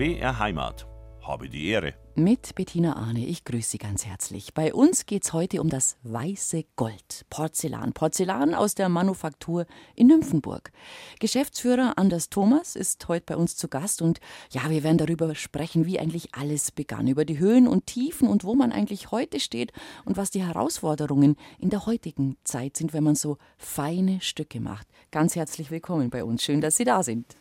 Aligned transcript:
BR 0.00 0.38
Heimat. 0.38 0.86
Habe 1.20 1.50
die 1.50 1.68
Ehre. 1.68 1.92
Mit 2.14 2.54
Bettina 2.54 2.96
Arne, 2.96 3.26
ich 3.26 3.44
grüße 3.44 3.72
Sie 3.72 3.76
ganz 3.76 4.06
herzlich. 4.06 4.54
Bei 4.54 4.72
uns 4.72 5.04
geht 5.04 5.24
es 5.24 5.34
heute 5.34 5.60
um 5.60 5.68
das 5.68 5.98
weiße 6.04 6.64
Gold, 6.74 7.26
Porzellan. 7.28 7.92
Porzellan 7.92 8.54
aus 8.54 8.74
der 8.74 8.88
Manufaktur 8.88 9.66
in 9.94 10.06
Nymphenburg. 10.06 10.72
Geschäftsführer 11.18 11.98
Anders 11.98 12.30
Thomas 12.30 12.76
ist 12.76 13.06
heute 13.08 13.26
bei 13.26 13.36
uns 13.36 13.58
zu 13.58 13.68
Gast 13.68 14.00
und 14.00 14.20
ja, 14.52 14.70
wir 14.70 14.82
werden 14.84 14.96
darüber 14.96 15.34
sprechen, 15.34 15.84
wie 15.84 16.00
eigentlich 16.00 16.34
alles 16.34 16.72
begann, 16.72 17.06
über 17.06 17.26
die 17.26 17.38
Höhen 17.38 17.68
und 17.68 17.84
Tiefen 17.84 18.26
und 18.26 18.42
wo 18.42 18.54
man 18.54 18.72
eigentlich 18.72 19.10
heute 19.10 19.38
steht 19.38 19.70
und 20.06 20.16
was 20.16 20.30
die 20.30 20.42
Herausforderungen 20.42 21.36
in 21.58 21.68
der 21.68 21.84
heutigen 21.84 22.38
Zeit 22.44 22.78
sind, 22.78 22.94
wenn 22.94 23.04
man 23.04 23.16
so 23.16 23.36
feine 23.58 24.22
Stücke 24.22 24.60
macht. 24.60 24.86
Ganz 25.10 25.36
herzlich 25.36 25.70
willkommen 25.70 26.08
bei 26.08 26.24
uns. 26.24 26.42
Schön, 26.42 26.62
dass 26.62 26.78
Sie 26.78 26.84
da 26.84 27.02
sind. 27.02 27.36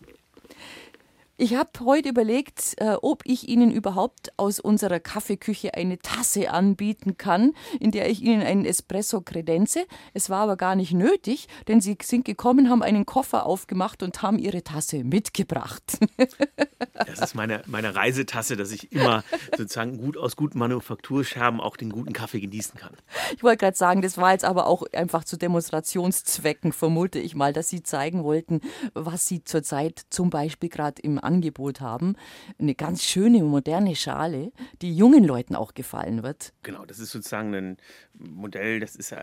Ich 1.42 1.56
habe 1.56 1.70
heute 1.86 2.10
überlegt, 2.10 2.74
äh, 2.82 2.98
ob 3.02 3.22
ich 3.26 3.48
Ihnen 3.48 3.72
überhaupt 3.72 4.34
aus 4.36 4.60
unserer 4.60 5.00
Kaffeeküche 5.00 5.74
eine 5.74 5.98
Tasse 5.98 6.52
anbieten 6.52 7.18
kann, 7.18 7.54
in 7.80 7.92
der 7.92 8.10
ich 8.10 8.22
Ihnen 8.22 8.42
einen 8.42 8.66
Espresso 8.66 9.22
kredenze. 9.22 9.86
Es 10.14 10.30
war 10.30 10.42
aber 10.42 10.58
gar 10.58 10.76
nicht 10.76 10.92
nötig, 10.92 11.48
denn 11.70 11.80
Sie 11.80 11.98
sind 12.02 12.26
gekommen, 12.26 12.70
haben 12.70 12.84
einen 12.84 13.06
Koffer 13.06 13.46
aufgemacht 13.46 14.04
und 14.04 14.22
haben 14.22 14.38
Ihre 14.38 14.66
Tasse 14.66 15.06
mitgebracht. 15.06 16.00
das 16.94 17.22
ist 17.22 17.36
meine, 17.36 17.62
meine 17.68 17.96
Reisetasse, 17.96 18.58
dass 18.58 18.74
ich 18.74 18.92
immer 18.92 19.24
sozusagen 19.58 19.98
gut 19.98 20.18
aus 20.18 20.36
guten 20.36 20.60
Manufakturscherben 20.60 21.62
auch 21.62 21.78
den 21.78 21.90
guten 21.90 22.12
Kaffee 22.12 22.42
genießen 22.42 22.78
kann. 22.78 22.98
Ich 23.34 23.44
wollte 23.44 23.60
gerade 23.60 23.78
sagen, 23.78 24.02
das 24.02 24.18
war 24.18 24.34
jetzt 24.34 24.44
aber 24.44 24.68
auch 24.68 24.84
einfach 24.92 25.24
zu 25.24 25.38
Demonstrationszwecken, 25.38 26.74
vermute 26.74 27.20
ich 27.20 27.34
mal, 27.34 27.54
dass 27.54 27.70
Sie 27.70 27.82
zeigen 27.82 28.26
wollten, 28.26 28.60
was 28.94 29.26
Sie 29.26 29.46
zurzeit 29.46 30.02
zum 30.10 30.30
Beispiel 30.30 30.68
gerade 30.68 31.02
im 31.02 31.18
Angebot 31.30 31.80
haben. 31.80 32.16
Eine 32.58 32.74
ganz 32.74 33.04
schöne, 33.04 33.44
moderne 33.44 33.96
Schale, 33.96 34.52
die 34.82 34.96
jungen 34.96 35.24
Leuten 35.24 35.56
auch 35.56 35.76
gefallen 35.76 36.24
wird. 36.24 36.54
Genau, 36.64 36.86
das 36.86 36.98
ist 36.98 37.12
sozusagen 37.12 37.54
ein 37.54 37.78
Modell, 38.14 38.80
das 38.80 38.96
ist 38.96 39.14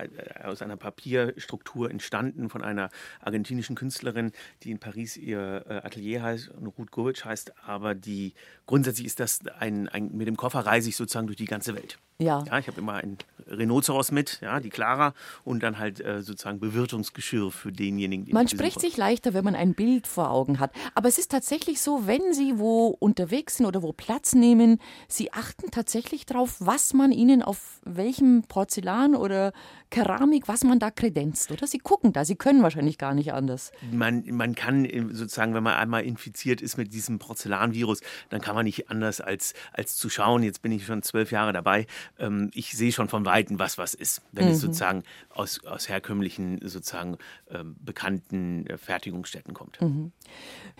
aus 0.44 0.62
einer 0.62 0.76
Papierstruktur 0.76 1.90
entstanden 1.90 2.48
von 2.48 2.62
einer 2.62 2.90
argentinischen 3.20 3.74
Künstlerin, 3.74 4.30
die 4.62 4.70
in 4.70 4.78
Paris 4.78 5.16
ihr 5.16 5.64
äh, 5.68 5.74
Atelier 5.84 6.22
heißt, 6.22 6.52
Ruth 6.78 6.92
Govic 6.92 7.24
heißt, 7.24 7.52
aber 7.64 7.94
die 7.94 8.34
grundsätzlich 8.66 9.06
ist 9.06 9.18
das 9.18 9.40
ein, 9.58 9.88
ein, 9.88 10.16
mit 10.16 10.28
dem 10.28 10.36
Koffer 10.36 10.60
reise 10.60 10.88
ich 10.88 10.96
sozusagen 10.96 11.26
durch 11.26 11.36
die 11.36 11.46
ganze 11.46 11.74
Welt. 11.74 11.98
Ja. 12.18 12.44
ja 12.46 12.58
ich 12.58 12.66
habe 12.66 12.80
immer 12.80 12.94
ein 12.94 13.18
Rhinoceros 13.48 14.10
mit, 14.10 14.40
ja, 14.40 14.60
die 14.60 14.70
Clara 14.70 15.14
und 15.44 15.62
dann 15.62 15.78
halt 15.78 16.00
äh, 16.00 16.22
sozusagen 16.22 16.58
Bewirtungsgeschirr 16.58 17.50
für 17.50 17.70
denjenigen, 17.70 18.24
die 18.24 18.32
Man 18.32 18.48
spricht 18.48 18.80
sich 18.80 18.96
leichter, 18.96 19.34
wenn 19.34 19.44
man 19.44 19.54
ein 19.54 19.74
Bild 19.74 20.06
vor 20.06 20.30
Augen 20.30 20.58
hat. 20.58 20.72
Aber 20.94 21.08
es 21.08 21.18
ist 21.18 21.30
tatsächlich 21.30 21.80
so, 21.80 22.06
wenn 22.06 22.32
Sie 22.32 22.58
wo 22.58 22.88
unterwegs 22.88 23.56
sind 23.56 23.66
oder 23.66 23.82
wo 23.82 23.92
Platz 23.92 24.34
nehmen, 24.34 24.80
Sie 25.08 25.32
achten 25.32 25.70
tatsächlich 25.70 26.26
darauf, 26.26 26.56
was 26.58 26.92
man 26.92 27.12
Ihnen 27.12 27.42
auf 27.42 27.80
welchem 27.84 28.42
Porzellan 28.48 29.14
oder 29.14 29.52
Keramik, 29.90 30.48
was 30.48 30.64
man 30.64 30.78
da 30.78 30.90
kredenzt, 30.90 31.52
oder? 31.52 31.66
Sie 31.66 31.78
gucken 31.78 32.12
da, 32.12 32.24
Sie 32.24 32.34
können 32.34 32.62
wahrscheinlich 32.62 32.98
gar 32.98 33.14
nicht 33.14 33.32
anders. 33.32 33.70
Man, 33.92 34.24
man 34.30 34.54
kann 34.54 34.84
äh, 34.84 35.04
sozusagen, 35.12 35.54
wenn 35.54 35.62
man 35.62 35.74
einmal 35.74 36.04
infiziert 36.04 36.60
ist 36.60 36.76
mit 36.76 36.92
diesem 36.92 37.18
Porzellanvirus, 37.18 38.00
dann 38.30 38.40
kann 38.40 38.56
man 38.56 38.64
nicht 38.64 38.90
anders 38.90 39.20
als, 39.20 39.54
als 39.72 39.96
zu 39.96 40.08
schauen. 40.08 40.42
Jetzt 40.42 40.62
bin 40.62 40.72
ich 40.72 40.84
schon 40.84 41.02
zwölf 41.02 41.30
Jahre 41.30 41.52
dabei. 41.52 41.86
Ähm, 42.18 42.50
ich 42.54 42.72
sehe 42.72 42.92
schon 42.92 43.08
von 43.08 43.24
Weitem, 43.24 43.58
was 43.58 43.78
was 43.78 43.94
ist, 43.94 44.22
wenn 44.32 44.46
mhm. 44.46 44.52
es 44.52 44.60
sozusagen 44.60 45.02
aus, 45.30 45.64
aus 45.64 45.88
herkömmlichen, 45.88 46.60
sozusagen 46.66 47.18
ähm, 47.50 47.76
bekannten 47.80 48.66
äh, 48.66 48.78
Fertigungsstätten 48.78 49.54
kommt. 49.54 49.80
Mhm. 49.80 50.12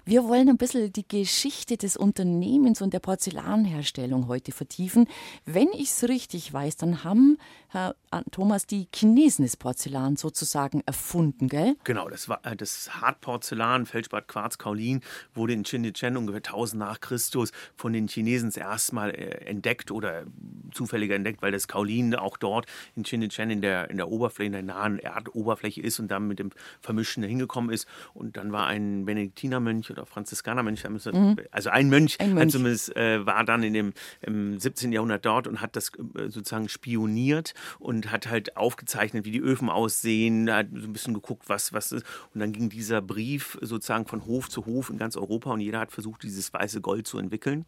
Wir 0.04 0.24
wollen 0.24 0.48
ein 0.48 0.56
bisschen 0.56 0.92
die 0.92 1.06
Geschichte 1.06 1.76
des 1.76 1.96
Unternehmens 1.96 2.80
und 2.80 2.92
der 2.92 3.00
Porzellanherstellung 3.00 4.28
heute 4.28 4.52
vertiefen. 4.52 5.08
Wenn 5.44 5.68
ich 5.72 5.90
es 5.90 6.08
richtig 6.08 6.52
weiß, 6.52 6.76
dann 6.76 7.04
haben 7.04 7.38
Herr 7.76 7.94
Thomas 8.30 8.66
die 8.66 8.88
Chinesen 8.94 9.44
das 9.44 9.56
Porzellan 9.58 10.16
sozusagen 10.16 10.82
erfunden, 10.86 11.48
gell? 11.48 11.76
Genau, 11.84 12.08
das 12.08 12.28
war 12.28 12.40
äh, 12.44 12.56
das 12.56 13.02
Hartporzellan, 13.02 13.84
Feldspat, 13.84 14.28
Quarz, 14.28 14.56
Kaolin, 14.56 15.02
wurde 15.34 15.52
in 15.52 15.62
Xinjiang 15.62 16.16
ungefähr 16.16 16.38
1000 16.38 16.80
nach 16.80 17.00
Christus 17.00 17.52
von 17.76 17.92
den 17.92 18.08
Chinesen 18.08 18.50
erstmal 18.52 19.10
äh, 19.10 19.44
entdeckt 19.44 19.90
oder 19.90 20.24
zufälliger 20.72 21.14
entdeckt, 21.14 21.42
weil 21.42 21.52
das 21.52 21.68
Kaolin 21.68 22.14
auch 22.14 22.38
dort 22.38 22.66
in 22.94 23.02
Xinjiang 23.02 23.50
in 23.50 23.60
der, 23.60 23.90
in 23.90 23.98
der 23.98 24.08
Oberfläche, 24.08 24.46
in 24.46 24.52
der 24.52 24.62
nahen 24.62 24.98
Erdoberfläche 24.98 25.82
ist 25.82 25.98
und 25.98 26.08
dann 26.08 26.26
mit 26.28 26.38
dem 26.38 26.50
Vermischen 26.80 27.22
hingekommen 27.22 27.70
ist. 27.70 27.86
Und 28.14 28.38
dann 28.38 28.52
war 28.52 28.66
ein 28.66 29.04
Benediktinermönch 29.04 29.90
oder 29.90 30.06
Franziskanermönch, 30.06 30.84
mhm. 30.84 31.36
also 31.50 31.68
ein 31.70 31.90
Mönch, 31.90 32.18
ein 32.20 32.32
Mönch. 32.32 32.52
zumindest 32.52 32.96
äh, 32.96 33.26
war 33.26 33.44
dann 33.44 33.62
in 33.62 33.74
dem, 33.74 33.92
im 34.22 34.58
17. 34.58 34.92
Jahrhundert 34.92 35.26
dort 35.26 35.46
und 35.46 35.60
hat 35.60 35.76
das 35.76 35.90
äh, 36.16 36.30
sozusagen 36.30 36.68
spioniert 36.68 37.52
und 37.78 38.10
hat 38.10 38.28
halt 38.28 38.56
aufgezeichnet, 38.56 39.24
wie 39.24 39.30
die 39.30 39.40
Öfen 39.40 39.70
aussehen, 39.70 40.50
hat 40.50 40.68
so 40.72 40.86
ein 40.86 40.92
bisschen 40.92 41.14
geguckt, 41.14 41.48
was, 41.48 41.72
was 41.72 41.92
ist. 41.92 42.06
Und 42.34 42.40
dann 42.40 42.52
ging 42.52 42.68
dieser 42.68 43.00
Brief 43.00 43.58
sozusagen 43.60 44.06
von 44.06 44.26
Hof 44.26 44.48
zu 44.48 44.66
Hof 44.66 44.90
in 44.90 44.98
ganz 44.98 45.16
Europa 45.16 45.50
und 45.52 45.60
jeder 45.60 45.80
hat 45.80 45.92
versucht, 45.92 46.22
dieses 46.22 46.52
weiße 46.52 46.80
Gold 46.80 47.06
zu 47.06 47.18
entwickeln. 47.18 47.64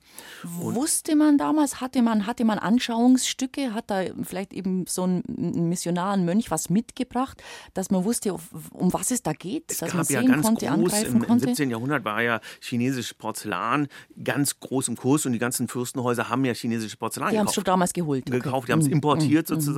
Und 0.61 0.75
Wusste 0.75 1.17
man 1.17 1.39
damals, 1.39 1.81
hatte 1.81 2.03
man, 2.03 2.27
hatte 2.27 2.45
man 2.45 2.59
Anschauungsstücke, 2.59 3.75
hat 3.75 3.91
da 3.91 4.03
vielleicht 4.23 4.53
eben 4.53 4.87
so 4.87 5.07
ein 5.07 5.23
Missionar, 5.69 6.15
ein 6.15 6.25
Mönch 6.25 6.51
was 6.51 6.71
mitgebracht, 6.71 7.43
dass 7.75 7.91
man 7.91 8.05
wusste, 8.05 8.35
um 8.73 8.93
was 8.93 9.11
es 9.11 9.23
da 9.23 9.33
geht, 9.33 9.71
es 9.71 9.79
dass 9.79 9.95
man 9.95 10.05
sehen 10.05 10.23
ja 10.23 10.31
ganz 10.31 10.47
konnte, 10.47 10.67
groß, 10.67 10.75
angreifen 10.75 11.17
im, 11.17 11.27
konnte? 11.27 11.45
Im 11.45 11.55
17. 11.55 11.71
Jahrhundert 11.71 12.05
war 12.05 12.23
ja 12.23 12.41
chinesisches 12.61 13.15
Porzellan 13.15 13.89
ganz 14.23 14.59
groß 14.61 14.89
im 14.89 14.97
Kurs 14.97 15.27
und 15.27 15.33
die 15.33 15.39
ganzen 15.39 15.69
Fürstenhäuser 15.69 16.29
haben 16.29 16.45
ja 16.45 16.55
chinesische 16.55 16.97
Porzellan 16.97 17.31
die 17.31 17.37
gekauft. 17.37 17.37
Die 17.37 17.39
haben 17.39 17.47
es 17.49 17.55
schon 17.55 17.65
damals 17.65 17.93
geholt. 17.93 18.27
Gekauft, 18.27 18.55
okay. 18.55 18.67
die 18.67 18.73
haben 18.73 18.81
es 18.81 18.87
mhm. 18.87 18.93
importiert 18.93 19.49
mhm. 19.49 19.55
sozusagen 19.55 19.78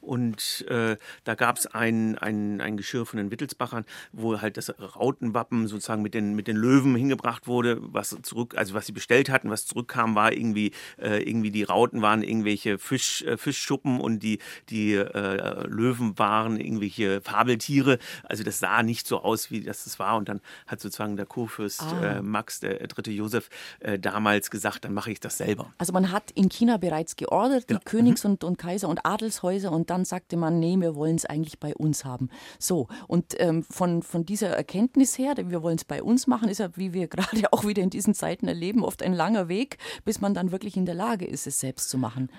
und 0.00 0.64
äh, 0.68 0.96
da 1.24 1.34
gab 1.34 1.56
es 1.56 1.66
ein, 1.66 2.18
ein, 2.18 2.60
ein 2.60 2.76
Geschirr 2.76 3.06
von 3.06 3.18
den 3.18 3.30
Wittelsbachern, 3.30 3.84
wo 4.12 4.40
halt 4.40 4.56
das 4.56 4.74
Rautenwappen 4.78 5.66
sozusagen 5.68 6.02
mit 6.02 6.14
den, 6.14 6.34
mit 6.34 6.46
den 6.46 6.56
Löwen 6.56 6.94
hingebracht 6.94 7.46
wurde, 7.46 7.78
was 7.80 8.16
zurück, 8.22 8.54
also 8.56 8.74
was 8.74 8.86
sie 8.86 8.92
bestellt 8.92 9.30
hatten, 9.30 9.50
was 9.50 9.66
zurückkam, 9.66 10.14
war 10.14 10.32
irgendwie, 10.32 10.72
äh, 10.98 11.22
irgendwie 11.22 11.50
die 11.50 11.62
Rauten 11.62 12.02
waren 12.02 12.22
irgendwelche 12.22 12.78
Fisch, 12.78 13.22
äh, 13.22 13.36
Fischschuppen 13.36 14.00
und 14.00 14.20
die, 14.22 14.38
die 14.68 14.94
äh, 14.94 15.66
Löwen 15.66 16.18
waren 16.18 16.58
irgendwelche 16.58 17.20
Fabeltiere. 17.20 17.98
Also 18.24 18.44
das 18.44 18.58
sah 18.58 18.82
nicht 18.82 19.06
so 19.06 19.22
aus, 19.22 19.50
wie 19.50 19.62
das 19.62 19.86
es 19.86 19.98
war. 19.98 20.16
Und 20.16 20.28
dann 20.28 20.40
hat 20.66 20.80
sozusagen 20.80 21.16
der 21.16 21.26
Kurfürst 21.26 21.82
ah. 21.82 22.18
Äh, 22.18 22.22
Max, 22.22 22.60
der 22.60 22.86
dritte 22.86 23.10
Josef, 23.10 23.48
äh, 23.80 23.98
damals 23.98 24.50
gesagt, 24.50 24.84
dann 24.84 24.94
mache 24.94 25.10
ich 25.10 25.20
das 25.20 25.38
selber. 25.38 25.72
Also 25.78 25.92
man 25.92 26.10
hat 26.10 26.30
in 26.32 26.48
China 26.48 26.76
bereits 26.76 27.16
geordert, 27.16 27.64
die 27.70 27.74
genau. 27.74 27.80
Königs- 27.84 28.24
und, 28.24 28.44
und 28.44 28.58
Kaiser- 28.58 28.88
und 28.88 29.04
Adelshäuser 29.32 29.72
und 29.72 29.90
dann 29.90 30.04
sagte 30.04 30.36
man, 30.36 30.58
nee, 30.58 30.76
wir 30.78 30.94
wollen 30.94 31.16
es 31.16 31.24
eigentlich 31.24 31.58
bei 31.58 31.74
uns 31.74 32.04
haben. 32.04 32.28
So, 32.58 32.88
und 33.08 33.34
ähm, 33.38 33.62
von, 33.62 34.02
von 34.02 34.24
dieser 34.24 34.48
Erkenntnis 34.48 35.18
her, 35.18 35.34
wir 35.36 35.62
wollen 35.62 35.76
es 35.76 35.84
bei 35.84 36.02
uns 36.02 36.26
machen, 36.26 36.48
ist 36.48 36.58
ja, 36.58 36.76
wie 36.76 36.92
wir 36.92 37.08
gerade 37.08 37.52
auch 37.52 37.66
wieder 37.66 37.82
in 37.82 37.90
diesen 37.90 38.14
Zeiten 38.14 38.48
erleben, 38.48 38.84
oft 38.84 39.02
ein 39.02 39.14
langer 39.14 39.48
Weg, 39.48 39.78
bis 40.04 40.20
man 40.20 40.34
dann 40.34 40.52
wirklich 40.52 40.76
in 40.76 40.86
der 40.86 40.94
Lage 40.94 41.26
ist, 41.26 41.46
es 41.46 41.60
selbst 41.60 41.88
zu 41.88 41.98
machen. 41.98 42.30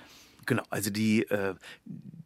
Genau, 0.45 0.63
also 0.69 0.89
die, 0.89 1.23
äh, 1.29 1.55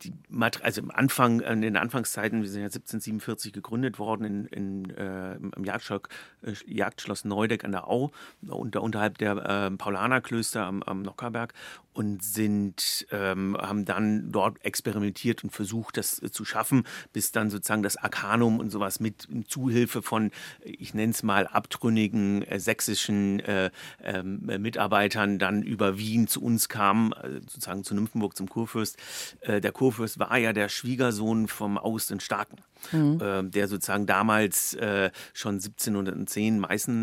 die 0.01 0.13
also 0.61 0.81
im 0.81 0.91
Anfang, 0.91 1.39
in 1.41 1.61
den 1.61 1.77
Anfangszeiten, 1.77 2.41
wir 2.41 2.49
sind 2.49 2.61
ja 2.61 2.67
1747 2.67 3.53
gegründet 3.53 3.99
worden 3.99 4.25
in, 4.25 4.45
in, 4.47 4.89
äh, 4.91 5.35
im 5.35 5.63
Jagdschloss, 5.63 6.01
äh, 6.43 6.53
Jagdschloss 6.65 7.25
Neudeck 7.25 7.63
an 7.63 7.71
der 7.71 7.87
Au, 7.87 8.11
unter, 8.47 8.81
unterhalb 8.81 9.17
der 9.17 9.37
äh, 9.37 9.71
Paulanerklöster 9.71 10.63
am, 10.63 10.83
am 10.83 11.01
Nockerberg 11.01 11.53
und 11.93 12.23
sind, 12.23 13.07
ähm, 13.11 13.57
haben 13.59 13.85
dann 13.85 14.31
dort 14.31 14.63
experimentiert 14.63 15.43
und 15.43 15.49
versucht, 15.49 15.97
das 15.97 16.21
äh, 16.21 16.31
zu 16.31 16.45
schaffen, 16.45 16.83
bis 17.11 17.31
dann 17.31 17.49
sozusagen 17.49 17.81
das 17.81 17.97
Arkanum 17.97 18.59
und 18.59 18.69
sowas 18.69 18.99
mit 18.99 19.27
Zuhilfe 19.47 20.03
von, 20.03 20.31
ich 20.63 20.93
nenne 20.93 21.11
es 21.11 21.23
mal, 21.23 21.47
abtrünnigen 21.47 22.45
sächsischen 22.57 23.39
äh, 23.39 23.71
ähm, 24.03 24.41
Mitarbeitern 24.45 25.39
dann 25.39 25.63
über 25.63 25.97
Wien 25.97 26.27
zu 26.27 26.43
uns 26.43 26.69
kam, 26.69 27.13
sozusagen 27.47 27.83
zu 27.83 27.95
Nymphenburg 28.07 28.35
zum 28.35 28.49
Kurfürst. 28.49 28.97
Äh, 29.41 29.61
der 29.61 29.71
Kurfürst 29.71 30.19
war 30.19 30.37
ja 30.37 30.53
der 30.53 30.69
Schwiegersohn 30.69 31.47
vom 31.47 31.77
August 31.77 32.09
den 32.09 32.19
Starken 32.19 32.57
mhm. 32.91 33.19
äh, 33.21 33.43
der 33.43 33.67
sozusagen 33.67 34.05
damals 34.05 34.73
äh, 34.75 35.11
schon 35.33 35.55
1710 35.55 36.59
Meißen 36.59 36.97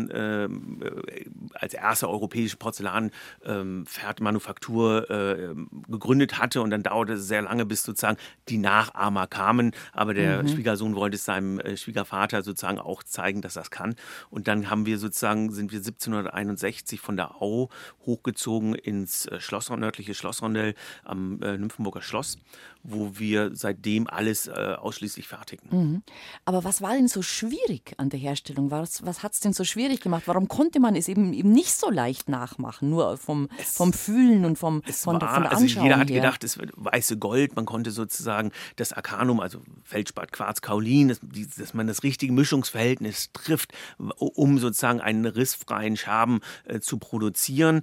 als 1.53 1.73
erste 1.73 2.09
europäische 2.09 2.55
Porzellanmanufaktur 2.57 5.09
ähm, 5.09 5.69
gegründet 5.87 6.39
hatte 6.39 6.61
und 6.61 6.69
dann 6.69 6.83
dauerte 6.83 7.13
es 7.13 7.27
sehr 7.27 7.41
lange, 7.41 7.65
bis 7.65 7.83
sozusagen 7.83 8.17
die 8.49 8.57
Nachahmer 8.57 9.27
kamen, 9.27 9.71
aber 9.93 10.13
der 10.13 10.43
mhm. 10.43 10.49
Schwiegersohn 10.49 10.95
wollte 10.95 11.15
es 11.15 11.25
seinem 11.25 11.61
Schwiegervater 11.75 12.43
sozusagen 12.43 12.79
auch 12.79 13.03
zeigen, 13.03 13.41
dass 13.41 13.55
das 13.55 13.71
kann 13.71 13.95
und 14.29 14.47
dann 14.47 14.69
haben 14.69 14.85
wir 14.85 14.97
sozusagen, 14.97 15.51
sind 15.51 15.71
wir 15.71 15.79
1761 15.79 16.99
von 16.99 17.17
der 17.17 17.41
Au 17.41 17.69
hochgezogen 18.05 18.75
ins 18.75 19.25
äh, 19.27 19.39
Schloss, 19.39 19.69
nördliche 19.69 20.13
Schlossrondell 20.13 20.75
am 21.03 21.41
äh, 21.41 21.57
Nymphenburger 21.57 22.01
Schloss, 22.01 22.37
wo 22.83 23.17
wir 23.17 23.51
seitdem 23.55 24.07
alles 24.07 24.47
äh, 24.47 24.51
ausschließlich 24.51 25.27
fertigen. 25.27 25.69
Mhm. 25.71 26.03
Aber 26.45 26.63
was 26.63 26.81
war 26.81 26.93
denn 26.93 27.07
so 27.07 27.21
schwierig 27.21 27.93
an 27.97 28.09
der 28.09 28.19
Herstellung? 28.19 28.71
Was, 28.71 29.05
was 29.05 29.23
hat 29.23 29.33
es 29.33 29.39
denn 29.39 29.53
so 29.53 29.63
schwierig 29.63 30.01
gemacht? 30.01 30.23
Warum 30.27 30.47
konnte 30.47 30.79
man 30.79 30.95
es 30.95 31.07
eben, 31.07 31.33
eben 31.33 31.51
nicht 31.51 31.73
so 31.73 31.89
leicht 31.89 32.29
nachmachen? 32.29 32.89
Nur 32.89 33.17
vom, 33.17 33.49
es, 33.57 33.75
vom 33.75 33.93
Fühlen 33.93 34.45
und 34.45 34.57
vom, 34.57 34.81
es 34.85 35.03
von, 35.03 35.19
war, 35.21 35.33
von 35.33 35.43
der 35.43 35.51
also 35.51 35.63
Anschauung 35.63 35.85
Jeder 35.85 35.99
hat 35.99 36.09
her. 36.09 36.21
gedacht, 36.21 36.43
es 36.43 36.57
wird 36.57 36.71
weiße 36.75 37.17
Gold. 37.17 37.55
Man 37.55 37.65
konnte 37.65 37.91
sozusagen 37.91 38.51
das 38.75 38.93
Arcanum, 38.93 39.39
also 39.39 39.61
Feldspat, 39.83 40.31
Quarz, 40.31 40.61
Kaolin, 40.61 41.07
dass, 41.07 41.19
dass 41.57 41.73
man 41.73 41.87
das 41.87 42.03
richtige 42.03 42.33
Mischungsverhältnis 42.33 43.31
trifft, 43.33 43.73
um 43.97 44.59
sozusagen 44.59 45.01
einen 45.01 45.25
rissfreien 45.25 45.97
Scherben 45.97 46.41
äh, 46.65 46.79
zu 46.79 46.97
produzieren. 46.97 47.81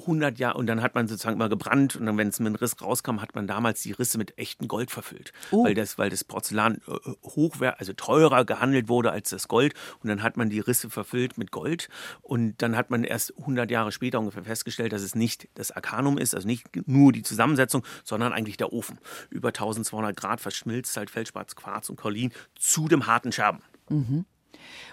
100 0.00 0.38
Jahre 0.38 0.58
und 0.58 0.66
dann 0.66 0.82
hat 0.82 0.94
man 0.94 1.08
sozusagen 1.08 1.36
immer 1.36 1.48
gebrannt 1.48 1.96
und 1.96 2.06
dann, 2.06 2.16
wenn 2.18 2.28
es 2.28 2.38
mit 2.40 2.46
einem 2.48 2.56
Riss 2.56 2.80
rauskam, 2.80 3.20
hat 3.20 3.34
man 3.34 3.46
damals 3.46 3.82
die 3.82 3.92
Risse 3.92 4.18
mit 4.18 4.38
echtem 4.38 4.68
Gold 4.68 4.90
verfüllt, 4.90 5.32
Oh. 5.50 5.64
weil 5.64 5.74
das, 5.74 5.98
weil 5.98 6.10
das 6.10 6.24
Porzellan 6.24 6.80
äh, 6.86 7.10
hochwer 7.24 7.80
also 7.80 7.92
teurer 7.92 8.44
gehandelt 8.44 8.88
wurde 8.88 9.10
als 9.12 9.30
das 9.30 9.48
Gold 9.48 9.74
und 10.02 10.08
dann 10.08 10.22
hat 10.22 10.36
man 10.36 10.50
die 10.50 10.60
Risse 10.60 10.90
verfüllt 10.90 11.38
mit 11.38 11.50
Gold 11.50 11.88
und 12.22 12.60
dann 12.62 12.76
hat 12.76 12.90
man 12.90 13.04
erst 13.04 13.36
100 13.38 13.70
Jahre 13.70 13.92
später 13.92 14.18
ungefähr 14.20 14.44
festgestellt, 14.44 14.92
dass 14.92 15.02
es 15.02 15.14
nicht 15.14 15.48
das 15.54 15.70
Arcanum 15.70 16.18
ist, 16.18 16.34
also 16.34 16.46
nicht 16.46 16.66
nur 16.88 17.12
die 17.12 17.22
Zusammensetzung, 17.22 17.84
sondern 18.04 18.32
eigentlich 18.32 18.56
der 18.56 18.72
Ofen. 18.72 18.98
Über 19.30 19.48
1200 19.48 20.16
Grad 20.16 20.40
verschmilzt 20.40 20.96
halt 20.96 21.10
Feldspatz, 21.10 21.56
Quarz 21.56 21.88
und 21.88 21.96
Kaolin 21.96 22.32
zu 22.54 22.88
dem 22.88 23.06
harten 23.06 23.32
Scherben. 23.32 23.60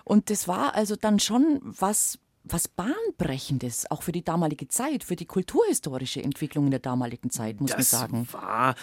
Und 0.03 0.29
das 0.29 0.47
war 0.47 0.75
also 0.75 0.95
dann 0.95 1.19
schon 1.19 1.59
was, 1.63 2.19
was 2.44 2.68
Bahnbrechendes, 2.68 3.90
auch 3.90 4.04
für 4.04 4.12
die 4.12 4.24
damalige 4.24 4.68
Zeit, 4.68 5.04
für 5.04 5.16
die 5.16 5.25
kulturhistorische 5.25 6.22
Entwicklung 6.22 6.66
in 6.66 6.72
der 6.72 6.81
damaligen 6.81 7.30
Zeit, 7.30 7.62
muss 7.62 7.72
man 7.72 7.80
das 7.80 7.90
sagen. 7.90 8.28
war, 8.31 8.75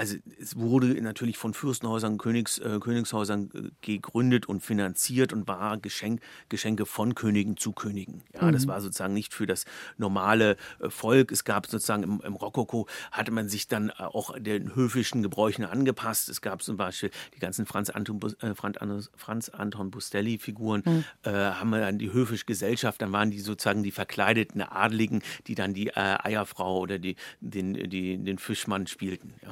also 0.00 0.16
es 0.40 0.56
wurde 0.56 0.86
natürlich 1.02 1.36
von 1.36 1.52
Fürstenhäusern, 1.52 2.16
Königs, 2.16 2.56
äh, 2.56 2.78
Königshäusern 2.80 3.50
äh, 3.52 3.70
gegründet 3.82 4.46
und 4.46 4.62
finanziert 4.62 5.34
und 5.34 5.46
war 5.46 5.76
Geschenk, 5.76 6.22
Geschenke 6.48 6.86
von 6.86 7.14
Königen 7.14 7.58
zu 7.58 7.72
Königen. 7.72 8.22
Ja, 8.32 8.50
das 8.50 8.66
war 8.66 8.80
sozusagen 8.80 9.12
nicht 9.12 9.34
für 9.34 9.46
das 9.46 9.66
normale 9.98 10.56
äh, 10.78 10.88
Volk. 10.88 11.30
Es 11.30 11.44
gab 11.44 11.66
sozusagen 11.66 12.02
im, 12.02 12.22
im 12.24 12.34
Rokoko 12.34 12.88
hatte 13.12 13.30
man 13.30 13.50
sich 13.50 13.68
dann 13.68 13.90
äh, 13.90 14.04
auch 14.04 14.38
den 14.38 14.74
höfischen 14.74 15.20
Gebräuchen 15.20 15.66
angepasst. 15.66 16.30
Es 16.30 16.40
gab 16.40 16.62
zum 16.62 16.78
Beispiel 16.78 17.10
die 17.34 17.38
ganzen 17.38 17.66
Franz 17.66 17.90
Anton, 17.90 18.20
Franz, 18.54 18.78
Anton- 18.78 19.06
Franz 19.14 19.50
Anton 19.50 19.90
Bustelli-Figuren, 19.90 21.04
äh, 21.24 21.30
haben 21.30 21.68
wir 21.68 21.80
dann 21.80 21.98
die 21.98 22.10
höfische 22.10 22.46
Gesellschaft, 22.46 23.02
dann 23.02 23.12
waren 23.12 23.30
die 23.30 23.40
sozusagen 23.40 23.82
die 23.82 23.90
verkleideten 23.90 24.62
Adligen, 24.62 25.20
die 25.46 25.54
dann 25.54 25.74
die 25.74 25.94
Eierfrau 25.94 26.78
oder 26.80 26.98
die, 26.98 27.16
den, 27.40 27.74
die, 27.74 28.16
den 28.16 28.38
Fischmann 28.38 28.86
spielten. 28.86 29.34
Ja. 29.42 29.50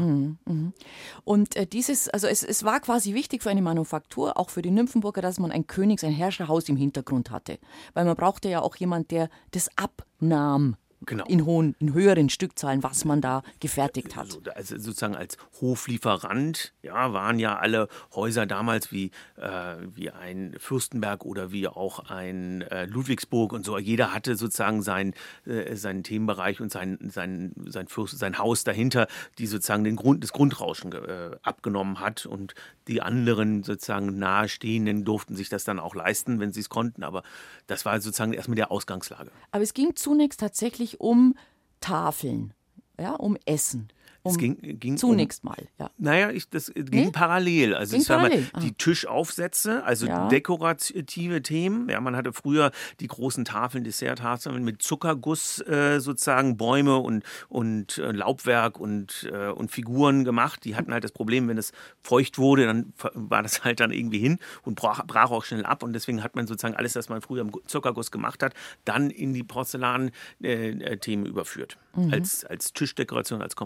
Und 1.25 1.57
äh, 1.57 1.67
dieses, 1.67 2.09
also 2.09 2.27
es, 2.27 2.43
es 2.43 2.65
war 2.65 2.81
quasi 2.81 3.15
wichtig 3.15 3.43
für 3.43 3.51
eine 3.51 3.63
Manufaktur, 3.63 4.39
auch 4.39 4.51
für 4.51 4.63
die 4.63 4.71
Nymphenburger, 4.71 5.23
dass 5.23 5.39
man 5.39 5.53
ein 5.53 5.67
Königs-, 5.67 6.05
ein 6.05 6.13
Herrscherhaus 6.13 6.69
im 6.69 6.77
Hintergrund 6.77 7.31
hatte. 7.31 7.59
Weil 7.95 8.05
man 8.05 8.17
brauchte 8.17 8.49
ja 8.49 8.61
auch 8.61 8.77
jemand, 8.77 9.11
der 9.11 9.29
das 9.51 9.69
abnahm. 9.77 10.77
Genau. 11.09 11.25
In 11.25 11.47
hohen, 11.47 11.75
in 11.79 11.95
höheren 11.95 12.29
Stückzahlen, 12.29 12.83
was 12.83 13.07
man 13.07 13.23
da 13.23 13.43
gefertigt 13.61 14.15
hat. 14.15 14.27
Also, 14.27 14.41
also 14.55 14.79
sozusagen 14.79 15.17
als 15.17 15.39
Hoflieferant, 15.59 16.75
ja, 16.83 17.15
waren 17.15 17.39
ja 17.39 17.57
alle 17.57 17.89
Häuser 18.15 18.45
damals 18.45 18.93
wie, 18.93 19.11
äh, 19.37 19.77
wie 19.95 20.11
ein 20.11 20.55
Fürstenberg 20.59 21.25
oder 21.25 21.51
wie 21.51 21.67
auch 21.67 22.11
ein 22.11 22.61
äh, 22.63 22.85
Ludwigsburg 22.85 23.55
und 23.55 23.65
so. 23.65 23.79
Jeder 23.79 24.13
hatte 24.13 24.37
sozusagen 24.37 24.83
sein, 24.83 25.15
äh, 25.47 25.77
seinen 25.77 26.03
Themenbereich 26.03 26.61
und 26.61 26.71
sein, 26.71 26.99
sein, 27.11 27.55
sein, 27.65 27.89
Fürst, 27.89 28.19
sein 28.19 28.37
Haus 28.37 28.65
dahinter, 28.65 29.07
die 29.39 29.47
sozusagen 29.47 29.85
den 29.85 29.97
Grund, 29.97 30.23
das 30.23 30.33
Grundrauschen 30.33 30.93
äh, 30.93 31.37
abgenommen 31.43 32.01
hat. 32.01 32.27
Und 32.27 32.55
die 32.87 33.01
anderen 33.01 33.63
sozusagen 33.63 34.19
nahestehenden 34.19 35.07
durften 35.07 35.37
sich 35.37 35.49
das 35.49 35.65
dann 35.65 35.79
auch 35.79 35.95
leisten, 35.95 36.39
wenn 36.39 36.53
sie 36.53 36.61
es 36.61 36.69
konnten. 36.69 37.03
Aber 37.03 37.23
das 37.67 37.87
war 37.87 37.99
sozusagen 37.99 38.35
erstmal 38.35 38.57
der 38.57 38.71
Ausgangslage. 38.71 39.31
Aber 39.53 39.63
es 39.63 39.73
ging 39.73 39.97
zunächst 39.97 40.41
tatsächlich 40.41 40.98
um 40.99 41.35
Tafeln, 41.81 42.53
ja, 42.99 43.15
um 43.15 43.37
Essen. 43.47 43.89
Es 44.31 44.39
ging, 44.39 44.59
ging 44.79 44.97
zunächst 44.97 45.45
um, 45.45 45.51
mal, 45.51 45.69
ja. 45.79 45.91
Naja, 45.99 46.31
ich, 46.31 46.49
das 46.49 46.73
ging 46.75 47.07
Nee? 47.07 47.11
parallel. 47.11 47.75
Also 47.75 47.93
Ging 47.93 48.01
ich 48.01 48.07
sag 48.07 48.19
parallel, 48.19 48.41
mal, 48.41 48.49
ah. 48.53 48.61
die 48.61 48.73
Tischaufsätze, 48.73 49.85
also 49.85 50.07
Ja. 50.07 50.29
dekorative 50.29 51.43
Themen. 51.43 51.89
Ja, 51.89 52.01
man 52.01 52.17
hatte 52.17 52.33
früher 52.33 52.71
die 53.01 53.07
großen 53.07 53.45
Tafeln, 53.45 53.85
Desserttafeln 53.85 54.65
mit 54.65 54.83
Zuckerguss 54.83 55.61
äh, 55.67 56.01
sozusagen, 56.01 56.57
Bäume 56.57 56.99
und, 56.99 57.25
und 57.49 57.99
äh, 57.99 58.13
Laubwerk 58.13 58.79
und, 58.79 59.29
äh, 59.33 59.49
und 59.49 59.71
Figuren 59.71 60.25
gemacht. 60.25 60.65
Die 60.65 60.77
hatten 60.77 60.93
halt 60.93 61.05
das 61.05 61.13
Problem, 61.13 61.49
wenn 61.49 61.59
es 61.59 61.73
feucht 62.03 62.39
wurde, 62.39 62.67
dann 62.67 62.93
war 63.15 63.43
das 63.43 63.65
halt 63.65 63.81
dann 63.81 63.91
irgendwie 63.91 64.19
hin 64.19 64.39
und 64.63 64.75
brach, 64.75 65.05
brach 65.07 65.31
auch 65.31 65.45
schnell 65.45 65.65
ab. 65.65 65.83
Und 65.83 65.93
deswegen 65.93 66.23
hat 66.23 66.37
man 66.37 66.47
sozusagen 66.47 66.75
alles, 66.77 66.95
was 66.97 67.09
man 67.09 67.21
früher 67.21 67.43
im 67.43 67.53
Zuckerguss 67.67 68.11
gemacht 68.11 68.43
hat, 68.43 68.55
dann 68.85 69.11
in 69.11 69.33
die 69.33 69.45
Porzellan-Themen 69.45 70.13
äh, 71.25 71.29
äh, 71.29 71.31
überführt. 71.31 71.79
Als, 72.13 72.45
als 72.45 72.73
Tischdekoration, 72.73 73.43
als 73.43 73.57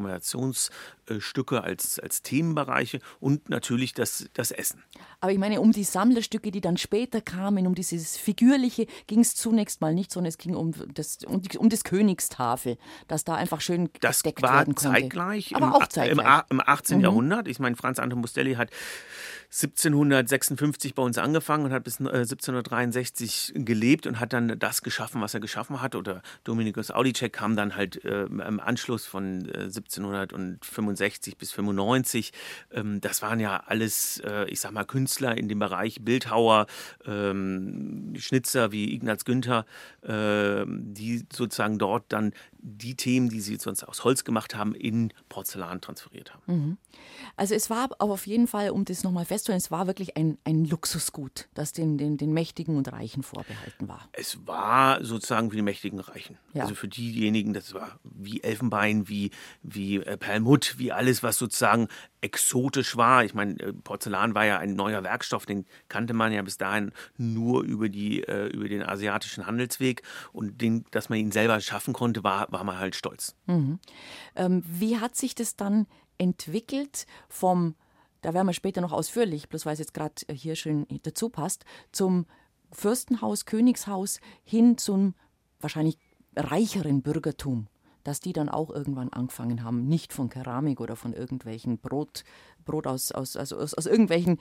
Jones 0.53 0.71
Äh, 1.09 1.21
Stücke 1.21 1.65
als, 1.65 1.99
als 1.99 2.23
Themenbereiche 2.23 3.01
und 3.19 3.49
natürlich 3.49 3.93
das, 3.93 4.29
das 4.35 4.53
Essen. 4.53 4.85
Aber 5.21 5.33
ich 5.33 5.39
meine, 5.39 5.61
um 5.61 5.73
die 5.73 5.83
Sammlerstücke, 5.83 6.53
die 6.53 6.61
dann 6.61 6.77
später 6.77 7.21
kamen, 7.21 7.67
um 7.67 7.75
dieses 7.75 8.17
Figürliche, 8.17 8.87
ging 9.09 9.21
es 9.21 9.35
zunächst 9.35 9.81
mal 9.81 9.95
nicht, 9.95 10.13
sondern 10.13 10.29
es 10.29 10.39
ging 10.39 10.55
um 10.55 10.73
das, 10.95 11.19
um, 11.27 11.43
die, 11.43 11.59
um 11.59 11.69
das 11.71 11.83
Königstafel, 11.83 12.79
dass 13.09 13.25
da 13.25 13.35
einfach 13.35 13.61
schön 13.61 13.89
das 14.01 14.23
gesteckt 14.23 14.43
werden 14.43 14.75
konnte. 14.75 14.83
Das 14.83 14.85
war 14.85 14.93
zeitgleich, 14.93 15.57
aber 15.57 15.67
im, 15.67 15.73
auch 15.73 15.87
zeitgleich. 15.89 16.43
Im, 16.51 16.59
im 16.59 16.63
18. 16.65 16.99
Mhm. 16.99 17.05
Jahrhundert. 17.05 17.49
Ich 17.49 17.59
meine, 17.59 17.75
Franz 17.75 17.99
Anton 17.99 18.21
Mustelli 18.21 18.55
hat 18.55 18.71
1756 19.53 20.95
bei 20.95 21.03
uns 21.03 21.19
angefangen 21.19 21.67
und 21.67 21.73
hat 21.73 21.85
bis 21.85 22.01
äh, 22.01 22.05
1763 22.05 23.53
gelebt 23.57 24.07
und 24.07 24.19
hat 24.19 24.33
dann 24.33 24.59
das 24.59 24.83
geschaffen, 24.83 25.21
was 25.21 25.35
er 25.35 25.41
geschaffen 25.41 25.83
hat. 25.83 25.95
Oder 25.95 26.23
Dominikus 26.45 26.91
Audicek 26.91 27.35
kam 27.35 27.55
dann 27.55 27.77
halt 27.77 28.03
äh, 28.05 28.23
im 28.25 28.61
Anschluss 28.61 29.05
von 29.05 29.47
äh, 29.51 29.65
1765 29.65 30.93
65 31.03 31.37
bis 31.37 31.53
95. 31.53 32.33
Ähm, 32.73 33.01
das 33.01 33.23
waren 33.23 33.41
ja 33.41 33.63
alles, 33.67 34.21
äh, 34.21 34.49
ich 34.49 34.61
sag 34.61 34.73
mal, 34.73 34.85
Künstler 34.85 35.37
in 35.37 35.49
dem 35.49 35.59
Bereich 35.59 35.99
Bildhauer, 36.03 36.67
ähm, 37.07 38.15
Schnitzer 38.17 38.73
wie 38.73 38.95
Ignaz 38.95 39.25
Günther, 39.25 39.67
ähm, 40.05 40.95
die 40.95 41.25
sozusagen 41.33 41.79
dort 41.79 42.05
dann 42.09 42.33
die 42.65 42.95
Themen, 42.95 43.29
die 43.29 43.41
sie 43.41 43.57
sonst 43.57 43.83
aus 43.83 44.05
Holz 44.05 44.23
gemacht 44.23 44.55
haben, 44.55 44.75
in 44.75 45.13
Porzellan 45.29 45.81
transferiert 45.81 46.33
haben. 46.33 46.79
Also 47.37 47.55
es 47.55 47.71
war 47.71 47.91
aber 47.99 48.13
auf 48.13 48.27
jeden 48.27 48.47
Fall, 48.47 48.71
um 48.71 48.85
das 48.85 49.03
nochmal 49.03 49.25
festzuhalten, 49.25 49.63
es 49.65 49.71
war 49.73 49.89
wirklich 49.89 50.17
ein, 50.17 50.39
ein 50.45 50.65
Luxusgut, 50.65 51.49
das 51.55 51.73
den, 51.73 51.99
den, 51.99 52.17
den 52.17 52.33
Mächtigen 52.33 52.77
und 52.77 52.93
Reichen 52.93 53.25
vorbehalten 53.25 53.89
war. 53.89 54.09
Es 54.13 54.47
war 54.47 55.05
sozusagen 55.05 55.51
für 55.51 55.57
die 55.57 55.63
mächtigen 55.63 55.99
Reichen. 55.99 56.39
Ja. 56.55 56.63
Also 56.63 56.77
für 56.77 56.89
diejenigen, 56.89 57.53
das 57.53 57.75
war 57.75 57.99
wie 58.05 58.43
Elfenbein, 58.43 59.09
wie, 59.09 59.33
wie 59.63 59.97
äh, 59.97 60.17
Perlmutt, 60.17 60.77
wie 60.79 60.93
alles, 60.93 61.23
was 61.25 61.39
sozusagen 61.39 61.89
exotisch 62.23 62.97
war. 62.97 63.25
Ich 63.25 63.35
meine, 63.35 63.59
äh, 63.61 63.73
Porzellan 63.73 64.35
war 64.35 64.47
ja 64.47 64.59
ein 64.59 64.75
neuer 64.75 65.03
Werkstoff, 65.03 65.45
den 65.45 65.67
kannte 65.89 66.15
man 66.15 66.33
ja 66.33 66.41
bis 66.41 66.57
dahin 66.57 66.93
nur 67.19 67.63
über, 67.63 67.89
die, 67.89 68.23
äh, 68.23 68.47
über 68.47 68.69
den 68.69 68.83
asiatischen 68.83 69.47
Handelsweg. 69.47 70.03
Und 70.33 70.61
den, 70.61 70.87
dass 70.93 71.09
man 71.09 71.19
ihn 71.19 71.33
selber 71.33 71.61
schaffen 71.61 71.93
konnte, 71.93 72.25
war, 72.25 72.51
war 72.51 72.65
man 72.65 72.79
halt 72.79 72.95
stolz. 72.95 73.35
Ähm, 74.37 74.63
wie 74.67 74.99
hat 74.99 75.17
sich 75.17 75.35
das 75.35 75.57
dann 75.57 75.87
entwickelt 76.17 77.07
vom, 77.29 77.75
da 78.23 78.33
werden 78.33 78.47
wir 78.47 78.53
später 78.53 78.81
noch 78.81 78.93
ausführlich, 78.93 79.49
bloß 79.49 79.67
weil 79.67 79.75
es 79.75 79.81
jetzt 79.81 79.95
gerade 79.95 80.15
hier 80.33 80.55
schön 80.55 80.87
dazu 81.03 81.29
passt, 81.29 81.65
zum 81.91 82.27
Fürstenhaus, 82.71 83.45
Königshaus 83.45 84.21
hin 84.45 84.79
zum 84.79 85.15
wahrscheinlich 85.61 85.99
reicheren 86.37 87.03
Bürgertum, 87.03 87.67
dass 88.05 88.21
die 88.21 88.33
dann 88.33 88.49
auch 88.49 88.71
irgendwann 88.71 89.13
angefangen 89.13 89.63
haben, 89.63 89.87
nicht 89.87 90.13
von 90.13 90.29
Keramik 90.29 90.81
oder 90.81 90.97
von 90.97 91.13
irgendwelchen 91.13 91.79
Brot, 91.79 92.25
Brot 92.65 92.87
aus, 92.87 93.13
aus, 93.13 93.37
also 93.37 93.57
aus, 93.59 93.75
aus 93.75 93.87
irgendwelchen 93.87 94.39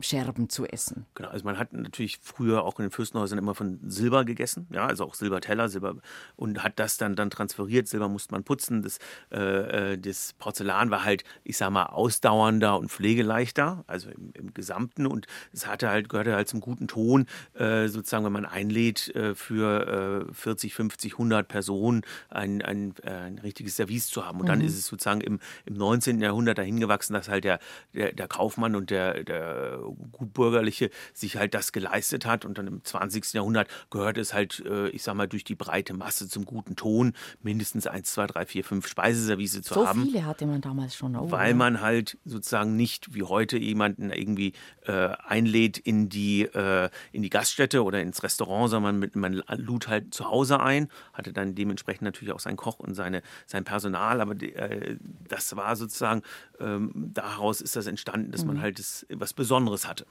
Scherben 0.00 0.48
zu 0.48 0.66
essen. 0.66 1.06
Genau, 1.14 1.28
also 1.28 1.44
man 1.44 1.58
hat 1.58 1.72
natürlich 1.72 2.18
früher 2.22 2.64
auch 2.64 2.78
in 2.78 2.84
den 2.84 2.90
Fürstenhäusern 2.90 3.38
immer 3.38 3.54
von 3.54 3.80
Silber 3.86 4.24
gegessen, 4.24 4.68
ja, 4.70 4.86
also 4.86 5.04
auch 5.04 5.14
Silberteller, 5.14 5.68
Silber 5.68 5.96
und 6.36 6.62
hat 6.62 6.78
das 6.78 6.98
dann 6.98 7.16
dann 7.16 7.30
transferiert. 7.30 7.88
Silber 7.88 8.08
musste 8.08 8.32
man 8.32 8.44
putzen. 8.44 8.82
Das, 8.82 8.98
äh, 9.32 9.92
äh, 9.92 9.98
das 9.98 10.34
Porzellan 10.34 10.90
war 10.90 11.04
halt, 11.04 11.24
ich 11.42 11.56
sag 11.56 11.70
mal, 11.70 11.86
ausdauernder 11.86 12.78
und 12.78 12.90
pflegeleichter, 12.90 13.84
also 13.86 14.10
im, 14.10 14.30
im 14.34 14.54
Gesamten 14.54 15.06
und 15.06 15.26
es 15.52 15.66
hatte 15.66 15.88
halt 15.88 16.08
gehörte 16.08 16.34
halt 16.34 16.48
zum 16.48 16.60
guten 16.60 16.86
Ton, 16.86 17.26
äh, 17.54 17.88
sozusagen, 17.88 18.24
wenn 18.24 18.32
man 18.32 18.46
einlädt 18.46 19.14
äh, 19.14 19.34
für 19.34 20.28
äh, 20.28 20.32
40, 20.32 20.74
50, 20.74 21.12
100 21.14 21.48
Personen 21.48 22.02
ein, 22.28 22.62
ein, 22.62 22.94
äh, 23.02 23.10
ein 23.10 23.38
richtiges 23.38 23.76
Service 23.76 24.08
zu 24.08 24.24
haben. 24.24 24.40
Und 24.40 24.46
dann 24.48 24.60
ist 24.60 24.78
es 24.78 24.86
sozusagen 24.86 25.20
im, 25.20 25.40
im 25.66 25.74
19. 25.74 26.20
Jahrhundert 26.20 26.58
dahin 26.58 26.80
gewachsen, 26.80 27.14
dass 27.14 27.28
halt 27.28 27.44
der, 27.44 27.58
der, 27.94 28.12
der 28.12 28.28
Kaufmann 28.28 28.76
und 28.76 28.90
der, 28.90 29.24
der 29.24 29.80
Gutbürgerliche 30.12 30.90
sich 31.12 31.36
halt 31.36 31.54
das 31.54 31.72
geleistet 31.72 32.26
hat. 32.26 32.44
Und 32.44 32.58
dann 32.58 32.66
im 32.66 32.84
20. 32.84 33.32
Jahrhundert 33.32 33.68
gehört 33.90 34.18
es 34.18 34.34
halt, 34.34 34.62
äh, 34.66 34.88
ich 34.88 35.02
sag 35.02 35.14
mal, 35.14 35.28
durch 35.28 35.44
die 35.44 35.54
breite 35.54 35.94
Masse 35.94 36.28
zum 36.28 36.44
guten 36.44 36.76
Ton, 36.76 37.12
mindestens 37.42 37.86
1, 37.86 38.12
2, 38.12 38.26
3, 38.26 38.46
4, 38.46 38.64
5 38.64 38.86
Speiseservice 38.86 39.62
zu 39.62 39.74
so 39.74 39.86
haben. 39.86 40.00
So 40.00 40.06
viele 40.06 40.26
hatte 40.26 40.46
man 40.46 40.60
damals 40.60 40.94
schon. 40.94 41.16
Oh, 41.16 41.30
weil 41.30 41.54
man 41.54 41.80
halt 41.80 42.18
sozusagen 42.24 42.76
nicht 42.76 43.14
wie 43.14 43.22
heute 43.22 43.58
jemanden 43.58 44.10
irgendwie 44.10 44.52
äh, 44.86 45.10
einlädt 45.26 45.78
in 45.78 46.08
die, 46.08 46.42
äh, 46.42 46.90
in 47.12 47.22
die 47.22 47.30
Gaststätte 47.30 47.82
oder 47.84 48.00
ins 48.00 48.22
Restaurant, 48.22 48.70
sondern 48.70 48.98
man, 48.98 49.10
man 49.14 49.42
lud 49.58 49.88
halt 49.88 50.14
zu 50.14 50.30
Hause 50.30 50.60
ein, 50.60 50.88
hatte 51.12 51.32
dann 51.32 51.54
dementsprechend 51.54 52.02
natürlich 52.02 52.32
auch 52.32 52.40
seinen 52.40 52.56
Koch 52.56 52.78
und 52.78 52.94
seine, 52.94 53.22
sein 53.46 53.64
Personal, 53.64 54.20
aber 54.20 54.40
äh, 54.42 54.96
das 55.28 55.56
war 55.56 55.76
sozusagen, 55.76 56.22
ähm, 56.60 56.92
daraus 56.94 57.60
ist 57.60 57.76
das 57.76 57.86
entstanden, 57.86 58.32
dass 58.32 58.42
mhm. 58.42 58.48
man 58.48 58.60
halt 58.60 58.78
das, 58.78 59.06
was 59.10 59.32
Besonderes 59.32 59.77
hatte. 59.86 60.06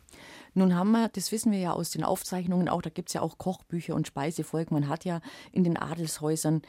Nun 0.54 0.76
haben 0.76 0.92
wir, 0.92 1.10
das 1.10 1.32
wissen 1.32 1.52
wir 1.52 1.60
ja 1.60 1.74
aus 1.74 1.92
den 1.92 2.04
Aufzeichnungen 2.04 2.70
auch, 2.70 2.82
da 2.82 2.90
gibt 2.90 3.10
es 3.10 3.14
ja 3.14 3.22
auch 3.22 3.38
Kochbücher 3.38 3.94
und 3.94 4.08
Speisefolgen. 4.08 4.74
Man 4.74 4.90
hat 4.90 5.06
ja 5.06 5.22
in 5.52 5.64
den 5.64 5.78
Adelshäusern 5.78 6.62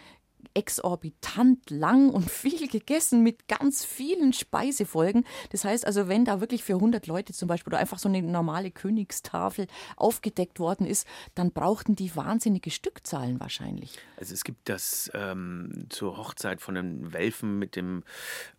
exorbitant 0.55 1.71
lang 1.71 2.11
und 2.11 2.31
viel 2.31 2.69
gegessen 2.69 3.23
mit 3.23 3.49
ganz 3.49 3.85
vielen 3.85 4.33
Speisefolgen. 4.33 5.25
Das 5.51 5.65
heißt 5.65 5.87
also, 5.87 6.09
wenn 6.09 6.25
da 6.25 6.41
wirklich 6.41 6.65
für 6.65 6.75
100 6.75 7.07
Leute 7.07 7.33
zum 7.33 7.49
Beispiel 7.49 7.73
oder 7.73 7.79
einfach 7.79 7.99
so 7.99 8.09
eine 8.09 8.23
normale 8.23 8.71
Königstafel 8.71 9.67
aufgedeckt 9.97 10.59
worden 10.59 10.87
ist, 10.87 11.07
dann 11.35 11.53
brauchten 11.53 11.97
die 11.97 12.15
wahnsinnige 12.17 12.71
Stückzahlen 12.71 13.41
wahrscheinlich. 13.41 13.99
Also 14.17 14.35
es 14.35 14.45
gibt 14.45 14.69
das 14.69 15.11
ähm, 15.15 15.87
zur 15.89 16.17
Hochzeit 16.17 16.61
von 16.61 16.75
den 16.75 17.13
Welfen 17.13 17.59
mit 17.59 17.77
dem 17.77 18.03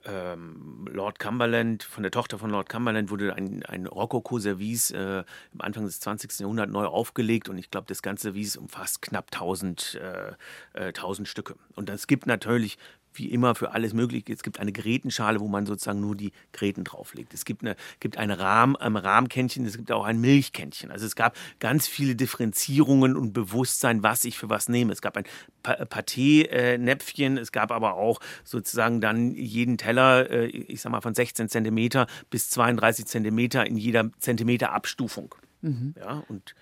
ähm, 0.05 0.87
Lord 0.89 1.19
Cumberland, 1.19 1.83
von 1.83 2.03
der 2.03 2.11
Tochter 2.11 2.37
von 2.37 2.49
Lord 2.49 2.69
Cumberland 2.69 3.09
wurde 3.09 3.35
ein, 3.35 3.63
ein 3.65 3.85
Rokoko-Service 3.85 4.91
äh, 4.91 5.23
am 5.53 5.61
Anfang 5.61 5.85
des 5.85 5.99
20. 5.99 6.39
Jahrhunderts 6.39 6.71
neu 6.71 6.85
aufgelegt 6.85 7.49
und 7.49 7.57
ich 7.57 7.71
glaube, 7.71 7.87
das 7.87 8.01
ganze 8.01 8.29
Service 8.29 8.55
umfasst 8.57 9.01
knapp 9.01 9.27
1000, 9.33 9.99
äh, 10.01 10.31
äh, 10.73 10.87
1000 10.87 11.27
Stücke. 11.27 11.55
Und 11.79 11.89
es 11.89 12.07
gibt 12.07 12.27
natürlich 12.27 12.77
wie 13.13 13.31
immer 13.31 13.55
für 13.55 13.71
alles 13.71 13.93
möglich. 13.93 14.25
Es 14.29 14.43
gibt 14.43 14.59
eine 14.59 14.73
Grätenschale, 14.73 15.39
wo 15.39 15.47
man 15.47 15.65
sozusagen 15.65 16.01
nur 16.01 16.13
die 16.13 16.33
Gräten 16.51 16.83
drauflegt. 16.83 17.33
Es 17.33 17.45
gibt, 17.45 17.63
eine, 17.63 17.77
gibt 18.01 18.17
eine 18.17 18.37
Rahm, 18.37 18.75
ein 18.75 18.97
Rahmkännchen, 18.97 19.65
es 19.65 19.77
gibt 19.77 19.89
auch 19.93 20.03
ein 20.03 20.19
Milchkännchen. 20.19 20.91
Also 20.91 21.05
es 21.05 21.15
gab 21.15 21.37
ganz 21.59 21.87
viele 21.87 22.17
Differenzierungen 22.17 23.15
und 23.15 23.31
Bewusstsein, 23.31 24.03
was 24.03 24.25
ich 24.25 24.37
für 24.37 24.49
was 24.49 24.67
nehme. 24.67 24.91
Es 24.91 25.01
gab 25.01 25.15
ein 25.15 25.23
Pâté-Näpfchen, 25.63 27.37
es 27.37 27.53
gab 27.53 27.71
aber 27.71 27.93
auch 27.93 28.19
sozusagen 28.43 28.99
dann 28.99 29.31
jeden 29.31 29.77
Teller, 29.77 30.29
äh, 30.29 30.47
ich 30.47 30.81
sag 30.81 30.91
mal 30.91 30.99
von 31.01 31.15
16 31.15 31.47
Zentimeter 31.47 32.07
bis 32.29 32.49
32 32.49 33.05
Zentimeter 33.05 33.65
in 33.65 33.77
jeder 33.77 34.11
Zentimeter 34.19 34.73
Abstufung. 34.73 35.33
Mhm. 35.61 35.95
Ja, 35.97 36.23
und 36.27 36.55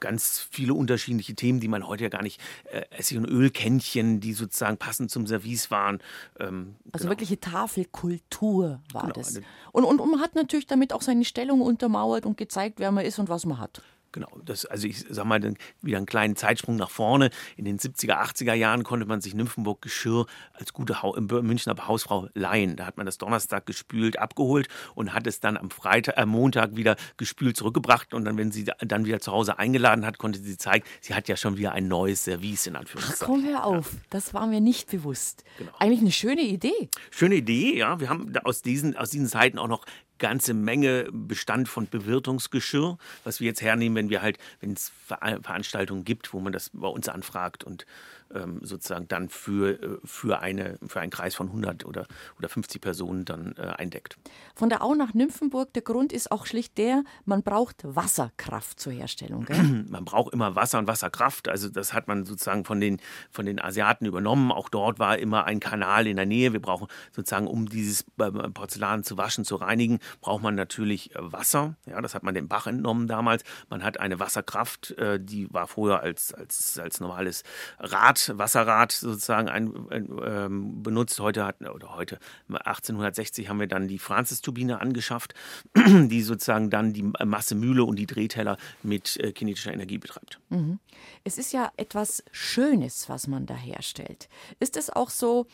ganz 0.00 0.46
viele 0.50 0.74
unterschiedliche 0.74 1.34
Themen, 1.34 1.60
die 1.60 1.68
man 1.68 1.86
heute 1.86 2.04
ja 2.04 2.10
gar 2.10 2.22
nicht, 2.22 2.40
äh, 2.64 2.82
Essig- 2.90 3.18
und 3.18 3.26
Ölkännchen, 3.26 4.20
die 4.20 4.32
sozusagen 4.32 4.76
passend 4.76 5.10
zum 5.10 5.26
Service 5.26 5.70
waren. 5.70 6.00
Ähm, 6.38 6.76
also 6.92 7.04
genau. 7.04 7.10
wirkliche 7.10 7.38
Tafelkultur 7.40 8.80
war 8.92 9.02
genau. 9.02 9.14
das. 9.14 9.40
Und, 9.72 9.84
und, 9.84 10.00
und 10.00 10.10
man 10.10 10.20
hat 10.20 10.34
natürlich 10.34 10.66
damit 10.66 10.92
auch 10.92 11.02
seine 11.02 11.24
Stellung 11.24 11.60
untermauert 11.60 12.26
und 12.26 12.36
gezeigt, 12.36 12.80
wer 12.80 12.90
man 12.92 13.04
ist 13.04 13.18
und 13.18 13.28
was 13.28 13.46
man 13.46 13.58
hat. 13.58 13.82
Genau, 14.12 14.28
das, 14.44 14.66
also 14.66 14.88
ich 14.88 15.04
sag 15.08 15.24
mal, 15.24 15.40
wieder 15.82 15.96
einen 15.96 16.06
kleinen 16.06 16.34
Zeitsprung 16.34 16.76
nach 16.76 16.90
vorne. 16.90 17.30
In 17.56 17.64
den 17.64 17.78
70er, 17.78 18.20
80er 18.20 18.54
Jahren 18.54 18.82
konnte 18.82 19.06
man 19.06 19.20
sich 19.20 19.34
Nymphenburg 19.34 19.82
Geschirr 19.82 20.26
als 20.52 20.72
gute 20.72 21.02
ha 21.02 21.12
Münchner 21.20 21.76
Hausfrau 21.86 22.28
leihen. 22.34 22.76
Da 22.76 22.86
hat 22.86 22.96
man 22.96 23.06
das 23.06 23.18
Donnerstag 23.18 23.66
gespült, 23.66 24.18
abgeholt 24.18 24.68
und 24.94 25.14
hat 25.14 25.26
es 25.26 25.40
dann 25.40 25.56
am 25.56 25.70
Freitag, 25.70 26.16
äh, 26.16 26.26
Montag 26.26 26.76
wieder 26.76 26.96
gespült 27.16 27.56
zurückgebracht. 27.56 28.12
Und 28.12 28.24
dann, 28.24 28.36
wenn 28.36 28.50
sie 28.50 28.64
dann 28.80 29.04
wieder 29.04 29.20
zu 29.20 29.30
Hause 29.32 29.58
eingeladen 29.58 30.04
hat, 30.04 30.18
konnte 30.18 30.40
sie 30.40 30.56
zeigen, 30.56 30.84
sie 31.00 31.14
hat 31.14 31.28
ja 31.28 31.36
schon 31.36 31.56
wieder 31.56 31.72
ein 31.72 31.86
neues 31.86 32.24
Service 32.24 32.66
in 32.66 32.76
Anführungszeichen. 32.76 33.22
Ach, 33.22 33.26
komm 33.26 33.44
hör 33.44 33.64
auf, 33.64 33.92
ja. 33.92 33.98
das 34.10 34.34
war 34.34 34.46
mir 34.46 34.60
nicht 34.60 34.90
bewusst. 34.90 35.44
Genau. 35.58 35.72
Eigentlich 35.78 36.00
eine 36.00 36.12
schöne 36.12 36.42
Idee. 36.42 36.88
Schöne 37.10 37.36
Idee, 37.36 37.78
ja. 37.78 38.00
Wir 38.00 38.08
haben 38.08 38.32
aus 38.44 38.62
diesen, 38.62 38.96
aus 38.96 39.10
diesen 39.10 39.28
Zeiten 39.28 39.58
auch 39.58 39.68
noch 39.68 39.84
ganze 40.20 40.54
Menge 40.54 41.08
Bestand 41.12 41.68
von 41.68 41.88
Bewirtungsgeschirr, 41.88 42.96
was 43.24 43.40
wir 43.40 43.48
jetzt 43.48 43.62
hernehmen, 43.62 43.96
wenn 43.96 44.10
wir 44.10 44.22
halt, 44.22 44.38
wenn 44.60 44.72
es 44.72 44.92
Veranstaltungen 45.06 46.04
gibt, 46.04 46.32
wo 46.32 46.38
man 46.38 46.52
das 46.52 46.70
bei 46.72 46.86
uns 46.86 47.08
anfragt 47.08 47.64
und 47.64 47.86
ähm, 48.34 48.60
sozusagen 48.62 49.08
dann 49.08 49.28
für, 49.28 49.82
äh, 49.82 49.98
für, 50.04 50.40
eine, 50.40 50.78
für 50.86 51.00
einen 51.00 51.10
Kreis 51.10 51.34
von 51.34 51.48
100 51.48 51.84
oder, 51.84 52.06
oder 52.38 52.48
50 52.48 52.80
Personen 52.80 53.24
dann 53.24 53.54
äh, 53.56 53.62
eindeckt. 53.62 54.16
Von 54.54 54.68
der 54.68 54.82
Au 54.82 54.94
nach 54.94 55.14
Nymphenburg, 55.14 55.72
der 55.72 55.82
Grund 55.82 56.12
ist 56.12 56.30
auch 56.30 56.46
schlicht 56.46 56.78
der, 56.78 57.02
man 57.24 57.42
braucht 57.42 57.82
Wasserkraft 57.82 58.78
zur 58.78 58.92
Herstellung. 58.92 59.44
Gell? 59.46 59.60
Man 59.90 60.04
braucht 60.04 60.32
immer 60.32 60.54
Wasser 60.54 60.78
und 60.78 60.86
Wasserkraft. 60.86 61.48
Also 61.48 61.68
das 61.68 61.92
hat 61.92 62.06
man 62.06 62.24
sozusagen 62.24 62.64
von 62.64 62.80
den, 62.80 63.00
von 63.30 63.46
den 63.46 63.60
Asiaten 63.60 64.06
übernommen. 64.06 64.52
Auch 64.52 64.68
dort 64.68 64.98
war 64.98 65.18
immer 65.18 65.44
ein 65.44 65.58
Kanal 65.58 66.06
in 66.06 66.16
der 66.16 66.26
Nähe. 66.26 66.52
Wir 66.52 66.60
brauchen 66.60 66.86
sozusagen, 67.12 67.46
um 67.46 67.68
dieses 67.68 68.04
äh, 68.18 68.30
Porzellan 68.30 69.02
zu 69.02 69.16
waschen, 69.16 69.44
zu 69.44 69.56
reinigen, 69.56 69.98
braucht 70.20 70.42
man 70.42 70.54
natürlich 70.54 71.14
äh, 71.14 71.18
Wasser. 71.20 71.76
Ja, 71.86 72.00
das 72.00 72.14
hat 72.14 72.22
man 72.22 72.34
dem 72.34 72.48
Bach 72.48 72.66
entnommen 72.66 73.06
damals. 73.06 73.44
Man 73.68 73.82
hat 73.82 74.00
eine 74.00 74.18
Wasserkraft, 74.18 74.94
die 75.18 75.52
war 75.52 75.66
vorher 75.66 76.00
als, 76.00 76.34
als, 76.34 76.78
als 76.78 77.00
normales 77.00 77.44
Rad 77.78 78.32
Wasserrad 78.36 78.92
sozusagen 78.92 79.48
ein, 79.48 79.88
ähm, 80.24 80.82
benutzt. 80.82 81.20
Heute 81.20 81.44
hat, 81.44 81.60
oder 81.60 81.94
heute, 81.94 82.18
1860 82.48 83.48
haben 83.48 83.60
wir 83.60 83.66
dann 83.66 83.88
die 83.88 83.98
Francis-Turbine 83.98 84.80
angeschafft, 84.80 85.34
die 85.76 86.22
sozusagen 86.22 86.70
dann 86.70 86.92
die 86.92 87.02
Massemühle 87.02 87.84
und 87.84 87.96
die 87.96 88.06
Drehteller 88.06 88.56
mit 88.82 89.16
äh, 89.18 89.32
kinetischer 89.32 89.72
Energie 89.72 89.98
betreibt. 89.98 90.40
Mhm. 90.48 90.78
Es 91.24 91.38
ist 91.38 91.52
ja 91.52 91.70
etwas 91.76 92.24
Schönes, 92.32 93.08
was 93.08 93.26
man 93.26 93.46
da 93.46 93.54
herstellt. 93.54 94.28
Ist 94.58 94.76
es 94.76 94.90
auch 94.90 95.10
so, 95.10 95.46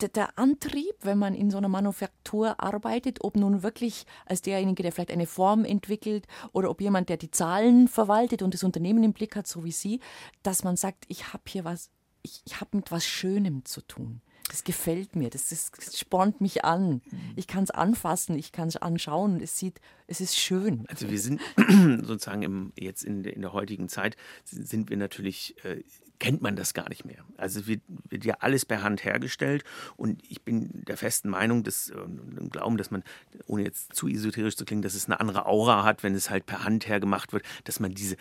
der 0.00 0.38
Antrieb, 0.38 0.94
wenn 1.02 1.18
man 1.18 1.34
in 1.34 1.50
so 1.50 1.58
einer 1.58 1.68
Manufaktur 1.68 2.60
arbeitet, 2.60 3.22
ob 3.22 3.36
nun 3.36 3.62
wirklich 3.62 4.06
als 4.24 4.42
derjenige, 4.42 4.82
der 4.82 4.92
vielleicht 4.92 5.10
eine 5.10 5.26
Form 5.26 5.64
entwickelt 5.64 6.26
oder 6.52 6.70
ob 6.70 6.80
jemand, 6.80 7.08
der 7.08 7.16
die 7.16 7.30
Zahlen 7.30 7.88
verwaltet 7.88 8.42
und 8.42 8.54
das 8.54 8.64
Unternehmen 8.64 9.04
im 9.04 9.12
Blick 9.12 9.36
hat, 9.36 9.46
so 9.46 9.64
wie 9.64 9.72
Sie, 9.72 10.00
dass 10.42 10.64
man 10.64 10.76
sagt, 10.76 11.04
ich 11.08 11.32
habe 11.32 11.44
hier 11.48 11.64
was, 11.64 11.90
ich, 12.22 12.42
ich 12.44 12.60
habe 12.60 12.76
mit 12.76 12.90
was 12.90 13.04
Schönem 13.04 13.64
zu 13.64 13.80
tun. 13.80 14.20
Das 14.48 14.62
gefällt 14.62 15.16
mir, 15.16 15.28
das, 15.28 15.48
das, 15.48 15.72
das 15.72 15.98
spornt 15.98 16.40
mich 16.40 16.64
an. 16.64 17.02
Ich 17.34 17.48
kann 17.48 17.64
es 17.64 17.72
anfassen, 17.72 18.38
ich 18.38 18.52
kann 18.52 18.68
es 18.68 18.76
anschauen. 18.76 19.40
Es 19.40 19.58
sieht, 19.58 19.80
es 20.06 20.20
ist 20.20 20.36
schön. 20.36 20.84
Also 20.88 21.10
wir 21.10 21.18
sind 21.18 21.40
sozusagen 22.06 22.42
im, 22.42 22.72
jetzt 22.78 23.02
in, 23.02 23.24
in 23.24 23.40
der 23.40 23.52
heutigen 23.52 23.88
Zeit 23.88 24.16
sind 24.44 24.88
wir 24.88 24.96
natürlich 24.96 25.56
äh, 25.64 25.82
kennt 26.18 26.42
man 26.42 26.56
das 26.56 26.74
gar 26.74 26.88
nicht 26.88 27.04
mehr. 27.04 27.24
Also 27.36 27.66
wird, 27.66 27.82
wird, 28.08 28.24
ja 28.24 28.36
alles 28.40 28.64
per 28.64 28.82
Hand 28.82 29.04
hergestellt 29.04 29.64
und 29.96 30.22
ich 30.28 30.42
bin 30.42 30.70
der 30.86 30.96
festen 30.96 31.28
Meinung, 31.28 31.62
dass, 31.62 31.90
und 31.90 32.50
Glauben, 32.50 32.76
dass 32.76 32.90
man, 32.90 33.02
ohne 33.46 33.64
jetzt 33.64 33.94
zu 33.94 34.08
esoterisch 34.08 34.56
zu 34.56 34.64
klingen, 34.64 34.82
dass 34.82 34.94
es 34.94 35.06
eine 35.06 35.20
andere 35.20 35.46
Aura 35.46 35.84
hat, 35.84 36.02
wenn 36.02 36.14
es 36.14 36.30
halt 36.30 36.46
per 36.46 36.64
Hand 36.64 36.88
hergemacht 36.88 37.32
wird, 37.32 37.44
dass 37.64 37.80
man 37.80 37.92
diese, 37.92 38.16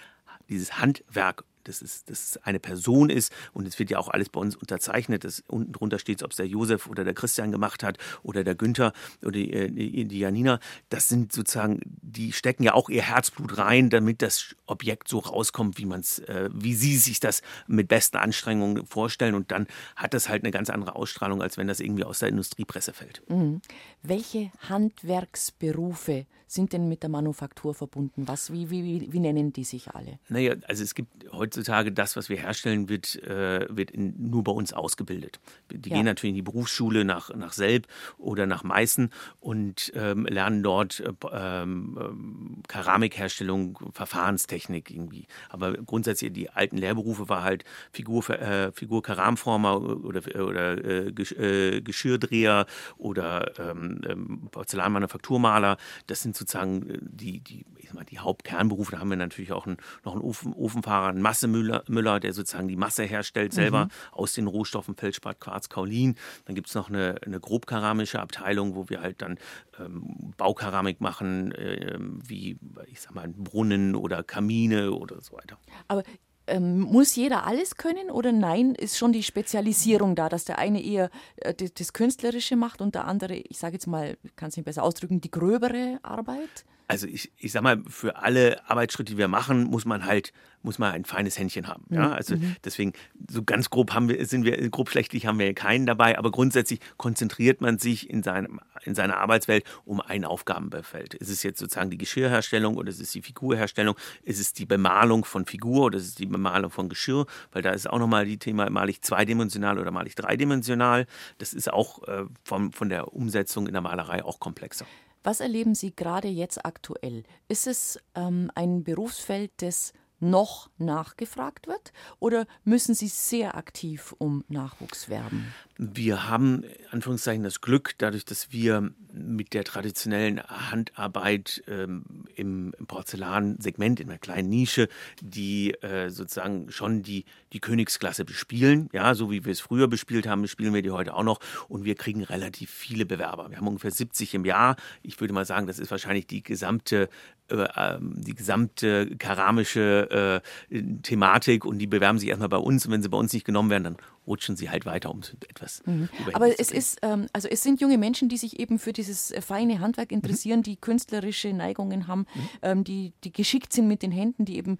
dieses 0.49 0.79
Handwerk 0.79 1.43
dass 1.67 1.81
es, 1.81 2.05
dass 2.05 2.31
es 2.31 2.37
eine 2.37 2.59
Person 2.59 3.09
ist 3.09 3.31
und 3.53 3.67
es 3.67 3.77
wird 3.79 3.89
ja 3.89 3.97
auch 3.97 4.09
alles 4.09 4.29
bei 4.29 4.39
uns 4.39 4.55
unterzeichnet, 4.55 5.23
dass 5.23 5.43
unten 5.47 5.73
drunter 5.73 5.99
steht, 5.99 6.23
ob 6.23 6.31
es 6.31 6.37
der 6.37 6.47
Josef 6.47 6.87
oder 6.87 7.03
der 7.03 7.13
Christian 7.13 7.51
gemacht 7.51 7.83
hat 7.83 7.97
oder 8.23 8.43
der 8.43 8.55
Günther 8.55 8.93
oder 9.21 9.31
die, 9.31 9.51
äh, 9.51 9.69
die, 9.69 10.05
die 10.05 10.19
Janina. 10.19 10.59
Das 10.89 11.09
sind 11.09 11.33
sozusagen, 11.33 11.79
die 11.83 12.31
stecken 12.31 12.63
ja 12.63 12.73
auch 12.73 12.89
ihr 12.89 13.03
Herzblut 13.03 13.57
rein, 13.57 13.89
damit 13.89 14.21
das 14.21 14.55
Objekt 14.65 15.07
so 15.07 15.19
rauskommt, 15.19 15.77
wie 15.77 15.85
man 15.85 15.99
es, 15.99 16.19
äh, 16.19 16.49
wie 16.53 16.75
sie 16.75 16.97
sich 16.97 17.19
das 17.19 17.41
mit 17.67 17.87
besten 17.87 18.17
Anstrengungen 18.17 18.85
vorstellen 18.85 19.35
und 19.35 19.51
dann 19.51 19.67
hat 19.95 20.13
das 20.13 20.29
halt 20.29 20.43
eine 20.43 20.51
ganz 20.51 20.69
andere 20.69 20.95
Ausstrahlung, 20.95 21.41
als 21.41 21.57
wenn 21.57 21.67
das 21.67 21.79
irgendwie 21.79 22.03
aus 22.03 22.19
der 22.19 22.29
Industriepresse 22.29 22.93
fällt. 22.93 23.21
Mhm. 23.29 23.61
Welche 24.03 24.51
Handwerksberufe 24.69 26.25
sind 26.55 26.73
denn 26.73 26.87
mit 26.87 27.03
der 27.03 27.09
Manufaktur 27.09 27.73
verbunden? 27.73 28.27
Was, 28.27 28.51
wie, 28.51 28.69
wie, 28.69 29.11
wie 29.11 29.19
nennen 29.19 29.53
die 29.53 29.63
sich 29.63 29.91
alle? 29.91 30.19
Naja, 30.29 30.55
also 30.67 30.83
es 30.83 30.95
gibt 30.95 31.31
heutzutage 31.31 31.91
das, 31.91 32.15
was 32.15 32.29
wir 32.29 32.37
herstellen, 32.37 32.89
wird, 32.89 33.21
äh, 33.23 33.67
wird 33.69 33.91
in, 33.91 34.29
nur 34.29 34.43
bei 34.43 34.51
uns 34.51 34.73
ausgebildet. 34.73 35.39
Die 35.69 35.89
ja. 35.89 35.97
gehen 35.97 36.05
natürlich 36.05 36.31
in 36.31 36.35
die 36.35 36.41
Berufsschule 36.41 37.05
nach, 37.05 37.33
nach 37.35 37.53
Selb 37.53 37.87
oder 38.17 38.45
nach 38.45 38.63
Meißen 38.63 39.09
und 39.39 39.91
ähm, 39.95 40.25
lernen 40.25 40.63
dort 40.63 41.01
äh, 41.01 41.13
ähm, 41.31 42.63
Keramikherstellung, 42.67 43.77
Verfahrenstechnik 43.91 44.89
irgendwie. 44.89 45.27
Aber 45.49 45.73
grundsätzlich 45.73 46.33
die 46.33 46.49
alten 46.49 46.77
Lehrberufe 46.77 47.29
war 47.29 47.43
halt 47.43 47.65
Figur, 47.91 48.27
äh, 48.29 48.71
Figur 48.71 49.03
Keramformer 49.03 49.81
oder, 49.81 50.21
oder 50.43 50.83
äh, 50.83 51.07
äh, 51.07 51.81
Geschirrdreher 51.81 52.65
oder 52.97 53.59
ähm, 53.59 54.01
ähm, 54.07 54.47
Porzellanmanufakturmaler. 54.51 55.77
Das 56.07 56.21
sind 56.21 56.35
so 56.35 56.44
sozusagen 56.45 56.89
äh, 56.89 56.97
die, 57.01 57.39
die, 57.41 57.65
ich 57.77 57.87
sag 57.87 57.95
mal, 57.95 58.05
die 58.05 58.19
Hauptkernberufe. 58.19 58.91
Da 58.91 58.99
haben 58.99 59.09
wir 59.09 59.17
natürlich 59.17 59.51
auch 59.51 59.65
einen, 59.65 59.77
noch 60.03 60.13
einen 60.13 60.21
Ofen, 60.21 60.53
Ofenfahrer, 60.53 61.07
einen 61.07 61.21
Massemüller, 61.21 61.83
Müller, 61.87 62.19
der 62.19 62.33
sozusagen 62.33 62.67
die 62.67 62.75
Masse 62.75 63.03
herstellt 63.03 63.53
selber 63.53 63.85
mhm. 63.85 63.89
aus 64.11 64.33
den 64.33 64.47
Rohstoffen 64.47 64.95
Feldspat, 64.95 65.39
Quarz, 65.39 65.69
Kaolin. 65.69 66.15
Dann 66.45 66.55
gibt 66.55 66.67
es 66.67 66.75
noch 66.75 66.89
eine, 66.89 67.15
eine 67.25 67.39
grobkeramische 67.39 68.19
Abteilung, 68.19 68.75
wo 68.75 68.89
wir 68.89 69.01
halt 69.01 69.21
dann 69.21 69.37
ähm, 69.79 70.33
Baukeramik 70.37 71.01
machen, 71.01 71.51
äh, 71.53 71.97
wie, 71.99 72.57
ich 72.87 73.01
sag 73.01 73.15
mal, 73.15 73.27
Brunnen 73.27 73.95
oder 73.95 74.23
Kamine 74.23 74.91
oder 74.91 75.21
so 75.21 75.33
weiter. 75.33 75.57
Aber 75.87 76.03
ähm, 76.47 76.79
muss 76.79 77.15
jeder 77.15 77.45
alles 77.45 77.75
können 77.75 78.09
oder 78.11 78.31
nein, 78.31 78.75
ist 78.75 78.97
schon 78.97 79.13
die 79.13 79.23
Spezialisierung 79.23 80.15
da, 80.15 80.29
dass 80.29 80.45
der 80.45 80.59
eine 80.59 80.83
eher 80.83 81.09
äh, 81.37 81.53
das, 81.53 81.73
das, 81.73 81.93
Künstlerische 81.93 82.55
macht 82.55 82.81
und 82.81 82.95
der 82.95 83.05
andere, 83.05 83.35
ich 83.35 83.57
sage 83.57 83.73
jetzt 83.73 83.87
mal, 83.87 84.17
kann 84.35 84.49
es 84.49 84.57
nicht 84.57 84.65
besser 84.65 84.83
ausdrücken, 84.83 85.21
die 85.21 85.31
gröbere 85.31 85.99
Arbeit? 86.03 86.65
Also 86.87 87.07
ich, 87.07 87.31
ich 87.37 87.51
sag 87.51 87.63
mal, 87.63 87.81
für 87.87 88.17
alle 88.17 88.67
Arbeitsschritte, 88.69 89.13
die 89.13 89.17
wir 89.17 89.27
machen, 89.27 89.63
muss 89.63 89.85
man 89.85 90.05
halt 90.05 90.33
muss 90.65 90.79
man 90.79 90.91
ein 90.91 91.05
feines 91.05 91.37
Händchen 91.37 91.67
haben. 91.67 91.85
Ja? 91.89 92.07
Mhm. 92.07 92.13
Also 92.13 92.35
mhm. 92.35 92.55
deswegen, 92.65 92.93
so 93.29 93.43
ganz 93.43 93.69
grob 93.69 93.93
haben 93.93 94.09
wir, 94.09 94.25
sind 94.25 94.43
wir, 94.43 94.69
grob 94.69 94.89
schlechtlich 94.89 95.27
haben 95.27 95.39
wir 95.39 95.53
keinen 95.53 95.85
dabei, 95.85 96.17
aber 96.17 96.31
grundsätzlich 96.31 96.79
konzentriert 96.97 97.61
man 97.61 97.77
sich 97.77 98.09
in, 98.09 98.23
seinem, 98.23 98.59
in 98.83 98.95
seiner 98.95 99.17
Arbeitswelt 99.17 99.63
um 99.85 100.01
ein 100.01 100.25
Aufgabenfeld. 100.25 101.13
Ist 101.13 101.29
es 101.29 101.43
jetzt 101.43 101.59
sozusagen 101.59 101.91
die 101.91 101.97
Geschirrherstellung 101.97 102.75
oder 102.75 102.89
ist 102.89 102.99
es 102.99 103.11
die 103.11 103.21
Figurherstellung? 103.21 103.95
Ist 104.23 104.39
es 104.39 104.51
die 104.53 104.65
Bemalung 104.65 105.23
von 105.23 105.45
Figur 105.45 105.85
oder 105.85 105.97
ist 105.97 106.07
es 106.07 106.15
die 106.15 106.25
Bemalung 106.25 106.71
von 106.71 106.89
Geschirr? 106.89 107.27
Weil 107.51 107.61
da 107.61 107.71
ist 107.71 107.89
auch 107.89 107.99
nochmal 107.99 108.25
die 108.25 108.37
Thema, 108.37 108.69
mal 108.69 108.89
ich 108.89 109.01
zweidimensional 109.01 109.79
oder 109.79 109.91
mal 109.91 110.07
ich 110.07 110.15
dreidimensional. 110.15 111.05
Das 111.37 111.53
ist 111.53 111.71
auch 111.71 112.07
äh, 112.07 112.25
vom, 112.43 112.73
von 112.73 112.89
der 112.89 113.13
Umsetzung 113.13 113.67
in 113.67 113.73
der 113.73 113.81
Malerei 113.81 114.25
auch 114.25 114.39
komplexer. 114.39 114.87
Was 115.25 115.39
erleben 115.39 115.73
Sie 115.73 115.95
gerade 115.95 116.27
jetzt 116.27 116.67
aktuell? 116.67 117.23
Ist 117.47 117.65
es 117.65 117.99
ähm, 118.13 118.51
ein 118.53 118.83
Berufsfeld, 118.83 119.49
das 119.57 119.91
noch 120.19 120.69
nachgefragt 120.77 121.65
wird? 121.65 121.93
Oder 122.19 122.45
müssen 122.63 122.93
Sie 122.93 123.07
sehr 123.07 123.55
aktiv 123.55 124.13
um 124.19 124.43
Nachwuchs 124.49 125.09
werben? 125.09 125.51
Wir 125.77 126.29
haben, 126.29 126.63
Anführungszeichen, 126.91 127.43
das 127.43 127.59
Glück, 127.59 127.95
dadurch, 127.97 128.23
dass 128.23 128.51
wir 128.51 128.91
mit 129.11 129.53
der 129.55 129.63
traditionellen 129.63 130.43
Handarbeit 130.43 131.63
ähm, 131.67 132.25
im, 132.35 132.73
Porzellansegment, 132.87 133.99
in 133.99 134.09
einer 134.09 134.19
kleinen 134.19 134.49
Nische, 134.49 134.89
die 135.21 135.71
äh, 135.81 136.09
sozusagen 136.09 136.71
schon 136.71 137.01
die, 137.01 137.25
die 137.55 137.61
Königsklasse 137.61 138.25
bespielen. 138.25 138.89
Ja, 138.91 139.15
so 139.15 139.31
wie 139.31 139.45
wir 139.45 139.51
es 139.53 139.61
früher 139.61 139.87
bespielt 139.87 140.27
haben, 140.27 140.45
spielen 140.45 140.73
wir 140.73 140.81
die 140.81 140.91
heute 140.91 141.13
auch 141.13 141.23
noch. 141.23 141.39
Und 141.69 141.85
wir 141.85 141.95
kriegen 141.95 142.21
relativ 142.21 142.69
viele 142.69 143.05
Bewerber. 143.05 143.49
Wir 143.49 143.57
haben 143.57 143.67
ungefähr 143.67 143.91
70 143.91 144.35
im 144.35 144.43
Jahr. 144.43 144.75
Ich 145.03 145.19
würde 145.21 145.33
mal 145.33 145.45
sagen, 145.45 145.65
das 145.65 145.79
ist 145.79 145.89
wahrscheinlich 145.89 146.27
die 146.27 146.43
gesamte 146.43 147.09
äh, 147.47 147.67
ähm, 147.77 148.13
die 148.17 148.33
gesamte 148.33 149.15
keramische 149.17 150.41
äh, 150.71 150.81
Thematik 151.03 151.63
und 151.63 151.77
die 151.77 151.85
bewerben 151.85 152.17
sich 152.17 152.29
erstmal 152.29 152.49
bei 152.49 152.57
uns 152.57 152.87
und 152.87 152.91
wenn 152.91 153.03
sie 153.03 153.09
bei 153.09 153.19
uns 153.19 153.33
nicht 153.33 153.45
genommen 153.45 153.69
werden, 153.69 153.83
dann 153.83 153.97
rutschen 154.25 154.55
sie 154.55 154.71
halt 154.71 154.87
weiter, 154.87 155.11
um 155.11 155.21
etwas. 155.47 155.83
Mhm. 155.85 156.09
Aber 156.33 156.59
es 156.59 156.71
ist, 156.71 156.97
ähm, 157.03 157.27
also 157.33 157.47
es 157.47 157.61
sind 157.61 157.81
junge 157.81 157.99
Menschen, 157.99 158.29
die 158.29 158.37
sich 158.37 158.59
eben 158.59 158.79
für 158.79 158.93
dieses 158.93 159.29
äh, 159.29 159.41
feine 159.41 159.79
Handwerk 159.79 160.11
interessieren, 160.11 160.61
mhm. 160.61 160.63
die 160.63 160.77
künstlerische 160.77 161.53
Neigungen 161.53 162.07
haben, 162.07 162.21
mhm. 162.33 162.49
ähm, 162.63 162.83
die, 162.83 163.13
die 163.23 163.31
geschickt 163.31 163.73
sind 163.73 163.87
mit 163.87 164.01
den 164.01 164.11
Händen, 164.11 164.45
die 164.45 164.57
eben 164.57 164.79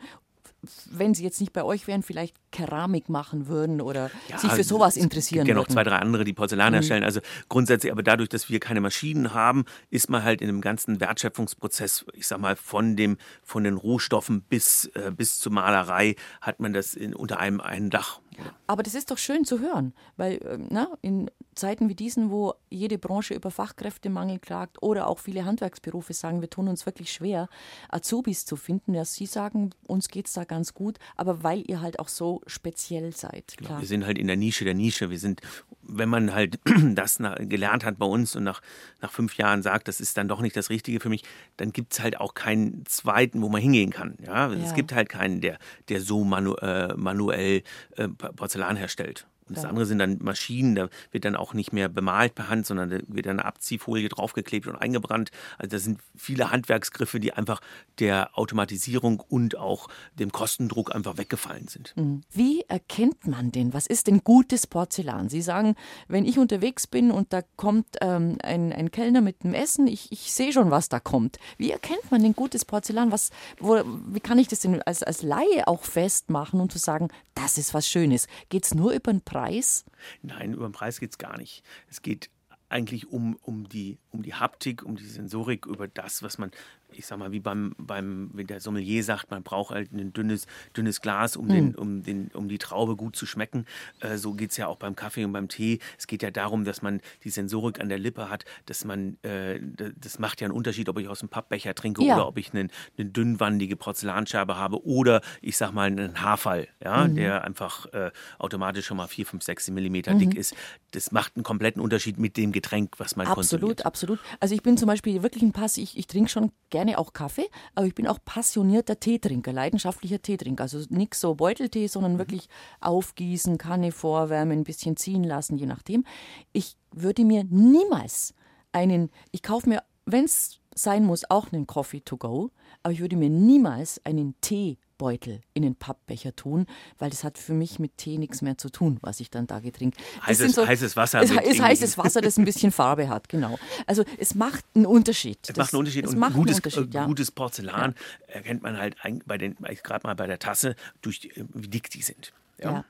wenn 0.92 1.14
sie 1.14 1.24
jetzt 1.24 1.40
nicht 1.40 1.54
bei 1.54 1.64
euch 1.64 1.88
wären, 1.88 2.04
vielleicht 2.04 2.36
Keramik 2.52 3.10
machen 3.10 3.48
würden 3.48 3.82
oder 3.82 4.10
ja, 4.30 4.38
sich 4.38 4.52
für 4.52 4.64
sowas 4.64 4.98
interessieren 4.98 5.48
würden. 5.48 5.58
Es 5.58 5.66
gibt 5.66 5.76
ja 5.76 5.76
noch 5.76 5.84
zwei, 5.84 5.84
drei 5.84 5.98
andere, 5.98 6.24
die 6.24 6.34
Porzellan 6.34 6.70
mhm. 6.70 6.76
herstellen. 6.76 7.04
Also 7.04 7.20
grundsätzlich, 7.50 7.92
aber 7.92 8.04
dadurch, 8.04 8.30
dass 8.30 8.50
wir 8.50 8.60
keine 8.60 8.82
Maschinen 8.82 9.34
haben, 9.34 9.66
ist 9.90 10.10
man 10.10 10.24
halt 10.24 10.42
in 10.42 10.48
dem 10.48 10.62
ganzen 10.62 11.00
Wertschöpfungsprozess, 11.00 12.06
ich 12.14 12.28
sag 12.28 12.40
mal, 12.40 12.56
von, 12.56 12.96
dem, 12.96 13.18
von 13.44 13.64
den 13.64 13.76
Rohstoffen 13.76 14.42
bis, 14.42 14.86
äh, 14.96 15.12
bis 15.16 15.40
zur 15.40 15.52
Malerei, 15.52 16.16
hat 16.42 16.60
man 16.60 16.74
das 16.74 16.94
in, 16.94 17.14
unter 17.14 17.40
einem 17.40 17.60
einen 17.60 17.90
Dach. 17.90 18.20
Aber 18.68 18.84
das 18.84 18.96
ist 18.96 19.12
doch 19.12 19.18
schön 19.18 19.46
zu 19.46 19.60
hören, 19.60 19.94
weil 20.18 20.34
äh, 20.38 20.58
na, 20.70 20.90
in 21.02 21.30
Zeiten 21.56 21.88
wie 21.88 21.96
diesen, 21.96 22.32
wo 22.32 22.54
jede 22.70 22.98
Branche 22.98 23.34
über 23.34 23.50
Fachkräftemangel 23.50 24.40
klagt 24.40 24.82
oder 24.82 25.08
auch 25.08 25.20
viele 25.20 25.46
Handwerksberufe 25.46 26.14
sagen, 26.14 26.42
wir 26.42 26.50
tun 26.50 26.68
uns 26.68 26.86
wirklich 26.86 27.12
schwer, 27.12 27.48
Azubis 27.90 28.46
zu 28.46 28.56
finden. 28.58 28.94
Ja, 28.94 29.06
Sie 29.06 29.26
sagen, 29.26 29.72
uns 29.88 30.10
geht 30.10 30.28
es 30.28 30.34
da 30.34 30.44
ganz 30.44 30.74
gut, 30.74 30.98
aber 31.16 31.44
weil 31.44 31.64
ihr 31.68 31.82
halt 31.82 32.00
auch 32.00 32.10
so 32.10 32.42
speziell 32.46 33.14
seid. 33.14 33.56
Genau, 33.58 33.80
wir 33.80 33.88
sind 33.88 34.06
halt 34.06 34.18
in 34.18 34.28
der 34.28 34.36
Nische 34.36 34.66
der 34.66 34.74
Nische. 34.74 35.10
Wir 35.10 35.20
sind, 35.20 35.42
wenn 35.82 36.10
man 36.10 36.34
halt 36.34 36.60
das 36.94 37.20
gelernt 37.40 37.86
hat 37.86 37.98
bei 37.98 38.06
uns 38.06 38.36
und 38.36 38.44
nach, 38.44 38.62
nach 39.02 39.12
fünf 39.12 39.38
Jahren 39.38 39.62
sagt, 39.62 39.88
das 39.88 40.02
ist 40.02 40.18
dann 40.18 40.28
doch 40.28 40.42
nicht 40.42 40.58
das 40.58 40.70
Richtige 40.70 41.00
für 41.00 41.10
mich, 41.10 41.24
dann 41.58 41.72
gibt 41.72 41.94
es 41.94 42.02
halt 42.02 42.20
auch 42.20 42.34
keinen 42.34 42.86
zweiten, 42.86 43.42
wo 43.42 43.50
man 43.50 43.62
hingehen 43.62 43.92
kann. 43.92 44.18
Ja? 44.26 44.52
ja. 44.52 44.66
Es 44.66 44.74
gibt 44.74 44.94
halt 44.94 45.08
keinen, 45.08 45.40
der, 45.40 45.58
der 45.88 46.02
so 46.02 46.24
manu 46.24 46.56
äh, 46.56 46.94
manuell 46.96 47.64
äh, 47.96 48.08
Porzellan 48.34 48.76
herstellt. 48.76 49.28
Und 49.48 49.58
das 49.58 49.66
andere 49.66 49.86
sind 49.86 50.00
dann 50.00 50.18
Maschinen, 50.22 50.74
da 50.74 50.90
wird 51.12 51.24
dann 51.24 51.36
auch 51.36 51.54
nicht 51.54 51.72
mehr 51.72 51.88
bemalt 51.88 52.34
per 52.34 52.50
Hand, 52.50 52.66
sondern 52.66 52.90
da 52.90 52.98
wird 53.08 53.28
dann 53.28 53.40
eine 53.40 53.46
Abziehfolie 53.46 54.10
draufgeklebt 54.10 54.66
und 54.66 54.76
eingebrannt. 54.76 55.30
Also 55.60 55.70
das 55.76 55.84
sind 55.84 56.00
viele 56.16 56.50
Handwerksgriffe, 56.50 57.20
die 57.20 57.34
einfach 57.34 57.62
der 58.00 58.38
Automatisierung 58.38 59.20
und 59.20 59.58
auch 59.58 59.88
dem 60.18 60.32
Kostendruck 60.32 60.96
einfach 60.96 61.18
weggefallen 61.18 61.68
sind. 61.68 61.94
Mhm. 61.96 62.22
Wie 62.32 62.62
erkennt 62.62 63.28
man 63.28 63.52
denn, 63.52 63.74
was 63.74 63.86
ist 63.86 64.08
denn 64.08 64.24
gutes 64.24 64.66
Porzellan? 64.66 65.30
Sie 65.30 65.42
sagen, 65.42 65.76
wenn 66.08 66.26
ich 66.26 66.40
unterwegs 66.40 66.88
bin 66.88 67.12
und 67.12 67.32
da 67.32 67.44
kommt 67.56 67.86
ähm, 68.02 68.38
ein, 68.42 68.74
ein 68.74 68.90
Kellner 68.90 69.22
mit 69.22 69.44
dem 69.44 69.54
Essen, 69.54 69.86
ich, 69.86 70.12
ich 70.12 70.34
sehe 70.34 70.54
schon, 70.54 70.72
was 70.72 70.90
da 70.90 71.00
kommt. 71.00 71.38
Wie 71.58 71.70
erkennt 71.70 72.10
man 72.10 72.24
denn 72.24 72.34
gutes 72.34 72.66
Porzellan? 72.66 73.12
Was, 73.12 73.30
wo, 73.60 73.80
wie 74.08 74.20
kann 74.20 74.40
ich 74.40 74.48
das 74.48 74.62
denn 74.62 74.82
als, 74.82 75.04
als 75.04 75.22
Laie 75.22 75.68
auch 75.68 75.84
festmachen 75.84 76.60
und 76.60 76.72
zu 76.72 76.80
sagen, 76.80 77.10
das 77.36 77.60
ist 77.60 77.74
was 77.74 77.88
Schönes? 77.88 78.28
Geht 78.50 78.66
es 78.66 78.74
nur 78.74 78.92
über 78.92 79.12
den 79.12 79.22
Preis? 79.36 79.84
Nein, 80.22 80.54
über 80.54 80.68
den 80.68 80.72
Preis 80.72 81.00
geht 81.00 81.12
es 81.12 81.18
gar 81.18 81.38
nicht. 81.38 81.64
Es 81.90 82.02
geht 82.02 82.30
eigentlich 82.70 83.08
um, 83.12 83.36
um, 83.42 83.68
die, 83.68 83.98
um 84.12 84.24
die 84.24 84.34
Haptik, 84.34 84.84
um 84.84 84.96
die 84.96 85.06
Sensorik, 85.06 85.66
über 85.66 85.90
das, 85.90 86.24
was 86.24 86.38
man 86.38 86.52
ich 86.98 87.06
sag 87.06 87.20
mal, 87.20 87.32
wie 87.32 87.40
beim, 87.40 87.76
beim, 87.78 88.30
wie 88.34 88.44
der 88.44 88.60
Sommelier 88.60 89.04
sagt, 89.04 89.32
man 89.32 89.44
braucht 89.44 89.74
halt 89.74 89.92
ein 89.92 90.14
dünnes, 90.14 90.48
dünnes 90.76 91.02
Glas, 91.02 91.36
um, 91.36 91.46
mhm. 91.46 91.50
den, 91.50 91.76
um, 91.76 92.04
den, 92.04 92.28
um 92.34 92.48
die 92.48 92.58
Traube 92.58 92.96
gut 92.96 93.16
zu 93.16 93.26
schmecken. 93.26 93.66
Äh, 94.00 94.18
so 94.18 94.34
geht 94.34 94.52
es 94.52 94.58
ja 94.58 94.68
auch 94.68 94.78
beim 94.78 94.96
Kaffee 94.96 95.26
und 95.26 95.34
beim 95.34 95.48
Tee. 95.48 95.80
Es 95.98 96.08
geht 96.08 96.24
ja 96.24 96.32
darum, 96.32 96.66
dass 96.66 96.82
man 96.82 97.02
die 97.24 97.30
Sensorik 97.30 97.80
an 97.80 97.90
der 97.90 98.00
Lippe 98.00 98.30
hat, 98.30 98.46
dass 98.66 98.86
man, 98.86 99.18
äh, 99.24 99.60
das 99.96 100.20
macht 100.20 100.42
ja 100.42 100.46
einen 100.46 100.56
Unterschied, 100.56 100.90
ob 100.90 101.00
ich 101.00 101.08
aus 101.08 101.22
einem 101.22 101.30
Pappbecher 101.30 101.76
trinke 101.76 102.04
ja. 102.04 102.16
oder 102.16 102.28
ob 102.28 102.38
ich 102.38 102.54
eine, 102.54 102.68
eine 102.98 103.10
dünnwandige 103.10 103.76
Porzellanscherbe 103.76 104.58
habe 104.58 104.86
oder 104.86 105.22
ich 105.42 105.58
sag 105.58 105.72
mal 105.74 105.88
einen 105.88 106.22
Haarfall, 106.22 106.68
ja, 106.84 107.08
mhm. 107.08 107.16
der 107.16 107.44
einfach 107.44 107.86
äh, 107.94 108.12
automatisch 108.40 108.86
schon 108.86 108.98
mal 108.98 109.08
4, 109.08 109.26
5, 109.26 109.44
6 109.44 109.70
Millimeter 109.72 110.14
mhm. 110.14 110.20
dick 110.20 110.36
ist. 110.36 110.56
Das 110.92 111.12
macht 111.12 111.36
einen 111.36 111.44
kompletten 111.44 111.82
Unterschied 111.82 112.18
mit 112.18 112.38
dem 112.38 112.52
Getränk, 112.52 113.00
was 113.00 113.16
man 113.16 113.28
absolut, 113.28 113.50
konsumiert. 113.50 113.86
Absolut, 113.86 114.20
absolut. 114.20 114.40
Also 114.40 114.56
ich 114.56 114.64
bin 114.64 114.78
zum 114.78 114.88
Beispiel 114.88 115.24
wirklich 115.24 115.44
ein 115.44 115.52
Pass, 115.52 115.78
ich, 115.78 115.98
ich 115.98 116.08
trinke 116.08 116.30
schon 116.30 116.52
gerne 116.70 116.85
gerne 116.86 117.00
auch 117.00 117.14
Kaffee, 117.14 117.50
aber 117.74 117.88
ich 117.88 117.96
bin 117.96 118.08
auch 118.08 118.20
passionierter 118.24 119.00
Teetrinker, 119.00 119.52
leidenschaftlicher 119.52 120.22
Teetrinker. 120.22 120.64
Also 120.64 120.84
nichts 120.90 121.20
so 121.20 121.36
Beuteltee, 121.36 121.88
sondern 121.88 122.14
mhm. 122.14 122.18
wirklich 122.20 122.48
aufgießen, 122.82 123.58
Kanne 123.58 123.92
vorwärmen, 123.92 124.60
ein 124.60 124.64
bisschen 124.64 124.98
ziehen 124.98 125.24
lassen, 125.24 125.58
je 125.58 125.66
nachdem. 125.66 126.06
Ich 126.54 126.78
würde 126.92 127.26
mir 127.26 127.44
niemals 127.44 128.34
einen, 128.72 129.10
ich 129.32 129.42
kaufe 129.42 129.70
mir, 129.70 129.84
wenn 130.06 130.26
es 130.26 130.60
sein 130.76 131.06
muss, 131.06 131.30
auch 131.30 131.52
einen 131.52 131.68
Coffee 131.68 132.02
to 132.02 132.18
go, 132.18 132.52
aber 132.84 132.94
ich 132.94 133.00
würde 133.00 133.16
mir 133.16 133.30
niemals 133.30 134.02
einen 134.06 134.36
Tee 134.42 134.78
Beutel 134.98 135.42
in 135.54 135.64
den 135.64 135.76
Pappbecher 135.76 136.36
tun, 136.36 136.66
weil 136.98 137.10
das 137.10 137.24
hat 137.24 137.38
für 137.38 137.54
mich 137.54 137.80
mit 137.80 137.98
Tee 137.98 138.18
nichts 138.18 138.42
mehr 138.42 138.58
zu 138.58 138.70
tun, 138.70 138.98
was 139.02 139.20
ich 139.20 139.30
dann 139.30 139.48
da 139.48 139.60
getrinke. 139.60 139.98
Heißes, 140.26 140.54
so, 140.54 140.68
heißes 140.68 140.96
Wasser. 140.96 141.22
Es 141.22 141.32
ist 141.32 141.62
heißes 141.62 141.98
Wasser, 141.98 142.22
das 142.22 142.38
ein 142.38 142.46
bisschen 142.46 142.72
Farbe 142.72 143.10
hat, 143.10 143.30
genau. 143.30 143.58
Also 143.86 144.04
es 144.18 144.36
macht 144.36 144.66
einen 144.74 144.86
Unterschied. 144.86 145.40
Es 145.42 145.48
das, 145.50 145.58
macht 145.58 145.74
einen 145.74 145.80
Unterschied 145.80 146.08
und 146.08 146.34
gutes, 146.34 146.58
Unterschied, 146.58 146.94
ja. 146.94 147.06
gutes 147.06 147.32
Porzellan 147.32 147.96
ja. 148.28 148.34
erkennt 148.34 148.64
man 148.64 148.78
halt 148.78 148.96
bei 149.26 149.38
den, 149.38 149.56
gerade 149.56 150.08
mal 150.08 150.16
bei 150.16 150.28
der 150.28 150.40
Tasse, 150.40 150.76
durch 151.02 151.20
die, 151.20 151.32
wie 151.54 151.68
dick 151.68 151.90
die 151.90 152.02
sind. 152.02 152.34
ja. 152.60 152.72
ja. 152.72 152.86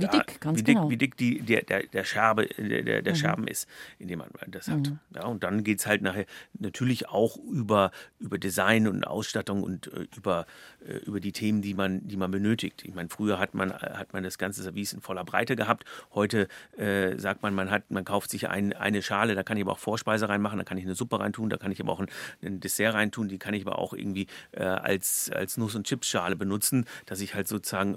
Wie 0.00 0.18
dick, 0.18 0.40
ganz 0.40 0.58
wie 0.58 0.62
dick, 0.62 0.74
genau. 0.74 0.90
Wie 0.90 0.96
dick 0.96 1.16
die, 1.16 1.40
der, 1.40 1.62
der, 1.62 1.82
der, 1.84 2.04
Scherbe, 2.04 2.46
der, 2.46 3.02
der 3.02 3.12
mhm. 3.12 3.16
Scherben 3.16 3.46
ist, 3.46 3.68
in 3.98 4.08
dem 4.08 4.20
man 4.20 4.28
das 4.48 4.68
hat. 4.68 4.78
Mhm. 4.78 4.98
Ja, 5.14 5.24
und 5.26 5.42
dann 5.42 5.64
geht 5.64 5.80
es 5.80 5.86
halt 5.86 6.02
nachher 6.02 6.26
natürlich 6.58 7.08
auch 7.08 7.36
über, 7.36 7.90
über 8.18 8.38
Design 8.38 8.88
und 8.88 9.06
Ausstattung 9.06 9.62
und 9.62 9.92
äh, 9.92 10.06
über, 10.16 10.46
äh, 10.86 10.94
über 10.98 11.20
die 11.20 11.32
Themen, 11.32 11.62
die 11.62 11.74
man, 11.74 12.06
die 12.06 12.16
man 12.16 12.30
benötigt. 12.30 12.84
Ich 12.84 12.94
meine, 12.94 13.08
früher 13.08 13.38
hat 13.38 13.54
man, 13.54 13.72
hat 13.72 14.12
man 14.12 14.22
das 14.22 14.38
ganze 14.38 14.62
Service 14.62 14.92
in 14.92 15.00
voller 15.00 15.24
Breite 15.24 15.56
gehabt. 15.56 15.84
Heute 16.14 16.48
äh, 16.76 17.16
sagt 17.18 17.42
man, 17.42 17.54
man, 17.54 17.70
hat, 17.70 17.90
man 17.90 18.04
kauft 18.04 18.30
sich 18.30 18.48
ein, 18.48 18.72
eine 18.72 19.02
Schale, 19.02 19.34
da 19.34 19.42
kann 19.42 19.56
ich 19.56 19.64
aber 19.64 19.72
auch 19.72 19.78
Vorspeise 19.78 20.28
reinmachen, 20.28 20.58
da 20.58 20.64
kann 20.64 20.78
ich 20.78 20.84
eine 20.84 20.94
Suppe 20.94 21.20
reintun, 21.20 21.50
da 21.50 21.56
kann 21.56 21.72
ich 21.72 21.80
aber 21.80 21.92
auch 21.92 22.00
ein, 22.00 22.08
ein 22.42 22.60
Dessert 22.60 22.94
reintun, 22.94 23.28
die 23.28 23.38
kann 23.38 23.54
ich 23.54 23.66
aber 23.66 23.78
auch 23.78 23.92
irgendwie 23.92 24.26
äh, 24.52 24.62
als, 24.62 25.30
als 25.34 25.56
Nuss- 25.56 25.74
und 25.74 25.86
Chipsschale 25.86 26.36
benutzen, 26.36 26.86
dass 27.06 27.20
ich 27.20 27.34
halt 27.34 27.48
sozusagen 27.48 27.96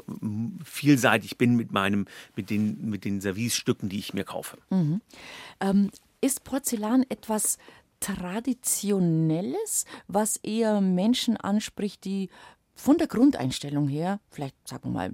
vielseitig 0.63 1.37
bin 1.37 1.55
mit 1.55 1.71
meinen 1.71 1.92
meinem, 1.93 2.05
mit 2.35 2.49
den, 2.49 2.89
mit 2.89 3.05
den 3.05 3.21
Servicestücken, 3.21 3.89
die 3.89 3.99
ich 3.99 4.13
mir 4.13 4.23
kaufe. 4.23 4.57
Mhm. 4.69 5.01
Ähm, 5.59 5.89
ist 6.21 6.43
Porzellan 6.43 7.03
etwas, 7.09 7.57
Traditionelles, 7.99 9.85
was 10.09 10.35
eher 10.43 10.81
Menschen 10.81 11.37
anspricht, 11.37 12.03
die 12.03 12.29
von 12.75 12.97
der 12.97 13.07
Grundeinstellung 13.07 13.87
her, 13.87 14.19
vielleicht 14.29 14.55
sagen 14.67 14.85
wir 14.85 14.91
mal 14.91 15.11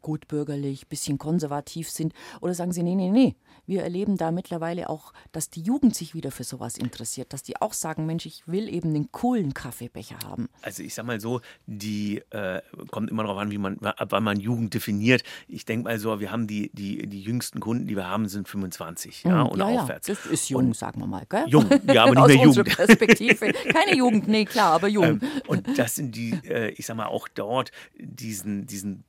gutbürgerlich, 0.00 0.88
bisschen 0.88 1.18
konservativ 1.18 1.90
sind, 1.90 2.14
oder 2.40 2.54
sagen 2.54 2.72
sie, 2.72 2.82
nee, 2.82 2.94
nee, 2.94 3.10
nee, 3.10 3.36
wir 3.66 3.82
erleben 3.82 4.16
da 4.16 4.30
mittlerweile 4.30 4.88
auch, 4.88 5.12
dass 5.32 5.50
die 5.50 5.60
Jugend 5.60 5.94
sich 5.94 6.14
wieder 6.14 6.30
für 6.30 6.44
sowas 6.44 6.78
interessiert, 6.78 7.32
dass 7.32 7.42
die 7.42 7.60
auch 7.60 7.72
sagen, 7.72 8.06
Mensch, 8.06 8.26
ich 8.26 8.46
will 8.46 8.68
eben 8.72 8.94
den 8.94 9.12
coolen 9.12 9.54
Kaffeebecher 9.54 10.16
haben. 10.24 10.48
Also 10.62 10.82
ich 10.82 10.94
sag 10.94 11.04
mal 11.04 11.20
so, 11.20 11.40
die 11.66 12.22
äh, 12.30 12.62
kommt 12.90 13.10
immer 13.10 13.24
darauf 13.24 13.38
an, 13.38 13.50
wie 13.50 13.58
man, 13.58 13.78
ab 13.78 14.08
wann 14.10 14.24
man 14.24 14.40
Jugend 14.40 14.72
definiert. 14.72 15.22
Ich 15.48 15.64
denke 15.64 15.84
mal 15.84 15.98
so, 15.98 16.20
wir 16.20 16.30
haben 16.30 16.46
die, 16.46 16.70
die, 16.72 17.06
die 17.06 17.20
jüngsten 17.20 17.60
Kunden, 17.60 17.86
die 17.86 17.96
wir 17.96 18.06
haben, 18.06 18.28
sind 18.28 18.48
25 18.48 19.24
ja, 19.24 19.42
hm, 19.42 19.48
und 19.48 19.58
ja, 19.58 19.66
aufwärts. 19.66 20.08
Ja, 20.08 20.14
das 20.14 20.26
ist 20.26 20.48
jung, 20.48 20.68
und 20.68 20.76
sagen 20.76 21.00
wir 21.00 21.06
mal, 21.06 21.26
gell? 21.28 21.44
Jung, 21.48 21.68
ja, 21.92 22.04
aber 22.04 22.14
nicht 22.28 22.36
mehr 22.36 22.46
Jugend. 22.46 22.76
Perspektive. 22.76 23.52
Keine 23.52 23.96
Jugend, 23.96 24.28
nee, 24.28 24.44
klar, 24.44 24.72
aber 24.72 24.88
jung. 24.88 25.04
Ähm, 25.04 25.20
und 25.46 25.78
das 25.78 25.96
sind 25.96 26.14
die, 26.14 26.32
äh, 26.44 26.67
ich 26.76 26.86
sag 26.86 26.96
mal, 26.96 27.06
auch 27.06 27.28
dort 27.28 27.72
diesen, 27.98 28.66
diesen 28.66 29.04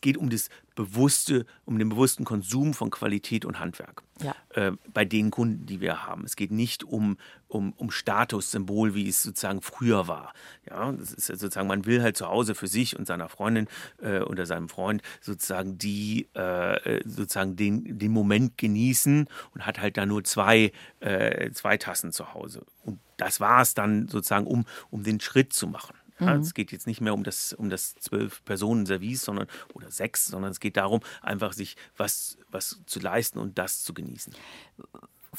es 0.00 0.02
geht 0.02 0.16
um 0.16 0.30
das 0.30 0.48
bewusste, 0.76 1.44
um 1.66 1.78
den 1.78 1.90
bewussten 1.90 2.24
Konsum 2.24 2.72
von 2.72 2.88
Qualität 2.88 3.44
und 3.44 3.60
Handwerk. 3.60 4.02
Ja. 4.22 4.34
Äh, 4.54 4.72
bei 4.94 5.04
den 5.04 5.30
Kunden, 5.30 5.66
die 5.66 5.82
wir 5.82 6.06
haben. 6.06 6.24
Es 6.24 6.36
geht 6.36 6.50
nicht 6.50 6.84
um, 6.84 7.18
um, 7.48 7.74
um 7.74 7.90
Statussymbol, 7.90 8.94
wie 8.94 9.06
es 9.06 9.22
sozusagen 9.22 9.60
früher 9.60 10.08
war. 10.08 10.32
Ja, 10.66 10.90
das 10.92 11.12
ist 11.12 11.26
sozusagen, 11.26 11.68
man 11.68 11.84
will 11.84 12.02
halt 12.02 12.16
zu 12.16 12.28
Hause 12.28 12.54
für 12.54 12.66
sich 12.66 12.98
und 12.98 13.06
seiner 13.06 13.28
Freundin 13.28 13.68
äh, 14.00 14.20
oder 14.20 14.46
seinem 14.46 14.70
Freund 14.70 15.02
sozusagen 15.20 15.76
die 15.76 16.30
äh, 16.32 17.02
sozusagen 17.04 17.56
den, 17.56 17.98
den 17.98 18.12
Moment 18.12 18.56
genießen 18.56 19.28
und 19.52 19.66
hat 19.66 19.80
halt 19.80 19.98
da 19.98 20.06
nur 20.06 20.24
zwei, 20.24 20.72
äh, 21.00 21.50
zwei 21.50 21.76
Tassen 21.76 22.12
zu 22.12 22.32
Hause. 22.32 22.64
Und 22.84 23.00
das 23.18 23.38
war 23.38 23.60
es 23.60 23.74
dann 23.74 24.08
sozusagen, 24.08 24.46
um, 24.46 24.64
um 24.88 25.02
den 25.02 25.20
Schritt 25.20 25.52
zu 25.52 25.66
machen. 25.66 25.94
Ja, 26.20 26.34
mhm. 26.34 26.40
Es 26.40 26.54
geht 26.54 26.72
jetzt 26.72 26.86
nicht 26.86 27.00
mehr 27.00 27.14
um 27.14 27.24
das, 27.24 27.52
um 27.52 27.70
das 27.70 27.94
zwölf 27.94 28.44
Personen 28.44 28.86
Service, 28.86 29.22
sondern 29.22 29.46
oder 29.74 29.90
sechs, 29.90 30.26
sondern 30.26 30.52
es 30.52 30.60
geht 30.60 30.76
darum, 30.76 31.00
einfach 31.22 31.52
sich 31.52 31.76
was, 31.96 32.38
was 32.50 32.80
zu 32.86 33.00
leisten 33.00 33.38
und 33.38 33.58
das 33.58 33.82
zu 33.82 33.94
genießen 33.94 34.34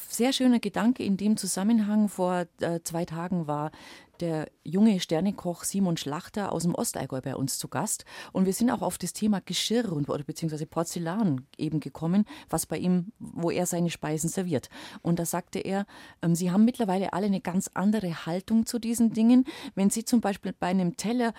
sehr 0.09 0.31
schöner 0.33 0.59
Gedanke 0.59 1.03
in 1.03 1.17
dem 1.17 1.37
Zusammenhang. 1.37 2.07
Vor 2.07 2.45
äh, 2.61 2.79
zwei 2.83 3.05
Tagen 3.05 3.47
war 3.47 3.71
der 4.21 4.49
junge 4.63 4.99
Sternekoch 4.99 5.63
Simon 5.63 5.97
Schlachter 5.97 6.51
aus 6.51 6.63
dem 6.63 6.75
Ostallgäu 6.75 7.21
bei 7.21 7.35
uns 7.35 7.57
zu 7.57 7.67
Gast. 7.67 8.05
Und 8.31 8.45
wir 8.45 8.53
sind 8.53 8.69
auch 8.69 8.81
auf 8.81 8.97
das 8.97 9.13
Thema 9.13 9.41
Geschirr 9.41 9.91
und, 9.91 10.09
oder 10.09 10.23
beziehungsweise 10.23 10.65
Porzellan 10.65 11.47
eben 11.57 11.79
gekommen, 11.79 12.25
was 12.49 12.65
bei 12.65 12.77
ihm, 12.77 13.11
wo 13.19 13.51
er 13.51 13.65
seine 13.65 13.89
Speisen 13.89 14.29
serviert. 14.29 14.69
Und 15.01 15.19
da 15.19 15.25
sagte 15.25 15.59
er, 15.59 15.85
ähm, 16.21 16.35
sie 16.35 16.51
haben 16.51 16.65
mittlerweile 16.65 17.13
alle 17.13 17.25
eine 17.25 17.41
ganz 17.41 17.69
andere 17.73 18.25
Haltung 18.25 18.65
zu 18.65 18.79
diesen 18.79 19.11
Dingen. 19.13 19.45
Wenn 19.75 19.89
sie 19.89 20.05
zum 20.05 20.21
Beispiel 20.21 20.53
bei 20.57 20.67
einem 20.67 20.97
Teller 20.97 21.33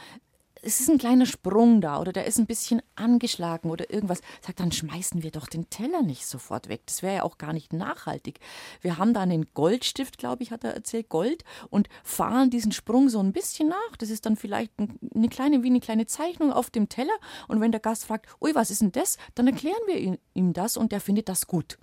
es 0.63 0.79
ist 0.79 0.89
ein 0.89 0.99
kleiner 0.99 1.27
Sprung 1.27 1.81
da 1.81 2.01
oder 2.01 2.13
der 2.13 2.25
ist 2.25 2.39
ein 2.39 2.47
bisschen 2.47 2.81
angeschlagen 2.95 3.71
oder 3.71 3.93
irgendwas, 3.93 4.21
sagt, 4.41 4.61
dann 4.61 4.71
schmeißen 4.71 5.23
wir 5.23 5.33
doch 5.33 5.49
den 5.49 5.69
Teller 5.71 6.03
nicht 6.03 6.27
sofort 6.27 6.69
weg. 6.69 6.83
Das 6.87 7.03
wäre 7.03 7.17
ja 7.17 7.23
auch 7.25 7.37
gar 7.37 7.53
nicht 7.53 7.73
nachhaltig. 7.73 8.39
Wir 8.81 8.97
haben 8.97 9.13
da 9.13 9.21
einen 9.21 9.53
Goldstift, 9.55 10.19
glaube 10.19 10.45
ich, 10.45 10.53
hat 10.53 10.63
er 10.63 10.75
erzählt, 10.75 11.09
Gold, 11.09 11.45
und 11.69 11.89
fahren 12.05 12.51
diesen 12.51 12.71
Sprung 12.73 13.09
so 13.09 13.19
ein 13.19 13.33
bisschen 13.33 13.69
nach. 13.69 13.97
Das 13.99 14.09
ist 14.09 14.25
dann 14.25 14.37
vielleicht 14.37 14.73
eine 15.15 15.29
kleine, 15.29 15.65
wie 15.65 15.69
eine 15.69 15.81
kleine 15.81 16.07
Zeichnung 16.07 16.53
auf 16.53 16.71
dem 16.71 16.89
Teller. 16.89 17.15
Und 17.49 17.61
wenn 17.61 17.73
der 17.73 17.81
Gast 17.81 18.05
fragt, 18.05 18.27
ui, 18.41 18.55
was 18.55 18.71
ist 18.71 18.83
denn 18.83 18.93
das? 18.93 19.19
Dann 19.35 19.49
erklären 19.49 19.83
wir 19.87 20.19
ihm 20.35 20.53
das 20.53 20.77
und 20.77 20.93
der 20.93 21.01
findet 21.01 21.29
das 21.29 21.49
gut. 21.49 21.79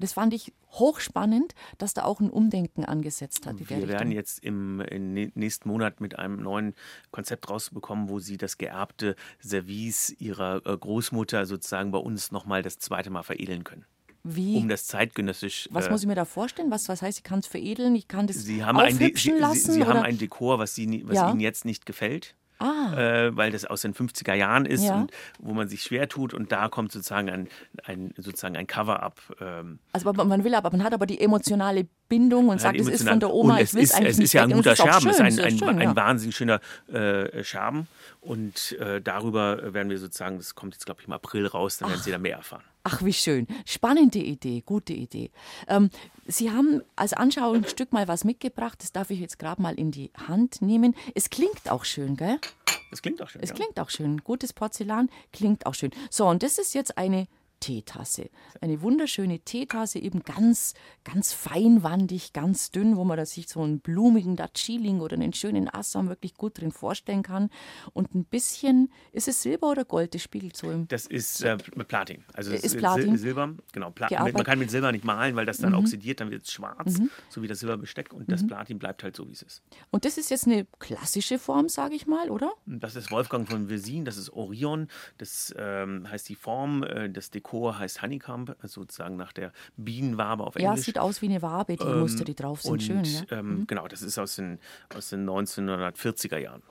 Das 0.00 0.14
fand 0.14 0.32
ich 0.32 0.52
hochspannend, 0.72 1.54
dass 1.78 1.94
da 1.94 2.04
auch 2.04 2.20
ein 2.20 2.30
Umdenken 2.30 2.84
angesetzt 2.84 3.46
hat. 3.46 3.56
Wir 3.58 3.88
werden 3.88 4.12
jetzt 4.12 4.42
im, 4.42 4.78
nächsten 4.78 5.68
Monat 5.68 6.00
mit 6.00 6.18
einem 6.18 6.42
neuen 6.42 6.74
Konzept 7.10 7.50
rausbekommen, 7.50 8.08
wo 8.08 8.18
Sie 8.18 8.38
das 8.38 8.58
geerbte 8.58 9.14
Service 9.42 10.14
Ihrer 10.18 10.64
äh, 10.66 10.76
Großmutter 10.76 11.46
sozusagen 11.46 11.90
bei 11.90 11.98
uns 11.98 12.32
nochmal 12.32 12.62
das 12.62 12.78
zweite 12.78 13.10
Mal 13.10 13.22
veredeln 13.22 13.62
können. 13.64 13.84
Wie? 14.22 14.56
Um 14.56 14.68
das 14.68 14.86
zeitgenössisch. 14.86 15.68
Was 15.72 15.86
äh, 15.86 15.90
muss 15.90 16.02
ich 16.02 16.06
mir 16.06 16.14
da 16.14 16.24
vorstellen? 16.24 16.70
Was, 16.70 16.88
was 16.88 17.02
heißt, 17.02 17.18
ich 17.18 17.24
kann 17.24 17.38
es 17.40 17.46
veredeln? 17.46 17.94
Ich 17.94 18.08
kann 18.08 18.26
das 18.26 18.36
Sie 18.36 18.64
haben 18.64 18.78
ein, 18.78 18.96
Sie, 18.96 19.30
lassen? 19.30 19.72
Sie, 19.72 19.72
Sie 19.72 19.84
haben 19.84 20.00
ein 20.00 20.18
Dekor, 20.18 20.58
was, 20.58 20.74
Sie, 20.74 21.02
was 21.06 21.16
ja. 21.16 21.30
Ihnen 21.30 21.40
jetzt 21.40 21.64
nicht 21.64 21.86
gefällt 21.86 22.34
ah. 22.60 22.94
äh, 22.96 23.36
weil 23.36 23.50
das 23.50 23.64
aus 23.64 23.82
den 23.82 23.94
50er 23.94 24.34
Jahren 24.34 24.66
ist 24.66 24.84
ja. 24.84 24.94
und 24.94 25.10
wo 25.38 25.54
man 25.54 25.68
sich 25.68 25.82
schwer 25.82 26.08
tut 26.08 26.34
und 26.34 26.52
da 26.52 26.68
kommt 26.68 26.92
sozusagen 26.92 27.28
ein, 27.30 27.48
ein, 27.84 28.14
sozusagen 28.16 28.56
ein 28.56 28.66
Cover-up. 28.66 29.20
Ähm. 29.40 29.78
Also 29.92 30.12
man 30.12 30.44
will 30.44 30.54
aber, 30.54 30.70
man 30.70 30.84
hat 30.84 30.94
aber 30.94 31.06
die 31.06 31.20
emotionale 31.20 31.86
Bindung 32.08 32.48
und 32.48 32.60
sagt, 32.60 32.78
es 32.78 32.88
ist 32.88 33.08
von 33.08 33.20
der 33.20 33.32
Oma, 33.32 33.60
ich 33.60 33.74
will 33.74 33.82
es 33.82 33.92
eigentlich 33.92 34.10
Es 34.10 34.18
ist 34.18 34.32
ja 34.32 34.44
ein 34.44 34.52
guter 34.52 34.76
Scherben, 34.76 35.08
es 35.08 35.18
ist 35.18 35.20
ein, 35.20 35.44
ein, 35.44 35.58
schön, 35.58 35.68
ein 35.68 35.80
ja. 35.80 35.96
wahnsinnig 35.96 36.36
schöner 36.36 36.60
äh, 36.92 37.42
Scherben 37.42 37.88
und 38.20 38.72
äh, 38.78 39.00
darüber 39.00 39.74
werden 39.74 39.90
wir 39.90 39.98
sozusagen, 39.98 40.36
das 40.38 40.54
kommt 40.54 40.74
jetzt 40.74 40.86
glaube 40.86 41.00
ich 41.00 41.06
im 41.06 41.12
April 41.12 41.46
raus, 41.46 41.78
dann 41.78 41.88
werden 41.90 42.02
Sie 42.02 42.10
da 42.10 42.18
mehr 42.18 42.36
erfahren. 42.36 42.64
Ach, 42.82 43.04
wie 43.04 43.12
schön. 43.12 43.46
Spannende 43.66 44.18
Idee, 44.18 44.62
gute 44.64 44.92
Idee. 44.92 45.30
Ähm, 45.68 45.90
Sie 46.26 46.50
haben 46.50 46.82
als 46.96 47.12
Anschauungsstück 47.12 47.92
mal 47.92 48.08
was 48.08 48.24
mitgebracht, 48.24 48.82
das 48.82 48.92
darf 48.92 49.10
ich 49.10 49.20
jetzt 49.20 49.38
gerade 49.38 49.60
mal 49.60 49.74
in 49.74 49.90
die 49.90 50.10
Hand 50.28 50.62
nehmen. 50.62 50.94
Es 51.14 51.28
klingt 51.28 51.70
auch 51.70 51.84
schön, 51.84 52.16
gell? 52.16 52.38
Es 52.92 53.02
klingt 53.02 53.20
auch 53.22 53.28
schön. 53.28 53.42
Es 53.42 53.50
ja. 53.50 53.56
klingt 53.56 53.78
auch 53.78 53.90
schön. 53.90 54.18
Gutes 54.18 54.52
Porzellan 54.52 55.10
klingt 55.32 55.66
auch 55.66 55.74
schön. 55.74 55.90
So, 56.10 56.26
und 56.26 56.42
das 56.42 56.58
ist 56.58 56.74
jetzt 56.74 56.96
eine 56.98 57.26
Teetasse. 57.60 58.30
Eine 58.60 58.80
wunderschöne 58.80 59.40
Teetasse, 59.40 59.98
eben 59.98 60.22
ganz, 60.22 60.74
ganz 61.04 61.32
feinwandig, 61.32 62.32
ganz 62.32 62.70
dünn, 62.70 62.96
wo 62.96 63.04
man 63.04 63.18
da 63.18 63.26
sich 63.26 63.48
so 63.48 63.60
einen 63.60 63.80
blumigen 63.80 64.34
Darjeeling 64.34 65.00
oder 65.00 65.14
einen 65.14 65.34
schönen 65.34 65.72
Assam 65.72 66.08
wirklich 66.08 66.34
gut 66.34 66.58
drin 66.60 66.72
vorstellen 66.72 67.22
kann. 67.22 67.50
Und 67.92 68.14
ein 68.14 68.24
bisschen, 68.24 68.90
ist 69.12 69.28
es 69.28 69.42
Silber 69.42 69.70
oder 69.70 69.84
Gold? 69.84 70.14
Das 70.14 70.22
spiegelt 70.22 70.56
so 70.56 70.70
im. 70.70 70.88
Das 70.88 71.06
ist 71.06 71.42
äh, 71.42 71.58
Platin. 71.58 72.24
Also 72.32 72.52
ist 72.52 72.76
Platin. 72.78 73.16
Silber, 73.18 73.54
genau. 73.72 73.90
Pla 73.90 74.08
man 74.32 74.44
kann 74.44 74.58
mit 74.58 74.70
Silber 74.70 74.90
nicht 74.90 75.04
malen, 75.04 75.36
weil 75.36 75.46
das 75.46 75.58
dann 75.58 75.72
mhm. 75.72 75.78
oxidiert, 75.78 76.20
dann 76.20 76.30
wird 76.30 76.44
es 76.44 76.52
schwarz, 76.52 76.98
mhm. 76.98 77.10
so 77.28 77.42
wie 77.42 77.48
das 77.48 77.60
Silberbesteck. 77.60 78.12
Und 78.12 78.32
das 78.32 78.42
mhm. 78.42 78.48
Platin 78.48 78.78
bleibt 78.78 79.02
halt 79.02 79.14
so, 79.14 79.28
wie 79.28 79.32
es 79.32 79.42
ist. 79.42 79.62
Und 79.90 80.04
das 80.04 80.16
ist 80.16 80.30
jetzt 80.30 80.46
eine 80.46 80.66
klassische 80.78 81.38
Form, 81.38 81.68
sage 81.68 81.94
ich 81.94 82.06
mal, 82.06 82.30
oder? 82.30 82.52
Das 82.64 82.96
ist 82.96 83.10
Wolfgang 83.10 83.48
von 83.48 83.68
Vesin, 83.68 84.04
das 84.06 84.16
ist 84.16 84.30
Orion. 84.30 84.88
Das 85.18 85.54
ähm, 85.58 86.08
heißt 86.10 86.28
die 86.28 86.34
Form, 86.34 86.82
äh, 86.82 87.10
das 87.10 87.30
Dekor 87.30 87.49
Dekor 87.50 87.78
heißt 87.78 88.02
Honeycomb, 88.02 88.56
also 88.60 88.82
sozusagen 88.82 89.16
nach 89.16 89.32
der 89.32 89.52
Bienenwabe 89.76 90.44
auf 90.44 90.56
Englisch. 90.56 90.76
Ja, 90.78 90.82
sieht 90.82 90.98
aus 90.98 91.20
wie 91.22 91.26
eine 91.26 91.42
Wabe, 91.42 91.76
die 91.76 91.84
ähm, 91.84 92.00
Muster, 92.00 92.24
die 92.24 92.34
drauf 92.34 92.62
sind. 92.62 92.72
Und, 92.72 92.82
Schön, 92.82 93.04
ja. 93.04 93.22
Ähm, 93.30 93.60
mhm. 93.60 93.66
Genau, 93.66 93.88
das 93.88 94.02
ist 94.02 94.18
aus 94.18 94.36
den, 94.36 94.58
aus 94.94 95.10
den 95.10 95.28
1940er 95.28 96.38
Jahren. 96.38 96.62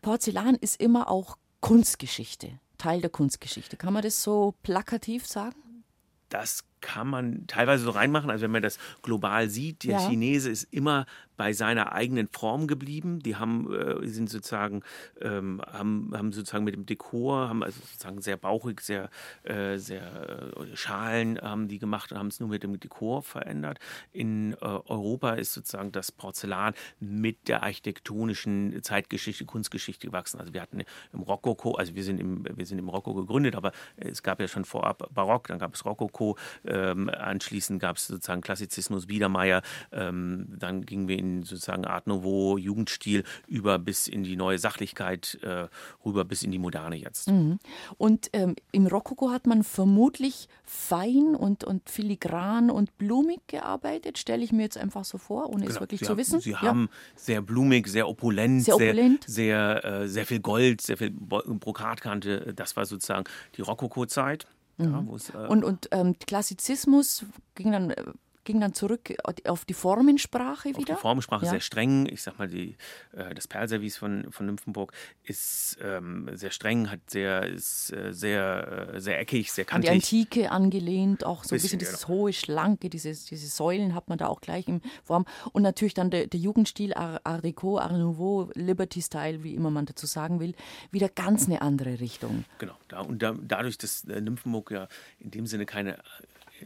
Porzellan 0.00 0.54
ist 0.54 0.80
immer 0.80 1.10
auch 1.10 1.36
Kunstgeschichte, 1.60 2.58
Teil 2.78 3.00
der 3.00 3.10
Kunstgeschichte. 3.10 3.76
Kann 3.76 3.92
man 3.92 4.02
das 4.02 4.22
so 4.22 4.54
plakativ 4.62 5.26
sagen? 5.26 5.84
Das 6.28 6.64
kann 6.80 7.08
man 7.08 7.46
teilweise 7.46 7.84
so 7.84 7.90
reinmachen. 7.90 8.30
Also 8.30 8.44
wenn 8.44 8.50
man 8.50 8.62
das 8.62 8.78
global 9.02 9.48
sieht, 9.48 9.84
der 9.84 10.00
Ja. 10.00 10.08
Chinese 10.08 10.50
ist 10.50 10.64
immer 10.70 11.06
bei 11.38 11.52
seiner 11.54 11.92
eigenen 11.92 12.28
Form 12.28 12.66
geblieben. 12.66 13.20
Die 13.20 13.36
haben, 13.36 13.72
äh, 13.72 14.06
sind 14.08 14.28
sozusagen, 14.28 14.82
ähm, 15.22 15.62
haben, 15.66 16.12
haben 16.14 16.32
sozusagen 16.32 16.64
mit 16.64 16.74
dem 16.74 16.84
Dekor, 16.84 17.48
haben 17.48 17.62
also 17.62 17.80
sozusagen 17.80 18.20
sehr 18.20 18.36
bauchig, 18.36 18.80
sehr, 18.82 19.08
äh, 19.44 19.78
sehr 19.78 20.02
äh, 20.02 20.76
Schalen 20.76 21.38
haben 21.40 21.68
die 21.68 21.78
gemacht 21.78 22.12
und 22.12 22.18
haben 22.18 22.26
es 22.26 22.40
nur 22.40 22.48
mit 22.48 22.64
dem 22.64 22.78
Dekor 22.78 23.22
verändert. 23.22 23.78
In 24.12 24.52
äh, 24.54 24.56
Europa 24.64 25.34
ist 25.34 25.54
sozusagen 25.54 25.92
das 25.92 26.10
Porzellan 26.10 26.74
mit 26.98 27.48
der 27.48 27.62
architektonischen 27.62 28.82
Zeitgeschichte, 28.82 29.44
Kunstgeschichte 29.44 30.08
gewachsen. 30.08 30.40
Also 30.40 30.52
wir 30.52 30.60
hatten 30.60 30.82
im 31.12 31.20
Rokoko, 31.20 31.74
also 31.74 31.94
wir 31.94 32.02
sind 32.02 32.18
im, 32.20 32.44
wir 32.44 32.66
sind 32.66 32.78
im 32.78 32.88
Rokoko 32.88 33.20
gegründet, 33.20 33.54
aber 33.54 33.70
es 33.96 34.24
gab 34.24 34.40
ja 34.40 34.48
schon 34.48 34.64
vorab 34.64 35.08
Barock, 35.14 35.46
dann 35.46 35.60
gab 35.60 35.74
es 35.74 35.84
Rokoko, 35.84 36.36
ähm, 36.66 37.08
anschließend 37.08 37.80
gab 37.80 37.96
es 37.96 38.08
sozusagen 38.08 38.40
Klassizismus, 38.40 39.06
Biedermeier, 39.06 39.62
ähm, 39.92 40.48
dann 40.58 40.84
gingen 40.84 41.06
wir 41.06 41.16
in 41.16 41.27
sozusagen 41.42 41.84
Art 41.84 42.06
Nouveau, 42.06 42.58
Jugendstil 42.58 43.24
über 43.46 43.78
bis 43.78 44.08
in 44.08 44.22
die 44.22 44.36
neue 44.36 44.58
Sachlichkeit, 44.58 45.38
äh, 45.42 45.68
rüber 46.04 46.24
bis 46.24 46.42
in 46.42 46.50
die 46.50 46.58
Moderne 46.58 46.96
jetzt. 46.96 47.30
Mhm. 47.30 47.58
Und 47.96 48.30
ähm, 48.32 48.56
im 48.72 48.86
Rokoko 48.86 49.30
hat 49.30 49.46
man 49.46 49.64
vermutlich 49.64 50.48
fein 50.64 51.34
und, 51.34 51.64
und 51.64 51.88
filigran 51.88 52.70
und 52.70 52.96
blumig 52.98 53.40
gearbeitet, 53.46 54.18
stelle 54.18 54.44
ich 54.44 54.52
mir 54.52 54.62
jetzt 54.62 54.78
einfach 54.78 55.04
so 55.04 55.18
vor, 55.18 55.50
ohne 55.50 55.62
genau. 55.62 55.74
es 55.74 55.80
wirklich 55.80 56.00
Sie 56.00 56.06
zu 56.06 56.16
wissen. 56.16 56.40
Sie 56.40 56.50
ja. 56.50 56.62
haben 56.62 56.88
sehr 57.16 57.42
blumig, 57.42 57.88
sehr 57.88 58.08
opulent, 58.08 58.64
sehr, 58.64 58.74
opulent. 58.74 59.24
sehr, 59.24 59.82
sehr, 59.82 60.02
äh, 60.02 60.08
sehr 60.08 60.26
viel 60.26 60.40
Gold, 60.40 60.80
sehr 60.80 60.96
viel 60.96 61.10
Brokatkante. 61.10 62.52
Das 62.54 62.76
war 62.76 62.86
sozusagen 62.86 63.24
die 63.56 63.62
Rokoko-Zeit. 63.62 64.46
Mhm. 64.78 65.08
Ja, 65.34 65.40
äh 65.40 65.48
und 65.48 65.64
und 65.64 65.88
ähm, 65.90 66.14
Klassizismus 66.26 67.24
ging 67.54 67.72
dann 67.72 67.90
äh, 67.90 68.04
ging 68.48 68.60
dann 68.60 68.72
zurück 68.72 69.14
auf 69.44 69.66
die 69.66 69.74
Formensprache 69.74 70.70
wieder. 70.70 70.78
Auf 70.78 70.84
die 70.86 70.94
Formensprache 70.94 71.44
ja. 71.44 71.50
sehr 71.50 71.60
streng. 71.60 72.06
Ich 72.06 72.22
sag 72.22 72.38
mal, 72.38 72.48
die, 72.48 72.76
äh, 73.12 73.34
das 73.34 73.46
Perlservice 73.46 73.98
von, 73.98 74.32
von 74.32 74.46
Nymphenburg 74.46 74.94
ist 75.24 75.76
ähm, 75.82 76.30
sehr 76.32 76.50
streng, 76.50 76.90
hat 76.90 77.00
sehr, 77.08 77.42
ist 77.42 77.92
äh, 77.92 78.14
sehr, 78.14 78.92
äh, 78.94 79.00
sehr 79.00 79.20
eckig, 79.20 79.52
sehr 79.52 79.66
kantig. 79.66 79.90
An 79.90 79.98
die 79.98 80.02
Antike 80.02 80.50
angelehnt, 80.50 81.24
auch 81.26 81.44
so 81.44 81.54
ein 81.54 81.56
bisschen, 81.56 81.78
bisschen 81.78 81.78
dieses 81.80 82.06
genau. 82.06 82.20
hohe, 82.20 82.32
schlanke, 82.32 82.88
diese, 82.88 83.10
diese 83.10 83.48
Säulen 83.48 83.94
hat 83.94 84.08
man 84.08 84.16
da 84.16 84.28
auch 84.28 84.40
gleich 84.40 84.66
in 84.66 84.80
Form. 85.04 85.26
Und 85.52 85.60
natürlich 85.60 85.92
dann 85.92 86.10
der, 86.10 86.26
der 86.26 86.40
Jugendstil 86.40 86.94
Art, 86.94 87.26
Art 87.26 87.44
Deco, 87.44 87.78
Art 87.78 87.92
Nouveau, 87.92 88.50
Liberty 88.54 89.02
Style, 89.02 89.44
wie 89.44 89.54
immer 89.54 89.68
man 89.70 89.84
dazu 89.84 90.06
sagen 90.06 90.40
will, 90.40 90.54
wieder 90.90 91.10
ganz 91.10 91.44
eine 91.44 91.60
andere 91.60 92.00
Richtung. 92.00 92.46
Genau, 92.56 92.76
da, 92.88 93.00
und 93.00 93.22
da, 93.22 93.36
dadurch, 93.38 93.76
dass 93.76 94.04
äh, 94.04 94.22
Nymphenburg 94.22 94.70
ja 94.70 94.88
in 95.20 95.32
dem 95.32 95.46
Sinne 95.46 95.66
keine 95.66 95.98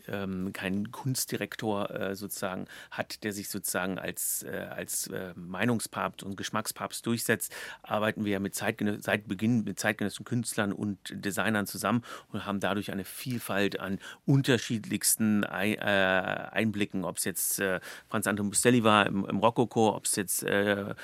ähm, 0.09 0.53
keinen 0.53 0.91
Kunstdirektor 0.91 1.91
äh, 1.91 2.15
sozusagen 2.15 2.67
hat, 2.91 3.25
der 3.25 3.33
sich 3.33 3.49
sozusagen 3.49 3.99
als, 3.99 4.43
äh, 4.43 4.67
als 4.71 5.09
äh, 5.09 5.33
Meinungspapst 5.37 6.23
und 6.23 6.37
Geschmackspapst 6.37 7.07
durchsetzt, 7.07 7.55
arbeiten 7.83 8.25
wir 8.25 8.33
ja 8.33 8.39
mit 8.39 8.55
seit 8.55 9.29
Beginn 9.29 9.65
mit 9.65 9.79
zeitgenössischen 9.79 10.25
Künstlern 10.25 10.73
und 10.73 10.99
Designern 11.11 11.67
zusammen 11.67 12.03
und 12.33 12.47
haben 12.47 12.61
dadurch 12.61 12.93
eine 12.93 13.05
Vielfalt 13.05 13.81
an 13.81 13.99
unterschiedlichsten 14.27 15.45
Ei 15.45 15.75
äh, 15.75 16.53
Einblicken, 16.53 17.05
ob 17.05 17.19
es 17.19 17.25
jetzt 17.25 17.61
äh, 17.61 17.81
Franz 18.09 18.27
Anton 18.27 18.51
Bustelli 18.51 18.85
war 18.85 19.07
im, 19.07 19.25
im 19.27 19.39
Rokoko, 19.39 19.95
ob 19.95 20.05
es 20.05 20.17
jetzt 20.17 20.43
äh, 20.43 20.95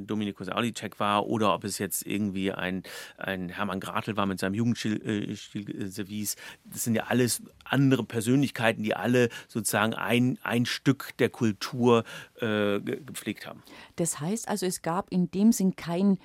Domenico 0.00 0.44
Saulicek 0.44 0.98
war 0.98 1.26
oder 1.26 1.54
ob 1.54 1.64
es 1.64 1.78
jetzt 1.78 2.06
irgendwie 2.06 2.52
ein, 2.52 2.82
ein 3.16 3.48
Hermann 3.48 3.80
Gratel 3.80 4.16
war 4.16 4.26
mit 4.26 4.38
seinem 4.38 4.54
Jugendstil-Service. 4.54 6.36
das 6.64 6.84
sind 6.84 6.94
ja 6.94 7.04
alles 7.04 7.42
andere 7.64 7.85
andere 7.86 8.04
Persönlichkeiten, 8.04 8.82
die 8.82 8.94
alle 8.96 9.28
sozusagen 9.46 9.94
ein, 9.94 10.38
ein 10.42 10.66
Stück 10.66 11.16
der 11.18 11.28
Kultur 11.28 12.04
äh, 12.40 12.80
gepflegt 12.80 13.46
haben. 13.46 13.62
Das 13.94 14.20
heißt 14.20 14.48
also, 14.48 14.66
es 14.66 14.82
gab 14.82 15.10
in 15.12 15.30
dem 15.30 15.52
Sinn 15.52 15.76
kein, 15.76 16.18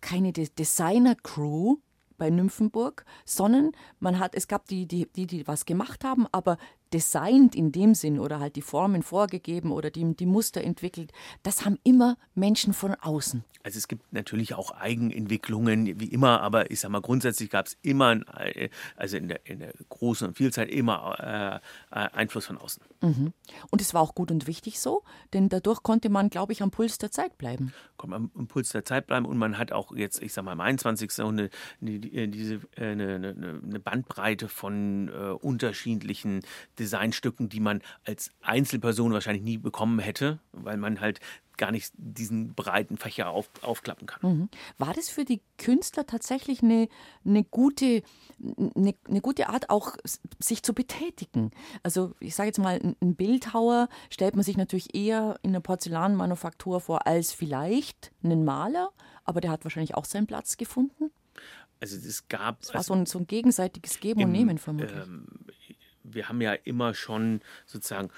keine 0.00 0.32
Designer-Crew, 0.32 1.76
bei 2.18 2.28
Nymphenburg, 2.28 3.06
sondern 3.24 3.72
man 3.98 4.18
hat, 4.18 4.34
es 4.34 4.46
gab 4.46 4.66
die, 4.66 4.86
die, 4.86 5.06
die, 5.06 5.26
die 5.26 5.46
was 5.48 5.64
gemacht 5.64 6.04
haben, 6.04 6.26
aber 6.32 6.58
designt 6.92 7.54
in 7.54 7.72
dem 7.72 7.94
Sinn 7.94 8.18
oder 8.18 8.40
halt 8.40 8.56
die 8.56 8.62
Formen 8.62 9.02
vorgegeben 9.02 9.72
oder 9.72 9.90
die, 9.90 10.14
die 10.16 10.26
Muster 10.26 10.62
entwickelt, 10.62 11.12
das 11.42 11.64
haben 11.64 11.78
immer 11.84 12.16
Menschen 12.34 12.72
von 12.72 12.94
außen. 12.94 13.44
Also 13.62 13.78
es 13.78 13.88
gibt 13.88 14.12
natürlich 14.12 14.54
auch 14.54 14.70
Eigenentwicklungen, 14.70 16.00
wie 16.00 16.06
immer, 16.06 16.40
aber 16.40 16.70
ich 16.70 16.80
sag 16.80 16.90
mal, 16.90 17.02
grundsätzlich 17.02 17.50
gab 17.50 17.66
es 17.66 17.76
immer, 17.82 18.20
äh, 18.38 18.70
also 18.96 19.16
in 19.16 19.28
der, 19.28 19.40
in 19.44 19.58
der 19.58 19.72
großen 19.88 20.34
Vielzahl 20.34 20.68
immer 20.68 21.60
äh, 21.92 21.94
äh, 21.94 22.08
Einfluss 22.12 22.46
von 22.46 22.56
außen. 22.56 22.82
Mhm. 23.02 23.32
Und 23.70 23.80
es 23.80 23.94
war 23.94 24.02
auch 24.02 24.14
gut 24.14 24.30
und 24.30 24.46
wichtig 24.46 24.78
so, 24.78 25.02
denn 25.32 25.48
dadurch 25.48 25.82
konnte 25.82 26.10
man, 26.10 26.28
glaube 26.28 26.52
ich, 26.52 26.62
am 26.62 26.70
Puls 26.70 26.98
der 26.98 27.10
Zeit 27.10 27.38
bleiben. 27.38 27.72
Konnte 27.96 28.18
man 28.18 28.30
am 28.36 28.46
Puls 28.46 28.70
der 28.70 28.84
Zeit 28.84 29.06
bleiben 29.06 29.26
und 29.26 29.38
man 29.38 29.56
hat 29.58 29.72
auch 29.72 29.94
jetzt, 29.94 30.22
ich 30.22 30.32
sag 30.32 30.44
mal, 30.44 30.52
im 30.52 30.60
21. 30.60 31.10
Jahrhundert 31.16 31.52
eine, 31.80 32.28
diese, 32.28 32.60
eine, 32.76 33.14
eine, 33.14 33.60
eine 33.62 33.80
Bandbreite 33.80 34.48
von 34.48 35.08
äh, 35.08 35.30
unterschiedlichen 35.30 36.40
Designstücken, 36.78 37.48
die 37.48 37.60
man 37.60 37.82
als 38.04 38.32
Einzelperson 38.42 39.12
wahrscheinlich 39.12 39.44
nie 39.44 39.58
bekommen 39.58 39.98
hätte, 39.98 40.40
weil 40.52 40.76
man 40.76 41.00
halt 41.00 41.20
gar 41.60 41.70
nicht 41.70 41.92
diesen 41.96 42.54
breiten 42.54 42.96
Fächer 42.96 43.28
auf, 43.28 43.48
aufklappen 43.62 44.06
kann. 44.06 44.20
Mhm. 44.22 44.48
War 44.78 44.94
das 44.94 45.10
für 45.10 45.24
die 45.24 45.42
Künstler 45.58 46.06
tatsächlich 46.06 46.62
eine, 46.62 46.88
eine, 47.24 47.44
gute, 47.44 48.02
eine, 48.74 48.94
eine 49.06 49.20
gute 49.20 49.50
Art, 49.50 49.68
auch 49.68 49.96
sich 50.38 50.62
zu 50.62 50.72
betätigen? 50.72 51.50
Also 51.82 52.14
ich 52.18 52.34
sage 52.34 52.48
jetzt 52.48 52.58
mal, 52.58 52.80
ein 53.00 53.14
Bildhauer 53.14 53.88
stellt 54.08 54.34
man 54.34 54.42
sich 54.42 54.56
natürlich 54.56 54.94
eher 54.94 55.38
in 55.42 55.52
der 55.52 55.60
Porzellanmanufaktur 55.60 56.80
vor 56.80 57.06
als 57.06 57.32
vielleicht 57.32 58.10
einen 58.24 58.44
Maler, 58.44 58.90
aber 59.24 59.42
der 59.42 59.50
hat 59.50 59.64
wahrscheinlich 59.64 59.94
auch 59.94 60.06
seinen 60.06 60.26
Platz 60.26 60.56
gefunden. 60.56 61.10
Also 61.78 61.96
es 61.96 62.26
gab. 62.28 62.62
Es 62.62 62.68
war 62.70 62.76
also, 62.76 62.94
so, 62.94 63.00
ein, 63.00 63.06
so 63.06 63.18
ein 63.18 63.26
gegenseitiges 63.26 64.00
Geben 64.00 64.20
im, 64.20 64.28
und 64.28 64.32
Nehmen 64.32 64.58
vermutlich. 64.58 64.92
Ähm, 64.92 65.26
wir 66.02 66.28
haben 66.28 66.40
ja 66.40 66.54
immer 66.54 66.94
schon 66.94 67.42
sozusagen 67.66 68.10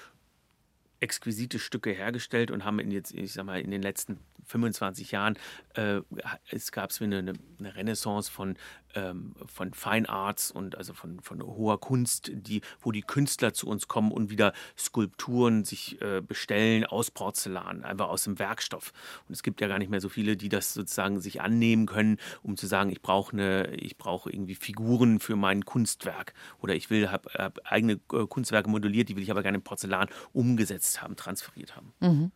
exquisite 1.03 1.59
Stücke 1.59 1.91
hergestellt 1.91 2.49
und 2.49 2.63
haben 2.63 2.79
in 2.79 2.89
jetzt, 2.89 3.13
ich 3.13 3.33
sag 3.33 3.45
mal, 3.45 3.59
in 3.59 3.71
den 3.71 3.81
letzten 3.81 4.19
25 4.45 5.11
Jahren 5.11 5.37
äh, 5.75 6.01
es 6.49 6.71
gab 6.71 6.91
es 6.91 7.01
eine, 7.01 7.33
eine 7.59 7.75
Renaissance 7.75 8.31
von, 8.31 8.57
ähm, 8.95 9.33
von 9.45 9.73
Fine 9.73 10.09
Arts 10.09 10.51
und 10.51 10.77
also 10.77 10.93
von, 10.93 11.19
von 11.21 11.41
hoher 11.41 11.79
Kunst, 11.79 12.31
die, 12.33 12.61
wo 12.81 12.91
die 12.91 13.01
Künstler 13.01 13.53
zu 13.53 13.67
uns 13.67 13.87
kommen 13.87 14.11
und 14.11 14.29
wieder 14.29 14.53
Skulpturen 14.77 15.63
sich 15.63 16.01
äh, 16.01 16.21
bestellen 16.21 16.85
aus 16.85 17.11
Porzellan, 17.11 17.83
einfach 17.83 18.09
aus 18.09 18.23
dem 18.23 18.39
Werkstoff. 18.39 18.93
Und 19.27 19.33
es 19.33 19.43
gibt 19.43 19.61
ja 19.61 19.67
gar 19.67 19.79
nicht 19.79 19.89
mehr 19.89 20.01
so 20.01 20.09
viele, 20.09 20.37
die 20.37 20.49
das 20.49 20.73
sozusagen 20.73 21.19
sich 21.19 21.41
annehmen 21.41 21.85
können, 21.85 22.17
um 22.41 22.57
zu 22.57 22.67
sagen, 22.67 22.89
ich 22.89 23.01
brauche 23.01 23.33
eine, 23.33 23.75
ich 23.75 23.97
brauche 23.97 24.31
irgendwie 24.31 24.55
Figuren 24.55 25.19
für 25.19 25.35
mein 25.35 25.65
Kunstwerk 25.65 26.33
oder 26.61 26.75
ich 26.75 26.89
will, 26.89 27.11
habe 27.11 27.29
hab 27.33 27.59
eigene 27.65 27.93
äh, 28.11 28.27
Kunstwerke 28.27 28.69
modelliert, 28.69 29.09
die 29.09 29.15
will 29.15 29.23
ich 29.23 29.31
aber 29.31 29.43
gerne 29.43 29.57
in 29.57 29.63
Porzellan 29.63 30.07
umgesetzt 30.31 31.01
haben, 31.01 31.15
transferiert 31.15 31.75
haben. 31.75 31.93
Mhm. 31.99 32.31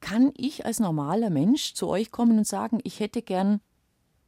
Kann 0.00 0.32
ich 0.36 0.66
als 0.66 0.80
normaler 0.80 1.30
Mensch 1.30 1.74
zu 1.74 1.88
euch 1.88 2.10
kommen 2.10 2.38
und 2.38 2.46
sagen, 2.46 2.80
ich 2.84 3.00
hätte 3.00 3.22
gern 3.22 3.60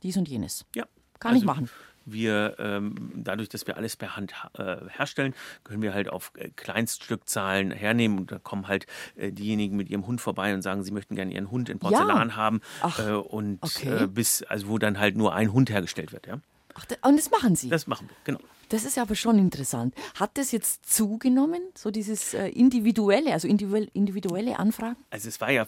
dies 0.02 0.16
und 0.16 0.28
jenes? 0.28 0.64
Ja. 0.74 0.86
Kann 1.18 1.32
also, 1.32 1.42
ich 1.42 1.46
machen. 1.46 1.70
Wir, 2.10 2.56
ähm, 2.58 3.12
dadurch, 3.16 3.50
dass 3.50 3.66
wir 3.66 3.76
alles 3.76 3.96
per 3.96 4.16
Hand 4.16 4.32
äh, 4.54 4.76
herstellen, 4.88 5.34
können 5.62 5.82
wir 5.82 5.92
halt 5.92 6.08
auf 6.08 6.32
äh, 6.36 6.48
Kleinststückzahlen 6.56 7.70
hernehmen 7.70 8.18
und 8.18 8.32
da 8.32 8.38
kommen 8.38 8.66
halt 8.66 8.86
äh, 9.16 9.30
diejenigen 9.30 9.76
mit 9.76 9.90
ihrem 9.90 10.06
Hund 10.06 10.20
vorbei 10.20 10.54
und 10.54 10.62
sagen, 10.62 10.82
sie 10.84 10.90
möchten 10.90 11.16
gerne 11.16 11.34
ihren 11.34 11.50
Hund 11.50 11.68
in 11.68 11.78
Porzellan 11.78 12.30
ja. 12.30 12.36
haben 12.36 12.60
Ach, 12.80 12.98
und 12.98 13.58
okay. 13.62 14.06
Bis, 14.06 14.42
also 14.42 14.68
wo 14.68 14.78
dann 14.78 14.98
halt 14.98 15.18
nur 15.18 15.34
ein 15.34 15.52
Hund 15.52 15.68
hergestellt 15.68 16.12
wird, 16.12 16.26
ja. 16.26 16.40
Ach, 16.74 16.86
und 17.02 17.18
das 17.18 17.30
machen 17.30 17.56
Sie? 17.56 17.68
Das 17.68 17.86
machen 17.86 18.08
wir, 18.08 18.16
genau. 18.24 18.40
Das 18.70 18.84
ist 18.84 18.98
aber 18.98 19.14
schon 19.14 19.38
interessant. 19.38 19.94
Hat 20.14 20.30
das 20.34 20.52
jetzt 20.52 20.86
zugenommen, 20.90 21.60
so 21.74 21.90
dieses 21.90 22.34
individuelle, 22.34 23.32
also 23.32 23.48
individuelle 23.48 24.58
Anfragen? 24.58 24.96
Also 25.10 25.28
es 25.28 25.40
war 25.40 25.50
ja 25.50 25.66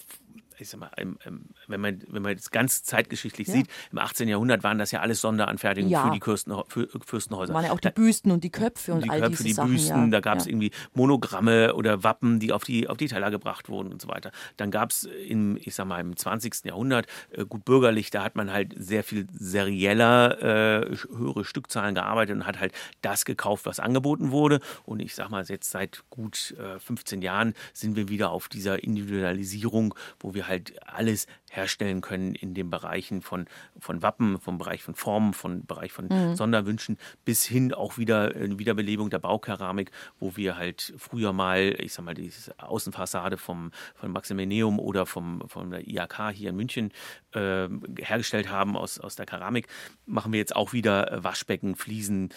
ich 0.60 0.68
sag 0.68 0.80
mal, 0.80 0.90
im, 0.96 1.18
im, 1.24 1.46
wenn, 1.68 1.80
man, 1.80 2.02
wenn 2.08 2.22
man 2.22 2.36
das 2.36 2.50
ganz 2.50 2.82
zeitgeschichtlich 2.82 3.48
ja. 3.48 3.54
sieht, 3.54 3.66
im 3.92 3.98
18. 3.98 4.28
Jahrhundert 4.28 4.62
waren 4.62 4.78
das 4.78 4.90
ja 4.90 5.00
alles 5.00 5.20
Sonderanfertigungen 5.20 5.92
ja. 5.92 6.06
für 6.06 6.12
die 6.12 6.20
Kürsten, 6.20 6.54
für, 6.68 6.88
Fürstenhäuser. 7.04 7.54
Waren 7.54 7.64
ja 7.64 7.72
auch 7.72 7.80
die 7.80 7.90
Büsten 7.90 8.30
und 8.30 8.44
die 8.44 8.50
Köpfe 8.50 8.92
und 8.92 9.04
die 9.04 9.10
all 9.10 9.20
Köpfe, 9.20 9.30
diese 9.30 9.44
die 9.44 9.52
Sachen, 9.52 9.70
Büsten, 9.72 10.04
ja. 10.04 10.10
da 10.10 10.20
gab 10.20 10.38
es 10.38 10.46
irgendwie 10.46 10.70
Monogramme 10.94 11.74
oder 11.74 12.04
Wappen, 12.04 12.38
die 12.40 12.52
auf 12.52 12.64
die, 12.64 12.88
auf 12.88 12.96
die 12.96 13.08
Teller 13.08 13.30
gebracht 13.30 13.68
wurden 13.68 13.92
und 13.92 14.02
so 14.02 14.08
weiter. 14.08 14.30
Dann 14.56 14.70
gab 14.70 14.90
es 14.90 15.04
im, 15.04 15.58
ich 15.62 15.74
sag 15.74 15.86
mal, 15.86 16.00
im 16.00 16.16
20. 16.16 16.64
Jahrhundert, 16.64 17.06
äh, 17.30 17.44
gut 17.44 17.64
bürgerlich, 17.64 18.10
da 18.10 18.22
hat 18.22 18.36
man 18.36 18.52
halt 18.52 18.74
sehr 18.76 19.04
viel 19.04 19.26
serieller, 19.32 20.42
äh, 20.42 20.96
höhere 21.16 21.44
Stückzahlen 21.44 21.94
gearbeitet 21.94 22.36
und 22.36 22.46
hat 22.46 22.60
halt 22.60 22.72
das 23.02 23.24
gekauft, 23.24 23.66
was 23.66 23.80
angeboten 23.80 24.30
wurde. 24.30 24.60
Und 24.84 25.00
ich 25.00 25.14
sag 25.14 25.30
mal, 25.30 25.44
jetzt 25.44 25.70
seit 25.70 26.04
gut 26.10 26.54
äh, 26.58 26.78
15 26.78 27.22
Jahren 27.22 27.54
sind 27.72 27.96
wir 27.96 28.08
wieder 28.08 28.30
auf 28.30 28.48
dieser 28.48 28.82
Individualisierung, 28.82 29.94
wo 30.18 30.34
wir 30.34 30.48
halt 30.48 30.49
alles 30.86 31.26
herstellen 31.50 32.00
können 32.00 32.34
in 32.34 32.54
den 32.54 32.70
Bereichen 32.70 33.22
von, 33.22 33.46
von 33.78 34.02
Wappen, 34.02 34.38
vom 34.38 34.58
Bereich 34.58 34.82
von 34.82 34.94
Formen, 34.94 35.34
vom 35.34 35.66
Bereich 35.66 35.92
von 35.92 36.06
mhm. 36.08 36.36
Sonderwünschen, 36.36 36.96
bis 37.24 37.44
hin 37.44 37.74
auch 37.74 37.98
wieder 37.98 38.34
eine 38.34 38.58
Wiederbelebung 38.58 39.10
der 39.10 39.18
Baukeramik, 39.18 39.90
wo 40.18 40.36
wir 40.36 40.56
halt 40.56 40.94
früher 40.96 41.32
mal, 41.32 41.74
ich 41.78 41.92
sag 41.92 42.04
mal, 42.04 42.14
die 42.14 42.30
Außenfassade 42.58 43.36
vom, 43.36 43.72
vom 43.94 44.12
Maximilineum 44.12 44.78
oder 44.78 45.06
vom, 45.06 45.42
von 45.48 45.70
der 45.70 45.86
IAK 45.86 46.30
hier 46.32 46.50
in 46.50 46.56
München 46.56 46.92
äh, 47.32 47.68
hergestellt 47.98 48.50
haben 48.50 48.76
aus, 48.76 48.98
aus 48.98 49.16
der 49.16 49.26
Keramik, 49.26 49.66
machen 50.06 50.32
wir 50.32 50.38
jetzt 50.38 50.54
auch 50.54 50.72
wieder 50.72 51.10
äh, 51.10 51.24
Waschbecken, 51.24 51.74
Fliesen, 51.74 52.30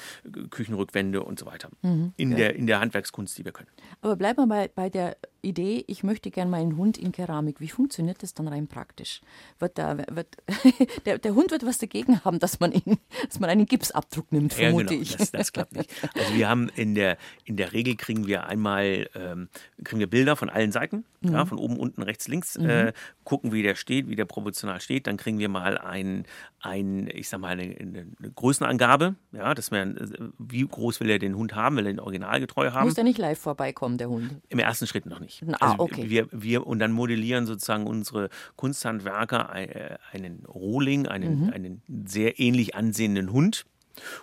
Küchenrückwände 0.49 1.23
und 1.23 1.39
so 1.39 1.45
weiter. 1.45 1.69
Mhm. 1.81 2.13
In, 2.17 2.31
ja. 2.31 2.37
der, 2.37 2.55
in 2.55 2.67
der 2.67 2.79
Handwerkskunst, 2.79 3.37
die 3.37 3.45
wir 3.45 3.51
können. 3.51 3.69
Aber 4.01 4.15
bleiben 4.15 4.37
wir 4.41 4.47
bei, 4.47 4.67
bei 4.73 4.89
der 4.89 5.17
Idee, 5.43 5.83
ich 5.87 6.03
möchte 6.03 6.31
gerne 6.31 6.49
meinen 6.49 6.77
Hund 6.77 6.97
in 6.97 7.11
Keramik. 7.11 7.59
Wie 7.59 7.67
funktioniert 7.67 8.23
das 8.23 8.33
dann 8.33 8.47
rein 8.47 8.67
praktisch? 8.67 9.21
Wird 9.59 9.77
da, 9.77 9.97
wird, 9.97 10.37
der, 11.05 11.17
der 11.17 11.35
Hund 11.35 11.51
wird 11.51 11.65
was 11.65 11.77
dagegen 11.77 12.23
haben, 12.23 12.39
dass 12.39 12.59
man, 12.59 12.71
ihn, 12.71 12.97
dass 13.27 13.39
man 13.39 13.49
einen 13.49 13.65
Gipsabdruck 13.65 14.31
nimmt, 14.31 14.53
vermute 14.53 14.93
ja, 14.93 14.99
genau. 14.99 15.01
ich. 15.01 15.17
Das, 15.17 15.31
das, 15.31 15.51
klappt 15.51 15.75
nicht. 15.75 15.91
Also 16.15 16.33
wir 16.33 16.49
haben 16.49 16.69
in 16.69 16.95
der, 16.95 17.17
in 17.43 17.57
der 17.57 17.73
Regel 17.73 17.95
kriegen 17.95 18.25
wir 18.25 18.47
einmal 18.47 19.09
ähm, 19.15 19.49
kriegen 19.83 19.99
wir 19.99 20.09
Bilder 20.09 20.35
von 20.35 20.49
allen 20.49 20.71
Seiten, 20.71 21.03
mhm. 21.21 21.33
ja, 21.33 21.45
von 21.45 21.57
oben, 21.57 21.77
unten, 21.77 22.01
rechts, 22.01 22.27
links, 22.27 22.57
mhm. 22.57 22.69
äh, 22.69 22.93
gucken, 23.23 23.51
wie 23.51 23.63
der 23.63 23.75
steht, 23.75 24.07
wie 24.07 24.15
der 24.15 24.25
proportional 24.25 24.79
steht. 24.79 25.07
Dann 25.07 25.17
kriegen 25.17 25.39
wir 25.39 25.49
mal 25.49 25.77
ein, 25.77 26.25
ein 26.61 27.09
ich 27.13 27.27
sag 27.29 27.39
mal, 27.41 27.49
eine, 27.49 27.63
eine 27.63 28.31
Größenangabe, 28.35 29.15
ja, 29.33 29.53
dass 29.53 29.71
wir, 29.71 29.93
wie 30.37 30.65
groß 30.65 30.99
will 31.01 31.09
er 31.09 31.19
den 31.19 31.35
Hund 31.35 31.53
haben, 31.53 31.75
will 31.75 31.85
er 31.85 31.93
den 31.93 31.99
originalgetreu 31.99 32.71
haben. 32.71 32.85
Muss 32.85 32.95
der 32.95 33.03
nicht 33.03 33.17
live 33.17 33.39
vorbeikommen, 33.39 33.97
der 33.97 34.09
Hund? 34.09 34.41
Im 34.49 34.59
ersten 34.59 34.87
Schritt 34.87 35.05
noch 35.05 35.19
nicht 35.19 35.32
nicht. 35.41 35.61
Ah, 35.61 35.71
also 35.71 35.83
okay. 35.83 36.09
wir, 36.09 36.27
wir, 36.31 36.65
und 36.67 36.79
dann 36.79 36.91
modellieren 36.91 37.45
sozusagen 37.45 37.87
unsere 37.87 38.29
Kunsthandwerker 38.55 39.49
einen 39.49 40.45
Rohling, 40.45 41.07
einen, 41.07 41.45
mhm. 41.45 41.49
einen 41.49 41.81
sehr 42.05 42.39
ähnlich 42.39 42.75
ansehenden 42.75 43.31
Hund 43.31 43.65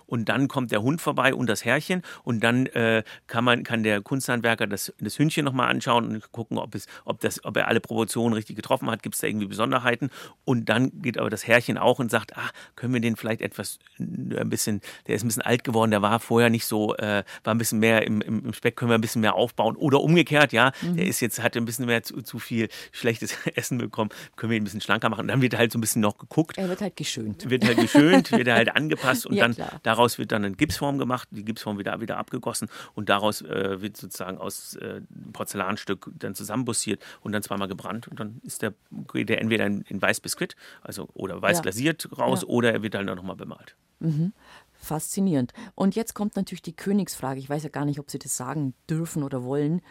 und 0.05 0.29
dann 0.29 0.47
kommt 0.47 0.71
der 0.71 0.81
Hund 0.81 1.01
vorbei 1.01 1.33
und 1.33 1.47
das 1.47 1.65
Herrchen 1.65 2.01
und 2.23 2.43
dann 2.43 2.65
äh, 2.67 3.03
kann 3.27 3.43
man 3.43 3.63
kann 3.63 3.83
der 3.83 4.01
Kunsthandwerker 4.01 4.67
das, 4.67 4.93
das 4.99 5.17
Hündchen 5.17 5.45
nochmal 5.45 5.69
anschauen 5.69 6.05
und 6.05 6.31
gucken, 6.31 6.57
ob 6.57 6.75
es, 6.75 6.87
ob 7.05 7.19
das, 7.21 7.43
ob 7.45 7.57
er 7.57 7.67
alle 7.67 7.79
Proportionen 7.79 8.33
richtig 8.33 8.55
getroffen 8.55 8.89
hat, 8.89 9.03
gibt 9.03 9.15
es 9.15 9.21
da 9.21 9.27
irgendwie 9.27 9.47
Besonderheiten 9.47 10.09
und 10.45 10.69
dann 10.69 11.01
geht 11.01 11.17
aber 11.17 11.29
das 11.29 11.47
Herrchen 11.47 11.77
auch 11.77 11.99
und 11.99 12.11
sagt, 12.11 12.37
ah, 12.37 12.49
können 12.75 12.93
wir 12.93 13.01
den 13.01 13.15
vielleicht 13.15 13.41
etwas 13.41 13.79
äh, 13.99 14.03
ein 14.03 14.49
bisschen, 14.49 14.81
der 15.07 15.15
ist 15.15 15.23
ein 15.23 15.27
bisschen 15.27 15.43
alt 15.43 15.63
geworden, 15.63 15.91
der 15.91 16.01
war 16.01 16.19
vorher 16.19 16.49
nicht 16.49 16.65
so, 16.65 16.95
äh, 16.97 17.23
war 17.43 17.53
ein 17.53 17.57
bisschen 17.57 17.79
mehr 17.79 18.05
im, 18.05 18.21
im, 18.21 18.45
im, 18.45 18.53
Speck, 18.53 18.75
können 18.75 18.91
wir 18.91 18.95
ein 18.95 19.01
bisschen 19.01 19.21
mehr 19.21 19.35
aufbauen 19.35 19.75
oder 19.75 20.01
umgekehrt, 20.01 20.53
ja, 20.53 20.71
mhm. 20.81 20.97
der 20.97 21.07
ist 21.07 21.19
jetzt, 21.19 21.41
hatte 21.41 21.59
ein 21.59 21.65
bisschen 21.65 21.85
mehr 21.85 22.03
zu, 22.03 22.21
zu 22.21 22.39
viel 22.39 22.69
schlechtes 22.91 23.35
Essen 23.55 23.77
bekommen, 23.77 24.09
können 24.35 24.51
wir 24.51 24.57
ihn 24.57 24.61
ein 24.61 24.65
bisschen 24.65 24.81
schlanker 24.81 25.09
machen 25.09 25.21
und 25.21 25.27
dann 25.27 25.41
wird 25.41 25.57
halt 25.57 25.71
so 25.71 25.77
ein 25.77 25.81
bisschen 25.81 26.01
noch 26.01 26.17
geguckt. 26.17 26.57
Er 26.57 26.69
wird 26.69 26.81
halt 26.81 26.95
geschönt. 26.95 27.49
Wird 27.49 27.65
halt 27.65 27.77
geschönt, 27.77 28.31
wird 28.31 28.47
er 28.47 28.55
halt 28.55 28.75
angepasst 28.75 29.25
und 29.25 29.35
ja, 29.35 29.47
dann 29.47 29.55
klar. 29.67 29.79
daraus 29.83 30.17
wird 30.17 30.31
dann 30.31 30.45
eine 30.45 30.55
Gipsform 30.55 30.97
gemacht, 30.97 31.27
die 31.31 31.45
Gipsform 31.45 31.77
wieder, 31.77 31.99
wieder 32.01 32.17
abgegossen 32.17 32.69
und 32.93 33.09
daraus 33.09 33.41
äh, 33.41 33.81
wird 33.81 33.97
sozusagen 33.97 34.37
aus 34.37 34.75
äh, 34.75 35.01
Porzellanstück 35.33 36.11
dann 36.17 36.35
zusammenbussiert 36.35 37.03
und 37.21 37.31
dann 37.31 37.43
zweimal 37.43 37.67
gebrannt 37.67 38.07
und 38.07 38.19
dann 38.19 38.39
ist 38.43 38.61
der, 38.61 38.73
geht 39.11 39.29
der 39.29 39.41
entweder 39.41 39.65
in, 39.65 39.81
in 39.81 40.01
weiß 40.01 40.19
Biskuit, 40.19 40.55
also 40.81 41.09
oder 41.13 41.41
weiß 41.41 41.57
ja. 41.57 41.61
glasiert 41.61 42.09
raus 42.17 42.41
ja. 42.41 42.47
oder 42.47 42.73
er 42.73 42.83
wird 42.83 42.93
dann 42.93 43.05
nochmal 43.05 43.35
bemalt. 43.35 43.75
Mhm. 43.99 44.33
Faszinierend. 44.73 45.53
Und 45.75 45.95
jetzt 45.95 46.15
kommt 46.15 46.35
natürlich 46.35 46.63
die 46.63 46.75
Königsfrage. 46.75 47.39
Ich 47.39 47.49
weiß 47.49 47.63
ja 47.63 47.69
gar 47.69 47.85
nicht, 47.85 47.99
ob 47.99 48.09
Sie 48.09 48.17
das 48.17 48.35
sagen 48.35 48.73
dürfen 48.89 49.21
oder 49.21 49.43
wollen. 49.43 49.81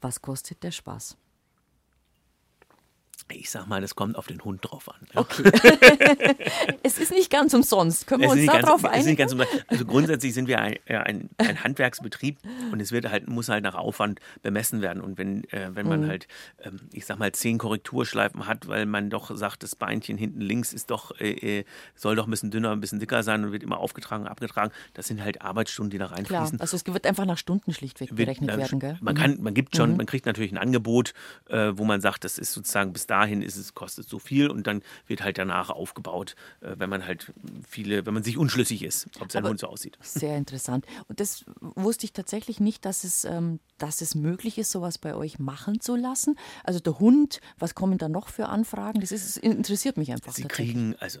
Was 0.00 0.22
kostet 0.22 0.64
der 0.64 0.72
Spaß? 0.72 1.16
Ich 3.32 3.50
sag 3.50 3.66
mal, 3.66 3.80
das 3.80 3.94
kommt 3.94 4.16
auf 4.16 4.26
den 4.26 4.42
Hund 4.44 4.60
drauf 4.62 4.88
an. 4.88 5.00
Okay. 5.14 5.42
es 6.82 6.98
ist 6.98 7.10
nicht 7.10 7.30
ganz 7.30 7.54
umsonst. 7.54 8.06
Können 8.06 8.22
wir 8.22 8.30
uns 8.30 8.44
darauf 8.46 8.84
einigen? 8.84 9.30
also 9.66 9.84
grundsätzlich 9.86 10.34
sind 10.34 10.46
wir 10.46 10.60
ein, 10.60 10.76
ein, 10.86 11.30
ein, 11.38 11.64
Handwerksbetrieb 11.64 12.38
und 12.70 12.80
es 12.80 12.92
wird 12.92 13.08
halt, 13.10 13.28
muss 13.28 13.48
halt 13.48 13.64
nach 13.64 13.74
Aufwand 13.74 14.20
bemessen 14.42 14.82
werden. 14.82 15.02
Und 15.02 15.16
wenn, 15.16 15.44
äh, 15.44 15.70
wenn 15.72 15.88
man 15.88 16.02
mhm. 16.02 16.08
halt, 16.08 16.28
ähm, 16.62 16.80
ich 16.92 17.06
sag 17.06 17.18
mal, 17.18 17.32
zehn 17.32 17.56
Korrekturschleifen 17.56 18.46
hat, 18.46 18.68
weil 18.68 18.84
man 18.84 19.08
doch 19.08 19.34
sagt, 19.34 19.62
das 19.62 19.74
Beinchen 19.74 20.18
hinten 20.18 20.42
links 20.42 20.74
ist 20.74 20.90
doch, 20.90 21.18
äh, 21.18 21.60
äh 21.60 21.64
soll 21.94 22.16
doch 22.16 22.26
ein 22.26 22.30
bisschen 22.30 22.50
dünner, 22.50 22.72
ein 22.72 22.80
bisschen 22.80 23.00
dicker 23.00 23.22
sein 23.22 23.42
und 23.44 23.52
wird 23.52 23.62
immer 23.62 23.78
aufgetragen, 23.78 24.26
abgetragen, 24.26 24.70
das 24.92 25.06
sind 25.06 25.22
halt 25.22 25.40
Arbeitsstunden, 25.40 25.90
die 25.90 25.98
da 25.98 26.06
reinfließen. 26.06 26.58
Klar, 26.58 26.60
also 26.60 26.76
es 26.76 26.86
wird 26.86 27.06
einfach 27.06 27.24
nach 27.24 27.38
Stunden 27.38 27.72
schlichtweg 27.72 28.14
berechnet 28.14 28.54
werden, 28.54 28.80
gell? 28.80 28.98
Man 29.00 29.14
kann, 29.14 29.42
man 29.42 29.54
gibt 29.54 29.76
schon, 29.76 29.92
mhm. 29.92 29.96
man 29.96 30.06
kriegt 30.06 30.26
natürlich 30.26 30.52
ein 30.52 30.58
Angebot, 30.58 31.14
äh, 31.48 31.72
wo 31.74 31.84
man 31.84 32.00
sagt, 32.00 32.24
das 32.24 32.36
ist 32.36 32.52
sozusagen 32.52 32.92
bis 32.92 33.06
da 33.06 33.13
dahin 33.14 33.42
ist 33.42 33.56
es, 33.56 33.74
kostet 33.74 34.08
so 34.08 34.18
viel 34.18 34.50
und 34.50 34.66
dann 34.66 34.82
wird 35.06 35.22
halt 35.22 35.38
danach 35.38 35.70
aufgebaut, 35.70 36.34
äh, 36.60 36.74
wenn 36.78 36.90
man 36.90 37.06
halt 37.06 37.32
viele, 37.66 38.04
wenn 38.06 38.14
man 38.14 38.24
sich 38.24 38.36
unschlüssig 38.36 38.82
ist, 38.82 39.06
ob 39.20 39.30
sein 39.30 39.42
Aber 39.42 39.50
Hund 39.50 39.60
so 39.60 39.68
aussieht. 39.68 39.96
Sehr 40.00 40.36
interessant. 40.36 40.84
Und 41.08 41.20
das 41.20 41.44
wusste 41.60 42.06
ich 42.06 42.12
tatsächlich 42.12 42.58
nicht, 42.58 42.84
dass 42.84 43.04
es, 43.04 43.24
ähm, 43.24 43.60
dass 43.78 44.00
es 44.00 44.16
möglich 44.16 44.58
ist, 44.58 44.72
sowas 44.72 44.98
bei 44.98 45.14
euch 45.14 45.38
machen 45.38 45.80
zu 45.80 45.94
lassen. 45.94 46.36
Also 46.64 46.80
der 46.80 46.98
Hund, 46.98 47.40
was 47.56 47.76
kommen 47.76 47.98
da 47.98 48.08
noch 48.08 48.28
für 48.28 48.48
Anfragen? 48.48 49.00
Das, 49.00 49.12
ist, 49.12 49.36
das 49.36 49.36
interessiert 49.36 49.96
mich 49.96 50.10
einfach. 50.10 50.32
Sie 50.32 50.42
kriegen, 50.44 50.96
also 50.98 51.20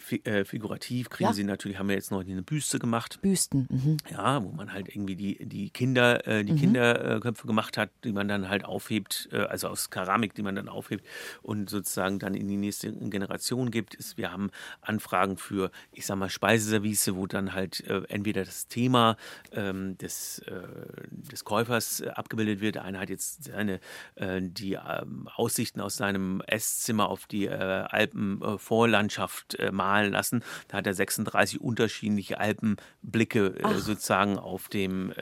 äh, 0.00 0.16
äh, 0.24 0.44
figurativ 0.46 1.10
kriegen 1.10 1.28
ja. 1.28 1.34
sie 1.34 1.44
natürlich, 1.44 1.78
haben 1.78 1.88
wir 1.88 1.96
jetzt 1.96 2.10
noch 2.10 2.20
eine 2.20 2.42
Büste 2.42 2.78
gemacht. 2.78 3.20
Büsten. 3.20 3.66
Mhm. 3.68 3.96
Ja, 4.10 4.42
wo 4.42 4.50
man 4.52 4.72
halt 4.72 4.88
irgendwie 4.88 5.16
die, 5.16 5.44
die 5.44 5.68
Kinder, 5.70 6.26
äh, 6.26 6.42
die 6.42 6.52
mhm. 6.52 6.58
Kinderköpfe 6.58 7.46
gemacht 7.46 7.76
hat, 7.76 7.90
die 8.04 8.12
man 8.12 8.28
dann 8.28 8.48
halt 8.48 8.64
aufhebt, 8.64 9.28
äh, 9.32 9.40
also 9.40 9.68
aus 9.68 9.90
Keramik, 9.90 10.34
die 10.34 10.42
man 10.42 10.54
dann 10.54 10.68
aufhebt 10.68 11.01
und 11.42 11.70
sozusagen 11.70 12.18
dann 12.18 12.34
in 12.34 12.48
die 12.48 12.56
nächste 12.56 12.92
Generation 12.92 13.70
gibt. 13.70 13.94
Ist, 13.94 14.16
wir 14.16 14.32
haben 14.32 14.50
Anfragen 14.80 15.36
für, 15.36 15.70
ich 15.92 16.06
sag 16.06 16.16
mal, 16.16 16.30
Speiseservice, 16.30 17.14
wo 17.14 17.26
dann 17.26 17.54
halt 17.54 17.80
äh, 17.88 18.02
entweder 18.08 18.44
das 18.44 18.66
Thema 18.66 19.16
ähm, 19.52 19.96
des, 19.98 20.40
äh, 20.40 20.62
des 21.08 21.44
Käufers 21.44 22.00
äh, 22.00 22.08
abgebildet 22.08 22.60
wird. 22.60 22.78
Einer 22.78 23.00
hat 23.00 23.10
jetzt 23.10 23.44
seine, 23.44 23.80
äh, 24.14 24.40
die 24.42 24.74
ähm, 24.74 25.28
Aussichten 25.34 25.80
aus 25.80 25.96
seinem 25.96 26.42
Esszimmer 26.46 27.08
auf 27.08 27.26
die 27.26 27.46
äh, 27.46 27.52
Alpenvorlandschaft 27.52 29.56
äh, 29.56 29.72
malen 29.72 30.12
lassen. 30.12 30.44
Da 30.68 30.78
hat 30.78 30.86
er 30.86 30.94
36 30.94 31.60
unterschiedliche 31.60 32.38
Alpenblicke 32.38 33.54
sozusagen 33.78 34.38
auf 34.38 34.68
dem 34.68 35.12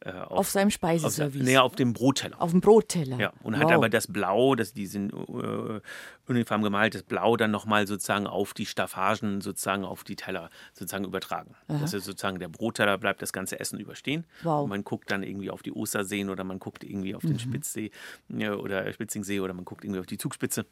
äh, 0.00 0.12
auf, 0.12 0.30
auf, 0.30 0.50
seinem 0.50 0.70
Speiseservice? 0.70 1.40
Auf, 1.40 1.46
nee, 1.46 1.58
auf 1.58 1.76
dem 1.76 1.92
Brotteller. 1.92 2.40
Auf 2.40 2.50
dem 2.52 2.60
Brotteller. 2.60 3.18
Ja, 3.18 3.32
und 3.42 3.54
wow. 3.54 3.62
hat 3.62 3.72
aber 3.72 3.88
das 3.88 4.06
Blau, 4.06 4.54
das, 4.54 4.72
die 4.72 4.86
sind 4.86 5.12
äh, 5.12 5.80
uniform 6.26 6.62
gemalt, 6.62 6.94
das 6.94 7.02
Blau 7.02 7.36
dann 7.36 7.50
nochmal 7.50 7.86
sozusagen 7.86 8.26
auf 8.26 8.54
die 8.54 8.66
Staffagen, 8.66 9.40
sozusagen 9.40 9.84
auf 9.84 10.04
die 10.04 10.16
Teller 10.16 10.50
sozusagen 10.72 11.04
übertragen. 11.04 11.54
Aha. 11.68 11.78
Das 11.80 11.94
ist 11.94 12.04
sozusagen 12.04 12.38
der 12.38 12.48
Brotteller 12.48 12.98
bleibt 12.98 13.22
das 13.22 13.32
ganze 13.32 13.58
Essen 13.58 13.80
überstehen. 13.80 14.26
Wow. 14.42 14.64
Und 14.64 14.70
man 14.70 14.84
guckt 14.84 15.10
dann 15.10 15.22
irgendwie 15.22 15.50
auf 15.50 15.62
die 15.62 15.72
Osterseen 15.72 16.30
oder 16.30 16.44
man 16.44 16.58
guckt 16.58 16.84
irgendwie 16.84 17.14
auf 17.14 17.22
den 17.22 17.32
mhm. 17.32 17.38
Spitzsee 17.38 17.90
ja, 18.28 18.54
oder 18.54 18.92
Spitzingsee 18.92 19.40
oder 19.40 19.54
man 19.54 19.64
guckt 19.64 19.84
irgendwie 19.84 20.00
auf 20.00 20.06
die 20.06 20.18
Zugspitze. 20.18 20.66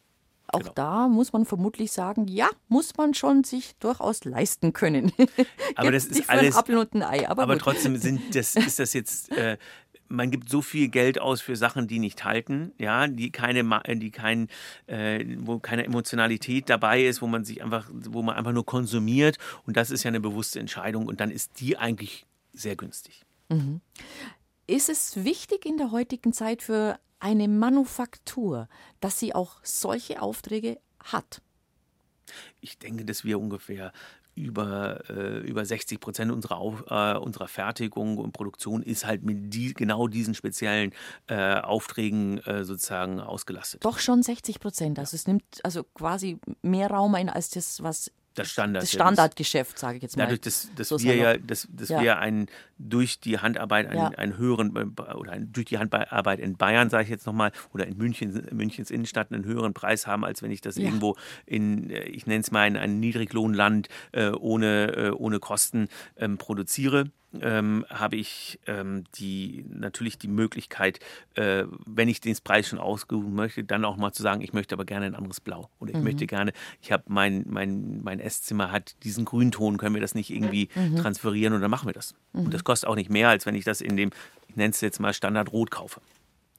Auch 0.49 0.61
genau. 0.61 0.73
da 0.75 1.09
muss 1.09 1.33
man 1.33 1.45
vermutlich 1.45 1.93
sagen, 1.93 2.29
ja, 2.29 2.49
muss 2.69 2.97
man 2.97 3.15
schon 3.15 3.45
sich 3.45 3.77
durchaus 3.79 4.25
leisten 4.25 4.73
können. 4.73 5.13
aber 5.75 5.91
das 5.91 6.07
ist 6.07 6.31
alles. 6.31 6.57
Apfel 6.57 6.79
und 6.79 6.95
ein 6.95 7.03
Ei. 7.03 7.29
Aber, 7.29 7.43
aber 7.43 7.59
trotzdem 7.59 7.97
sind 7.97 8.35
das, 8.35 8.55
ist 8.55 8.79
das 8.79 8.93
jetzt. 8.93 9.33
Äh, 9.33 9.59
man 10.09 10.31
gibt 10.31 10.49
so 10.49 10.63
viel 10.63 10.89
Geld 10.89 11.21
aus 11.21 11.41
für 11.41 11.57
Sachen, 11.57 11.89
die 11.89 11.99
nicht 11.99 12.25
halten, 12.25 12.73
ja, 12.79 13.09
die 13.09 13.31
keine, 13.31 13.65
die 13.97 14.11
kein, 14.11 14.49
äh, 14.87 15.25
wo 15.39 15.59
keine 15.59 15.85
Emotionalität 15.85 16.71
dabei 16.71 17.05
ist, 17.05 17.23
wo 17.23 17.27
man 17.27 17.45
sich 17.45 17.63
einfach, 17.63 17.91
wo 17.93 18.23
man 18.23 18.37
einfach 18.37 18.53
nur 18.53 18.65
konsumiert. 18.65 19.39
Und 19.67 19.77
das 19.77 19.91
ist 19.91 20.05
ja 20.05 20.09
eine 20.09 20.21
bewusste 20.21 20.61
Entscheidung. 20.61 21.07
Und 21.07 21.21
dann 21.21 21.31
ist 21.31 21.61
die 21.61 21.77
eigentlich 21.77 22.27
sehr 22.53 22.77
günstig. 22.77 23.23
Mhm. 23.49 23.81
Ist 24.67 24.89
es 24.89 25.25
wichtig 25.25 25.65
in 25.65 25.77
der 25.77 25.91
heutigen 25.91 26.33
Zeit 26.33 26.63
für 26.63 26.99
eine 27.27 27.49
Manufaktur, 27.49 28.69
dass 29.01 29.19
sie 29.19 29.35
auch 29.35 29.57
solche 29.65 30.23
Aufträge 30.23 30.79
hat? 31.03 31.43
Ich 32.61 32.79
denke, 32.79 33.05
dass 33.05 33.25
wir 33.25 33.41
ungefähr 33.41 33.93
über, 34.37 35.03
äh, 35.11 35.39
über 35.41 35.65
60 35.65 35.99
Prozent 35.99 36.31
unserer, 36.31 36.59
Auf, 36.59 36.85
äh, 36.89 37.17
unserer 37.17 37.49
Fertigung 37.49 38.19
und 38.19 38.33
Produktion 38.33 38.83
ist 38.83 39.05
halt 39.05 39.25
mit 39.25 39.53
die, 39.53 39.75
genau 39.75 40.07
diesen 40.07 40.35
speziellen 40.35 40.93
äh, 41.27 41.57
Aufträgen 41.57 42.39
äh, 42.39 42.65
sozusagen 42.65 43.19
ausgelastet. 43.19 43.85
Doch 43.85 43.99
schon 43.99 44.23
60 44.23 44.61
Prozent. 44.61 44.99
Also 45.01 45.17
es 45.17 45.27
nimmt 45.27 45.45
also 45.65 45.83
quasi 45.83 46.39
mehr 46.62 46.91
Raum 46.91 47.17
ein 47.17 47.29
als 47.29 47.51
das, 47.51 47.83
was 47.83 48.12
das, 48.38 48.51
Standard, 48.51 48.83
das 48.83 48.92
Standardgeschäft, 48.92 49.79
sage 49.79 49.96
ich 49.96 50.03
jetzt 50.03 50.16
mal. 50.16 50.25
Dadurch, 50.25 50.40
dass, 50.40 50.70
dass 50.77 50.88
so 50.88 51.01
wir 51.01 51.16
ja, 51.16 51.37
dass, 51.37 51.66
dass 51.70 51.88
ja. 51.88 52.01
wir 52.03 52.18
einen, 52.18 52.46
durch 52.79 53.20
die 53.20 53.38
Handarbeit 53.38 53.87
einen, 53.87 53.99
ja. 53.99 54.09
einen 54.09 54.37
höheren 54.37 54.77
oder 55.16 55.33
einen, 55.33 55.53
durch 55.53 55.66
die 55.66 55.79
Handarbeit 55.79 56.40
in 56.40 56.57
Bayern, 56.57 56.90
sage 56.90 57.05
ich 57.05 57.11
jetzt 57.11 57.27
nochmal, 57.27 57.53
oder 57.72 57.87
in 57.87 57.96
München, 57.96 58.46
Münchens 58.53 58.90
Innenstadt 58.90 59.33
einen 59.33 59.44
höheren 59.44 59.75
Preis 59.75 60.07
haben, 60.07 60.25
als 60.25 60.42
wenn 60.42 60.51
ich 60.51 60.61
das 60.61 60.77
ja. 60.77 60.85
irgendwo 60.85 61.16
in, 61.46 61.90
äh, 61.90 62.05
ich 62.05 62.27
nenne 62.27 62.40
es 62.40 62.51
mal, 62.51 62.62
ein, 62.62 62.77
ein 62.77 63.01
Niedriglohnland 63.01 63.88
äh, 64.12 64.31
ohne, 64.31 64.92
äh, 64.96 65.11
ohne 65.11 65.40
Kosten 65.40 65.88
ähm, 66.16 66.38
produziere 66.38 67.11
ähm, 67.41 67.85
habe 67.89 68.17
ich 68.17 68.59
ähm, 68.67 69.05
die, 69.17 69.65
natürlich 69.69 70.19
die 70.19 70.29
Möglichkeit, 70.29 71.01
äh, 71.35 71.65
wenn 71.87 72.09
ich 72.09 72.21
den 72.21 72.37
Preis 72.43 72.69
schon 72.69 72.79
ausgesucht 72.79 73.29
möchte, 73.29 73.65
dann 73.65 73.85
auch 73.85 73.97
mal 73.97 74.12
zu 74.12 74.23
sagen, 74.23 74.41
ich 74.41 74.53
möchte 74.53 74.75
aber 74.75 74.85
gerne 74.85 75.07
ein 75.07 75.15
anderes 75.15 75.41
Blau. 75.41 75.71
Oder 75.79 75.93
ich 75.93 75.99
mhm. 75.99 76.05
möchte 76.05 76.27
gerne, 76.27 76.53
ich 76.81 76.93
habe 76.93 77.05
mein, 77.09 77.45
mein, 77.49 78.03
mein 78.03 78.21
Esszimmer 78.21 78.73
hat 78.73 78.97
diesen 79.05 79.25
Grünton, 79.25 79.79
können 79.79 79.95
wir 79.95 80.03
das 80.03 80.15
nicht 80.15 80.31
irgendwie 80.31 80.69
mhm. 80.75 80.97
transferieren 80.97 81.55
und 81.55 81.61
dann 81.61 81.71
machen 81.71 81.89
wir 81.89 81.95
das. 81.95 82.15
Mhm. 82.33 82.47
Und 82.47 82.55
das 82.55 82.65
kostet 82.65 82.89
auch 82.89 82.97
nicht 82.97 83.11
mehr, 83.11 83.29
als 83.29 83.47
wenn 83.47 83.55
ich 83.55 83.65
das 83.65 83.81
in 83.81 83.97
dem, 83.97 84.11
ich 84.49 84.57
nenne 84.57 84.71
es 84.71 84.81
jetzt 84.81 85.01
mal 85.01 85.12
Standard 85.12 85.53
Rot 85.53 85.71
kaufe. 85.71 86.01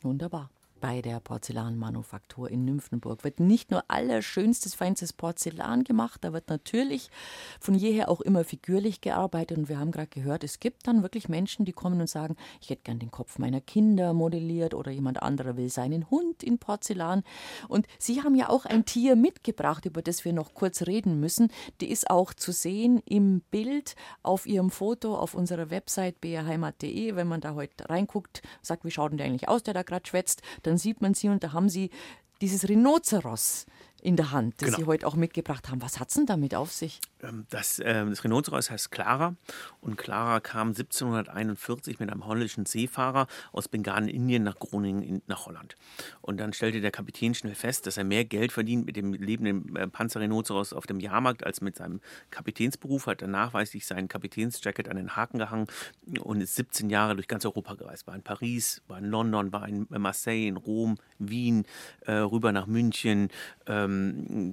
Wunderbar 0.01 0.49
bei 0.79 1.01
der 1.01 1.19
Porzellanmanufaktur 1.19 2.49
in 2.49 2.65
Nymphenburg 2.65 3.23
wird 3.23 3.39
nicht 3.39 3.71
nur 3.71 3.83
allerschönstes, 3.87 4.75
feinstes 4.75 5.13
Porzellan 5.13 5.83
gemacht, 5.83 6.23
da 6.23 6.33
wird 6.33 6.49
natürlich 6.49 7.09
von 7.59 7.75
jeher 7.75 8.09
auch 8.09 8.21
immer 8.21 8.43
figürlich 8.43 9.01
gearbeitet. 9.01 9.57
Und 9.57 9.69
wir 9.69 9.79
haben 9.79 9.91
gerade 9.91 10.07
gehört, 10.07 10.43
es 10.43 10.59
gibt 10.59 10.87
dann 10.87 11.01
wirklich 11.01 11.29
Menschen, 11.29 11.65
die 11.65 11.73
kommen 11.73 11.99
und 12.01 12.09
sagen, 12.09 12.35
ich 12.61 12.69
hätte 12.69 12.83
gern 12.83 12.99
den 12.99 13.11
Kopf 13.11 13.39
meiner 13.39 13.61
Kinder 13.61 14.13
modelliert 14.13 14.73
oder 14.73 14.91
jemand 14.91 15.21
anderer 15.21 15.57
will 15.57 15.69
seinen 15.69 16.09
Hund 16.09 16.43
in 16.43 16.57
Porzellan. 16.57 17.23
Und 17.67 17.87
Sie 17.99 18.23
haben 18.23 18.35
ja 18.35 18.49
auch 18.49 18.65
ein 18.65 18.85
Tier 18.85 19.15
mitgebracht, 19.15 19.85
über 19.85 20.01
das 20.01 20.25
wir 20.25 20.33
noch 20.33 20.53
kurz 20.53 20.83
reden 20.83 21.19
müssen. 21.19 21.51
Die 21.81 21.89
ist 21.89 22.09
auch 22.09 22.33
zu 22.33 22.51
sehen 22.51 23.01
im 23.05 23.41
Bild 23.51 23.95
auf 24.23 24.45
Ihrem 24.45 24.69
Foto 24.69 25.15
auf 25.15 25.33
unserer 25.33 25.69
Website 25.69 26.21
brheimat.de. 26.21 27.15
Wenn 27.15 27.27
man 27.27 27.41
da 27.41 27.55
heute 27.55 27.89
reinguckt, 27.89 28.41
sagt, 28.61 28.85
wie 28.85 28.91
schaut 28.91 29.11
denn 29.11 29.17
der 29.17 29.27
eigentlich 29.27 29.47
aus, 29.47 29.63
der 29.63 29.73
da 29.73 29.83
gerade 29.83 30.07
schwätzt, 30.07 30.41
dann 30.67 30.77
sieht 30.77 31.01
man 31.01 31.13
sie 31.13 31.30
und 31.30 31.43
da 31.43 31.53
haben 31.53 31.69
sie 31.69 31.89
dieses 32.41 32.67
Rhinoceros 32.69 33.65
in 34.07 34.15
der 34.15 34.31
Hand, 34.31 34.61
das 34.61 34.67
Genau. 34.67 34.77
Sie 34.77 34.85
heute 34.85 35.05
auch 35.05 35.15
mitgebracht 35.15 35.67
haben. 35.67 35.81
Was 35.81 35.99
hat 35.99 36.07
es 36.07 36.15
denn 36.15 36.25
damit 36.25 36.55
auf 36.55 36.71
sich? 36.71 37.01
Ähm, 37.21 37.45
Das, 37.49 37.81
ähm, 37.83 38.09
das 38.09 38.23
Rhinoceros 38.23 38.71
heißt 38.71 38.89
Clara 38.89 39.35
und 39.81 39.97
Clara 39.97 40.39
kam 40.39 40.69
1741 40.69 41.99
mit 41.99 42.09
einem 42.09 42.25
holländischen 42.25 42.65
Seefahrer 42.65 43.27
aus 43.51 43.67
Bengalen, 43.67 44.07
Indien 44.07 44.43
nach 44.43 44.59
Groningen 44.59 45.03
in, 45.03 45.21
nach 45.27 45.45
Holland. 45.45 45.75
Und 46.21 46.39
dann 46.39 46.53
stellte 46.53 46.79
der 46.79 46.91
Kapitän 46.91 47.33
schnell 47.33 47.53
fest, 47.53 47.85
dass 47.85 47.97
er 47.97 48.05
mehr 48.05 48.23
Geld 48.23 48.53
verdient 48.53 48.85
mit 48.85 48.95
dem 48.95 49.11
lebenden 49.11 49.75
äh, 49.75 49.89
Panzerrhinoceros 49.89 50.71
auf 50.71 50.87
dem 50.87 51.01
Jahrmarkt 51.01 51.45
als 51.45 51.59
mit 51.59 51.75
seinem 51.75 51.99
Kapitänsberuf, 52.31 53.07
hat 53.07 53.21
dann 53.21 53.31
nachweislich 53.31 53.85
seinen 53.85 54.07
Kapitänsjacket 54.07 54.87
an 54.87 54.95
den 54.95 55.17
Haken 55.17 55.37
gehangen 55.37 55.67
und 56.21 56.39
ist 56.39 56.55
17 56.55 56.89
Jahre 56.89 57.15
durch 57.15 57.27
ganz 57.27 57.43
Europa 57.43 57.73
gereist. 57.73 58.08
War 58.08 58.15
in 58.15 58.23
Paris, 58.23 58.81
war 58.87 58.99
in 58.99 59.05
London, 59.05 59.51
war 59.51 59.67
in 59.67 59.85
Marseille, 59.89 60.47
in 60.47 60.55
Rom, 60.55 60.95
Wien, 61.19 61.65
äh, 62.05 62.13
rüber 62.13 62.53
nach 62.53 62.67
München, 62.67 63.27
ähm, 63.65 63.96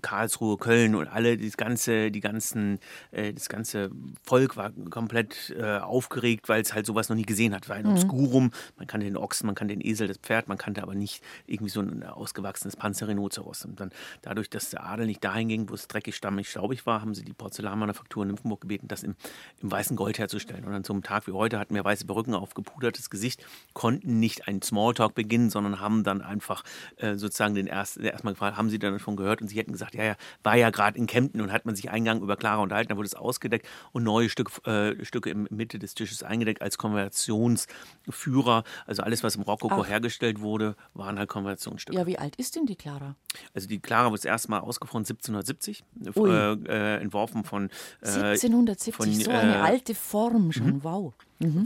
Karlsruhe, 0.03 0.57
Köln 0.57 0.95
und 0.95 1.09
alle, 1.09 1.37
das 1.37 1.57
ganze, 1.57 2.11
die 2.11 2.21
ganzen, 2.21 2.79
äh, 3.11 3.33
das 3.33 3.49
ganze 3.49 3.91
Volk 4.23 4.57
war 4.57 4.73
komplett 4.91 5.55
äh, 5.59 5.79
aufgeregt, 5.79 6.49
weil 6.49 6.63
es 6.63 6.75
halt 6.75 6.87
sowas 6.87 7.09
noch 7.09 7.17
nie 7.17 7.25
gesehen 7.25 7.55
hat. 7.55 7.69
War 7.69 7.77
ein 7.77 7.87
Obscurum, 7.87 8.51
man 8.77 8.87
kannte 8.87 9.07
den 9.07 9.17
Ochsen, 9.17 9.47
man 9.47 9.55
kannte 9.55 9.75
den 9.75 9.87
Esel, 9.87 10.09
das 10.09 10.19
Pferd, 10.19 10.49
man 10.49 10.59
kannte 10.59 10.83
aber 10.83 10.95
nicht 10.95 11.23
irgendwie 11.47 11.71
so 11.71 11.81
ein 11.81 12.03
ausgewachsenes 12.03 12.77
Panzerrhinoceros. 12.77 13.65
Und 13.65 13.81
dann 13.81 13.91
dadurch, 14.23 14.51
dass 14.51 14.71
der 14.71 14.85
Adel 14.85 15.07
nicht 15.07 15.23
dahin 15.25 15.49
ging, 15.49 15.69
wo 15.69 15.75
es 15.75 15.89
dreckig, 15.89 16.17
stammig, 16.17 16.49
staubig 16.51 16.87
war, 16.87 17.01
haben 17.01 17.15
sie 17.15 17.25
die 17.25 17.33
Porzellanmanufaktur 17.33 18.23
in 18.23 18.29
Nymphenburg 18.31 18.61
gebeten, 18.61 18.89
das 18.89 19.03
im, 19.03 19.15
im 19.63 19.71
weißen 19.71 19.97
Gold 19.97 20.19
herzustellen. 20.19 20.65
Und 20.65 20.73
an 20.73 20.85
so 20.85 20.93
einem 20.93 21.03
Tag 21.03 21.27
wie 21.27 21.33
heute 21.33 21.59
hatten 21.59 21.75
wir 21.75 21.85
weiße 21.85 22.07
Perücken 22.07 22.35
auf 22.35 22.55
gepudertes 22.55 23.11
Gesicht, 23.11 23.45
konnten 23.73 24.19
nicht 24.21 24.49
einen 24.49 24.63
Smalltalk 24.63 25.15
beginnen, 25.15 25.51
sondern 25.51 25.81
haben 25.81 26.05
dann 26.05 26.23
einfach 26.23 26.65
äh, 26.97 27.15
sozusagen 27.15 27.55
den 27.55 27.67
ersten, 27.67 28.05
erstmal 28.05 28.35
gefragt, 28.35 28.57
haben 28.57 28.71
sie 28.71 28.79
dann 28.79 28.99
schon 28.99 29.17
gehört? 29.17 29.24
Und 29.25 29.49
sie 29.49 29.59
hätten 29.59 29.73
gesagt, 29.73 29.95
ja, 29.95 30.05
ja, 30.05 30.17
war 30.43 30.57
ja 30.57 30.71
gerade 30.71 30.99
in 30.99 31.07
Kempten 31.07 31.41
und 31.41 31.53
hat 31.53 31.67
man 31.67 31.77
sich 31.77 31.91
Eingang 31.91 32.21
über 32.23 32.37
Clara 32.37 32.63
unterhalten, 32.63 32.89
dann 32.89 32.99
wurde 32.99 33.07
es 33.07 33.15
ausgedeckt 33.15 33.67
und 33.93 34.05
neue 34.05 34.29
Stück, 34.29 34.51
äh, 34.67 35.05
Stücke 35.05 35.31
in 35.31 35.47
Mitte 35.51 35.79
des 35.79 35.95
Tisches 35.95 36.23
eingedeckt 36.23 36.63
als 36.63 36.79
Konversationsführer. 36.79 38.65
Also 38.87 39.03
alles, 39.03 39.23
was 39.23 39.37
im 39.37 39.43
Rokoko 39.43 39.83
Ach. 39.83 39.89
hergestellt 39.89 40.41
wurde, 40.41 40.77
waren 40.95 41.19
halt 41.19 41.29
Konversationsstücke. 41.29 41.99
Ja, 41.99 42.07
wie 42.07 42.19
alt 42.19 42.37
ist 42.37 42.57
denn 42.57 42.67
die 42.67 42.77
Clara? 42.77 43.17
Also 43.55 43.69
die 43.69 43.81
Clara 43.81 44.07
wurde 44.07 44.19
das 44.19 44.25
erste 44.25 44.51
Mal 44.51 44.61
ausgefroren 44.61 45.05
1770, 45.05 45.85
Ui. 46.17 46.31
äh, 46.31 46.53
äh, 46.53 47.03
entworfen 47.03 47.45
von, 47.45 47.71
äh, 48.01 48.07
1770, 48.07 48.95
von, 48.95 49.13
so 49.13 49.31
eine 49.31 49.57
äh, 49.57 49.61
alte 49.61 49.95
Form 49.95 50.53
schon, 50.53 50.85
wow. 50.85 51.15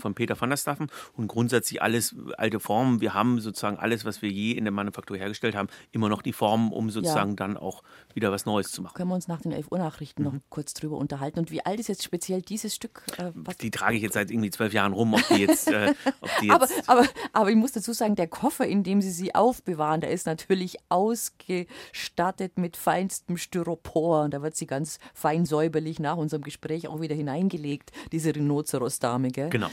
Von 0.01 0.15
Peter 0.15 0.41
van 0.41 0.51
der 0.51 0.57
Staffen 0.57 0.89
und 1.17 1.29
grundsätzlich 1.29 1.81
alles 1.83 2.15
alte 2.37 2.59
Formen. 2.61 3.01
Wir 3.01 3.15
haben 3.15 3.41
sozusagen 3.41 3.77
alles, 3.79 4.05
was 4.05 4.23
wir 4.23 4.31
je 4.31 4.53
in 4.53 4.65
der 4.65 4.73
Manufaktur 4.73 5.17
hergestellt 5.17 5.55
haben, 5.55 5.69
immer 5.93 6.09
noch 6.09 6.23
die 6.23 6.33
Formen, 6.33 6.73
um 6.73 6.91
sozusagen 6.91 7.37
dann 7.37 7.57
auch 7.57 7.83
wieder 8.15 8.33
was 8.33 8.47
Neues 8.47 8.71
zu 8.73 8.83
machen. 8.83 8.95
Können 8.95 9.11
wir 9.11 9.15
uns 9.15 9.29
nach 9.29 9.41
den 9.41 9.53
11 9.53 9.71
Uhr 9.71 9.79
Nachrichten 9.79 10.23
Mhm. 10.23 10.29
noch 10.29 10.35
kurz 10.49 10.75
drüber 10.75 10.97
unterhalten. 10.97 11.39
Und 11.39 11.51
wie 11.51 11.65
alt 11.65 11.79
ist 11.81 11.89
jetzt 11.89 12.03
speziell 12.03 12.43
dieses 12.43 12.75
Stück? 12.75 13.03
Äh, 13.19 13.31
was 13.35 13.57
Die 13.59 13.71
trage 13.71 13.97
ich 13.97 14.03
jetzt 14.03 14.15
seit 14.15 14.31
irgendwie 14.31 14.51
zwölf 14.51 14.73
Jahren 14.73 14.93
rum, 14.93 15.15
ob 15.15 15.27
die 15.29 15.43
jetzt, 15.43 15.69
äh, 15.71 15.95
ob 16.21 16.31
die 16.41 16.51
aber, 16.51 16.67
jetzt 16.69 16.89
aber, 16.89 17.07
aber 17.33 17.51
ich 17.51 17.57
muss 17.57 17.73
dazu 17.73 17.93
sagen, 17.93 18.17
der 18.17 18.27
Koffer, 18.29 18.67
in 18.67 18.83
dem 18.83 19.01
Sie 19.03 19.11
sie 19.11 19.35
aufbewahren, 19.35 20.01
der 20.01 20.11
ist 20.11 20.27
natürlich 20.27 20.77
ausgestattet 20.89 22.59
mit 22.59 22.77
feinstem 22.77 23.37
Styropor. 23.37 24.25
Und 24.25 24.35
da 24.35 24.43
wird 24.43 24.57
sie 24.57 24.67
ganz 24.67 24.99
fein 25.15 25.45
säuberlich 25.47 25.99
nach 26.01 26.17
unserem 26.17 26.43
Gespräch 26.43 26.89
auch 26.89 27.01
wieder 27.01 27.15
hineingelegt, 27.15 27.93
diese 28.13 28.35
Rhinoceros-Dame. 28.35 29.29
gell? 29.31 29.51
Genau. 29.51 29.58
Genau. 29.59 29.71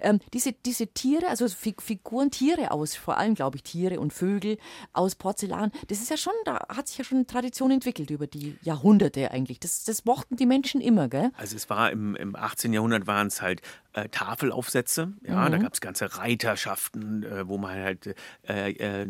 Ähm, 0.00 0.20
diese, 0.32 0.52
diese 0.52 0.86
Tiere, 0.88 1.28
also 1.28 1.48
Fi- 1.48 1.74
Figuren, 1.78 2.30
Tiere 2.30 2.70
aus, 2.70 2.94
vor 2.94 3.16
allem 3.18 3.34
glaube 3.34 3.56
ich 3.56 3.62
Tiere 3.62 4.00
und 4.00 4.12
Vögel 4.12 4.58
aus 4.92 5.14
Porzellan, 5.14 5.72
das 5.88 6.00
ist 6.00 6.10
ja 6.10 6.16
schon, 6.16 6.32
da 6.44 6.66
hat 6.68 6.88
sich 6.88 6.98
ja 6.98 7.04
schon 7.04 7.18
eine 7.18 7.26
Tradition 7.26 7.70
entwickelt 7.70 8.10
über 8.10 8.26
die 8.26 8.56
Jahrhunderte 8.62 9.30
eigentlich. 9.30 9.60
Das, 9.60 9.84
das 9.84 10.04
mochten 10.04 10.36
die 10.36 10.46
Menschen 10.46 10.80
immer, 10.80 11.08
gell? 11.08 11.30
Also 11.36 11.56
es 11.56 11.68
war 11.70 11.90
im, 11.90 12.16
im 12.16 12.36
18. 12.36 12.72
Jahrhundert 12.72 13.06
waren 13.06 13.26
es 13.28 13.40
halt 13.42 13.62
äh, 13.94 14.08
Tafelaufsätze, 14.08 15.12
ja, 15.26 15.46
Mhm. 15.48 15.52
da 15.52 15.58
gab 15.58 15.74
es 15.74 15.80
ganze 15.80 16.16
Reiterschaften, 16.16 17.22
äh, 17.24 17.46
wo 17.48 17.58
man 17.58 17.74
halt 17.74 18.14
äh, 18.48 18.70
äh, 18.72 19.06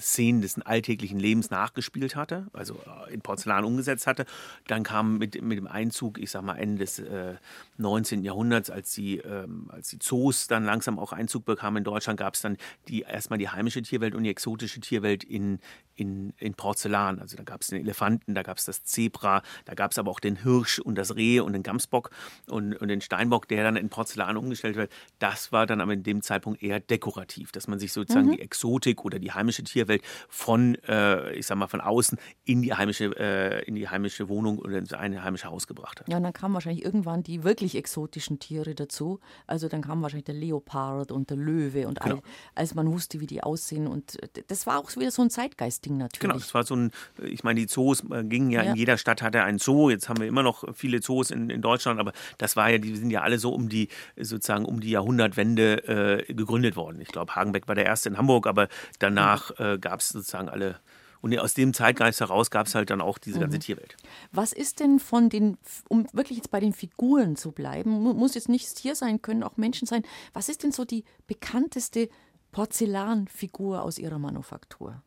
Szenen 0.00 0.40
des 0.42 0.60
alltäglichen 0.62 1.18
Lebens 1.18 1.50
nachgespielt 1.50 2.16
hatte, 2.16 2.46
also 2.52 2.74
äh, 3.08 3.12
in 3.12 3.20
Porzellan 3.20 3.64
umgesetzt 3.64 4.06
hatte. 4.06 4.26
Dann 4.66 4.82
kam 4.82 5.18
mit, 5.18 5.40
mit 5.42 5.58
dem 5.58 5.66
Einzug, 5.66 6.18
ich 6.18 6.30
sag 6.30 6.42
mal 6.42 6.56
Ende 6.56 6.78
des 6.78 6.98
äh, 6.98 7.34
19. 7.78 8.22
Jahrhunderts, 8.24 8.70
als 8.70 8.92
die, 8.94 9.18
ähm, 9.18 9.69
als 9.70 9.88
die 9.88 9.98
Zoos 9.98 10.46
dann 10.46 10.64
langsam 10.64 10.98
auch 10.98 11.12
Einzug 11.12 11.44
bekamen. 11.44 11.78
In 11.78 11.84
Deutschland, 11.84 12.18
gab 12.18 12.34
es 12.34 12.40
dann 12.40 12.56
die, 12.88 13.02
erstmal 13.02 13.38
die 13.38 13.48
heimische 13.48 13.82
Tierwelt 13.82 14.14
und 14.14 14.24
die 14.24 14.30
exotische 14.30 14.80
Tierwelt 14.80 15.24
in, 15.24 15.60
in, 16.00 16.32
in 16.38 16.54
Porzellan. 16.54 17.20
Also 17.20 17.36
da 17.36 17.42
gab 17.42 17.60
es 17.60 17.68
den 17.68 17.80
Elefanten, 17.80 18.34
da 18.34 18.42
gab 18.42 18.56
es 18.56 18.64
das 18.64 18.84
Zebra, 18.84 19.42
da 19.66 19.74
gab 19.74 19.92
es 19.92 19.98
aber 19.98 20.10
auch 20.10 20.20
den 20.20 20.36
Hirsch 20.42 20.78
und 20.78 20.96
das 20.96 21.14
Reh 21.14 21.40
und 21.40 21.52
den 21.52 21.62
Gamsbock 21.62 22.10
und, 22.48 22.74
und 22.74 22.88
den 22.88 23.02
Steinbock, 23.02 23.46
der 23.48 23.62
dann 23.62 23.76
in 23.76 23.90
Porzellan 23.90 24.36
umgestellt 24.36 24.76
wird. 24.76 24.90
Das 25.18 25.52
war 25.52 25.66
dann 25.66 25.80
aber 25.80 25.92
in 25.92 26.02
dem 26.02 26.22
Zeitpunkt 26.22 26.62
eher 26.62 26.80
dekorativ, 26.80 27.52
dass 27.52 27.68
man 27.68 27.78
sich 27.78 27.92
sozusagen 27.92 28.32
die 28.32 28.40
Exotik 28.40 29.04
oder 29.04 29.18
die 29.18 29.32
heimische 29.32 29.62
Tierwelt 29.62 30.02
von, 30.28 30.76
äh, 30.86 31.32
ich 31.34 31.46
sag 31.46 31.56
mal, 31.58 31.66
von 31.66 31.80
außen 31.82 32.18
in 32.44 32.62
die 32.62 32.72
heimische, 32.72 33.14
äh, 33.18 33.62
in 33.64 33.74
die 33.74 33.88
heimische 33.88 34.28
Wohnung 34.28 34.58
oder 34.58 34.78
in 34.78 34.92
ein 34.94 35.22
heimisches 35.22 35.50
Haus 35.50 35.66
gebracht 35.66 36.00
hat. 36.00 36.08
Ja, 36.08 36.16
und 36.16 36.22
dann 36.22 36.32
kamen 36.32 36.54
wahrscheinlich 36.54 36.84
irgendwann 36.84 37.22
die 37.22 37.44
wirklich 37.44 37.76
exotischen 37.76 38.38
Tiere 38.38 38.74
dazu. 38.74 39.20
Also 39.46 39.68
dann 39.68 39.82
kam 39.82 40.00
wahrscheinlich 40.02 40.24
der 40.24 40.34
Leopard 40.34 41.12
und 41.12 41.28
der 41.28 41.36
Löwe 41.36 41.86
und 41.86 42.00
all, 42.00 42.10
Genau. 42.10 42.22
als 42.54 42.74
man 42.74 42.90
wusste, 42.90 43.20
wie 43.20 43.26
die 43.26 43.42
aussehen. 43.42 43.86
Und 43.86 44.22
äh, 44.22 44.42
das 44.46 44.66
war 44.66 44.78
auch 44.78 44.94
wieder 44.96 45.10
so 45.10 45.22
ein 45.22 45.30
Zeitgeistding 45.30 45.89
natürlich. 45.98 46.20
Genau, 46.20 46.36
es 46.36 46.52
war 46.54 46.64
so 46.64 46.74
ein, 46.76 46.90
ich 47.22 47.44
meine, 47.44 47.60
die 47.60 47.66
Zoos 47.66 48.02
äh, 48.10 48.24
gingen 48.24 48.50
ja, 48.50 48.62
Ja. 48.62 48.70
in 48.70 48.76
jeder 48.76 48.96
Stadt 48.98 49.22
hatte 49.22 49.42
einen 49.42 49.58
Zoo. 49.58 49.90
Jetzt 49.90 50.08
haben 50.08 50.20
wir 50.20 50.26
immer 50.26 50.42
noch 50.42 50.64
viele 50.74 51.00
Zoos 51.00 51.30
in, 51.30 51.50
in 51.50 51.62
Deutschland, 51.62 52.00
aber 52.00 52.12
das 52.38 52.56
war 52.56 52.70
ja, 52.70 52.78
die 52.78 52.96
sind 52.96 53.10
ja 53.10 53.22
alle 53.22 53.38
so 53.38 53.52
um 53.54 53.68
die, 53.68 53.88
sozusagen 54.16 54.64
um 54.64 54.80
die 54.80 54.90
Jahrhundertwende 54.90 56.24
äh, 56.28 56.32
gegründet 56.34 56.76
worden. 56.76 57.00
Ich 57.00 57.08
glaube, 57.08 57.34
Hagenbeck 57.34 57.68
war 57.68 57.74
der 57.74 57.86
erste 57.86 58.08
in 58.08 58.18
Hamburg, 58.18 58.46
aber 58.46 58.68
danach 58.98 59.50
äh, 59.58 59.78
gab 59.78 60.00
es 60.00 60.08
sozusagen 60.10 60.48
alle. 60.48 60.78
Und 61.22 61.38
aus 61.38 61.52
dem 61.52 61.74
Zeitgeist 61.74 62.20
heraus 62.20 62.50
gab 62.50 62.66
es 62.66 62.74
halt 62.74 62.88
dann 62.88 63.02
auch 63.02 63.18
diese 63.18 63.38
ganze 63.40 63.58
Tierwelt. 63.58 63.94
Was 64.32 64.54
ist 64.54 64.80
denn 64.80 64.98
von 64.98 65.28
den, 65.28 65.58
um 65.88 66.06
wirklich 66.14 66.38
jetzt 66.38 66.50
bei 66.50 66.60
den 66.60 66.72
Figuren 66.72 67.36
zu 67.36 67.52
bleiben, 67.52 67.90
mu- 67.90 68.14
muss 68.14 68.34
jetzt 68.34 68.48
nicht 68.48 68.74
Tier 68.74 68.94
sein, 68.94 69.20
können 69.20 69.42
auch 69.42 69.58
Menschen 69.58 69.86
sein. 69.86 70.02
Was 70.32 70.48
ist 70.48 70.62
denn 70.62 70.72
so 70.72 70.86
die 70.86 71.04
bekannteste 71.26 72.08
Porzellanfigur 72.52 73.82
aus 73.82 73.98
Ihrer 73.98 74.18
Manufaktur? 74.18 75.02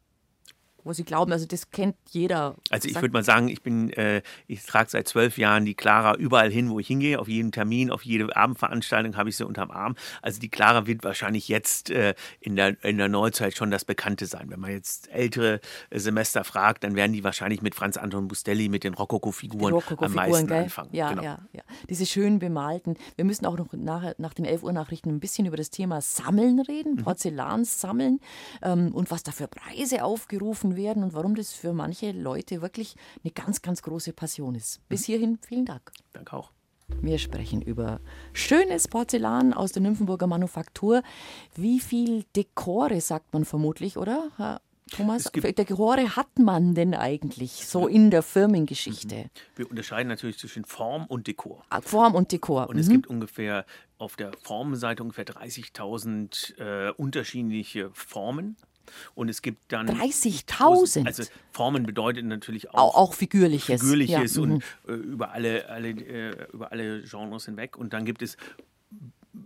Wo 0.83 0.93
Sie 0.93 1.03
glauben, 1.03 1.31
also 1.31 1.45
das 1.45 1.71
kennt 1.71 1.95
jeder. 2.11 2.55
Also 2.69 2.87
ich 2.89 2.95
würde 2.95 3.11
mal 3.13 3.23
sagen, 3.23 3.47
ich 3.47 3.61
bin, 3.61 3.91
äh, 3.93 4.21
ich 4.47 4.63
trage 4.65 4.89
seit 4.89 5.07
zwölf 5.07 5.37
Jahren 5.37 5.65
die 5.65 5.75
Clara 5.75 6.15
überall 6.15 6.51
hin, 6.51 6.69
wo 6.69 6.79
ich 6.79 6.87
hingehe. 6.87 7.19
Auf 7.19 7.27
jeden 7.27 7.51
Termin, 7.51 7.89
auf 7.91 8.03
jede 8.03 8.35
Abendveranstaltung 8.35 9.15
habe 9.17 9.29
ich 9.29 9.37
sie 9.37 9.45
unterm 9.45 9.71
Arm. 9.71 9.95
Also 10.21 10.39
die 10.39 10.49
Clara 10.49 10.85
wird 10.87 11.03
wahrscheinlich 11.03 11.47
jetzt 11.47 11.89
äh, 11.89 12.13
in, 12.39 12.55
der, 12.55 12.83
in 12.83 12.97
der 12.97 13.07
Neuzeit 13.09 13.55
schon 13.55 13.71
das 13.71 13.85
Bekannte 13.85 14.25
sein. 14.25 14.49
Wenn 14.49 14.59
man 14.59 14.71
jetzt 14.71 15.09
ältere 15.11 15.59
äh, 15.89 15.99
Semester 15.99 16.43
fragt, 16.43 16.83
dann 16.83 16.95
werden 16.95 17.13
die 17.13 17.23
wahrscheinlich 17.23 17.61
mit 17.61 17.75
Franz 17.75 17.97
Anton 17.97 18.27
Bustelli, 18.27 18.69
mit 18.69 18.83
den 18.83 18.93
Rokoko-Figuren 18.93 19.73
am 19.73 19.79
Rokoko-Figuren, 19.79 20.13
meisten 20.15 20.47
gell? 20.47 20.63
anfangen. 20.63 20.89
Ja, 20.91 21.09
Genau. 21.09 21.23
ja, 21.23 21.39
ja. 21.53 21.61
Diese 21.89 22.05
schön 22.05 22.39
bemalten. 22.39 22.95
Wir 23.15 23.25
müssen 23.25 23.45
auch 23.45 23.57
noch 23.57 23.71
nach, 23.73 24.13
nach 24.17 24.33
den 24.33 24.45
11 24.45 24.63
Uhr 24.63 24.73
Nachrichten 24.73 25.09
ein 25.09 25.19
bisschen 25.19 25.45
über 25.45 25.57
das 25.57 25.69
Thema 25.69 26.01
Sammeln 26.01 26.59
reden, 26.59 26.95
Mhm. 26.95 27.03
Porzellan 27.03 27.65
sammeln 27.65 28.19
ähm, 28.61 28.91
und 28.93 29.11
was 29.11 29.23
da 29.23 29.31
für 29.31 29.47
Preise 29.47 30.03
aufgerufen 30.03 30.72
werden 30.75 31.03
und 31.03 31.13
warum 31.13 31.35
das 31.35 31.53
für 31.53 31.73
manche 31.73 32.11
Leute 32.11 32.61
wirklich 32.61 32.95
eine 33.23 33.31
ganz, 33.31 33.61
ganz 33.61 33.81
große 33.81 34.13
Passion 34.13 34.55
ist. 34.55 34.79
Mhm. 34.79 34.83
Bis 34.89 35.05
hierhin 35.05 35.39
vielen 35.45 35.65
Dank. 35.65 35.91
Danke 36.13 36.33
auch. 36.35 36.51
Wir 37.01 37.17
sprechen 37.17 37.61
über 37.61 37.99
schönes 38.33 38.87
Porzellan 38.87 39.53
aus 39.53 39.71
der 39.71 39.81
Nymphenburger 39.81 40.27
Manufaktur. 40.27 41.01
Wie 41.55 41.79
viel 41.79 42.25
Dekore 42.35 43.01
sagt 43.01 43.33
man 43.33 43.45
vermutlich, 43.45 43.97
oder? 43.97 44.29
Herr 44.37 44.61
Thomas, 44.91 45.23
Dekore 45.31 46.15
hat 46.15 46.37
man 46.37 46.75
denn 46.75 46.93
eigentlich 46.93 47.65
so 47.65 47.87
in 47.87 48.11
der 48.11 48.21
Firmengeschichte? 48.21 49.29
Wir 49.55 49.69
unterscheiden 49.69 50.09
natürlich 50.09 50.37
zwischen 50.37 50.65
Form 50.65 51.05
und 51.07 51.25
Dekor. 51.25 51.63
Ah, 51.69 51.81
Form 51.81 52.13
und 52.13 52.31
Dekor. 52.31 52.69
Und 52.69 52.77
es 52.77 52.89
Mhm. 52.89 52.91
gibt 52.91 53.07
ungefähr 53.07 53.65
auf 53.97 54.17
der 54.17 54.31
Formenseite 54.43 55.01
ungefähr 55.01 55.25
30.000 55.25 56.53
äh, 56.59 56.91
unterschiedliche 56.91 57.89
Formen. 57.93 58.55
Und 59.15 59.29
es 59.29 59.41
gibt 59.41 59.71
dann 59.71 59.87
30.000? 59.89 61.05
Also 61.05 61.23
Formen 61.51 61.83
bedeutet 61.85 62.25
natürlich 62.25 62.71
Au- 62.71 62.77
auch, 62.77 62.95
auch 62.95 63.13
Figürliches. 63.13 63.81
Figürliches 63.81 64.35
ja, 64.35 64.41
mhm. 64.41 64.53
und 64.53 64.63
äh, 64.87 64.93
über 64.93 65.31
alle, 65.31 65.69
alle, 65.69 65.89
äh, 65.89 66.47
über 66.51 66.71
alle 66.71 67.03
Genres 67.03 67.45
hinweg. 67.45 67.77
Und 67.77 67.93
dann 67.93 68.05
gibt 68.05 68.21
es 68.21 68.37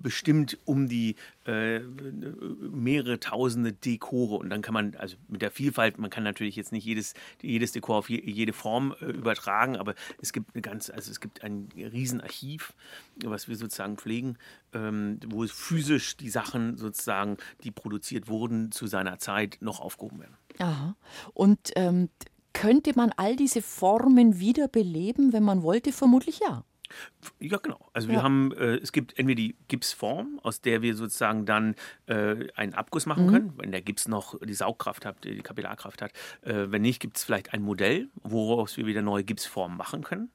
bestimmt 0.08 0.58
um 0.64 0.88
die 0.88 1.18
äh, 1.46 1.80
mehrere 1.80 3.20
tausende 3.20 3.74
Dekore 3.74 4.38
und 4.38 4.50
dann 4.50 4.62
kann 4.62 4.74
man, 4.74 4.96
also 4.96 5.18
mit 5.28 5.42
der 5.42 5.52
Vielfalt, 5.52 5.98
man 5.98 6.10
kann 6.10 6.24
natürlich 6.24 6.56
jetzt 6.56 6.72
nicht 6.72 6.86
jedes, 6.86 7.14
jedes 7.42 7.74
Dekor 7.74 7.98
auf 7.98 8.10
je, 8.10 8.22
jede 8.24 8.54
Form 8.54 8.96
äh, 9.02 9.08
übertragen, 9.08 9.76
aber 9.76 9.96
es 10.22 10.32
gibt 10.32 10.56
eine 10.56 10.62
ganz, 10.62 10.90
also 10.90 11.12
es 11.12 11.20
gibt 11.20 11.44
ein 11.44 11.68
Riesenarchiv, 11.76 12.74
was 13.26 13.50
wir 13.50 13.58
sozusagen 13.58 13.98
pflegen, 13.98 14.38
ähm, 14.72 15.20
wo 15.28 15.46
physisch 15.46 16.16
die 16.16 16.30
Sachen 16.30 16.78
sozusagen, 16.78 17.36
die 17.66 17.72
produziert 17.72 18.30
wurden, 18.30 18.72
zu 18.72 18.88
seiner 18.88 19.20
Zeit 19.20 19.58
noch 19.60 19.82
aufgehoben 19.82 20.22
werden. 20.22 20.38
Aha. 20.60 20.96
Und 21.34 21.72
ähm, 21.76 22.08
Könnte 22.54 22.94
man 22.96 23.12
all 23.18 23.36
diese 23.36 23.62
Formen 23.62 24.40
wiederbeleben, 24.40 25.32
wenn 25.32 25.44
man 25.44 25.62
wollte? 25.62 25.92
Vermutlich 25.92 26.40
ja. 26.40 26.64
Ja, 27.40 27.58
genau. 27.58 27.90
Also 27.94 28.10
wir 28.10 28.24
haben, 28.24 28.52
äh, 28.54 28.76
es 28.78 28.92
gibt 28.92 29.18
entweder 29.18 29.38
die 29.38 29.56
Gipsform, 29.68 30.40
aus 30.44 30.62
der 30.62 30.82
wir 30.82 30.96
sozusagen 30.96 31.46
dann 31.46 31.76
äh, 32.08 32.48
einen 32.56 32.74
Abguss 32.74 33.06
machen 33.06 33.28
mhm. 33.28 33.32
können, 33.32 33.54
wenn 33.58 33.72
der 33.72 33.82
Gips 33.82 34.08
noch 34.08 34.40
die 34.40 34.54
Saugkraft 34.54 35.06
hat, 35.06 35.24
die 35.24 35.40
Kapillarkraft 35.40 36.02
hat. 36.02 36.12
Äh, 36.42 36.72
wenn 36.72 36.82
nicht, 36.82 37.00
gibt 37.00 37.18
es 37.18 37.24
vielleicht 37.24 37.54
ein 37.54 37.62
Modell, 37.62 38.10
woraus 38.24 38.78
wir 38.78 38.86
wieder 38.86 39.02
neue 39.02 39.24
Gipsformen 39.24 39.78
machen 39.78 40.04
können. 40.04 40.30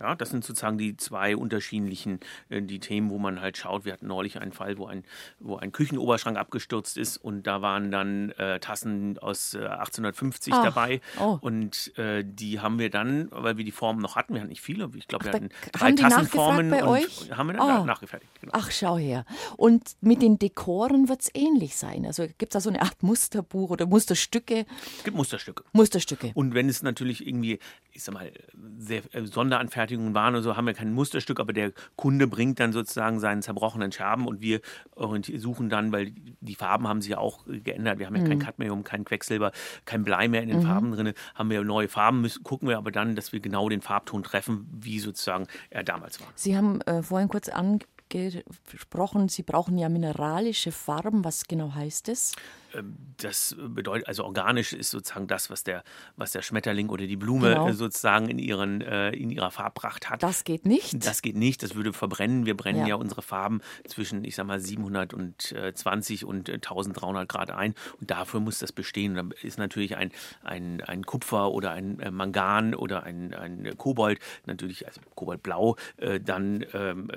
Ja, 0.00 0.14
das 0.14 0.30
sind 0.30 0.44
sozusagen 0.44 0.78
die 0.78 0.96
zwei 0.96 1.36
unterschiedlichen 1.36 2.20
äh, 2.48 2.62
die 2.62 2.78
Themen, 2.78 3.10
wo 3.10 3.18
man 3.18 3.40
halt 3.40 3.56
schaut. 3.56 3.84
Wir 3.84 3.92
hatten 3.92 4.06
neulich 4.06 4.40
einen 4.40 4.52
Fall, 4.52 4.78
wo 4.78 4.86
ein, 4.86 5.04
wo 5.40 5.56
ein 5.56 5.72
Küchenoberschrank 5.72 6.36
abgestürzt 6.36 6.96
ist 6.96 7.16
und 7.16 7.46
da 7.46 7.62
waren 7.62 7.90
dann 7.90 8.30
äh, 8.32 8.60
Tassen 8.60 9.18
aus 9.18 9.54
äh, 9.54 9.58
1850 9.58 10.52
Ach, 10.52 10.64
dabei. 10.64 11.00
Oh. 11.20 11.38
Und 11.40 11.96
äh, 11.98 12.24
die 12.24 12.60
haben 12.60 12.78
wir 12.78 12.90
dann, 12.90 13.28
weil 13.30 13.56
wir 13.56 13.64
die 13.64 13.72
Formen 13.72 14.00
noch 14.00 14.16
hatten, 14.16 14.34
wir 14.34 14.40
hatten 14.40 14.50
nicht 14.50 14.60
viele, 14.60 14.90
ich 14.94 15.08
glaube, 15.08 15.26
wir 15.26 15.32
hatten 15.32 15.48
drei 15.72 15.92
Tassenformen. 15.92 16.70
bei 16.70 16.84
euch? 16.84 17.30
Haben 17.30 17.48
wir 17.48 17.54
dann 17.54 17.82
oh. 17.82 17.84
nachgefertigt. 17.84 18.30
Genau. 18.40 18.52
Ach, 18.54 18.70
schau 18.70 18.96
her. 18.98 19.24
Und 19.56 19.96
mit 20.00 20.22
den 20.22 20.38
Dekoren 20.38 21.08
wird 21.08 21.22
es 21.22 21.30
ähnlich 21.34 21.76
sein. 21.76 22.06
Also 22.06 22.26
gibt 22.26 22.44
es 22.44 22.48
da 22.50 22.60
so 22.60 22.70
eine 22.70 22.82
Art 22.82 23.02
Musterbuch 23.02 23.70
oder 23.70 23.86
Musterstücke? 23.86 24.66
Es 24.96 25.04
gibt 25.04 25.16
Musterstücke. 25.16 25.64
Musterstücke. 25.72 26.30
Und 26.34 26.54
wenn 26.54 26.68
es 26.68 26.82
natürlich 26.82 27.26
irgendwie, 27.26 27.58
ich 27.92 28.04
sag 28.04 28.14
mal, 28.14 28.30
sehr 28.78 29.02
äh, 29.12 29.26
Sonderanfertigungen 29.26 29.87
Fertigungen 29.88 30.14
waren 30.14 30.34
und 30.34 30.42
so, 30.42 30.56
haben 30.56 30.66
wir 30.66 30.74
kein 30.74 30.92
Musterstück, 30.92 31.40
aber 31.40 31.54
der 31.54 31.72
Kunde 31.96 32.26
bringt 32.26 32.60
dann 32.60 32.72
sozusagen 32.72 33.20
seinen 33.20 33.40
zerbrochenen 33.40 33.90
Scherben 33.90 34.26
und 34.26 34.42
wir 34.42 34.60
suchen 34.94 35.70
dann, 35.70 35.92
weil 35.92 36.12
die 36.40 36.54
Farben 36.54 36.86
haben 36.86 37.00
sich 37.00 37.12
ja 37.12 37.18
auch 37.18 37.44
geändert. 37.46 37.98
Wir 37.98 38.06
haben 38.06 38.16
ja 38.16 38.22
mhm. 38.22 38.28
kein 38.28 38.38
Cadmium, 38.38 38.84
kein 38.84 39.04
Quecksilber, 39.04 39.52
kein 39.86 40.04
Blei 40.04 40.28
mehr 40.28 40.42
in 40.42 40.50
den 40.50 40.58
mhm. 40.58 40.66
Farben 40.66 40.92
drin, 40.92 41.14
haben 41.34 41.50
wir 41.50 41.64
neue 41.64 41.88
Farben, 41.88 42.20
müssen, 42.20 42.44
gucken 42.44 42.68
wir 42.68 42.76
aber 42.76 42.90
dann, 42.90 43.16
dass 43.16 43.32
wir 43.32 43.40
genau 43.40 43.68
den 43.70 43.80
Farbton 43.80 44.22
treffen, 44.22 44.68
wie 44.70 44.98
sozusagen 44.98 45.46
er 45.70 45.84
damals 45.84 46.20
war. 46.20 46.28
Sie 46.34 46.54
haben 46.56 46.82
äh, 46.82 47.02
vorhin 47.02 47.28
kurz 47.28 47.48
angesprochen, 47.48 49.28
Sie 49.30 49.42
brauchen 49.42 49.78
ja 49.78 49.88
mineralische 49.88 50.70
Farben. 50.70 51.24
Was 51.24 51.44
genau 51.44 51.74
heißt 51.74 52.08
das? 52.08 52.32
Ähm, 52.74 52.96
das 53.20 53.56
bedeutet, 53.58 54.06
also 54.06 54.24
organisch 54.24 54.72
ist 54.72 54.90
sozusagen 54.90 55.26
das, 55.26 55.50
was 55.50 55.64
der, 55.64 55.82
was 56.16 56.32
der 56.32 56.42
Schmetterling 56.42 56.88
oder 56.88 57.06
die 57.06 57.16
Blume 57.16 57.50
genau. 57.50 57.72
sozusagen 57.72 58.28
in, 58.28 58.38
ihren, 58.38 58.80
äh, 58.80 59.10
in 59.10 59.30
ihrer 59.30 59.50
Farbpracht 59.50 60.08
hat. 60.08 60.22
Das 60.22 60.44
geht 60.44 60.66
nicht. 60.66 61.04
Das 61.04 61.22
geht 61.22 61.36
nicht, 61.36 61.62
das 61.62 61.74
würde 61.74 61.92
verbrennen. 61.92 62.46
Wir 62.46 62.56
brennen 62.56 62.80
ja, 62.80 62.88
ja 62.88 62.94
unsere 62.94 63.22
Farben 63.22 63.60
zwischen, 63.86 64.24
ich 64.24 64.36
sag 64.36 64.46
mal, 64.46 64.60
720 64.60 66.24
und 66.24 66.48
1300 66.48 67.22
äh, 67.22 67.26
Grad 67.26 67.50
ein 67.50 67.74
und 68.00 68.10
dafür 68.10 68.40
muss 68.40 68.58
das 68.58 68.72
bestehen. 68.72 69.14
Da 69.14 69.24
ist 69.42 69.58
natürlich 69.58 69.96
ein, 69.96 70.12
ein, 70.42 70.80
ein 70.82 71.04
Kupfer 71.04 71.50
oder 71.50 71.72
ein 71.72 71.98
äh, 72.00 72.10
Mangan 72.10 72.74
oder 72.74 73.02
ein, 73.02 73.34
ein 73.34 73.76
Kobold, 73.76 74.20
natürlich, 74.46 74.86
also 74.86 75.00
Koboldblau, 75.14 75.76
äh, 75.96 76.20
dann 76.20 76.64
ähm, 76.72 77.08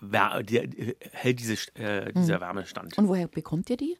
äh, 0.00 0.86
hält 1.12 1.40
diese, 1.40 1.54
äh, 1.74 2.12
dieser 2.12 2.34
hm. 2.34 2.40
Wärmestand. 2.40 2.98
Und 2.98 3.08
woher 3.08 3.28
bekommt 3.28 3.70
ihr 3.70 3.76
die? 3.76 3.96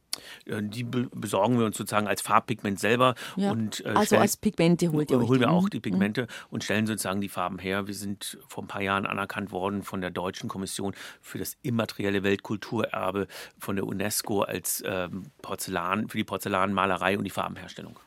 Die 0.70 0.84
besorgen 0.84 1.58
wir 1.58 1.66
uns 1.66 1.76
sozusagen 1.76 2.06
als 2.06 2.22
Farbpigment 2.22 2.78
selber. 2.78 3.14
Ja. 3.36 3.50
Und, 3.50 3.84
äh, 3.84 3.88
also 3.90 4.06
stellen, 4.06 4.22
als 4.22 4.36
Pigmente 4.36 4.92
holt 4.92 5.10
ihr 5.10 5.18
euch 5.18 5.28
Holen 5.28 5.40
wir 5.40 5.50
auch 5.50 5.68
die 5.68 5.78
mhm. 5.78 5.82
Pigmente 5.82 6.22
mhm. 6.22 6.26
und 6.50 6.64
stellen 6.64 6.86
sozusagen 6.86 7.20
die 7.20 7.28
Farben 7.28 7.58
her. 7.58 7.86
Wir 7.86 7.94
sind 7.94 8.38
vor 8.48 8.64
ein 8.64 8.68
paar 8.68 8.82
Jahren 8.82 9.06
anerkannt 9.06 9.52
worden 9.52 9.82
von 9.82 10.00
der 10.00 10.10
Deutschen 10.10 10.48
Kommission 10.48 10.94
für 11.20 11.38
das 11.38 11.56
immaterielle 11.62 12.22
Weltkulturerbe 12.22 13.26
von 13.58 13.76
der 13.76 13.86
UNESCO 13.86 14.42
als 14.42 14.82
ähm, 14.86 15.30
Porzellan, 15.42 16.08
für 16.08 16.18
die 16.18 16.24
Porzellanmalerei 16.24 17.18
und 17.18 17.24
die 17.24 17.30
Farbenherstellung. 17.30 17.98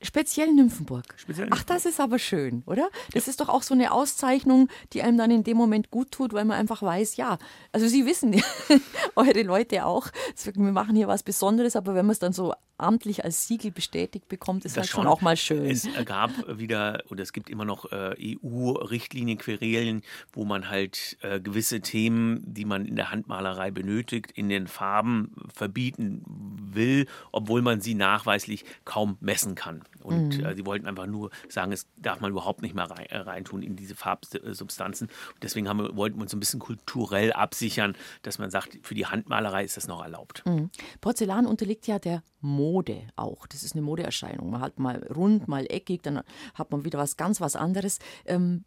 Speziell 0.00 0.52
Nymphenburg. 0.52 1.04
Speziell 1.16 1.48
Ach, 1.50 1.64
das 1.64 1.84
ist 1.84 1.98
aber 2.00 2.20
schön, 2.20 2.62
oder? 2.66 2.88
Das 3.12 3.26
ja. 3.26 3.30
ist 3.30 3.40
doch 3.40 3.48
auch 3.48 3.62
so 3.62 3.74
eine 3.74 3.92
Auszeichnung, 3.92 4.68
die 4.92 5.02
einem 5.02 5.18
dann 5.18 5.30
in 5.30 5.42
dem 5.42 5.56
Moment 5.56 5.90
gut 5.90 6.12
tut, 6.12 6.32
weil 6.32 6.44
man 6.44 6.56
einfach 6.56 6.82
weiß, 6.82 7.16
ja, 7.16 7.38
also 7.72 7.88
Sie 7.88 8.06
wissen, 8.06 8.40
eure 9.16 9.42
Leute 9.42 9.84
auch, 9.84 10.08
wir 10.54 10.72
machen 10.72 10.94
hier 10.94 11.08
was 11.08 11.24
Besonderes, 11.24 11.74
aber 11.74 11.94
wenn 11.94 12.06
man 12.06 12.12
es 12.12 12.20
dann 12.20 12.32
so 12.32 12.54
amtlich 12.78 13.24
als 13.24 13.46
Siegel 13.48 13.72
bestätigt 13.72 14.28
bekommt, 14.28 14.64
ist 14.64 14.76
das 14.76 14.82
halt 14.82 14.90
schon, 14.90 15.02
schon 15.02 15.12
auch 15.12 15.20
mal 15.20 15.36
schön. 15.36 15.66
Es 15.66 15.88
gab 16.04 16.30
wieder, 16.46 17.02
oder 17.10 17.22
es 17.22 17.32
gibt 17.32 17.50
immer 17.50 17.64
noch 17.64 17.90
äh, 17.90 18.14
EU-Richtlinien, 18.42 19.36
Querelen, 19.38 20.02
wo 20.32 20.44
man 20.44 20.70
halt 20.70 21.18
äh, 21.22 21.40
gewisse 21.40 21.80
Themen, 21.80 22.40
die 22.46 22.64
man 22.64 22.86
in 22.86 22.96
der 22.96 23.10
Handmalerei 23.10 23.70
benötigt, 23.72 24.30
in 24.30 24.48
den 24.48 24.68
Farben 24.68 25.34
verbieten 25.52 26.22
will, 26.26 27.06
obwohl 27.32 27.62
man 27.62 27.80
sie 27.80 27.94
nachweislich 27.94 28.64
kaum 28.84 29.16
messen 29.20 29.56
kann. 29.56 29.82
Und 30.02 30.38
mhm. 30.38 30.44
äh, 30.44 30.54
sie 30.54 30.66
wollten 30.66 30.86
einfach 30.86 31.06
nur 31.06 31.30
sagen, 31.48 31.72
es 31.72 31.86
darf 31.96 32.20
man 32.20 32.30
überhaupt 32.30 32.62
nicht 32.62 32.74
mehr 32.74 32.90
rein, 32.90 33.06
äh, 33.06 33.18
reintun 33.18 33.62
in 33.62 33.76
diese 33.76 33.94
Farbsubstanzen. 33.94 35.08
Und 35.08 35.42
deswegen 35.42 35.68
haben 35.68 35.78
wir, 35.78 35.96
wollten 35.96 36.16
wir 36.16 36.22
uns 36.22 36.32
ein 36.32 36.40
bisschen 36.40 36.60
kulturell 36.60 37.32
absichern, 37.32 37.96
dass 38.22 38.38
man 38.38 38.50
sagt, 38.50 38.78
für 38.82 38.94
die 38.94 39.06
Handmalerei 39.06 39.64
ist 39.64 39.76
das 39.76 39.88
noch 39.88 40.02
erlaubt. 40.02 40.44
Mhm. 40.46 40.70
Porzellan 41.00 41.46
unterliegt 41.46 41.86
ja 41.86 41.98
der 41.98 42.22
Mode 42.40 43.08
auch. 43.16 43.46
Das 43.46 43.62
ist 43.62 43.74
eine 43.74 43.82
Modeerscheinung. 43.82 44.50
Man 44.50 44.60
hat 44.60 44.78
mal 44.78 45.04
rund, 45.14 45.48
mal 45.48 45.66
eckig, 45.68 46.02
dann 46.02 46.22
hat 46.54 46.70
man 46.70 46.84
wieder 46.84 46.98
was 46.98 47.16
ganz 47.16 47.40
was 47.40 47.56
anderes. 47.56 47.98
Ähm, 48.24 48.64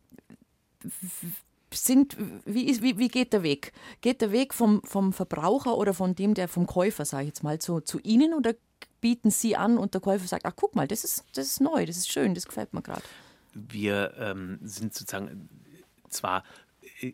sind, 1.74 2.18
wie, 2.46 2.82
wie, 2.82 2.98
wie 2.98 3.08
geht 3.08 3.34
der 3.34 3.44
Weg? 3.44 3.72
Geht 4.02 4.22
der 4.22 4.32
Weg 4.32 4.54
vom, 4.54 4.82
vom 4.84 5.14
Verbraucher 5.14 5.78
oder 5.78 5.94
von 5.94 6.16
dem, 6.16 6.34
der 6.34 6.48
vom 6.48 6.68
Käufer, 6.68 7.06
sage 7.06 7.24
ich 7.24 7.28
jetzt 7.30 7.44
mal, 7.44 7.60
zu, 7.60 7.80
zu 7.82 8.00
Ihnen 8.00 8.34
oder 8.34 8.54
bieten 9.02 9.32
Sie 9.32 9.56
an 9.56 9.78
und 9.78 9.94
der 9.94 10.02
Käufer 10.02 10.28
sagt, 10.28 10.46
ach 10.46 10.54
guck 10.56 10.76
mal, 10.76 10.88
das 10.88 11.04
ist, 11.04 11.26
das 11.34 11.48
ist 11.48 11.62
neu, 11.62 11.86
das 11.86 11.98
ist 11.98 12.12
schön, 12.12 12.34
das 12.34 12.46
gefällt 12.46 12.74
mir 12.74 12.82
gerade. 12.82 13.04
Wir 13.54 14.14
ähm, 14.18 14.60
sind 14.62 14.94
sozusagen 14.94 15.50
zwar 16.10 16.44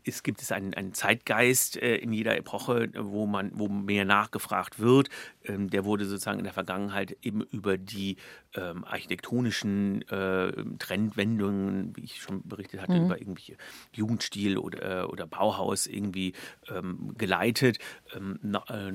es 0.06 0.24
gibt 0.24 0.42
es 0.42 0.52
einen, 0.52 0.74
einen 0.74 0.94
Zeitgeist 0.94 1.78
äh, 1.78 1.96
in 1.96 2.14
jeder 2.14 2.38
Epoche, 2.38 2.90
wo 2.96 3.26
man, 3.26 3.52
wo 3.54 3.68
mehr 3.68 4.06
nachgefragt 4.06 4.80
wird. 4.80 5.10
Ähm, 5.48 5.70
der 5.70 5.86
wurde 5.86 6.06
sozusagen 6.06 6.39
in 6.39 6.43
der 6.43 6.54
Vergangenheit 6.54 7.18
eben 7.22 7.41
über 7.41 7.78
die 7.78 8.18
ähm, 8.56 8.84
architektonischen 8.84 10.08
äh, 10.10 10.52
Trendwendungen, 10.80 11.95
wie 11.95 12.04
ich 12.04 12.22
schon 12.22 12.48
berichtet 12.48 12.82
hatte, 12.82 12.93
mhm. 12.93 13.06
über 13.06 13.20
irgendwelche 13.20 13.58
Jugendstil 13.93 14.58
oder, 14.58 15.04
äh, 15.04 15.06
oder 15.06 15.28
Bauhaus 15.28 15.88
irgendwie 15.88 16.34
ähm, 16.70 17.14
geleitet. 17.18 17.80
Ähm, 18.16 18.39
na, 18.41 18.64
äh, 18.70 18.91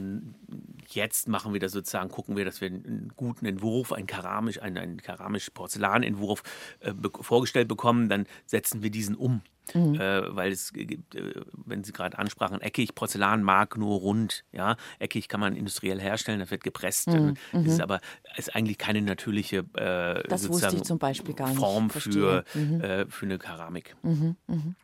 jetzt 0.89 1.29
machen 1.29 1.53
wir 1.53 1.61
das 1.61 1.73
sozusagen, 1.73 2.11
gucken 2.11 2.37
wir, 2.37 2.45
dass 2.45 2.61
wir 2.61 2.69
einen 2.69 3.13
guten 3.17 3.47
Entwurf, 3.47 3.93
einen 3.93 4.07
keramisch, 4.07 4.61
einen, 4.61 4.79
einen 4.79 4.97
keramisch-Porzellanentwurf 4.99 6.43
äh, 6.81 6.93
be 6.93 7.11
vorgestellt 7.21 7.69
bekommen, 7.69 8.09
dann 8.09 8.27
setzen 8.47 8.83
wir 8.83 8.91
diesen 8.91 9.15
um. 9.15 9.43
Mhm. 9.75 9.95
Äh, 9.95 10.37
weil 10.37 10.53
es 10.53 10.73
gibt, 10.73 11.15
äh, 11.15 11.41
wenn 11.53 11.85
Sie 11.85 11.93
gerade 11.93 12.19
ansprachen, 12.19 12.61
eckig, 12.61 12.95
Porzellan 12.95 13.43
mag 13.43 13.77
nur 13.77 14.01
rund. 14.01 14.45
Ja? 14.53 14.77
Eckig 14.99 15.29
kann 15.29 15.41
man 15.41 15.57
industriell 15.57 16.01
herstellen, 16.01 16.41
das 16.43 16.51
wird 16.51 16.65
gepresst. 16.65 17.09
Mhm. 17.09 17.35
Das 17.53 17.65
ist 17.67 17.77
mhm. 17.77 17.83
aber 17.83 18.01
ist 18.37 18.55
eigentlich 18.55 18.79
keine 18.79 19.03
natürliche 19.03 19.59
äh, 19.75 20.23
das 20.29 20.49
wusste 20.49 20.77
ich 20.77 20.83
zum 20.83 20.99
Beispiel 20.99 21.35
gar 21.35 21.49
nicht. 21.49 21.59
Form 21.59 21.91
für, 21.91 22.45
mhm. 22.55 22.81
äh, 22.81 23.07
für 23.07 23.27
eine 23.27 23.39
Keramik. 23.39 23.97
Mhm. 24.03 24.37
Mhm. 24.47 24.75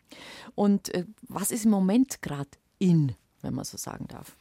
Und 0.55 0.95
äh, 0.95 1.05
was 1.23 1.51
ist 1.51 1.65
im 1.65 1.71
Moment 1.71 2.23
gerade 2.23 2.51
in, 2.79 3.15
wenn 3.43 3.55
man 3.55 3.65
so 3.65 3.77
sagen 3.77 4.07
darf? 4.09 4.37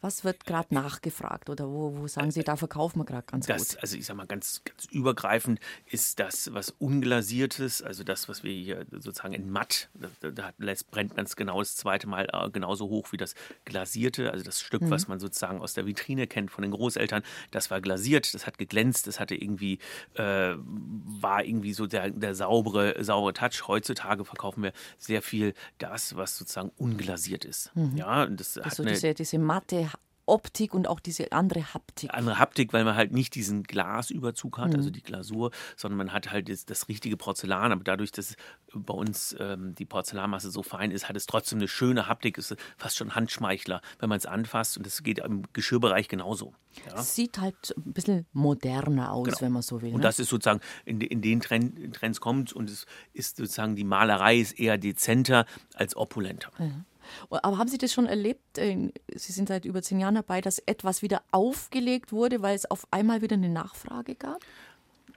Was 0.00 0.24
wird 0.24 0.46
gerade 0.46 0.74
nachgefragt 0.74 1.50
oder 1.50 1.68
wo, 1.68 1.96
wo 1.96 2.08
sagen 2.08 2.30
Sie, 2.30 2.42
da 2.42 2.56
verkaufen 2.56 3.00
wir 3.00 3.04
gerade 3.04 3.26
ganz 3.26 3.46
das, 3.46 3.70
gut? 3.70 3.82
Also 3.82 3.96
ich 3.96 4.06
sage 4.06 4.16
mal 4.16 4.26
ganz, 4.26 4.62
ganz 4.64 4.86
übergreifend 4.86 5.60
ist 5.86 6.18
das, 6.18 6.52
was 6.54 6.70
unglasiertes, 6.78 7.82
also 7.82 8.02
das, 8.02 8.28
was 8.28 8.42
wir 8.42 8.52
hier 8.52 8.86
sozusagen 8.90 9.34
in 9.34 9.50
matt, 9.50 9.90
da, 10.20 10.52
brennt 10.90 11.16
man 11.16 11.26
es 11.26 11.36
genau 11.36 11.58
das 11.58 11.76
zweite 11.76 12.08
Mal 12.08 12.28
äh, 12.32 12.50
genauso 12.50 12.88
hoch 12.88 13.12
wie 13.12 13.18
das 13.18 13.34
glasierte, 13.66 14.32
also 14.32 14.42
das 14.42 14.60
Stück, 14.60 14.82
mhm. 14.82 14.90
was 14.90 15.06
man 15.06 15.20
sozusagen 15.20 15.60
aus 15.60 15.74
der 15.74 15.84
Vitrine 15.86 16.26
kennt 16.26 16.50
von 16.50 16.62
den 16.62 16.70
Großeltern, 16.70 17.22
das 17.50 17.70
war 17.70 17.82
glasiert, 17.82 18.32
das 18.32 18.46
hat 18.46 18.56
geglänzt, 18.56 19.06
das 19.06 19.20
hatte 19.20 19.34
irgendwie, 19.34 19.78
äh, 20.14 20.54
war 20.56 21.44
irgendwie 21.44 21.74
so 21.74 21.86
der, 21.86 22.10
der 22.10 22.34
saubere, 22.34 23.02
saubere 23.04 23.34
Touch. 23.34 23.68
Heutzutage 23.68 24.24
verkaufen 24.24 24.62
wir 24.62 24.72
sehr 24.98 25.20
viel 25.20 25.52
das, 25.78 26.16
was 26.16 26.38
sozusagen 26.38 26.70
unglasiert 26.78 27.44
ist. 27.44 27.70
Mhm. 27.74 27.96
Ja, 27.96 28.26
das, 28.26 28.54
das 28.54 28.64
hat 28.64 28.80
eine, 28.80 28.92
diese, 28.92 29.14
diese 29.14 29.38
matte 29.38 29.89
Optik 30.30 30.74
und 30.74 30.88
auch 30.88 31.00
diese 31.00 31.32
andere 31.32 31.74
Haptik. 31.74 32.14
Andere 32.14 32.38
Haptik, 32.38 32.72
weil 32.72 32.84
man 32.84 32.94
halt 32.94 33.12
nicht 33.12 33.34
diesen 33.34 33.62
Glasüberzug 33.64 34.58
hat, 34.58 34.66
also 34.66 34.76
mhm. 34.76 34.80
also 34.80 34.90
die 34.90 35.02
Glasur, 35.02 35.50
sondern 35.76 35.98
man 35.98 36.12
hat 36.12 36.30
halt 36.30 36.48
das, 36.48 36.64
das, 36.64 36.88
richtige 36.88 37.16
Porzellan. 37.16 37.72
Aber 37.72 37.84
dadurch, 37.84 38.12
dass 38.12 38.36
bei 38.72 38.94
uns 38.94 39.36
ähm, 39.38 39.74
die 39.74 39.84
Porzellanmasse 39.84 40.50
so 40.50 40.62
fein 40.62 40.90
ist, 40.90 41.08
hat 41.08 41.16
es 41.16 41.26
trotzdem 41.26 41.58
eine 41.58 41.68
schöne 41.68 42.08
Haptik. 42.08 42.38
Ist 42.38 42.56
fast 42.76 42.96
schon 42.96 43.14
Handschmeichler, 43.14 43.82
wenn 43.98 44.08
man 44.08 44.18
es 44.18 44.26
anfasst. 44.26 44.76
Und 44.76 44.86
das 44.86 45.02
geht 45.02 45.18
im 45.18 45.42
Geschirrbereich 45.52 46.08
genauso. 46.08 46.54
Ja. 46.86 47.02
Sieht 47.02 47.38
halt 47.38 47.74
ein 47.76 47.92
bisschen 47.92 48.26
moderner 48.32 49.12
aus, 49.12 49.26
genau. 49.26 49.40
wenn 49.40 49.52
man 49.52 49.62
so 49.62 49.82
will. 49.82 49.90
Und 49.90 49.98
ne? 49.98 50.02
das 50.02 50.18
ist 50.18 50.28
sozusagen 50.28 50.60
in, 50.84 51.00
in 51.00 51.20
den 51.20 51.40
Trend, 51.40 51.94
Trends 51.94 52.20
kommt 52.20 52.52
und 52.52 52.70
es 52.70 52.86
ist 53.12 53.36
sozusagen 53.36 53.76
die 53.76 53.84
Malerei 53.84 54.38
ist 54.38 54.58
eher 54.58 54.78
dezenter 54.78 55.46
als 55.74 55.96
opulenter. 55.96 56.50
Mhm. 56.58 56.84
Aber 57.30 57.58
haben 57.58 57.68
Sie 57.68 57.78
das 57.78 57.92
schon 57.92 58.06
erlebt? 58.06 58.58
Äh, 58.58 58.92
Sie 59.14 59.32
sind 59.32 59.48
seit 59.48 59.64
über 59.64 59.82
zehn 59.82 60.00
Jahren 60.00 60.14
dabei, 60.14 60.40
dass 60.40 60.58
etwas 60.60 61.02
wieder 61.02 61.22
aufgelegt 61.30 62.12
wurde, 62.12 62.42
weil 62.42 62.54
es 62.54 62.70
auf 62.70 62.86
einmal 62.90 63.22
wieder 63.22 63.34
eine 63.34 63.48
Nachfrage 63.48 64.14
gab? 64.14 64.40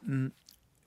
Hm, 0.06 0.32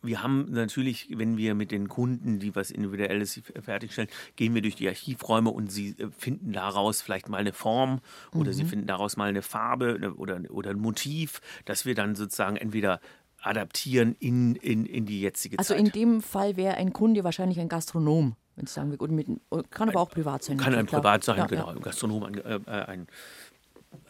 wir 0.03 0.23
haben 0.23 0.47
natürlich, 0.51 1.09
wenn 1.11 1.37
wir 1.37 1.55
mit 1.55 1.71
den 1.71 1.89
Kunden, 1.89 2.39
die 2.39 2.55
was 2.55 2.71
Individuelles 2.71 3.41
fertigstellen, 3.61 4.09
gehen 4.37 4.55
wir 4.55 4.63
durch 4.63 4.77
die 4.77 4.89
Archivräume 4.89 5.51
und 5.51 5.71
sie 5.71 5.91
äh, 5.99 6.11
finden 6.17 6.53
daraus 6.53 7.03
vielleicht 7.03 7.29
mal 7.29 7.39
eine 7.39 7.53
Form 7.53 8.01
oder 8.33 8.51
mhm. 8.51 8.55
sie 8.55 8.65
finden 8.65 8.87
daraus 8.87 9.17
mal 9.17 9.29
eine 9.29 9.43
Farbe 9.43 10.15
oder, 10.17 10.41
oder 10.51 10.71
ein 10.71 10.79
Motiv, 10.79 11.41
das 11.65 11.85
wir 11.85 11.95
dann 11.95 12.15
sozusagen 12.15 12.57
entweder 12.57 13.01
adaptieren 13.43 14.17
in, 14.19 14.57
in, 14.57 14.87
in 14.87 15.07
die 15.07 15.21
jetzige 15.21 15.59
also 15.59 15.75
Zeit. 15.75 15.81
Also 15.81 15.87
in 15.87 15.93
dem 15.93 16.23
Fall 16.23 16.57
wäre 16.57 16.77
ein 16.77 16.93
Kunde 16.93 17.23
wahrscheinlich 17.25 17.61
ein 17.61 17.69
Gastronom, 17.69 18.37
wenn 18.57 18.65
ich 18.65 18.71
sagen 18.71 18.91
will. 18.91 19.09
Mit, 19.09 19.29
kann 19.71 19.89
aber 19.89 20.01
auch 20.01 20.11
privat 20.11 20.43
sein. 20.43 20.57
Kann 20.57 20.75
ein 20.75 20.87
Privat 20.87 21.23
sein, 21.25 21.39
ja, 21.39 21.47
genau. 21.47 21.67
Ja. 21.69 21.73
Ein 21.73 21.83
Gastronom, 21.83 22.23
ein, 22.25 22.35
äh, 22.39 22.61
ein, 22.67 23.07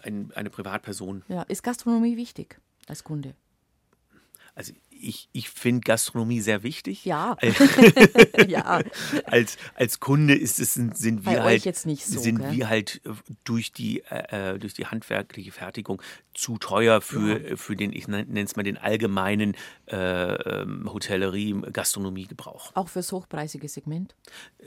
ein, 0.03 0.33
eine 0.35 0.51
Privatperson. 0.51 1.25
Ja, 1.29 1.43
ist 1.43 1.63
Gastronomie 1.63 2.17
wichtig 2.17 2.59
als 2.89 3.05
Kunde? 3.05 3.35
Also 4.55 4.73
ich, 4.89 5.29
ich 5.33 5.51
finde 5.51 5.83
Gastronomie 5.83 6.41
sehr 6.41 6.63
wichtig. 6.63 7.05
Ja. 7.05 7.37
ja. 8.49 8.81
Als, 9.27 9.59
als 9.75 10.01
Kunde 10.01 10.35
ist 10.35 10.59
es, 10.59 10.75
sind 10.75 11.27
wir 11.27 11.43
halt, 11.43 11.65
jetzt 11.65 11.85
nicht 11.85 12.07
so, 12.07 12.19
sind 12.19 12.51
wir 12.53 12.69
halt 12.69 13.03
äh, 13.05 13.11
durch 13.45 13.73
die, 13.73 14.03
äh, 14.09 14.55
äh, 14.55 14.59
durch 14.59 14.73
die 14.73 14.87
handwerkliche 14.87 15.53
Fertigung 15.53 16.01
zu 16.37 16.59
teuer 16.59 17.01
für, 17.01 17.51
ja. 17.51 17.57
für 17.57 17.77
den, 17.77 17.93
ich 17.93 18.09
nenne 18.09 18.43
es 18.43 18.57
mal 18.57 18.63
den 18.63 18.77
allgemeinen 18.77 19.57
äh, 19.87 19.97
ähm, 19.97 20.93
Hotellerie, 20.93 21.55
Gastronomie-Gebrauch. 21.73 22.73
Auch 22.75 22.89
fürs 22.89 23.11
hochpreisige 23.13 23.69
Segment? 23.69 24.15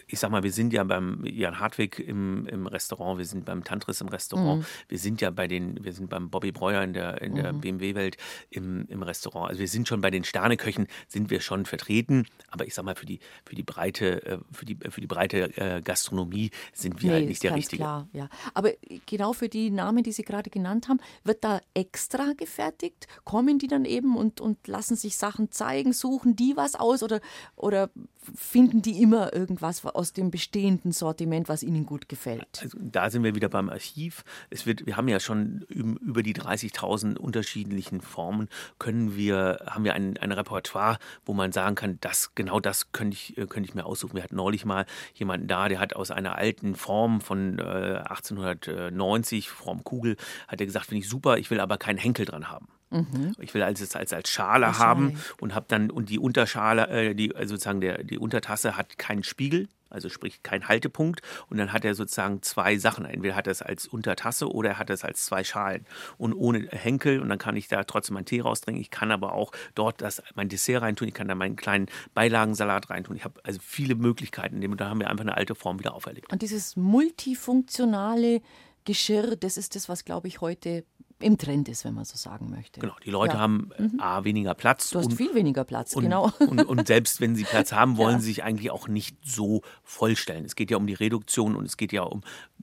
Ich 0.07 0.19
sag 0.19 0.31
mal, 0.31 0.43
wir 0.43 0.51
sind 0.51 0.73
ja 0.73 0.83
beim 0.83 1.23
Jan 1.25 1.59
Hartwig 1.59 1.99
im, 1.99 2.47
im 2.47 2.65
Restaurant, 2.65 3.19
wir 3.19 3.25
sind 3.25 3.45
beim 3.45 3.63
Tantris 3.63 4.01
im 4.01 4.07
Restaurant, 4.07 4.61
mhm. 4.61 4.65
wir 4.87 4.97
sind 4.97 5.21
ja 5.21 5.29
bei 5.29 5.47
den, 5.47 5.83
wir 5.83 5.93
sind 5.93 6.09
beim 6.09 6.29
Bobby 6.29 6.51
Breuer 6.51 6.81
in 6.81 6.93
der, 6.93 7.21
in 7.21 7.35
der 7.35 7.53
mhm. 7.53 7.61
BMW-Welt 7.61 8.17
im, 8.49 8.87
im 8.87 9.03
Restaurant. 9.03 9.49
Also 9.49 9.59
wir 9.59 9.67
sind 9.67 9.87
schon 9.87 10.01
bei 10.01 10.09
den 10.09 10.23
Sterneköchen 10.23 10.87
sind 11.07 11.29
wir 11.29 11.39
schon 11.39 11.65
vertreten, 11.65 12.25
aber 12.49 12.65
ich 12.65 12.73
sag 12.73 12.83
mal, 12.83 12.95
für 12.95 13.05
die, 13.05 13.19
für 13.45 13.55
die 13.55 13.63
breite, 13.63 14.25
äh, 14.25 14.37
für 14.51 14.65
die, 14.65 14.77
für 14.89 15.01
die 15.01 15.07
breite 15.07 15.55
äh, 15.57 15.81
Gastronomie 15.81 16.49
sind 16.73 17.03
wir 17.03 17.09
nee, 17.09 17.15
halt 17.15 17.27
nicht 17.27 17.43
der 17.43 17.55
Richtige. 17.55 17.83
Klar, 17.83 18.07
ja. 18.11 18.27
Aber 18.55 18.71
genau 19.05 19.33
für 19.33 19.49
die 19.49 19.69
Namen, 19.69 20.03
die 20.03 20.11
Sie 20.11 20.23
gerade 20.23 20.49
genannt 20.49 20.87
haben, 20.89 20.99
wird 21.23 21.43
da 21.43 21.58
extra 21.73 22.33
gefertigt? 22.33 23.07
Kommen 23.23 23.59
die 23.59 23.67
dann 23.67 23.85
eben 23.85 24.15
und, 24.15 24.41
und 24.41 24.67
lassen 24.67 24.95
sich 24.95 25.17
Sachen 25.17 25.51
zeigen, 25.51 25.93
suchen 25.93 26.35
die 26.35 26.55
was 26.55 26.75
aus 26.75 27.03
oder, 27.03 27.21
oder 27.55 27.89
finden 28.35 28.81
die 28.81 29.01
immer 29.01 29.33
irgendwas 29.33 29.85
aus 29.85 30.13
dem 30.13 30.31
bestehenden 30.31 30.91
Sortiment, 30.91 31.49
was 31.49 31.63
ihnen 31.63 31.85
gut 31.85 32.09
gefällt? 32.09 32.59
Also 32.61 32.77
da 32.81 33.09
sind 33.09 33.23
wir 33.23 33.35
wieder 33.35 33.49
beim 33.49 33.69
Archiv. 33.69 34.23
Es 34.49 34.65
wird, 34.65 34.85
wir 34.85 34.97
haben 34.97 35.07
ja 35.07 35.19
schon 35.19 35.61
über 35.69 36.23
die 36.23 36.35
30.000 36.35 37.17
unterschiedlichen 37.17 38.01
Formen, 38.01 38.49
können 38.77 39.15
wir, 39.15 39.59
haben 39.67 39.83
wir 39.83 39.93
ein, 39.93 40.17
ein 40.17 40.31
Repertoire, 40.31 40.97
wo 41.25 41.33
man 41.33 41.51
sagen 41.51 41.75
kann, 41.75 41.97
das, 42.01 42.33
genau 42.35 42.59
das 42.59 42.91
könnte 42.91 43.15
ich, 43.15 43.37
äh, 43.37 43.45
könnte 43.45 43.69
ich 43.69 43.75
mir 43.75 43.85
aussuchen. 43.85 44.15
Wir 44.15 44.23
hatten 44.23 44.35
neulich 44.35 44.65
mal 44.65 44.85
jemanden 45.13 45.47
da, 45.47 45.69
der 45.69 45.79
hat 45.79 45.95
aus 45.95 46.11
einer 46.11 46.35
alten 46.35 46.75
Form 46.75 47.21
von 47.21 47.59
äh, 47.59 48.01
1890, 48.05 49.49
Form 49.49 49.83
Kugel, 49.83 50.17
hat 50.47 50.59
er 50.59 50.65
gesagt, 50.65 50.87
finde 50.87 51.03
ich 51.03 51.09
super, 51.09 51.37
ich 51.37 51.49
will 51.51 51.59
aber 51.59 51.77
keinen 51.77 51.97
Henkel 51.97 52.25
dran 52.25 52.49
haben. 52.49 52.67
Mhm. 52.91 53.35
Ich 53.39 53.53
will 53.53 53.61
als, 53.61 53.95
als, 53.95 54.13
als 54.13 54.29
Schale 54.29 54.67
als 54.67 54.79
haben 54.79 55.19
und 55.39 55.53
habe 55.53 55.65
dann 55.67 55.91
und 55.91 56.09
die 56.09 56.19
Unterschale, 56.19 56.87
äh, 56.87 57.15
die 57.15 57.35
also 57.35 57.55
sozusagen 57.55 57.81
der, 57.81 58.03
die 58.03 58.17
Untertasse 58.17 58.77
hat 58.77 58.97
keinen 58.97 59.23
Spiegel, 59.23 59.67
also 59.89 60.09
sprich 60.09 60.43
keinen 60.43 60.67
Haltepunkt 60.67 61.21
und 61.49 61.57
dann 61.57 61.71
hat 61.71 61.85
er 61.85 61.93
sozusagen 61.95 62.41
zwei 62.41 62.77
Sachen. 62.77 63.05
Entweder 63.05 63.35
hat 63.35 63.47
er 63.47 63.51
es 63.51 63.61
als 63.61 63.87
Untertasse 63.87 64.51
oder 64.51 64.69
er 64.69 64.79
hat 64.79 64.89
es 64.89 65.03
als 65.03 65.25
zwei 65.25 65.43
Schalen 65.43 65.85
und 66.17 66.33
ohne 66.33 66.67
Henkel 66.69 67.19
und 67.19 67.29
dann 67.29 67.37
kann 67.37 67.55
ich 67.55 67.67
da 67.67 67.83
trotzdem 67.83 68.15
meinen 68.15 68.25
Tee 68.25 68.41
rausdringen. 68.41 68.81
Ich 68.81 68.89
kann 68.89 69.11
aber 69.11 69.33
auch 69.33 69.51
dort 69.75 70.01
das, 70.01 70.23
mein 70.35 70.49
Dessert 70.49 70.81
reintun, 70.81 71.07
ich 71.07 71.13
kann 71.13 71.27
da 71.27 71.35
meinen 71.35 71.55
kleinen 71.55 71.87
Beilagensalat 72.13 72.89
reintun. 72.89 73.15
Ich 73.15 73.23
habe 73.23 73.39
also 73.43 73.59
viele 73.63 73.95
Möglichkeiten. 73.95 74.59
Da 74.77 74.89
haben 74.89 74.99
wir 74.99 75.09
einfach 75.09 75.23
eine 75.23 75.37
alte 75.37 75.55
Form 75.55 75.79
wieder 75.79 75.93
auferlegt. 75.93 76.31
Und 76.31 76.41
dieses 76.41 76.75
multifunktionale 76.75 78.41
Geschirr, 78.89 79.35
das 79.35 79.55
ist 79.55 79.75
das, 79.75 79.87
was, 79.87 80.03
glaube 80.03 80.27
ich, 80.27 80.41
heute 80.41 80.83
im 81.19 81.37
Trend 81.37 81.69
ist, 81.69 81.85
wenn 81.85 81.93
man 81.93 82.05
so 82.05 82.17
sagen 82.17 82.49
möchte. 82.49 82.79
Genau, 82.79 82.95
die 83.05 83.11
Leute 83.11 83.35
ja. 83.35 83.39
haben 83.39 83.69
mhm. 83.77 83.99
A, 83.99 84.23
weniger 84.23 84.55
Platz. 84.55 84.89
Du 84.89 84.97
hast 84.97 85.05
und, 85.05 85.15
viel 85.15 85.35
weniger 85.35 85.63
Platz, 85.63 85.95
und, 85.95 86.05
genau. 86.05 86.31
Und, 86.39 86.65
und, 86.65 86.87
selbst 86.87 87.21
wenn 87.21 87.35
sie 87.35 87.43
Platz 87.43 87.71
haben, 87.71 87.97
wollen 87.97 88.15
ja. 88.15 88.19
sie 88.19 88.25
sich 88.25 88.43
eigentlich 88.43 88.71
auch 88.71 88.87
nicht 88.87 89.15
so 89.23 89.61
vollstellen. 89.83 90.43
Es 90.43 90.55
geht 90.55 90.71
ja 90.71 90.77
um 90.77 90.87
die 90.87 90.95
Reduktion 90.95 91.55
und 91.55 91.65
es 91.65 91.77
geht 91.77 91.91
ja 91.91 92.01
um 92.01 92.21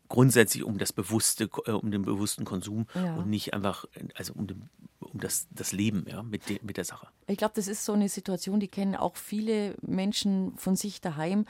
grundsätzlich 0.08 0.64
um 0.64 0.78
das 0.78 0.92
bewusste, 0.92 1.48
äh, 1.66 1.70
um 1.70 1.92
den 1.92 2.02
bewussten 2.02 2.44
Konsum 2.44 2.86
ja. 2.96 3.14
und 3.14 3.28
nicht 3.30 3.54
einfach, 3.54 3.84
also 4.16 4.32
um, 4.32 4.48
den, 4.48 4.68
um 4.98 5.20
das, 5.20 5.46
das 5.52 5.70
Leben 5.70 6.06
ja, 6.08 6.24
mit, 6.24 6.48
de, 6.48 6.58
mit 6.64 6.76
der 6.76 6.84
Sache. 6.84 7.06
Ich 7.28 7.36
glaube, 7.36 7.52
das 7.54 7.68
ist 7.68 7.84
so 7.84 7.92
eine 7.92 8.08
Situation, 8.08 8.58
die 8.58 8.68
kennen 8.68 8.96
auch 8.96 9.14
viele 9.14 9.76
Menschen 9.80 10.56
von 10.56 10.74
sich 10.74 11.00
daheim. 11.00 11.44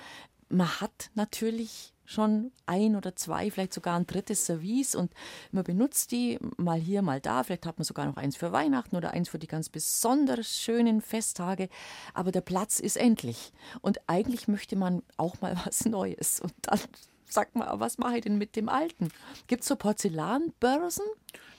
Man 0.51 0.83
hat 0.83 1.11
natürlich 1.15 1.95
schon 2.07 2.53
ein 2.65 2.97
oder 2.97 3.15
zwei, 3.17 3.51
vielleicht 3.51 3.75
sogar 3.75 3.97
ein 3.97 4.07
drittes 4.07 4.47
Service 4.47 4.95
und 4.95 5.13
man 5.53 5.65
benutzt 5.65 6.13
die 6.13 6.39
mal 6.57 6.79
hier, 6.79 7.03
mal 7.03 7.21
da. 7.21 7.43
Vielleicht 7.43 7.67
hat 7.67 7.79
man 7.79 7.85
sogar 7.85 8.07
noch 8.07 8.17
eins 8.17 8.37
für 8.37 8.53
Weihnachten 8.53 8.97
oder 8.97 9.11
eins 9.11 9.29
für 9.29 9.39
die 9.39 9.47
ganz 9.47 9.69
besonders 9.69 10.49
schönen 10.49 11.03
Festtage. 11.03 11.69
Aber 12.15 12.33
der 12.33 12.41
Platz 12.41 12.81
ist 12.81 12.97
endlich. 12.97 13.53
Und 13.83 13.99
eigentlich 14.09 14.49
möchte 14.49 14.77
man 14.77 15.03
auch 15.17 15.41
mal 15.41 15.57
was 15.65 15.85
Neues. 15.85 16.41
Und 16.41 16.55
dann 16.63 16.81
sagt 17.29 17.57
man, 17.57 17.81
was 17.81 17.99
mache 17.99 18.17
ich 18.19 18.25
denn 18.25 18.39
mit 18.39 18.57
dem 18.57 18.69
Alten? 18.69 19.09
Gibt 19.47 19.63
es 19.63 19.69
so 19.69 19.77
Porzellanbörsen? 19.77 21.05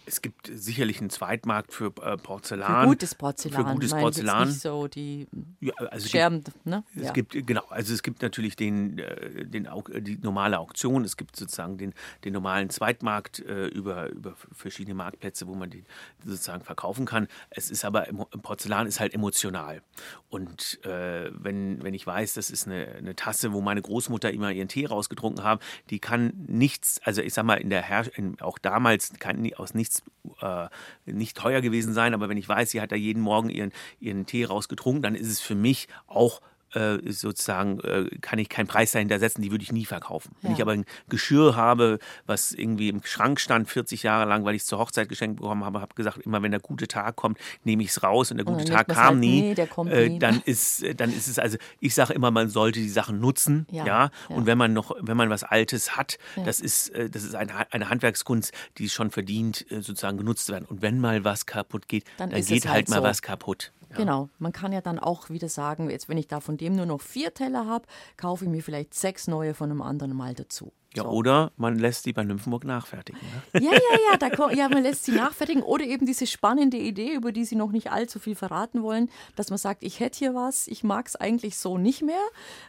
Es 0.07 0.21
gibt 0.21 0.49
sicherlich 0.53 1.01
einen 1.01 1.09
Zweitmarkt 1.09 1.73
für 1.73 1.87
äh, 2.01 2.15
Porzellan. 2.15 2.83
Für 2.83 2.87
gutes 2.87 3.13
Porzellan. 3.13 3.65
Für 3.65 3.73
gutes 3.73 3.91
Porzellan. 3.91 4.47
Nicht 4.47 4.61
so 4.61 4.87
die 4.87 5.27
ja, 5.59 5.73
also 5.75 6.07
Scherben, 6.07 6.45
gibt, 6.45 6.65
ne? 6.65 6.85
Es 6.95 7.07
ja. 7.07 7.11
gibt 7.11 7.45
genau, 7.45 7.63
also 7.69 7.93
es 7.93 8.01
gibt 8.03 8.21
natürlich 8.21 8.55
den, 8.55 8.99
äh, 8.99 9.45
den 9.45 9.67
die 9.99 10.17
normale 10.21 10.59
Auktion. 10.59 11.03
Es 11.03 11.17
gibt 11.17 11.35
sozusagen 11.35 11.77
den, 11.77 11.93
den 12.23 12.31
normalen 12.31 12.69
Zweitmarkt 12.69 13.39
äh, 13.39 13.67
über, 13.67 14.09
über 14.09 14.35
verschiedene 14.53 14.95
Marktplätze, 14.95 15.45
wo 15.45 15.55
man 15.55 15.69
den 15.69 15.85
sozusagen 16.23 16.63
verkaufen 16.63 17.05
kann. 17.05 17.27
Es 17.49 17.69
ist 17.69 17.83
aber 17.83 18.03
Porzellan 18.41 18.87
ist 18.87 19.01
halt 19.01 19.13
emotional. 19.13 19.81
Und 20.29 20.83
äh, 20.85 21.31
wenn, 21.33 21.83
wenn 21.83 21.93
ich 21.93 22.07
weiß, 22.07 22.35
das 22.35 22.49
ist 22.49 22.65
eine, 22.65 22.87
eine 22.97 23.15
Tasse, 23.15 23.51
wo 23.51 23.59
meine 23.59 23.81
Großmutter 23.81 24.31
immer 24.31 24.51
ihren 24.51 24.69
Tee 24.69 24.85
rausgetrunken 24.85 25.43
hat, 25.43 25.61
die 25.89 25.99
kann 25.99 26.31
nichts, 26.47 27.01
also 27.03 27.21
ich 27.21 27.33
sag 27.33 27.43
mal 27.43 27.55
in 27.55 27.69
der 27.69 27.83
Her 27.83 28.05
in, 28.15 28.39
auch 28.39 28.57
damals 28.57 29.11
kann 29.19 29.51
aus 29.55 29.73
nichts 29.73 29.96
äh, 30.41 30.67
nicht 31.05 31.37
teuer 31.37 31.61
gewesen 31.61 31.93
sein, 31.93 32.13
aber 32.13 32.29
wenn 32.29 32.37
ich 32.37 32.49
weiß, 32.49 32.71
sie 32.71 32.81
hat 32.81 32.91
da 32.91 32.95
jeden 32.95 33.21
Morgen 33.21 33.49
ihren, 33.49 33.71
ihren 33.99 34.25
Tee 34.25 34.45
rausgetrunken, 34.45 35.01
dann 35.01 35.15
ist 35.15 35.29
es 35.29 35.39
für 35.39 35.55
mich 35.55 35.87
auch 36.07 36.41
äh, 36.73 36.97
sozusagen 37.11 37.79
äh, 37.81 38.09
kann 38.21 38.39
ich 38.39 38.49
keinen 38.49 38.67
Preis 38.67 38.91
dahinter 38.91 39.19
setzen, 39.19 39.41
die 39.41 39.51
würde 39.51 39.63
ich 39.63 39.71
nie 39.71 39.85
verkaufen. 39.85 40.35
Ja. 40.35 40.43
Wenn 40.43 40.55
ich 40.55 40.61
aber 40.61 40.71
ein 40.71 40.85
Geschirr 41.09 41.55
habe, 41.55 41.99
was 42.25 42.51
irgendwie 42.51 42.89
im 42.89 43.01
Schrank 43.03 43.39
stand 43.39 43.69
40 43.69 44.03
Jahre 44.03 44.27
lang, 44.27 44.45
weil 44.45 44.55
ich 44.55 44.63
es 44.63 44.67
zur 44.67 44.79
Hochzeit 44.79 45.09
geschenkt 45.09 45.39
bekommen 45.39 45.63
habe, 45.63 45.81
habe 45.81 45.95
gesagt, 45.95 46.19
immer 46.19 46.41
wenn 46.41 46.51
der 46.51 46.59
gute 46.59 46.87
Tag 46.87 47.15
kommt, 47.15 47.37
nehme 47.63 47.83
ich 47.83 47.89
es 47.89 48.03
raus 48.03 48.31
und 48.31 48.37
der 48.37 48.45
gute 48.45 48.65
Tag 48.65 48.87
kam 48.87 49.05
halt, 49.05 49.17
nie. 49.19 49.55
Nee, 49.55 49.91
äh, 49.91 50.19
dann 50.19 50.41
ist 50.45 50.83
dann 50.97 51.11
ist 51.11 51.27
es 51.27 51.39
also 51.39 51.57
ich 51.79 51.93
sage 51.93 52.13
immer, 52.13 52.31
man 52.31 52.49
sollte 52.49 52.79
die 52.79 52.89
Sachen 52.89 53.19
nutzen, 53.19 53.67
ja. 53.71 53.85
ja? 53.85 54.09
Und 54.29 54.45
wenn 54.45 54.57
man 54.57 54.73
noch 54.73 54.95
wenn 54.99 55.17
man 55.17 55.29
was 55.29 55.43
Altes 55.43 55.95
hat, 55.95 56.17
das 56.43 56.59
ist 56.59 56.89
äh, 56.89 57.09
das 57.09 57.23
ist 57.23 57.35
eine, 57.35 57.71
eine 57.71 57.89
Handwerkskunst, 57.89 58.53
die 58.77 58.89
schon 58.89 59.11
verdient 59.11 59.65
äh, 59.71 59.81
sozusagen 59.81 60.17
genutzt 60.17 60.49
werden. 60.49 60.65
Und 60.65 60.81
wenn 60.81 60.99
mal 60.99 61.23
was 61.23 61.45
kaputt 61.45 61.87
geht, 61.87 62.05
dann, 62.17 62.29
dann 62.29 62.41
geht 62.41 62.65
halt, 62.65 62.73
halt 62.73 62.89
mal 62.89 62.97
so. 62.97 63.03
was 63.03 63.21
kaputt. 63.21 63.71
Genau, 63.95 64.29
man 64.39 64.51
kann 64.51 64.73
ja 64.73 64.81
dann 64.81 64.99
auch 64.99 65.29
wieder 65.29 65.49
sagen, 65.49 65.89
jetzt 65.89 66.09
wenn 66.09 66.17
ich 66.17 66.27
da 66.27 66.39
von 66.39 66.57
dem 66.57 66.75
nur 66.75 66.85
noch 66.85 67.01
vier 67.01 67.33
Teller 67.33 67.65
habe, 67.65 67.85
kaufe 68.17 68.45
ich 68.45 68.51
mir 68.51 68.61
vielleicht 68.61 68.93
sechs 68.93 69.27
neue 69.27 69.53
von 69.53 69.71
einem 69.71 69.81
anderen 69.81 70.15
mal 70.15 70.33
dazu. 70.33 70.73
Ja, 70.95 71.03
so. 71.03 71.09
oder 71.09 71.51
man 71.57 71.77
lässt 71.77 72.03
sie 72.03 72.13
bei 72.13 72.23
Nymphenburg 72.23 72.63
nachfertigen. 72.63 73.19
Ne? 73.53 73.61
Ja, 73.61 73.71
ja, 73.73 73.99
ja, 74.11 74.17
da, 74.17 74.51
ja, 74.51 74.69
man 74.69 74.83
lässt 74.83 75.05
sie 75.05 75.11
nachfertigen. 75.11 75.61
Oder 75.61 75.85
eben 75.85 76.05
diese 76.05 76.25
spannende 76.27 76.77
Idee, 76.77 77.13
über 77.13 77.31
die 77.31 77.45
Sie 77.45 77.55
noch 77.55 77.71
nicht 77.71 77.91
allzu 77.91 78.19
viel 78.19 78.35
verraten 78.35 78.83
wollen, 78.83 79.09
dass 79.35 79.49
man 79.49 79.57
sagt, 79.57 79.83
ich 79.83 79.99
hätte 79.99 80.19
hier 80.19 80.33
was, 80.33 80.67
ich 80.67 80.83
mag 80.83 81.07
es 81.07 81.15
eigentlich 81.15 81.57
so 81.57 81.77
nicht 81.77 82.01
mehr. 82.01 82.21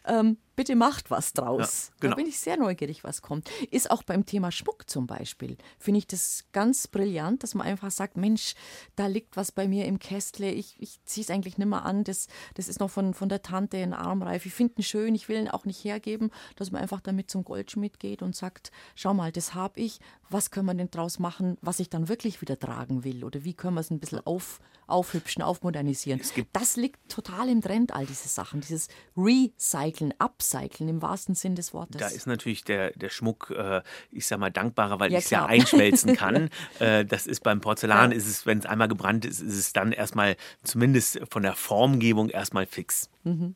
Ähm, 0.05 0.39
bitte 0.59 0.75
macht 0.75 1.13
was 1.13 1.33
draus. 1.35 1.89
Ja, 1.89 1.95
genau. 2.01 2.11
Da 2.11 2.17
bin 2.17 2.27
ich 2.27 2.41
sehr 2.41 2.57
neugierig, 2.57 3.05
was 3.05 3.23
kommt. 3.23 3.49
Ist 3.71 3.93
auch 3.93 4.03
beim 4.03 4.27
Thema 4.27 4.51
Schmuck 4.51 4.91
zum 4.91 5.07
Beispiel, 5.07 5.57
finde 5.79 5.99
ich 5.99 6.09
das 6.09 6.47
ganz 6.51 6.89
brillant, 6.89 7.45
dass 7.45 7.55
man 7.55 7.65
einfach 7.65 7.93
sagt, 7.93 8.17
Mensch, 8.17 8.55
da 8.97 9.07
liegt 9.07 9.37
was 9.37 9.53
bei 9.53 9.69
mir 9.69 9.85
im 9.85 10.01
Kästle, 10.01 10.51
ich, 10.51 10.75
ich 10.81 10.99
ziehe 11.05 11.23
es 11.23 11.31
eigentlich 11.31 11.59
nicht 11.59 11.69
mehr 11.69 11.85
an, 11.85 12.03
das, 12.03 12.27
das 12.55 12.67
ist 12.67 12.81
noch 12.81 12.91
von, 12.91 13.15
von 13.15 13.29
der 13.29 13.43
Tante 13.43 13.77
in 13.77 13.93
Armreif, 13.93 14.47
ich 14.47 14.53
finde 14.53 14.75
ihn 14.79 14.83
schön, 14.83 15.15
ich 15.15 15.29
will 15.29 15.39
ihn 15.39 15.49
auch 15.49 15.65
nicht 15.65 15.85
hergeben, 15.85 16.33
dass 16.57 16.73
man 16.73 16.83
einfach 16.83 17.01
damit 17.01 17.31
zum 17.31 17.45
Goldschmied 17.45 18.01
geht 18.01 18.08
steht 18.09 18.23
und 18.23 18.35
sagt, 18.35 18.71
schau 18.95 19.13
mal, 19.13 19.33
das 19.33 19.55
habe 19.55 19.81
ich, 19.81 20.01
was 20.31 20.51
können 20.51 20.67
wir 20.67 20.75
denn 20.75 20.91
draus 20.91 21.19
machen, 21.19 21.59
was 21.61 21.79
ich 21.79 21.91
dann 21.91 22.09
wirklich 22.09 22.41
wieder 22.41 22.59
tragen 22.59 23.05
will 23.05 23.25
oder 23.25 23.45
wie 23.45 23.55
können 23.55 23.75
wir 23.75 23.81
es 23.81 23.91
ein 23.91 24.01
bisschen 24.01 24.21
auf, 24.27 24.61
aufhübschen, 24.87 25.43
aufmodernisieren. 25.43 26.21
Das 26.53 26.77
liegt 26.77 27.11
total 27.11 27.51
im 27.51 27.61
Trend, 27.61 27.93
all 27.95 28.07
diese 28.07 28.29
Sachen, 28.29 28.63
dieses 28.63 28.89
Recyceln, 29.17 30.15
Upcyclen 30.19 30.89
im 30.89 31.03
wahrsten 31.03 31.35
Sinn 31.35 31.55
des 31.55 31.75
Wortes. 31.75 32.01
Da 32.01 32.09
ist 32.09 32.27
natürlich 32.27 32.65
der, 32.65 32.93
der 32.93 33.11
Schmuck, 33.11 33.51
äh, 33.51 33.83
ich 34.11 34.27
sag 34.27 34.39
mal, 34.39 34.51
dankbarer, 34.51 34.99
weil 34.99 35.13
ja, 35.13 35.19
ich 35.19 35.25
es 35.27 35.31
ja 35.31 35.45
einschmelzen 35.45 36.17
kann. 36.17 36.49
äh, 36.79 37.05
das 37.05 37.27
ist 37.27 37.43
beim 37.43 37.61
Porzellan, 37.61 38.13
ja. 38.13 38.17
ist 38.17 38.27
es, 38.27 38.47
wenn 38.47 38.59
es 38.59 38.67
einmal 38.67 38.89
gebrannt 38.89 39.27
ist, 39.27 39.41
ist 39.41 39.59
es 39.59 39.73
dann 39.75 39.93
erstmal, 39.93 40.37
zumindest 40.63 41.21
von 41.31 41.43
der 41.43 41.55
Formgebung, 41.55 42.31
erstmal 42.31 42.65
fix. 42.65 43.11
Mhm. 43.25 43.55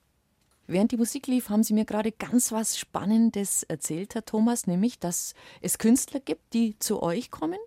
Während 0.67 0.93
die 0.93 0.97
Musik 0.97 1.27
lief, 1.27 1.49
haben 1.49 1.63
Sie 1.63 1.75
mir 1.75 1.85
gerade 1.85 2.13
ganz 2.13 2.53
was 2.53 2.79
Spannendes 2.79 3.63
erzählt, 3.65 4.15
Herr 4.15 4.25
Thomas, 4.25 4.67
nämlich, 4.67 4.99
dass 4.99 5.35
es 5.61 5.79
Künstler 5.79 6.21
gibt, 6.21 6.55
die 6.55 6.79
zu 6.79 7.03
euch 7.03 7.31
kommen 7.31 7.59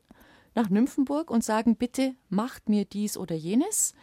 nach 0.56 0.70
Nymphenburg 0.70 1.30
und 1.30 1.44
sagen, 1.44 1.76
bitte 1.76 2.16
macht 2.30 2.70
mir 2.70 2.86
dies 2.86 3.18
oder 3.18 3.36
jenes, 3.36 3.94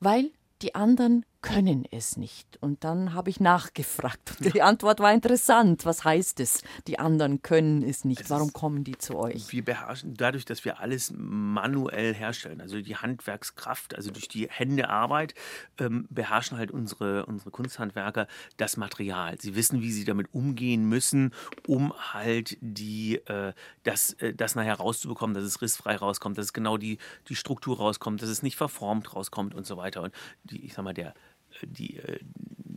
weil 0.00 0.30
die 0.62 0.74
anderen 0.74 1.26
können 1.46 1.84
es 1.90 2.16
nicht. 2.16 2.58
Und 2.60 2.82
dann 2.82 3.14
habe 3.14 3.30
ich 3.30 3.38
nachgefragt. 3.40 4.34
Und 4.40 4.54
die 4.54 4.62
Antwort 4.62 5.00
war 5.00 5.12
interessant. 5.12 5.84
Was 5.84 6.04
heißt 6.04 6.40
es? 6.40 6.62
Die 6.86 6.98
anderen 6.98 7.42
können 7.42 7.82
es 7.82 8.04
nicht. 8.04 8.22
Es 8.22 8.30
Warum 8.30 8.52
kommen 8.52 8.82
die 8.82 8.98
zu 8.98 9.16
euch? 9.16 9.52
Wir 9.52 9.64
beherrschen 9.64 10.14
dadurch, 10.14 10.44
dass 10.44 10.64
wir 10.64 10.80
alles 10.80 11.12
manuell 11.16 12.14
herstellen. 12.14 12.60
Also 12.60 12.80
die 12.80 12.96
Handwerkskraft, 12.96 13.94
also 13.94 14.10
durch 14.10 14.28
die 14.28 14.48
Händearbeit, 14.50 15.34
ähm, 15.78 16.06
beherrschen 16.10 16.58
halt 16.58 16.72
unsere, 16.72 17.26
unsere 17.26 17.50
Kunsthandwerker 17.50 18.26
das 18.56 18.76
Material. 18.76 19.40
Sie 19.40 19.54
wissen, 19.54 19.80
wie 19.80 19.92
sie 19.92 20.04
damit 20.04 20.32
umgehen 20.32 20.88
müssen, 20.88 21.32
um 21.66 21.92
halt 22.12 22.58
die, 22.60 23.16
äh, 23.26 23.52
das, 23.84 24.14
äh, 24.14 24.34
das 24.34 24.56
nachher 24.56 24.74
rauszubekommen, 24.74 25.34
dass 25.34 25.44
es 25.44 25.62
rissfrei 25.62 25.96
rauskommt, 25.96 26.38
dass 26.38 26.46
es 26.46 26.52
genau 26.52 26.76
die, 26.76 26.98
die 27.28 27.36
Struktur 27.36 27.76
rauskommt, 27.76 28.20
dass 28.20 28.28
es 28.28 28.42
nicht 28.42 28.56
verformt 28.56 29.14
rauskommt 29.14 29.54
und 29.54 29.64
so 29.64 29.76
weiter. 29.76 30.02
Und 30.02 30.14
die, 30.44 30.64
ich 30.64 30.74
sag 30.74 30.84
mal, 30.84 30.94
der 30.94 31.14
die, 31.62 31.98
äh, 31.98 32.18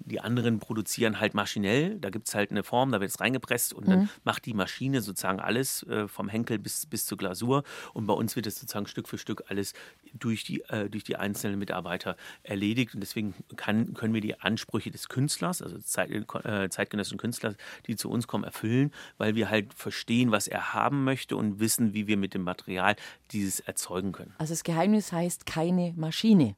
die 0.09 0.19
anderen 0.19 0.59
produzieren 0.59 1.19
halt 1.19 1.34
maschinell. 1.34 1.99
Da 1.99 2.09
gibt 2.09 2.27
es 2.27 2.36
halt 2.36 2.51
eine 2.51 2.63
Form, 2.63 2.91
da 2.91 2.99
wird 2.99 3.11
es 3.11 3.19
reingepresst 3.19 3.73
und 3.73 3.88
mhm. 3.88 3.91
dann 3.91 4.09
macht 4.23 4.45
die 4.45 4.53
Maschine 4.53 5.01
sozusagen 5.01 5.39
alles 5.39 5.84
äh, 5.84 6.07
vom 6.07 6.27
Henkel 6.27 6.59
bis, 6.59 6.86
bis 6.86 7.05
zur 7.05 7.17
Glasur. 7.17 7.63
Und 7.93 8.07
bei 8.07 8.13
uns 8.13 8.36
wird 8.36 8.47
es 8.47 8.59
sozusagen 8.59 8.88
Stück 8.88 9.07
für 9.07 9.17
Stück 9.17 9.43
alles 9.47 9.73
durch 10.13 10.43
die, 10.43 10.61
äh, 10.69 10.89
durch 10.89 11.03
die 11.03 11.15
einzelnen 11.15 11.59
Mitarbeiter 11.59 12.17
erledigt. 12.43 12.93
Und 12.93 13.01
deswegen 13.01 13.36
kann, 13.55 13.93
können 13.93 14.13
wir 14.13 14.21
die 14.21 14.39
Ansprüche 14.39 14.91
des 14.91 15.09
Künstlers, 15.09 15.61
also 15.61 15.77
Zeit, 15.80 16.09
äh, 16.09 16.69
zeitgenössischen 16.69 17.19
Künstlers, 17.19 17.55
die 17.86 17.95
zu 17.95 18.09
uns 18.09 18.27
kommen, 18.27 18.43
erfüllen, 18.43 18.91
weil 19.17 19.36
wir 19.36 19.49
halt 19.49 19.73
verstehen, 19.73 20.32
was 20.32 20.47
er 20.47 20.73
haben 20.73 21.03
möchte 21.03 21.36
und 21.36 21.59
wissen, 21.59 21.93
wie 21.93 22.07
wir 22.07 22.17
mit 22.17 22.34
dem 22.34 22.41
Material 22.41 22.95
dieses 23.32 23.59
erzeugen 23.59 24.11
können. 24.11 24.34
Also 24.39 24.53
das 24.53 24.63
Geheimnis 24.63 25.11
heißt 25.11 25.45
keine 25.45 25.93
Maschine 25.95 26.55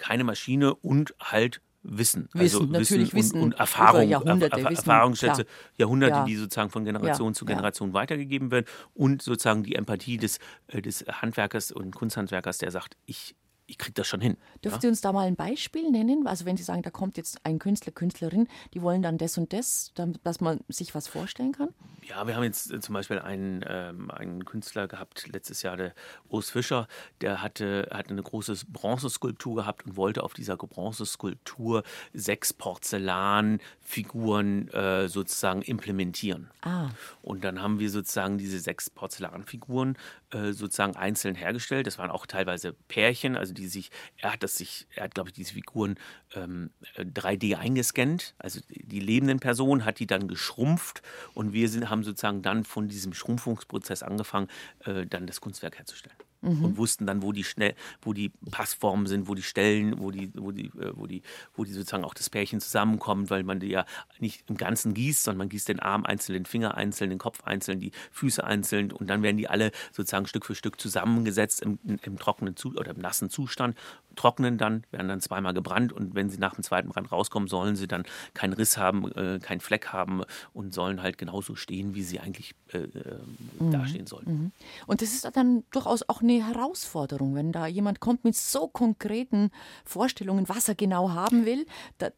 keine 0.00 0.24
Maschine 0.24 0.74
und 0.74 1.14
halt 1.20 1.60
Wissen. 1.82 2.28
Wissen, 2.34 2.60
also 2.60 2.64
natürlich 2.64 3.14
Wissen 3.14 3.36
und, 3.36 3.54
und 3.54 3.60
Erfahrung, 3.60 4.06
Jahrhunderte, 4.06 4.60
Erf 4.60 4.70
Erfahrungsschätze, 4.70 5.44
klar. 5.44 5.56
Jahrhunderte, 5.78 6.14
ja. 6.14 6.24
die 6.24 6.36
sozusagen 6.36 6.68
von 6.68 6.84
Generation 6.84 7.28
ja, 7.28 7.32
zu 7.32 7.44
Generation 7.46 7.88
ja. 7.88 7.94
weitergegeben 7.94 8.50
werden 8.50 8.66
und 8.92 9.22
sozusagen 9.22 9.62
die 9.62 9.76
Empathie 9.76 10.18
des, 10.18 10.40
äh, 10.66 10.82
des 10.82 11.06
Handwerkers 11.08 11.72
und 11.72 11.94
Kunsthandwerkers, 11.94 12.58
der 12.58 12.70
sagt, 12.70 12.96
ich 13.06 13.34
ich 13.70 13.78
kriege 13.78 13.94
das 13.94 14.08
schon 14.08 14.20
hin. 14.20 14.36
Dürfen 14.64 14.76
ja? 14.76 14.80
Sie 14.80 14.88
uns 14.88 15.00
da 15.00 15.12
mal 15.12 15.28
ein 15.28 15.36
Beispiel 15.36 15.88
nennen? 15.90 16.26
Also 16.26 16.44
wenn 16.44 16.56
Sie 16.56 16.64
sagen, 16.64 16.82
da 16.82 16.90
kommt 16.90 17.16
jetzt 17.16 17.46
ein 17.46 17.60
Künstler, 17.60 17.92
Künstlerin, 17.92 18.48
die 18.74 18.82
wollen 18.82 19.00
dann 19.00 19.16
das 19.16 19.38
und 19.38 19.52
das, 19.52 19.92
dass 20.24 20.40
man 20.40 20.58
sich 20.68 20.92
was 20.94 21.06
vorstellen 21.06 21.52
kann? 21.52 21.68
Ja, 22.02 22.26
wir 22.26 22.34
haben 22.34 22.42
jetzt 22.42 22.72
äh, 22.72 22.80
zum 22.80 22.94
Beispiel 22.94 23.20
einen, 23.20 23.64
ähm, 23.68 24.10
einen 24.10 24.44
Künstler 24.44 24.88
gehabt, 24.88 25.28
letztes 25.28 25.62
Jahr, 25.62 25.76
der 25.76 25.94
Urs 26.28 26.50
Fischer, 26.50 26.88
der 27.20 27.42
hatte, 27.42 27.88
hatte 27.92 28.10
eine 28.10 28.24
große 28.24 28.56
Bronzeskulptur 28.68 29.54
gehabt 29.54 29.86
und 29.86 29.96
wollte 29.96 30.24
auf 30.24 30.34
dieser 30.34 30.56
Bronzeskulptur 30.56 31.84
sechs 32.12 32.52
Porzellanfiguren 32.52 34.68
äh, 34.70 35.08
sozusagen 35.08 35.62
implementieren. 35.62 36.50
Ah. 36.62 36.88
Und 37.22 37.44
dann 37.44 37.62
haben 37.62 37.78
wir 37.78 37.90
sozusagen 37.90 38.38
diese 38.38 38.58
sechs 38.58 38.90
Porzellanfiguren 38.90 39.96
äh, 40.32 40.52
sozusagen 40.52 40.96
einzeln 40.96 41.34
hergestellt. 41.34 41.86
Das 41.86 41.98
waren 41.98 42.10
auch 42.10 42.26
teilweise 42.26 42.72
Pärchen, 42.88 43.36
also 43.36 43.52
die 43.52 43.66
sich, 43.66 43.90
er 44.18 44.32
hat 44.32 44.42
das 44.42 44.56
sich, 44.56 44.86
er 44.94 45.04
hat, 45.04 45.14
glaube 45.14 45.30
ich, 45.30 45.34
diese 45.34 45.54
Figuren 45.54 45.96
ähm, 46.34 46.70
3D 46.96 47.56
eingescannt, 47.56 48.34
also 48.38 48.60
die 48.68 49.00
lebenden 49.00 49.40
Personen 49.40 49.84
hat 49.84 49.98
die 49.98 50.06
dann 50.06 50.28
geschrumpft 50.28 51.02
und 51.34 51.52
wir 51.52 51.68
sind, 51.68 51.90
haben 51.90 52.04
sozusagen 52.04 52.42
dann 52.42 52.64
von 52.64 52.88
diesem 52.88 53.12
Schrumpfungsprozess 53.12 54.02
angefangen, 54.02 54.48
äh, 54.84 55.06
dann 55.06 55.26
das 55.26 55.40
Kunstwerk 55.40 55.78
herzustellen 55.78 56.16
mhm. 56.42 56.64
und 56.64 56.76
wussten 56.76 57.06
dann, 57.06 57.22
wo 57.22 57.32
die 57.32 57.44
schnell, 57.44 57.74
wo 58.02 58.12
die 58.12 58.30
Passformen 58.50 59.06
sind, 59.06 59.28
wo 59.28 59.34
die 59.34 59.42
Stellen, 59.42 60.00
wo 60.00 60.10
die, 60.10 60.32
wo 60.34 60.50
die, 60.50 60.66
äh, 60.66 60.92
wo 60.94 61.06
die, 61.06 61.22
wo 61.54 61.64
die 61.64 61.72
sozusagen 61.72 62.04
auch 62.04 62.14
das 62.14 62.30
Pärchen 62.30 62.60
zusammenkommt, 62.60 63.30
weil 63.30 63.42
man 63.42 63.60
die 63.60 63.68
ja 63.68 63.84
nicht 64.18 64.44
im 64.48 64.56
Ganzen 64.56 64.94
gießt, 64.94 65.24
sondern 65.24 65.38
man 65.38 65.48
gießt 65.48 65.68
den 65.68 65.80
Arm 65.80 66.04
einzeln, 66.04 66.34
den 66.34 66.46
Finger 66.46 66.76
einzeln, 66.76 67.10
den 67.10 67.18
Kopf 67.18 67.42
einzeln, 67.44 67.80
die 67.80 67.92
Füße 68.12 68.42
einzeln 68.42 68.92
und 68.92 69.08
dann 69.08 69.22
werden 69.22 69.36
die 69.36 69.48
alle 69.48 69.70
sozusagen 69.92 70.26
Stück 70.26 70.46
für 70.46 70.54
Stück 70.54 70.80
zusammengesetzt 70.80 71.62
im, 71.62 71.78
im 71.84 72.18
trockenen 72.18 72.56
Zu 72.56 72.74
oder 72.76 72.92
im 72.92 73.00
nassen 73.00 73.30
Zustand 73.30 73.76
trocknen 74.16 74.58
dann, 74.58 74.84
werden 74.90 75.08
dann 75.08 75.20
zweimal 75.20 75.54
gebrannt 75.54 75.92
und 75.92 76.14
wenn 76.14 76.30
sie 76.30 76.38
nach 76.38 76.54
dem 76.54 76.62
zweiten 76.62 76.88
Brand 76.88 77.10
rauskommen, 77.10 77.48
sollen 77.48 77.76
sie 77.76 77.86
dann 77.86 78.04
keinen 78.34 78.52
Riss 78.52 78.76
haben, 78.76 79.10
äh, 79.12 79.38
keinen 79.40 79.60
Fleck 79.60 79.88
haben 79.88 80.22
und 80.52 80.74
sollen 80.74 81.02
halt 81.02 81.18
genauso 81.18 81.54
stehen, 81.54 81.94
wie 81.94 82.02
sie 82.02 82.20
eigentlich 82.20 82.54
äh, 82.72 82.78
äh, 82.78 83.18
mhm. 83.58 83.70
dastehen 83.70 84.06
sollten. 84.06 84.32
Mhm. 84.32 84.52
Und 84.86 85.02
das 85.02 85.12
ist 85.12 85.28
dann 85.34 85.64
durchaus 85.70 86.08
auch 86.08 86.22
eine 86.30 86.46
Herausforderung, 86.46 87.34
wenn 87.34 87.52
da 87.52 87.66
jemand 87.66 88.00
kommt 88.00 88.24
mit 88.24 88.36
so 88.36 88.68
konkreten 88.68 89.50
Vorstellungen, 89.84 90.48
was 90.48 90.68
er 90.68 90.74
genau 90.74 91.10
haben 91.10 91.44
will, 91.44 91.66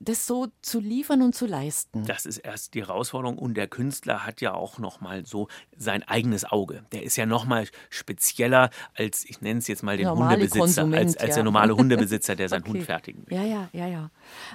das 0.00 0.26
so 0.26 0.48
zu 0.60 0.80
liefern 0.80 1.22
und 1.22 1.34
zu 1.34 1.46
leisten. 1.46 2.04
Das 2.04 2.26
ist 2.26 2.38
erst 2.38 2.74
die 2.74 2.82
Herausforderung 2.82 3.38
und 3.38 3.54
der 3.54 3.68
Künstler 3.68 4.26
hat 4.26 4.40
ja 4.40 4.54
auch 4.54 4.78
noch 4.78 5.00
mal 5.00 5.24
so 5.24 5.48
sein 5.76 6.02
eigenes 6.02 6.44
Auge. 6.44 6.84
Der 6.92 7.02
ist 7.02 7.16
ja 7.16 7.26
noch 7.26 7.44
mal 7.44 7.66
spezieller 7.90 8.70
als 8.94 9.24
ich 9.24 9.40
nenne 9.40 9.58
es 9.58 9.68
jetzt 9.68 9.82
mal 9.82 9.96
den 9.96 10.06
Normale 10.06 10.42
Hundebesitzer, 10.42 10.84
als, 10.84 11.16
als 11.16 11.28
ja. 11.30 11.34
der 11.36 11.44
normale 11.44 11.76
Hundebesitzer, 11.76 12.36
der 12.36 12.48
seinen 12.48 12.62
okay. 12.62 12.70
Hund 12.70 12.82
fertigen 12.84 13.26
will. 13.26 13.36
Ja, 13.36 13.44
ja, 13.44 13.68
ja, 13.72 13.86
ja. 13.86 14.10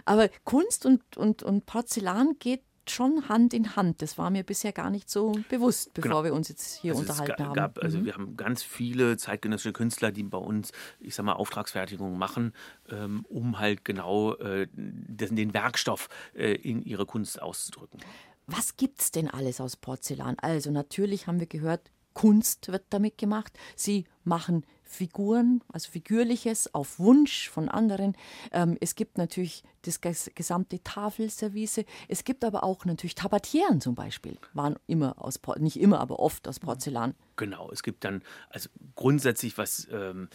Aber 0.05 0.30
Kunst 0.43 0.86
und, 0.86 1.18
und, 1.18 1.43
und 1.43 1.66
Porzellan 1.66 2.36
geht 2.39 2.62
schon 2.91 3.29
Hand 3.29 3.53
in 3.53 3.75
Hand. 3.75 4.01
Das 4.01 4.17
war 4.17 4.29
mir 4.29 4.43
bisher 4.43 4.71
gar 4.71 4.89
nicht 4.89 5.09
so 5.09 5.33
bewusst, 5.49 5.93
bevor 5.93 6.09
genau. 6.09 6.23
wir 6.23 6.33
uns 6.33 6.49
jetzt 6.49 6.75
hier 6.79 6.91
also 6.91 7.01
unterhalten 7.01 7.31
es 7.31 7.53
gab, 7.53 7.57
haben. 7.57 7.81
Also 7.81 7.99
mhm. 7.99 8.05
wir 8.05 8.13
haben 8.13 8.38
ganz 8.38 8.63
viele 8.63 9.17
zeitgenössische 9.17 9.73
Künstler, 9.73 10.11
die 10.11 10.23
bei 10.23 10.38
uns, 10.38 10.71
ich 10.99 11.15
sag 11.15 11.25
mal, 11.25 11.33
Auftragsfertigung 11.33 12.17
machen, 12.17 12.53
ähm, 12.89 13.25
um 13.29 13.59
halt 13.59 13.85
genau 13.85 14.33
äh, 14.35 14.67
den, 14.73 15.53
Werkstoff 15.53 16.09
äh, 16.33 16.53
in 16.53 16.81
ihre 16.81 17.05
Kunst 17.05 17.41
auszudrücken. 17.41 17.99
Was 18.45 18.77
gibt 18.77 19.01
es 19.01 19.11
denn 19.11 19.29
alles 19.29 19.59
aus 19.59 19.75
Porzellan? 19.75 20.38
Also 20.39 20.71
natürlich 20.71 21.27
haben 21.27 21.39
wir 21.39 21.47
gehört, 21.47 21.91
Kunst 22.13 22.71
wird 22.71 22.85
damit 22.89 23.17
gemacht. 23.17 23.53
Sie 23.75 24.05
machen 24.23 24.65
Figuren, 24.88 25.61
also 25.71 25.91
Figürliches 25.91 26.73
auf 26.73 26.99
Wunsch 26.99 27.49
von 27.49 27.69
anderen. 27.69 28.15
Ähm, 28.51 28.77
es 28.81 28.95
gibt 28.95 29.17
natürlich 29.17 29.63
das 29.83 30.01
gesamte 30.35 30.83
Tafelservice. 30.83 31.85
Es 32.07 32.23
gibt 32.23 32.43
aber 32.43 32.63
auch 32.63 32.85
natürlich 32.85 33.15
Tabatieren 33.15 33.81
zum 33.81 33.95
Beispiel. 33.95 34.38
Waren 34.53 34.77
immer 34.88 35.21
aus, 35.23 35.39
nicht 35.57 35.79
immer, 35.79 35.99
aber 35.99 36.19
oft 36.19 36.47
aus 36.47 36.59
Porzellan. 36.59 37.15
Genau, 37.35 37.69
es 37.71 37.83
gibt 37.83 38.03
dann, 38.03 38.21
also 38.49 38.69
grundsätzlich, 38.95 39.57
was, 39.57 39.88
ähm, 39.91 40.29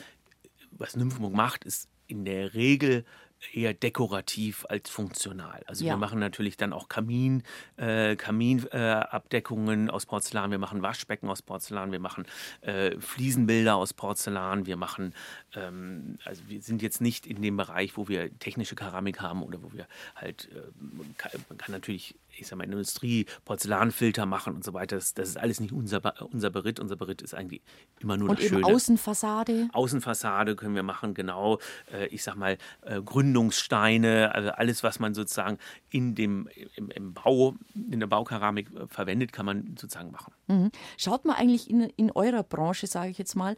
was 0.70 0.96
Nymphenburg 0.96 1.34
macht, 1.34 1.64
ist 1.64 1.88
in 2.06 2.24
der 2.24 2.54
Regel 2.54 3.04
eher 3.52 3.74
dekorativ 3.74 4.64
als 4.68 4.90
funktional. 4.90 5.62
Also 5.66 5.84
ja. 5.84 5.94
wir 5.94 5.96
machen 5.96 6.18
natürlich 6.18 6.56
dann 6.56 6.72
auch 6.72 6.88
Kamin, 6.88 7.42
äh, 7.76 8.16
Kaminabdeckungen 8.16 9.88
äh, 9.88 9.90
aus 9.90 10.06
Porzellan, 10.06 10.50
wir 10.50 10.58
machen 10.58 10.82
Waschbecken 10.82 11.28
aus 11.28 11.42
Porzellan, 11.42 11.92
wir 11.92 12.00
machen 12.00 12.24
äh, 12.60 12.98
Fliesenbilder 12.98 13.76
aus 13.76 13.94
Porzellan, 13.94 14.66
wir 14.66 14.76
machen, 14.76 15.14
ähm, 15.54 16.18
also 16.24 16.42
wir 16.48 16.62
sind 16.62 16.82
jetzt 16.82 17.00
nicht 17.00 17.26
in 17.26 17.42
dem 17.42 17.56
Bereich, 17.56 17.96
wo 17.96 18.08
wir 18.08 18.36
technische 18.38 18.74
Keramik 18.74 19.20
haben 19.20 19.42
oder 19.42 19.62
wo 19.62 19.72
wir 19.72 19.86
halt, 20.14 20.48
äh, 20.52 20.60
man 20.80 21.58
kann 21.58 21.72
natürlich 21.72 22.14
ich 22.36 22.46
sag 22.46 22.58
mal, 22.58 22.64
in 22.64 22.70
der 22.70 22.78
Industrie 22.78 23.26
Porzellanfilter 23.44 24.26
machen 24.26 24.54
und 24.54 24.64
so 24.64 24.72
weiter. 24.74 24.96
Das, 24.96 25.14
das 25.14 25.28
ist 25.30 25.38
alles 25.38 25.60
nicht 25.60 25.72
unser, 25.72 26.00
unser 26.32 26.50
Beritt. 26.50 26.80
Unser 26.80 26.96
Beritt 26.96 27.22
ist 27.22 27.34
eigentlich 27.34 27.62
immer 28.00 28.16
nur 28.16 28.30
und 28.30 28.38
das 28.38 28.46
Schöne. 28.46 28.66
Und 28.66 28.74
Außenfassade? 28.74 29.68
Außenfassade 29.72 30.56
können 30.56 30.74
wir 30.74 30.82
machen, 30.82 31.14
genau. 31.14 31.58
Äh, 31.92 32.06
ich 32.06 32.22
sag 32.22 32.36
mal, 32.36 32.58
äh, 32.82 33.00
Gründungssteine, 33.00 34.34
also 34.34 34.50
alles, 34.50 34.82
was 34.82 34.98
man 34.98 35.14
sozusagen 35.14 35.58
in 35.90 36.14
dem, 36.14 36.48
im, 36.76 36.90
im 36.90 37.14
Bau, 37.14 37.54
in 37.74 38.00
der 38.00 38.06
Baukeramik 38.06 38.68
äh, 38.74 38.86
verwendet, 38.88 39.32
kann 39.32 39.46
man 39.46 39.76
sozusagen 39.78 40.10
machen. 40.10 40.32
Mhm. 40.48 40.70
Schaut 40.96 41.24
man 41.24 41.36
eigentlich 41.36 41.70
in, 41.70 41.82
in 41.96 42.10
eurer 42.10 42.42
Branche, 42.42 42.86
sage 42.86 43.10
ich 43.10 43.18
jetzt 43.18 43.34
mal, 43.34 43.56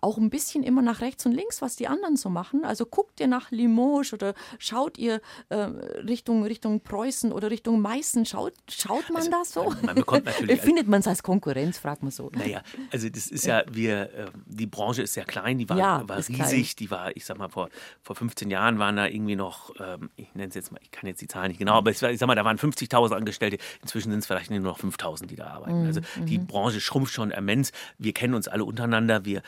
auch 0.00 0.18
ein 0.18 0.30
bisschen 0.30 0.62
immer 0.62 0.82
nach 0.82 1.00
rechts 1.00 1.26
und 1.26 1.32
links, 1.32 1.62
was 1.62 1.76
die 1.76 1.88
anderen 1.88 2.16
so 2.16 2.30
machen? 2.30 2.64
Also 2.64 2.86
guckt 2.86 3.20
ihr 3.20 3.26
nach 3.26 3.50
Limoges 3.50 4.12
oder 4.12 4.34
schaut 4.58 4.98
ihr 4.98 5.20
Richtung, 5.50 6.44
Richtung 6.44 6.80
Preußen 6.80 7.32
oder 7.32 7.50
Richtung 7.50 7.80
Meißen? 7.80 8.13
Messen, 8.14 8.26
schaut, 8.26 8.52
schaut 8.70 9.08
man 9.10 9.16
Also, 9.18 9.30
das 9.30 9.52
so? 9.52 9.64
man- 9.70 9.82
man 9.86 9.94
bekommt 9.96 10.24
natürlich- 10.26 10.60
Findet 10.64 10.88
man 10.88 11.00
es 11.00 11.06
als 11.06 11.22
Konkurrenz, 11.22 11.78
fragt 11.78 12.02
man 12.02 12.10
so. 12.12 12.30
Naja, 12.34 12.62
also 12.92 13.08
das 13.08 13.26
ist 13.26 13.44
ja, 13.46 13.64
wir, 13.70 14.02
äh, 14.14 14.26
die 14.46 14.66
Branche 14.66 15.02
ist 15.02 15.14
sehr 15.14 15.24
klein, 15.24 15.58
die 15.58 15.68
war, 15.68 15.76
Ja, 15.76 16.08
war 16.08 16.18
riesig, 16.18 16.76
die 16.76 16.90
war, 16.90 17.16
ich 17.16 17.24
sag 17.24 17.38
mal, 17.38 17.48
vor, 17.48 17.68
vor 18.02 18.16
15 18.16 18.50
Jahren 18.50 18.78
waren 18.78 18.96
da 18.96 19.06
irgendwie 19.06 19.36
noch, 19.36 19.72
ähm, 19.80 20.10
ich 20.16 20.32
nenne 20.34 20.48
es 20.48 20.54
jetzt 20.54 20.72
mal, 20.72 20.80
ich 20.82 20.90
kann 20.90 21.06
jetzt 21.08 21.20
die 21.20 21.28
Zahlen 21.28 21.48
nicht 21.48 21.58
genau, 21.58 21.74
aber 21.74 21.90
war, 22.00 22.10
ich 22.10 22.18
sag 22.18 22.26
mal, 22.26 22.34
da 22.34 22.44
waren 22.44 22.58
50.000 22.58 23.14
Angestellte, 23.14 23.58
inzwischen 23.82 24.10
sind 24.10 24.20
es 24.20 24.26
vielleicht 24.26 24.50
nur 24.50 24.60
noch 24.60 24.78
5.000, 24.78 25.26
die 25.26 25.36
da 25.36 25.48
arbeiten. 25.48 25.86
Also 25.86 26.00
die 26.24 26.38
Branche 26.38 26.80
schrumpft 26.80 27.12
schon 27.12 27.30
immens, 27.30 27.72
wir 27.98 28.12
kennen 28.12 28.34
uns 28.34 28.48
alle 28.48 28.64
untereinander, 28.64 29.24
wir 29.24 29.42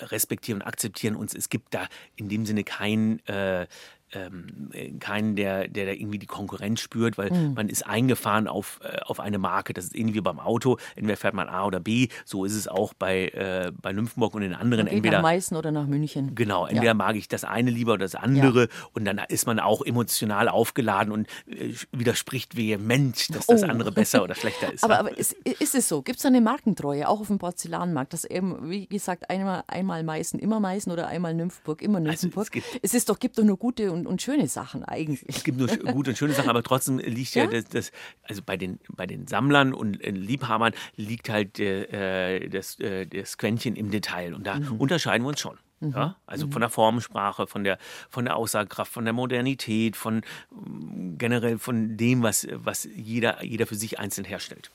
respektieren 0.00 0.60
und 0.62 0.66
akzeptieren 0.68 1.16
uns. 1.16 1.34
Es 1.34 1.48
gibt 1.48 1.74
da 1.74 1.86
in 2.14 2.28
dem 2.28 2.46
Sinne 2.46 2.62
keinen, 2.62 3.18
äh, 3.26 3.66
ähm, 4.12 4.70
äh, 4.72 4.90
keinen 4.98 5.36
der, 5.36 5.68
der 5.68 5.86
da 5.86 5.92
irgendwie 5.92 6.18
die 6.18 6.26
Konkurrenz 6.26 6.80
spürt, 6.80 7.18
weil 7.18 7.30
Mhm. 7.30 7.54
man 7.54 7.68
ist 7.68 7.86
eingefahren 7.86 8.48
auf, 8.48 8.80
äh, 8.82 8.98
auf 9.04 9.20
eine 9.20 9.38
Marke. 9.38 9.74
Das 9.74 9.84
ist 9.84 9.94
ähnlich 9.94 10.14
wie 10.14 10.20
beim 10.20 10.38
Auto. 10.40 10.78
Entweder 10.96 11.16
fährt 11.16 11.34
man 11.34 11.48
A 11.48 11.64
oder 11.66 11.80
B. 11.80 12.08
So 12.24 12.44
ist 12.44 12.54
es 12.54 12.68
auch 12.68 12.94
bei, 12.94 13.28
äh, 13.28 13.72
bei 13.80 13.92
Nymphenburg 13.92 14.34
und 14.34 14.40
den 14.42 14.54
anderen. 14.54 14.86
Geht 14.86 14.94
entweder 14.94 15.18
nach 15.18 15.22
Meißen 15.22 15.56
oder 15.56 15.70
nach 15.72 15.86
München. 15.86 16.34
Genau, 16.34 16.64
entweder 16.66 16.86
Ja. 16.86 16.94
mag 16.94 17.16
ich 17.16 17.28
das 17.28 17.44
eine 17.44 17.70
lieber 17.70 17.92
oder 17.94 18.04
das 18.04 18.14
andere 18.14 18.68
und 18.94 19.04
dann 19.04 19.18
ist 19.28 19.46
man 19.46 19.60
auch 19.60 19.82
emotional 19.84 20.48
aufgeladen 20.48 21.12
und 21.12 21.26
äh, 21.46 21.74
widerspricht 21.92 22.56
vehement, 22.56 23.34
dass 23.34 23.46
das 23.46 23.62
Oh. 23.62 23.66
andere 23.66 23.92
besser 23.92 24.22
oder 24.22 24.34
schlechter 24.34 24.72
ist. 24.72 24.82
Aber, 24.84 24.94
ja. 24.94 25.00
aber 25.00 25.18
ist, 25.18 25.32
ist 25.44 25.74
es 25.74 25.88
so? 25.88 26.02
Gibt 26.02 26.18
es 26.18 26.24
eine 26.24 26.40
Markentreue, 26.40 27.08
auch 27.08 27.20
auf 27.20 27.26
dem 27.26 27.38
Porzellanmarkt, 27.38 28.12
dass 28.12 28.24
eben, 28.24 28.70
wie 28.70 28.86
gesagt, 28.86 29.28
einmal, 29.30 29.64
einmal 29.66 30.02
Meißen, 30.02 30.38
immer 30.40 30.60
Meißen 30.60 30.90
oder 30.92 31.08
einmal 31.08 31.34
Nymphenburg, 31.34 31.82
immer 31.82 32.00
Nymphenburg? 32.00 32.44
es 32.44 32.50
gibt- 32.50 32.66
es 32.82 32.94
ist 32.94 33.08
doch, 33.08 33.18
gibt 33.18 33.38
doch 33.38 33.44
nur 33.44 33.56
gute 33.58 33.90
und, 33.92 33.97
und 34.06 34.22
schöne 34.22 34.46
Sachen 34.48 34.84
eigentlich. 34.84 35.24
Es 35.28 35.44
gibt 35.44 35.58
nur 35.58 35.68
gute 35.68 36.10
und 36.10 36.16
schöne 36.16 36.32
Sachen, 36.34 36.48
aber 36.50 36.62
trotzdem 36.62 36.98
liegt 36.98 37.34
ja, 37.34 37.44
Ja? 37.44 37.50
das, 37.50 37.64
das, 37.64 37.92
also 38.22 38.42
bei 38.44 38.56
den, 38.56 38.78
bei 38.90 39.06
den 39.06 39.26
Sammlern 39.26 39.74
und 39.74 40.02
äh, 40.02 40.10
Liebhabern 40.10 40.72
liegt 40.96 41.28
halt 41.28 41.58
äh, 41.58 42.48
das, 42.48 42.78
äh, 42.80 43.06
das 43.06 43.38
Quäntchen 43.38 43.76
im 43.76 43.90
Detail. 43.90 44.34
Und 44.34 44.46
da 44.46 44.58
Mhm. 44.58 44.72
unterscheiden 44.80 45.24
wir 45.24 45.28
uns 45.30 45.40
schon. 45.40 45.58
Ja? 45.80 46.16
Also 46.26 46.48
von 46.48 46.60
der 46.60 46.70
Formensprache, 46.70 47.46
von 47.46 47.64
der, 47.64 47.78
von 48.08 48.24
der 48.24 48.36
Aussagekraft, 48.36 48.92
von 48.92 49.04
der 49.04 49.12
Modernität, 49.12 49.96
von 49.96 50.22
mm, 50.50 51.18
generell 51.18 51.58
von 51.58 51.96
dem, 51.96 52.22
was, 52.22 52.46
was 52.52 52.88
jeder, 52.94 53.44
jeder 53.44 53.66
für 53.66 53.76
sich 53.76 53.98
einzeln 53.98 54.24
herstellt. 54.24 54.70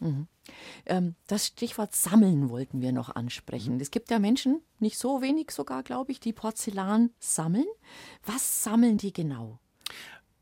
Ähm, 0.86 1.16
das 1.28 1.48
Stichwort 1.48 1.96
Sammeln 1.96 2.50
wollten 2.50 2.82
wir 2.82 2.92
noch 2.92 3.16
ansprechen. 3.16 3.80
Es 3.80 3.92
gibt 3.92 4.12
ja 4.12 4.20
Menschen, 4.20 4.62
nicht 4.80 4.98
so 4.98 5.22
wenig 5.22 5.52
sogar, 5.52 5.84
glaube 5.84 6.12
ich, 6.12 6.20
die 6.20 6.34
Porzellan 6.34 7.12
sammeln. 7.20 7.68
Was 8.26 8.64
sammeln 8.64 8.98
die 8.98 9.14
genau? 9.14 9.60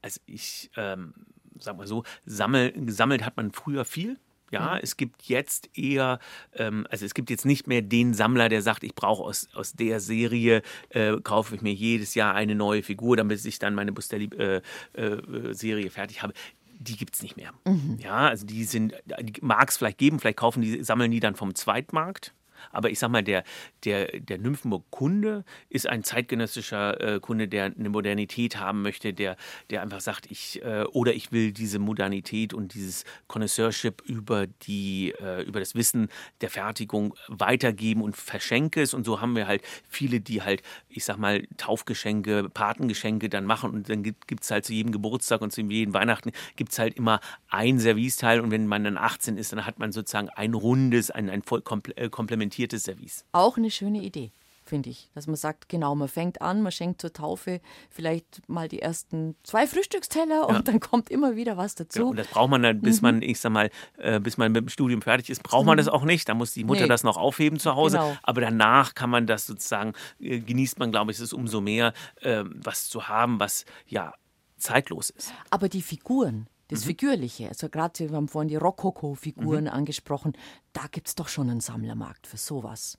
also 0.02 0.20
ich 0.26 0.72
ähm, 0.76 1.14
sag 1.60 1.78
mal 1.78 1.88
so, 1.88 2.04
sammel, 2.26 2.72
gesammelt 2.72 3.26
hat 3.26 3.38
man 3.38 3.52
früher 3.52 3.86
viel. 3.86 4.18
Ja, 4.52 4.78
es 4.78 4.98
gibt 4.98 5.24
jetzt 5.24 5.70
eher, 5.78 6.20
ähm, 6.54 6.86
also 6.90 7.06
es 7.06 7.14
gibt 7.14 7.30
jetzt 7.30 7.46
nicht 7.46 7.68
mehr 7.68 7.82
den 7.82 8.14
Sammler, 8.14 8.50
der 8.50 8.62
sagt, 8.62 8.84
ich 8.84 8.94
brauche 8.94 9.24
aus, 9.24 9.48
aus 9.54 9.74
der 9.74 10.00
Serie, 10.02 10.62
äh, 10.90 11.14
kaufe 11.24 11.56
ich 11.56 11.62
mir 11.62 11.74
jedes 11.74 12.16
Jahr 12.16 12.36
eine 12.36 12.54
neue 12.54 12.84
Figur, 12.84 13.16
damit 13.16 13.44
ich 13.44 13.60
dann 13.60 13.74
meine 13.74 13.94
Bustelli-Serie 13.94 14.62
äh, 14.94 15.54
Serie 15.54 15.90
fertig 15.90 16.22
habe. 16.22 16.34
Die 16.80 16.98
gibt 16.98 17.16
es 17.16 17.24
nicht 17.24 17.38
mehr. 17.38 17.54
Ja, 18.00 18.28
also 18.28 18.46
die 18.46 18.64
sind, 18.66 18.94
die 19.22 19.34
mag 19.42 19.70
es 19.70 19.78
vielleicht 19.78 20.00
geben, 20.00 20.20
vielleicht 20.20 20.38
kaufen 20.38 20.62
die, 20.62 20.84
sammeln 20.84 21.12
die 21.12 21.20
dann 21.20 21.36
vom 21.36 21.56
Zweitmarkt. 21.56 22.34
Aber 22.72 22.90
ich 22.90 23.00
sag 23.00 23.10
mal, 23.10 23.24
der, 23.24 23.44
der, 23.84 24.20
der 24.20 24.38
Nymphenburg-Kunde 24.38 25.44
ist 25.70 25.88
ein 25.88 26.04
zeitgenössischer 26.04 27.16
äh, 27.16 27.20
Kunde, 27.20 27.48
der 27.48 27.66
eine 27.66 27.90
Modernität 27.90 28.58
haben 28.58 28.82
möchte, 28.82 29.14
der, 29.14 29.38
der 29.70 29.82
einfach 29.82 30.02
sagt, 30.02 30.30
ich, 30.30 30.62
äh, 30.64 30.84
oder 30.92 31.14
ich 31.14 31.32
will 31.32 31.52
diese 31.52 31.80
Modernität 31.80 32.54
und 32.54 32.74
dieses 32.74 33.06
Connoisseurship 33.28 34.02
über, 34.06 34.48
die, 34.48 35.14
äh, 35.20 35.44
über 35.44 35.60
das 35.60 35.76
Wissen 35.76 36.10
der 36.42 36.50
Fertigung 36.50 37.16
weitergeben 37.28 38.02
und 38.02 38.16
verschenke 38.16 38.82
es. 38.82 38.94
Und 38.94 39.06
so 39.06 39.22
haben 39.22 39.36
wir 39.36 39.48
halt 39.48 39.62
viele, 39.88 40.20
die 40.22 40.42
halt, 40.42 40.62
ich 40.90 41.06
sag 41.06 41.18
mal, 41.18 41.48
Taufgeschenke, 41.58 42.50
Patengeschenke 42.50 43.30
dann 43.30 43.46
machen. 43.46 43.72
Und 43.72 43.90
dann 43.90 44.04
gibt 44.04 44.44
es 44.44 44.52
halt 44.52 44.66
zu 44.66 44.74
jedem 44.74 44.92
Geburtstag 44.92 45.42
und 45.42 45.52
zu 45.52 45.62
jedem 45.62 45.94
Weihnachten 45.94 46.32
gibt 46.56 46.72
es 46.72 46.80
halt 46.80 46.96
immer 46.96 47.20
ein 47.50 47.80
Serviceteil. 47.80 48.40
Und 48.40 48.52
wenn 48.52 48.68
man 48.68 48.84
dann 48.84 48.98
18 48.98 49.38
ist, 49.38 49.52
dann 49.52 49.66
hat 49.66 49.80
man 49.80 49.92
sozusagen 49.92 50.30
ein 50.30 50.54
rundes, 50.54 51.12
ein, 51.12 51.30
ein 51.30 51.42
voll 51.44 51.62
komple 51.62 51.96
äh, 51.98 52.10
komplementiertes 52.52 52.84
Service. 52.84 53.26
Auch 53.32 53.58
eine 53.58 53.72
schöne 53.72 54.02
Idee, 54.02 54.32
finde 54.66 54.90
ich. 54.90 55.10
Dass 55.16 55.28
man 55.28 55.36
sagt, 55.36 55.70
genau, 55.70 55.96
man 55.96 56.08
fängt 56.08 56.42
an, 56.42 56.62
man 56.62 56.72
schenkt 56.72 57.02
zur 57.02 57.14
Taufe 57.14 57.62
vielleicht 57.90 58.48
mal 58.48 58.68
die 58.68 58.82
ersten 58.82 59.36
zwei 59.44 59.68
Frühstücksteller 59.68 60.48
und 60.50 60.68
dann 60.68 60.80
kommt 60.80 61.10
immer 61.10 61.36
wieder 61.36 61.58
was 61.58 61.76
dazu. 61.76 62.00
Ja, 62.00 62.06
und 62.06 62.16
das 62.18 62.28
braucht 62.28 62.50
man 62.50 62.64
dann, 62.64 62.82
bis 62.82 63.02
Mhm. 63.02 63.08
man, 63.08 63.22
ich 63.22 63.40
sag 63.40 63.52
mal, 63.52 63.70
äh, 63.98 64.20
bis 64.20 64.38
man 64.38 64.52
mit 64.52 64.62
dem 64.64 64.70
Studium 64.70 65.02
fertig 65.02 65.30
ist, 65.30 65.44
braucht 65.44 65.66
man 65.66 65.78
das 65.78 65.88
auch 65.88 66.04
nicht. 66.04 66.28
Da 66.30 66.34
muss 66.34 66.54
die 66.54 66.64
Mutter 66.64 66.82
Nee. 66.84 66.88
das 66.90 67.04
noch 67.04 67.18
aufheben 67.18 67.60
zu 67.60 67.76
Hause. 67.76 67.98
Genau. 67.98 68.18
Aber 68.24 68.42
danach 68.42 68.94
kann 68.96 69.10
man 69.10 69.28
das 69.28 69.46
sozusagen, 69.48 69.94
äh, 70.20 70.40
genießt 70.40 70.80
man, 70.80 70.92
glaube 70.92 71.12
ich, 71.12 71.20
es 71.20 71.34
umso 71.34 71.62
mehr, 71.62 71.94
äh, 72.22 72.44
was 72.46 72.90
zu 72.90 73.08
haben, 73.08 73.40
was 73.40 73.66
ja 73.88 74.14
zeitlos 74.58 75.10
ist. 75.10 75.34
Aber 75.50 75.70
die 75.70 75.82
Figuren, 75.82 76.48
das 76.72 76.84
Mhm. 76.84 76.88
Figürliche, 76.90 77.48
also 77.50 77.70
gerade, 77.70 78.10
wir 78.10 78.16
haben 78.16 78.28
vorhin 78.28 78.50
die 78.50 78.56
Rokoko-Figuren 78.56 79.68
angesprochen, 79.68 80.34
da 80.74 80.88
gibt 80.92 81.08
es 81.08 81.16
doch 81.16 81.28
schon 81.28 81.50
einen 81.50 81.62
Sammlermarkt 81.62 82.26
für 82.26 82.38
sowas. 82.38 82.98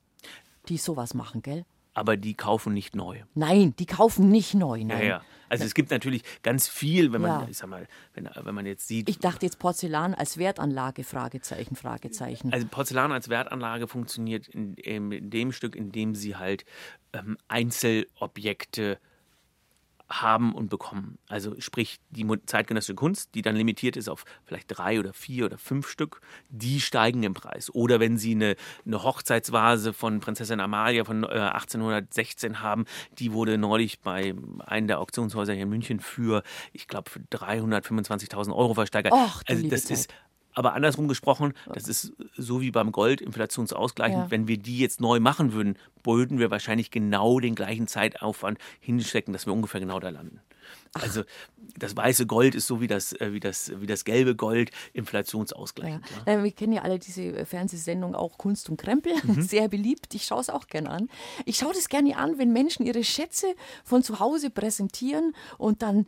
Die 0.69 0.77
sowas 0.77 1.15
machen, 1.15 1.43
gell? 1.43 1.65
Aber 1.95 2.17
die 2.17 2.33
kaufen 2.35 2.73
nicht 2.73 2.97
neu. 2.97 3.21
Nein, 3.35 3.75
die 3.79 3.85
kaufen 3.85 4.31
nicht 4.31 4.55
neu. 4.55 4.79
Ja, 4.79 4.85
Nein. 4.87 5.07
ja. 5.07 5.23
Also 5.51 5.65
es 5.65 5.75
gibt 5.75 5.91
natürlich 5.91 6.23
ganz 6.43 6.67
viel, 6.67 7.13
wenn 7.13 7.21
man, 7.21 7.43
Ja. 7.43 7.49
ich 7.51 7.59
sag 7.59 7.69
mal, 7.69 7.87
wenn, 8.15 8.31
wenn 8.35 8.55
man 8.55 8.65
jetzt 8.65 8.89
sieht, 8.89 9.11
Ich 9.11 9.19
dachte 9.19 9.45
jetzt 9.45 9.59
Porzellan 9.59 10.15
als 10.15 10.39
Wertanlage, 10.39 11.05
Fragezeichen, 11.05 11.77
Fragezeichen. 11.77 12.51
Also 12.51 12.67
Porzellan 12.67 13.13
als 13.13 13.29
Wertanlage 13.29 13.89
funktioniert 13.89 14.49
in, 14.49 14.73
in, 14.75 15.13
in 15.13 15.29
dem 15.29 15.53
Stück, 15.53 15.77
in 15.77 15.93
dem 15.93 16.15
sie 16.15 16.37
halt 16.37 16.65
ähm, 17.13 17.37
Einzelobjekte 17.49 18.99
haben 20.21 20.55
und 20.55 20.69
bekommen. 20.69 21.19
Also 21.29 21.59
sprich 21.61 21.99
die 22.11 22.27
zeitgenössische 22.47 22.95
Kunst, 22.95 23.35
die 23.35 23.43
dann 23.43 23.57
limitiert 23.57 23.97
ist 23.97 24.09
auf 24.09 24.25
vielleicht 24.45 24.67
drei 24.69 24.99
oder 24.99 25.13
vier 25.13 25.47
oder 25.47 25.59
fünf 25.59 25.89
Stück, 25.89 26.21
die 26.49 26.81
steigen 26.81 27.23
im 27.23 27.35
Preis. 27.35 27.71
Oder 27.75 28.01
wenn 28.01 28.19
Sie 28.19 28.33
eine, 28.33 28.57
eine 28.85 29.03
Hochzeitsvase 29.03 29.93
von 29.93 30.21
Prinzessin 30.21 30.61
Amalia 30.61 31.05
von 31.05 31.25
äh, 31.25 31.27
1816 31.29 32.61
haben, 32.61 32.85
die 33.19 33.33
wurde 33.33 33.59
neulich 33.59 34.01
bei 34.01 34.35
einem 34.67 34.87
der 34.87 35.01
Auktionshäuser 35.01 35.55
hier 35.55 35.63
in 35.63 35.69
München 35.69 36.01
für, 36.01 36.43
ich 36.73 36.89
glaube, 36.89 37.11
für 37.11 37.21
325.000 37.21 38.55
Euro 38.55 38.75
versteigert. 38.75 39.13
Och, 39.13 39.43
also 39.47 39.69
das 39.69 39.85
Zeit. 39.85 39.99
ist 39.99 40.15
aber 40.55 40.75
andersrum 40.75 41.09
gesprochen, 41.09 41.55
das 41.73 41.89
ist 41.89 42.13
so 42.37 42.61
wie 42.61 42.71
beim 42.71 42.93
Gold, 42.93 43.21
inflationsausgleichend. 43.21 44.25
Ja. 44.25 44.31
Wenn 44.31 44.49
wir 44.49 44.59
die 44.59 44.79
jetzt 44.79 45.01
neu 45.01 45.21
machen 45.21 45.53
würden, 45.53 45.79
würden 46.05 46.39
wir 46.39 46.51
wahrscheinlich 46.51 46.91
genau 46.91 47.41
den 47.41 47.55
gleichen 47.55 47.87
Zeitaufwand 47.87 48.59
hinstecken, 48.81 49.33
dass 49.33 49.47
wir 49.47 49.53
ungefähr 49.53 49.81
genau 49.81 50.01
da 50.01 50.09
landen. 50.11 50.41
Also 50.95 51.23
das 51.79 51.97
weiße 51.97 52.27
Gold 52.27 52.55
ist 52.55 52.67
so 52.67 52.81
wie 52.83 52.87
das, 52.87 53.13
äh, 53.15 53.33
wie 53.33 53.41
das, 53.41 53.73
wie 53.81 53.87
das 53.87 54.05
gelbe 54.05 54.37
Gold 54.37 54.71
Ja. 54.71 54.77
inflationsausgleichend. 54.95 56.05
Ja. 56.11 56.17
Nein, 56.27 56.45
wir 56.45 56.53
kennen 56.53 56.73
ja 56.75 56.83
alle 56.83 56.99
diese 56.99 57.23
äh, 57.23 57.45
Fernsehsendung 57.45 58.15
auch 58.15 58.37
Kunst 58.39 58.69
und 58.69 58.77
Krempel, 58.77 59.13
Mhm. 59.23 59.41
sehr 59.43 59.69
beliebt. 59.69 60.15
Ich 60.15 60.25
schaue 60.27 60.41
es 60.41 60.51
auch 60.51 60.67
gerne 60.67 60.91
an. 60.91 61.09
Ich 61.47 61.57
schaue 61.59 61.73
das 61.73 61.89
gerne 61.89 62.17
an, 62.17 62.39
wenn 62.39 62.53
Menschen 62.53 62.85
ihre 62.85 63.05
Schätze 63.05 63.47
von 63.85 64.03
zu 64.03 64.21
Hause 64.21 64.51
präsentieren 64.51 65.35
und 65.59 65.83
dann 65.83 66.07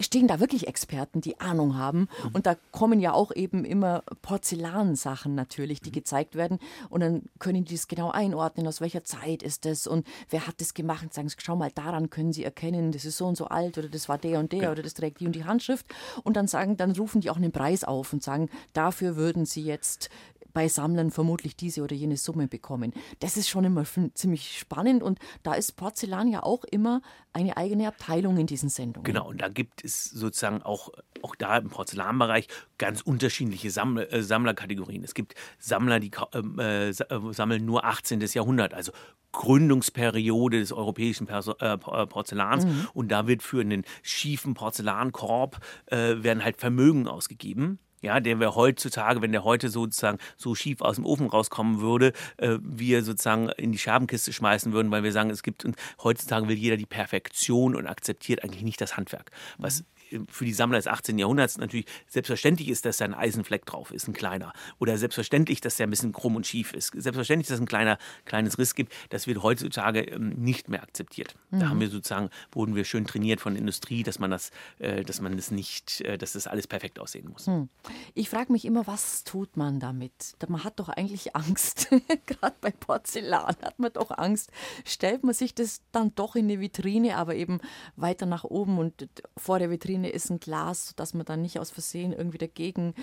stehen 0.00 0.28
da 0.28 0.40
wirklich 0.40 0.66
Experten, 0.68 1.20
die 1.20 1.40
Ahnung 1.40 1.76
haben. 1.76 2.00
Mhm. 2.00 2.30
Und 2.34 2.46
da 2.46 2.56
kommen 2.72 3.00
ja 3.00 3.12
auch 3.12 3.34
eben 3.34 3.64
immer 3.64 4.02
Porzellansachen 4.22 5.34
natürlich, 5.34 5.80
Mhm. 5.80 5.84
die 5.84 5.92
gezeigt 5.92 6.34
werden. 6.34 6.58
Und 6.90 7.00
dann 7.00 7.22
können 7.38 7.64
die 7.64 7.74
das 7.74 7.88
genau 7.88 8.10
einordnen, 8.10 8.66
aus 8.66 8.80
welcher 8.80 9.04
Zeit 9.04 9.42
ist 9.42 9.64
das 9.64 9.86
und 9.86 10.06
wer 10.30 10.46
hat 10.46 10.60
das 10.60 10.74
gemacht. 10.74 11.02
Und 11.02 11.14
sagen, 11.14 11.28
sie, 11.28 11.36
schau 11.38 11.56
mal, 11.56 11.70
daran 11.70 12.10
können 12.10 12.32
sie 12.32 12.44
erkennen, 12.44 12.92
das 12.92 13.04
ist 13.04 13.16
so 13.16 13.26
und 13.26 13.36
so 13.36 13.46
alt 13.46 13.78
oder 13.78 13.88
das 13.88 14.08
war 14.08 14.18
der 14.18 14.38
und 14.38 14.52
der 14.52 14.72
oder 14.72 14.82
das 14.82 14.94
trägt 14.94 15.20
die 15.20 15.26
und 15.26 15.34
die 15.34 15.44
Handschrift. 15.44 15.86
Und 16.24 16.36
dann 16.36 16.46
sagen, 16.46 16.76
dann 16.76 16.92
rufen 16.92 17.20
die 17.20 17.30
auch 17.30 17.36
einen 17.36 17.52
Preis 17.52 17.84
auf 17.84 18.12
und 18.12 18.22
sagen, 18.22 18.48
dafür 18.72 19.16
würden 19.16 19.46
sie 19.46 19.62
jetzt 19.62 20.10
bei 20.56 20.68
Sammlern 20.68 21.10
vermutlich 21.10 21.54
diese 21.54 21.82
oder 21.82 21.94
jene 21.94 22.16
Summe 22.16 22.48
bekommen. 22.48 22.94
Das 23.20 23.36
ist 23.36 23.46
schon 23.46 23.64
immer 23.64 23.84
ziemlich 24.14 24.58
spannend 24.58 25.02
und 25.02 25.18
da 25.42 25.52
ist 25.52 25.76
Porzellan 25.76 26.28
ja 26.28 26.42
auch 26.42 26.64
immer 26.64 27.02
eine 27.34 27.58
eigene 27.58 27.86
Abteilung 27.86 28.38
in 28.38 28.46
diesen 28.46 28.70
Sendungen. 28.70 29.04
Genau, 29.04 29.28
und 29.28 29.42
da 29.42 29.48
gibt 29.48 29.84
es 29.84 30.04
sozusagen 30.04 30.62
auch, 30.62 30.88
auch 31.20 31.36
da 31.36 31.58
im 31.58 31.68
Porzellanbereich 31.68 32.48
ganz 32.78 33.02
unterschiedliche 33.02 33.70
Sammler, 33.70 34.10
äh, 34.10 34.22
Sammlerkategorien. 34.22 35.04
Es 35.04 35.12
gibt 35.12 35.34
Sammler, 35.58 36.00
die 36.00 36.10
ähm, 36.32 36.58
äh, 36.58 36.88
äh, 36.88 36.94
sammeln 37.32 37.66
nur 37.66 37.84
18. 37.84 38.20
Jahrhundert, 38.20 38.72
also 38.72 38.92
Gründungsperiode 39.32 40.58
des 40.60 40.72
europäischen 40.72 41.26
Perso 41.26 41.54
äh, 41.60 41.74
äh, 41.74 41.76
Porzellans. 41.76 42.66
Und 42.94 43.12
da 43.12 43.26
wird 43.26 43.42
für 43.42 43.60
einen 43.60 43.84
schiefen 44.00 44.54
Porzellankorb 44.54 45.60
äh, 45.84 46.22
werden 46.22 46.42
halt 46.42 46.56
Vermögen 46.56 47.08
ausgegeben. 47.08 47.78
Ja, 48.06 48.20
der 48.20 48.38
wir 48.38 48.54
heutzutage, 48.54 49.20
wenn 49.20 49.32
der 49.32 49.42
heute 49.42 49.68
sozusagen 49.68 50.18
so 50.36 50.54
schief 50.54 50.80
aus 50.80 50.94
dem 50.94 51.04
Ofen 51.04 51.26
rauskommen 51.26 51.80
würde, 51.80 52.12
äh, 52.36 52.58
wir 52.62 53.02
sozusagen 53.02 53.48
in 53.48 53.72
die 53.72 53.78
Scherbenkiste 53.78 54.32
schmeißen 54.32 54.72
würden, 54.72 54.92
weil 54.92 55.02
wir 55.02 55.10
sagen, 55.10 55.28
es 55.30 55.42
gibt 55.42 55.64
und 55.64 55.74
heutzutage 56.04 56.46
will 56.46 56.56
jeder 56.56 56.76
die 56.76 56.86
Perfektion 56.86 57.74
und 57.74 57.88
akzeptiert 57.88 58.44
eigentlich 58.44 58.62
nicht 58.62 58.80
das 58.80 58.96
Handwerk. 58.96 59.32
Was 59.58 59.82
für 60.28 60.44
die 60.44 60.52
Sammler 60.52 60.78
des 60.78 60.86
18. 60.86 61.18
Jahrhunderts 61.18 61.58
natürlich 61.58 61.86
selbstverständlich 62.08 62.68
ist, 62.68 62.84
dass 62.84 62.98
da 62.98 63.04
ein 63.04 63.14
Eisenfleck 63.14 63.66
drauf 63.66 63.90
ist, 63.90 64.08
ein 64.08 64.12
kleiner. 64.12 64.52
Oder 64.78 64.98
selbstverständlich, 64.98 65.60
dass 65.60 65.76
der 65.76 65.86
ein 65.86 65.90
bisschen 65.90 66.12
krumm 66.12 66.36
und 66.36 66.46
schief 66.46 66.72
ist. 66.72 66.92
Selbstverständlich, 66.94 67.48
dass 67.48 67.56
es 67.56 67.60
ein 67.60 67.66
kleiner, 67.66 67.98
kleines 68.24 68.58
Riss 68.58 68.74
gibt. 68.74 68.92
Das 69.10 69.26
wird 69.26 69.42
heutzutage 69.42 70.00
ähm, 70.00 70.30
nicht 70.30 70.68
mehr 70.68 70.82
akzeptiert. 70.82 71.34
Mhm. 71.50 71.60
Da 71.60 71.68
haben 71.68 71.80
wir 71.80 71.88
sozusagen, 71.88 72.30
wurden 72.52 72.74
wir 72.74 72.84
schön 72.84 73.06
trainiert 73.06 73.40
von 73.40 73.54
der 73.54 73.60
Industrie, 73.60 74.02
dass 74.02 74.18
man 74.18 74.30
das, 74.30 74.50
äh, 74.78 75.02
dass 75.04 75.20
man 75.20 75.36
das 75.36 75.50
nicht, 75.50 76.00
äh, 76.02 76.18
dass 76.18 76.32
das 76.32 76.46
alles 76.46 76.66
perfekt 76.66 76.98
aussehen 76.98 77.28
muss. 77.30 77.46
Mhm. 77.46 77.68
Ich 78.14 78.30
frage 78.30 78.52
mich 78.52 78.64
immer, 78.64 78.86
was 78.86 79.24
tut 79.24 79.56
man 79.56 79.80
damit? 79.80 80.36
Man 80.48 80.64
hat 80.64 80.78
doch 80.78 80.88
eigentlich 80.88 81.34
Angst. 81.34 81.88
Gerade 82.26 82.56
bei 82.60 82.70
Porzellan 82.70 83.46
hat 83.46 83.78
man 83.78 83.92
doch 83.92 84.10
Angst. 84.10 84.50
Stellt 84.84 85.24
man 85.24 85.34
sich 85.34 85.54
das 85.54 85.80
dann 85.92 86.14
doch 86.14 86.36
in 86.36 86.46
eine 86.46 86.60
Vitrine, 86.60 87.16
aber 87.16 87.34
eben 87.34 87.60
weiter 87.96 88.26
nach 88.26 88.44
oben 88.44 88.78
und 88.78 89.08
vor 89.36 89.58
der 89.58 89.70
Vitrine 89.70 90.05
ist 90.10 90.30
ein 90.30 90.40
Glas, 90.40 90.88
sodass 90.88 91.14
man 91.14 91.26
dann 91.26 91.42
nicht 91.42 91.58
aus 91.58 91.70
Versehen 91.70 92.12
irgendwie 92.12 92.38
dagegen 92.38 92.94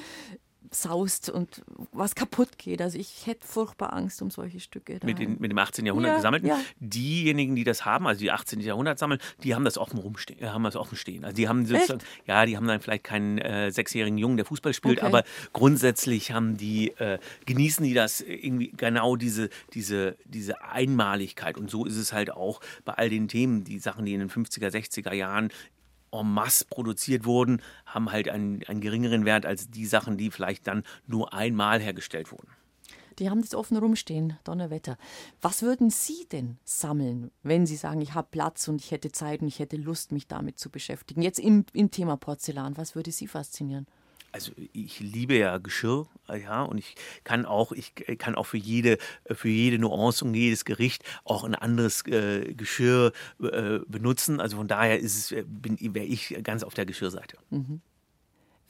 saust 0.71 1.29
und 1.29 1.63
was 1.91 2.15
kaputt 2.15 2.57
geht. 2.57 2.81
Also 2.81 2.97
ich 2.97 3.25
hätte 3.27 3.45
furchtbar 3.45 3.93
Angst 3.93 4.21
um 4.21 4.31
solche 4.31 4.59
Stücke. 4.59 4.99
Mit, 5.03 5.19
den, 5.19 5.37
mit 5.39 5.51
dem 5.51 5.57
18. 5.57 5.85
Jahrhundert 5.85 6.11
ja, 6.11 6.15
gesammelten. 6.17 6.49
Ja. 6.49 6.59
Diejenigen, 6.79 7.55
die 7.55 7.63
das 7.63 7.85
haben, 7.85 8.07
also 8.07 8.19
die 8.19 8.31
18. 8.31 8.59
Jahrhundert 8.61 8.99
sammeln, 8.99 9.19
die 9.43 9.55
haben 9.55 9.65
das 9.65 9.77
offen 9.77 9.99
rumstehen, 9.99 10.41
äh, 10.41 10.47
haben 10.47 10.63
das 10.63 10.75
offen 10.75 10.97
stehen. 10.97 11.23
Also 11.23 11.35
die 11.35 11.47
haben 11.47 11.65
sozusagen, 11.65 12.01
ja, 12.25 12.45
die 12.45 12.57
haben 12.57 12.67
dann 12.67 12.81
vielleicht 12.81 13.03
keinen 13.03 13.37
äh, 13.37 13.71
sechsjährigen 13.71 14.17
Jungen, 14.17 14.37
der 14.37 14.45
Fußball 14.45 14.73
spielt, 14.73 14.99
okay. 14.99 15.07
aber 15.07 15.23
grundsätzlich 15.51 16.31
haben 16.31 16.57
die, 16.57 16.89
äh, 16.97 17.19
genießen 17.45 17.83
die 17.83 17.93
das 17.93 18.21
irgendwie 18.21 18.71
genau 18.75 19.15
diese, 19.15 19.49
diese, 19.73 20.17
diese 20.25 20.61
Einmaligkeit. 20.63 21.57
Und 21.57 21.69
so 21.69 21.85
ist 21.85 21.97
es 21.97 22.13
halt 22.13 22.31
auch 22.31 22.61
bei 22.85 22.93
all 22.93 23.09
den 23.09 23.27
Themen, 23.27 23.63
die 23.63 23.79
Sachen, 23.79 24.05
die 24.05 24.13
in 24.13 24.19
den 24.19 24.29
50er, 24.29 24.69
60er 24.69 25.13
Jahren 25.13 25.49
en 26.13 26.33
masse 26.33 26.65
produziert 26.65 27.25
wurden, 27.25 27.61
haben 27.85 28.11
halt 28.11 28.29
einen, 28.29 28.63
einen 28.65 28.81
geringeren 28.81 29.25
Wert 29.25 29.45
als 29.45 29.69
die 29.69 29.85
Sachen, 29.85 30.17
die 30.17 30.31
vielleicht 30.31 30.67
dann 30.67 30.83
nur 31.07 31.33
einmal 31.33 31.79
hergestellt 31.79 32.31
wurden. 32.31 32.49
Die 33.19 33.29
haben 33.29 33.41
das 33.41 33.53
offen 33.53 33.77
rumstehen, 33.77 34.37
Donnerwetter. 34.43 34.97
Was 35.41 35.61
würden 35.61 35.89
Sie 35.89 36.25
denn 36.31 36.57
sammeln, 36.63 37.31
wenn 37.43 37.65
Sie 37.65 37.75
sagen, 37.75 38.01
ich 38.01 38.13
habe 38.13 38.27
Platz 38.31 38.67
und 38.67 38.81
ich 38.81 38.91
hätte 38.91 39.11
Zeit 39.11 39.41
und 39.41 39.47
ich 39.47 39.59
hätte 39.59 39.77
Lust, 39.77 40.11
mich 40.11 40.27
damit 40.27 40.57
zu 40.57 40.69
beschäftigen? 40.69 41.21
Jetzt 41.21 41.39
im, 41.39 41.65
im 41.73 41.91
Thema 41.91 42.17
Porzellan, 42.17 42.77
was 42.77 42.95
würde 42.95 43.11
Sie 43.11 43.27
faszinieren? 43.27 43.85
Also 44.33 44.51
ich 44.73 44.99
liebe 44.99 45.37
ja 45.37 45.59
Geschirr, 45.59 46.07
ja, 46.27 46.63
und 46.63 46.77
ich 46.79 46.95
kann 47.23 47.45
auch, 47.45 47.71
ich 47.71 47.93
kann 48.17 48.35
auch 48.35 48.45
für 48.45 48.57
jede, 48.57 48.97
für 49.31 49.49
jede 49.49 49.77
Nuance 49.77 50.25
und 50.25 50.33
jedes 50.33 50.65
Gericht 50.65 51.03
auch 51.23 51.43
ein 51.43 51.55
anderes 51.55 52.05
äh, 52.07 52.53
Geschirr 52.53 53.13
äh, 53.41 53.79
benutzen. 53.87 54.41
Also 54.41 54.57
von 54.57 54.67
daher 54.67 54.99
ist 54.99 55.31
es, 55.31 55.45
bin, 55.45 55.77
wäre 55.93 56.05
ich 56.05 56.35
ganz 56.43 56.63
auf 56.63 56.73
der 56.73 56.85
Geschirrseite. 56.85 57.37
Mhm. 57.51 57.81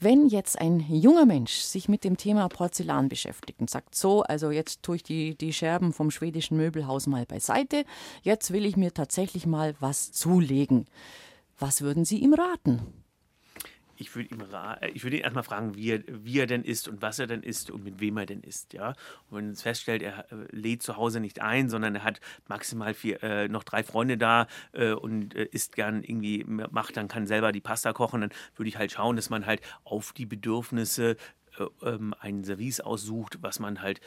Wenn 0.00 0.28
jetzt 0.28 0.60
ein 0.60 0.80
junger 0.80 1.24
Mensch 1.24 1.52
sich 1.52 1.88
mit 1.88 2.04
dem 2.04 2.18
Thema 2.18 2.48
Porzellan 2.48 3.08
beschäftigt 3.08 3.60
und 3.60 3.70
sagt, 3.70 3.94
so, 3.94 4.22
also 4.22 4.50
jetzt 4.50 4.82
tue 4.82 4.96
ich 4.96 5.02
die, 5.02 5.34
die 5.34 5.52
Scherben 5.52 5.94
vom 5.94 6.10
schwedischen 6.10 6.58
Möbelhaus 6.58 7.06
mal 7.06 7.24
beiseite, 7.24 7.84
jetzt 8.22 8.52
will 8.52 8.66
ich 8.66 8.76
mir 8.76 8.92
tatsächlich 8.92 9.46
mal 9.46 9.74
was 9.80 10.12
zulegen. 10.12 10.84
Was 11.58 11.80
würden 11.80 12.04
Sie 12.04 12.18
ihm 12.18 12.34
raten? 12.34 13.03
Ich 13.96 14.14
würde 14.14 14.34
ihm 14.34 14.42
äh, 14.80 14.90
ich 14.90 15.04
ihn 15.04 15.12
erstmal 15.12 15.44
fragen, 15.44 15.74
wie 15.76 15.90
er, 15.90 16.02
wie 16.06 16.38
er 16.38 16.46
denn 16.46 16.62
ist 16.62 16.88
und 16.88 17.02
was 17.02 17.18
er 17.18 17.26
denn 17.26 17.42
ist 17.42 17.70
und 17.70 17.84
mit 17.84 18.00
wem 18.00 18.16
er 18.16 18.26
denn 18.26 18.40
ist, 18.40 18.72
ja. 18.72 18.94
Und 19.30 19.38
wenn 19.38 19.50
er 19.50 19.56
feststellt, 19.56 20.02
er 20.02 20.30
äh, 20.32 20.46
lädt 20.50 20.82
zu 20.82 20.96
Hause 20.96 21.20
nicht 21.20 21.40
ein, 21.40 21.68
sondern 21.68 21.94
er 21.94 22.04
hat 22.04 22.20
maximal 22.48 22.94
vier, 22.94 23.22
äh, 23.22 23.48
noch 23.48 23.64
drei 23.64 23.82
Freunde 23.82 24.18
da 24.18 24.46
äh, 24.72 24.92
und 24.92 25.34
äh, 25.34 25.44
isst 25.44 25.76
gern 25.76 26.02
irgendwie, 26.02 26.44
macht 26.44 26.96
dann, 26.96 27.08
kann 27.08 27.26
selber 27.26 27.52
die 27.52 27.60
Pasta 27.60 27.92
kochen, 27.92 28.22
dann 28.22 28.30
würde 28.56 28.68
ich 28.68 28.76
halt 28.76 28.92
schauen, 28.92 29.16
dass 29.16 29.30
man 29.30 29.46
halt 29.46 29.60
auf 29.84 30.12
die 30.12 30.26
Bedürfnisse 30.26 31.16
äh, 31.58 31.66
ähm, 31.82 32.14
ein 32.18 32.44
Service 32.44 32.80
aussucht, 32.80 33.38
was 33.40 33.58
man 33.60 33.82
halt 33.82 34.00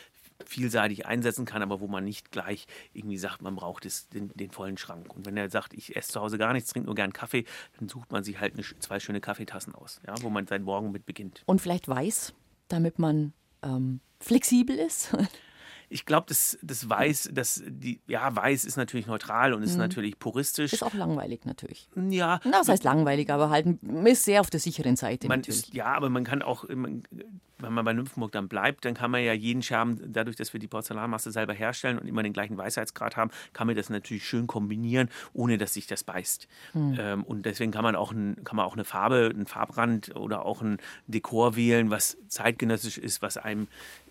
vielseitig 0.45 1.05
einsetzen 1.05 1.45
kann, 1.45 1.61
aber 1.61 1.79
wo 1.79 1.87
man 1.87 2.03
nicht 2.03 2.31
gleich 2.31 2.65
irgendwie 2.93 3.17
sagt, 3.17 3.41
man 3.41 3.55
braucht 3.55 3.85
es, 3.85 4.09
den, 4.09 4.29
den, 4.35 4.51
vollen 4.51 4.77
Schrank. 4.77 5.13
Und 5.15 5.25
wenn 5.25 5.37
er 5.37 5.49
sagt, 5.49 5.73
ich 5.73 5.95
esse 5.95 6.11
zu 6.11 6.21
Hause 6.21 6.37
gar 6.37 6.53
nichts, 6.53 6.71
trinke 6.71 6.87
nur 6.87 6.95
gern 6.95 7.13
Kaffee, 7.13 7.45
dann 7.79 7.89
sucht 7.89 8.11
man 8.11 8.23
sich 8.23 8.39
halt 8.39 8.53
eine, 8.53 8.63
zwei 8.63 8.99
schöne 8.99 9.21
Kaffeetassen 9.21 9.75
aus, 9.75 9.99
ja, 10.05 10.13
wo 10.21 10.29
man 10.29 10.47
seinen 10.47 10.63
Morgen 10.63 10.91
mit 10.91 11.05
beginnt. 11.05 11.43
Und 11.45 11.61
vielleicht 11.61 11.87
weiß, 11.87 12.33
damit 12.67 12.99
man 12.99 13.33
ähm, 13.63 13.99
flexibel 14.19 14.77
ist. 14.77 15.15
ich 15.89 16.05
glaube, 16.05 16.25
das, 16.27 16.57
das 16.61 16.89
Weiß, 16.89 17.29
das, 17.33 17.63
die, 17.65 18.01
ja, 18.07 18.35
Weiß 18.35 18.65
ist 18.65 18.75
natürlich 18.75 19.07
neutral 19.07 19.53
und 19.53 19.63
ist 19.63 19.73
mhm. 19.73 19.79
natürlich 19.79 20.19
puristisch. 20.19 20.73
Ist 20.73 20.83
auch 20.83 20.93
langweilig 20.93 21.45
natürlich. 21.45 21.87
Ja. 21.95 22.39
Na, 22.43 22.59
das 22.59 22.67
heißt 22.67 22.83
langweilig, 22.83 23.31
aber 23.31 23.49
halt 23.49 23.67
ist 24.05 24.25
sehr 24.25 24.41
auf 24.41 24.49
der 24.49 24.59
sicheren 24.59 24.97
Seite. 24.97 25.27
Man 25.27 25.41
ist, 25.41 25.73
ja, 25.73 25.85
aber 25.85 26.09
man 26.09 26.25
kann 26.25 26.41
auch, 26.41 26.65
wenn 26.67 27.73
man 27.73 27.85
bei 27.85 27.93
Nymphenburg 27.93 28.31
dann 28.33 28.47
bleibt, 28.49 28.85
dann 28.85 28.93
kann 28.93 29.11
man 29.11 29.23
ja 29.23 29.33
jeden 29.33 29.61
Scherben, 29.61 30.11
dadurch, 30.11 30.35
dass 30.35 30.53
wir 30.53 30.59
die 30.59 30.67
Porzellanmasse 30.67 31.31
selber 31.31 31.53
herstellen 31.53 31.97
und 31.97 32.07
immer 32.07 32.21
den 32.21 32.33
gleichen 32.33 32.57
Weisheitsgrad 32.57 33.15
haben, 33.15 33.31
kann 33.53 33.67
man 33.67 33.75
das 33.75 33.89
natürlich 33.89 34.27
schön 34.27 34.45
kombinieren, 34.45 35.09
ohne 35.33 35.57
dass 35.57 35.73
sich 35.73 35.87
das 35.87 36.03
beißt. 36.03 36.47
Mhm. 36.73 36.97
Ähm, 36.99 37.23
und 37.23 37.45
deswegen 37.45 37.71
kann 37.71 37.83
man, 37.83 37.95
auch 37.95 38.11
ein, 38.11 38.43
kann 38.43 38.57
man 38.57 38.65
auch 38.65 38.73
eine 38.73 38.83
Farbe, 38.83 39.31
einen 39.33 39.45
Farbrand 39.45 40.15
oder 40.15 40.45
auch 40.45 40.61
ein 40.61 40.77
Dekor 41.07 41.55
wählen, 41.55 41.89
was 41.89 42.17
zeitgenössisch 42.27 42.97
ist, 42.97 43.21
was 43.21 43.37
einem 43.37 43.67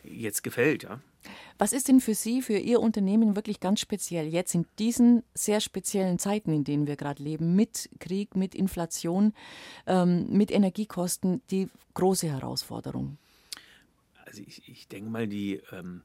jetzt 0.08 0.42
gefällt. 0.42 0.84
Ja. 0.84 1.00
Was 1.58 1.72
ist 1.72 1.88
denn 1.88 2.00
für 2.00 2.14
Sie, 2.14 2.42
für 2.42 2.58
Ihr 2.58 2.80
Unternehmen 2.80 3.36
wirklich 3.36 3.60
ganz 3.60 3.80
speziell 3.80 4.26
jetzt 4.26 4.54
in 4.54 4.66
diesen 4.78 5.22
sehr 5.34 5.60
speziellen 5.60 6.18
Zeiten, 6.18 6.52
in 6.52 6.64
denen 6.64 6.86
wir 6.86 6.96
gerade 6.96 7.22
leben, 7.22 7.54
mit 7.54 7.88
Krieg, 7.98 8.36
mit 8.36 8.54
Inflation, 8.54 9.32
ähm, 9.86 10.26
mit 10.30 10.50
Energiekosten, 10.50 11.42
die 11.50 11.68
große 11.94 12.28
Herausforderung? 12.28 13.18
Also 14.24 14.42
ich, 14.46 14.68
ich 14.68 14.88
denke 14.88 15.10
mal, 15.10 15.26
die, 15.26 15.60
ähm, 15.72 16.02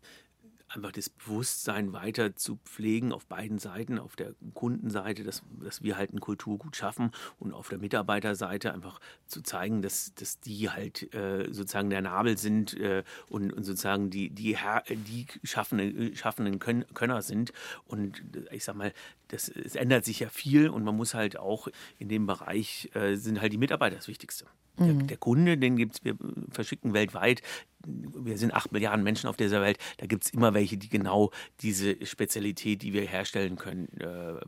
einfach 0.73 0.91
das 0.91 1.09
Bewusstsein 1.09 1.93
weiter 1.93 2.35
zu 2.35 2.57
pflegen 2.65 3.11
auf 3.11 3.25
beiden 3.25 3.59
Seiten, 3.59 3.99
auf 3.99 4.15
der 4.15 4.33
Kundenseite, 4.53 5.23
dass, 5.23 5.43
dass 5.63 5.81
wir 5.83 5.97
halt 5.97 6.13
ein 6.13 6.19
Kulturgut 6.19 6.75
schaffen 6.75 7.11
und 7.39 7.53
auf 7.53 7.69
der 7.69 7.77
Mitarbeiterseite 7.77 8.73
einfach 8.73 8.99
zu 9.27 9.41
zeigen, 9.41 9.81
dass, 9.81 10.13
dass 10.15 10.39
die 10.39 10.69
halt 10.69 11.13
äh, 11.13 11.51
sozusagen 11.51 11.89
der 11.89 12.01
Nabel 12.01 12.37
sind 12.37 12.77
äh, 12.79 13.03
und, 13.29 13.51
und 13.53 13.63
sozusagen 13.63 14.09
die, 14.09 14.29
die, 14.29 14.57
Her 14.57 14.83
die 14.89 15.27
schaffenden, 15.43 16.15
schaffenden 16.15 16.59
Könner 16.59 17.21
sind. 17.21 17.53
Und 17.85 18.23
ich 18.51 18.63
sag 18.63 18.75
mal, 18.75 18.93
das, 19.27 19.49
es 19.49 19.75
ändert 19.75 20.05
sich 20.05 20.19
ja 20.19 20.29
viel 20.29 20.69
und 20.69 20.83
man 20.83 20.95
muss 20.95 21.13
halt 21.13 21.37
auch 21.37 21.67
in 21.99 22.09
dem 22.09 22.25
Bereich, 22.25 22.89
äh, 22.93 23.15
sind 23.15 23.41
halt 23.41 23.53
die 23.53 23.57
Mitarbeiter 23.57 23.95
das 23.95 24.07
Wichtigste. 24.07 24.45
Der, 24.77 24.87
mhm. 24.87 25.07
der, 25.07 25.17
Kunde, 25.17 25.57
den 25.57 25.75
gibt 25.75 25.95
es, 25.95 26.03
wir 26.03 26.15
verschicken 26.49 26.93
weltweit, 26.93 27.41
wir 27.85 28.37
sind 28.37 28.53
acht 28.53 28.71
Milliarden 28.71 29.03
Menschen 29.03 29.27
auf 29.27 29.37
dieser 29.37 29.61
Welt, 29.61 29.77
da 29.97 30.05
gibt 30.05 30.25
es 30.25 30.29
immer 30.31 30.53
welche, 30.53 30.77
die 30.77 30.89
genau 30.89 31.31
diese 31.61 32.05
Spezialität, 32.05 32.81
die 32.81 32.93
wir 32.93 33.03
herstellen 33.03 33.55
können, 33.55 33.87
äh, 33.99 34.39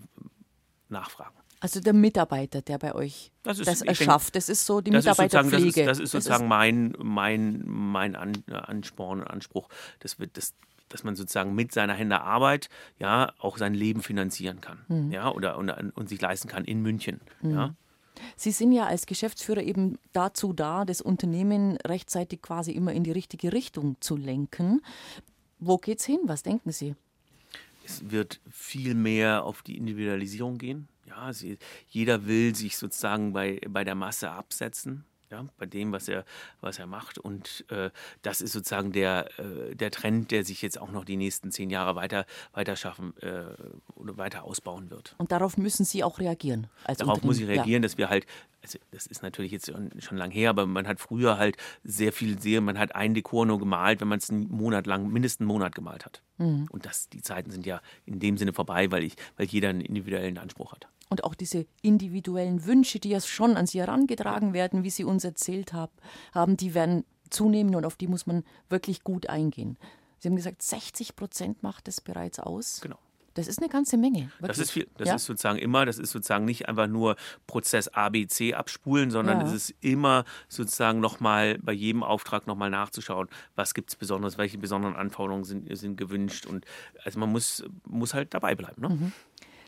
nachfragen. 0.89 1.35
Also 1.59 1.79
der 1.79 1.93
Mitarbeiter, 1.93 2.61
der 2.61 2.77
bei 2.77 2.93
euch 2.93 3.31
das, 3.43 3.57
ist, 3.59 3.67
das 3.67 3.81
erschafft, 3.81 4.35
das 4.35 4.49
ist 4.49 4.65
so 4.65 4.81
die 4.81 4.91
das 4.91 5.05
Mitarbeiterpflege. 5.05 5.67
Ist 5.67 5.77
das, 5.77 5.77
ist, 5.77 5.87
das 5.87 5.99
ist 5.99 6.11
sozusagen 6.11 6.47
mein, 6.49 6.93
mein, 6.99 7.63
mein 7.65 8.17
Ansporn 8.17 9.21
und 9.21 9.27
Anspruch. 9.27 9.69
Das 9.99 10.19
wird 10.19 10.35
das 10.35 10.53
dass 10.89 11.03
man 11.03 11.15
sozusagen 11.15 11.55
mit 11.55 11.71
seiner 11.71 11.93
Hände 11.93 12.21
Arbeit 12.21 12.69
ja 12.99 13.33
auch 13.39 13.57
sein 13.57 13.73
Leben 13.73 14.03
finanzieren 14.03 14.61
kann, 14.61 14.85
mhm. 14.87 15.11
ja 15.11 15.31
oder 15.31 15.57
und, 15.57 15.71
und, 15.71 16.07
sich 16.07 16.21
leisten 16.21 16.47
kann 16.47 16.65
in 16.65 16.83
München, 16.83 17.19
mhm. 17.41 17.51
ja. 17.51 17.75
Sie 18.35 18.51
sind 18.51 18.71
ja 18.71 18.85
als 18.85 19.05
Geschäftsführer 19.05 19.61
eben 19.61 19.97
dazu 20.11 20.53
da, 20.53 20.85
das 20.85 21.01
Unternehmen 21.01 21.77
rechtzeitig 21.77 22.41
quasi 22.41 22.71
immer 22.71 22.93
in 22.93 23.03
die 23.03 23.11
richtige 23.11 23.53
Richtung 23.53 23.97
zu 23.99 24.15
lenken. 24.15 24.81
Wo 25.59 25.77
geht's 25.77 26.05
hin? 26.05 26.19
Was 26.23 26.43
denken 26.43 26.71
Sie? 26.71 26.95
Es 27.85 28.09
wird 28.11 28.39
viel 28.49 28.95
mehr 28.95 29.43
auf 29.43 29.61
die 29.61 29.77
Individualisierung 29.77 30.57
gehen. 30.57 30.87
Ja, 31.07 31.33
sie, 31.33 31.57
jeder 31.89 32.25
will 32.25 32.55
sich 32.55 32.77
sozusagen 32.77 33.33
bei, 33.33 33.59
bei 33.67 33.83
der 33.83 33.95
Masse 33.95 34.31
absetzen 34.31 35.05
ja, 35.33 35.45
bei 35.57 35.65
dem, 35.65 35.91
was 35.91 36.07
er, 36.07 36.25
was 36.61 36.79
er 36.79 36.85
macht. 36.85 37.17
Und 37.17 37.65
äh, 37.69 37.89
das 38.21 38.41
ist 38.41 38.53
sozusagen 38.53 38.91
der, 38.91 39.27
äh, 39.39 39.75
der 39.75 39.91
Trend, 39.91 40.31
der 40.31 40.45
sich 40.45 40.61
jetzt 40.61 40.79
auch 40.79 40.91
noch 40.91 41.05
die 41.05 41.17
nächsten 41.17 41.51
zehn 41.51 41.69
Jahre 41.69 41.95
weiter, 41.95 42.25
weiter 42.53 42.75
schaffen 42.75 43.15
äh, 43.21 43.43
oder 43.95 44.17
weiter 44.17 44.43
ausbauen 44.43 44.89
wird. 44.89 45.15
Und 45.17 45.31
darauf 45.31 45.57
müssen 45.57 45.85
Sie 45.85 46.03
auch 46.03 46.19
reagieren. 46.19 46.67
Darauf 46.97 47.23
muss 47.23 47.39
ich 47.39 47.47
reagieren, 47.47 47.81
ja. 47.81 47.87
dass 47.87 47.97
wir 47.97 48.09
halt, 48.09 48.25
also 48.61 48.77
das 48.91 49.07
ist 49.07 49.23
natürlich 49.23 49.51
jetzt 49.51 49.71
schon 49.99 50.17
lange 50.17 50.33
her, 50.33 50.51
aber 50.51 50.67
man 50.67 50.87
hat 50.87 50.99
früher 50.99 51.37
halt 51.37 51.57
sehr 51.83 52.13
viel, 52.13 52.39
sehr, 52.39 52.61
man 52.61 52.77
hat 52.77 52.95
ein 52.95 53.13
Dekor 53.13 53.45
nur 53.45 53.59
gemalt, 53.59 54.01
wenn 54.01 54.07
man 54.07 54.19
es 54.19 54.29
einen 54.29 54.49
Monat 54.49 54.85
lang, 54.85 55.11
mindestens 55.11 55.41
einen 55.41 55.47
Monat 55.47 55.73
gemalt 55.73 56.05
hat. 56.05 56.21
Mhm. 56.37 56.67
Und 56.69 56.85
das, 56.85 57.09
die 57.09 57.21
Zeiten 57.21 57.49
sind 57.49 57.65
ja 57.65 57.81
in 58.05 58.19
dem 58.19 58.37
Sinne 58.37 58.53
vorbei, 58.53 58.91
weil, 58.91 59.03
ich, 59.03 59.15
weil 59.37 59.47
jeder 59.47 59.69
einen 59.69 59.81
individuellen 59.81 60.37
Anspruch 60.37 60.73
hat 60.73 60.87
und 61.13 61.23
auch 61.23 61.35
diese 61.35 61.67
individuellen 61.83 62.65
Wünsche, 62.65 62.99
die 62.99 63.09
ja 63.09 63.21
schon 63.21 63.55
an 63.55 63.67
sie 63.67 63.79
herangetragen 63.79 64.51
werden, 64.53 64.83
wie 64.83 64.89
Sie 64.89 65.03
uns 65.03 65.23
erzählt 65.23 65.71
haben, 65.71 66.57
die 66.57 66.73
werden 66.73 67.05
zunehmen 67.29 67.75
und 67.75 67.85
auf 67.85 67.97
die 67.97 68.07
muss 68.07 68.25
man 68.25 68.43
wirklich 68.67 69.03
gut 69.03 69.29
eingehen. 69.29 69.77
Sie 70.17 70.27
haben 70.27 70.35
gesagt, 70.35 70.63
60 70.63 71.15
Prozent 71.15 71.61
macht 71.61 71.87
es 71.87 72.01
bereits 72.01 72.39
aus. 72.39 72.81
Genau. 72.81 72.97
Das 73.35 73.47
ist 73.47 73.59
eine 73.59 73.69
ganze 73.69 73.97
Menge. 73.97 74.31
Wirklich. 74.39 74.47
Das 74.47 74.57
ist 74.57 74.71
viel. 74.71 74.87
Das 74.97 75.07
ja? 75.07 75.15
ist 75.15 75.25
sozusagen 75.25 75.59
immer, 75.59 75.85
das 75.85 75.99
ist 75.99 76.11
sozusagen 76.11 76.45
nicht 76.45 76.67
einfach 76.67 76.87
nur 76.87 77.15
Prozess 77.47 77.87
A, 77.89 78.09
B, 78.09 78.25
C 78.27 78.55
abspulen, 78.55 79.11
sondern 79.11 79.41
ja. 79.41 79.47
es 79.47 79.53
ist 79.53 79.75
immer 79.81 80.23
sozusagen 80.49 80.99
nochmal 80.99 81.59
bei 81.59 81.73
jedem 81.73 82.03
Auftrag 82.03 82.47
nochmal 82.47 82.69
nachzuschauen, 82.69 83.27
was 83.55 83.73
gibt 83.73 83.89
es 83.89 83.95
Besonderes, 83.95 84.37
welche 84.37 84.57
besonderen 84.57 84.95
Anforderungen 84.95 85.43
sind, 85.43 85.75
sind 85.77 85.97
gewünscht. 85.97 86.45
Und 86.45 86.65
also 87.03 87.19
man 87.19 87.31
muss, 87.31 87.63
muss 87.85 88.13
halt 88.13 88.33
dabei 88.33 88.55
bleiben. 88.55 88.81
Ne? 88.81 88.89
Mhm. 88.89 89.11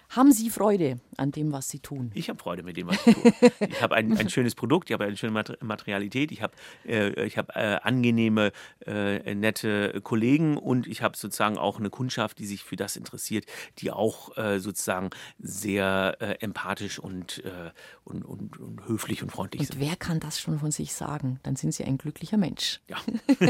Haben 0.09 0.31
Sie 0.31 0.49
Freude 0.49 0.99
an 1.17 1.31
dem, 1.31 1.51
was 1.51 1.69
Sie 1.69 1.79
tun? 1.79 2.11
Ich 2.13 2.29
habe 2.29 2.39
Freude 2.39 2.63
mit 2.63 2.77
dem, 2.77 2.87
was 2.87 3.05
ich 3.05 3.15
tue. 3.15 3.33
ich 3.67 3.81
habe 3.81 3.95
ein, 3.95 4.17
ein, 4.17 4.29
schönes 4.29 4.55
Produkt, 4.55 4.89
ich 4.89 4.93
habe 4.93 5.05
eine 5.05 5.17
schöne 5.17 5.43
Materialität, 5.61 6.31
ich 6.31 6.41
habe 6.41 6.53
äh, 6.85 7.29
hab, 7.29 7.55
äh, 7.55 7.79
angenehme, 7.83 8.51
äh, 8.85 9.35
nette 9.35 10.01
Kollegen 10.01 10.57
und 10.57 10.87
ich 10.87 11.01
habe 11.01 11.17
sozusagen 11.17 11.57
auch 11.57 11.79
eine 11.79 11.89
Kundschaft, 11.89 12.39
die 12.39 12.45
sich 12.45 12.63
für 12.63 12.75
das 12.75 12.95
interessiert, 12.95 13.45
die 13.79 13.91
auch 13.91 14.37
äh, 14.37 14.59
sozusagen 14.59 15.09
sehr 15.39 16.17
äh, 16.19 16.35
empathisch 16.39 16.99
und, 16.99 17.43
äh, 17.43 17.71
und, 18.03 18.23
und, 18.23 18.57
und, 18.59 18.87
höflich 18.87 19.23
und 19.23 19.31
freundlich 19.31 19.61
und 19.61 19.67
sind. 19.67 19.79
Wer 19.79 19.95
kann 19.95 20.19
das 20.19 20.39
schon 20.39 20.59
von 20.59 20.71
sich 20.71 20.93
sagen? 20.93 21.39
Dann 21.43 21.55
sind 21.55 21.73
Sie 21.73 21.83
ein 21.83 21.97
glücklicher 21.97 22.37
Mensch. 22.37 22.81
Ja. 22.89 22.97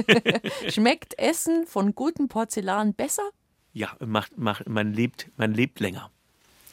Schmeckt 0.69 1.17
Essen 1.19 1.65
von 1.65 1.95
gutem 1.95 2.27
Porzellan 2.27 2.93
besser? 2.93 3.23
Ja, 3.73 3.95
macht, 3.99 4.37
macht, 4.37 4.69
man, 4.69 4.93
lebt, 4.93 5.29
man 5.35 5.53
lebt 5.53 5.79
länger. 5.81 6.09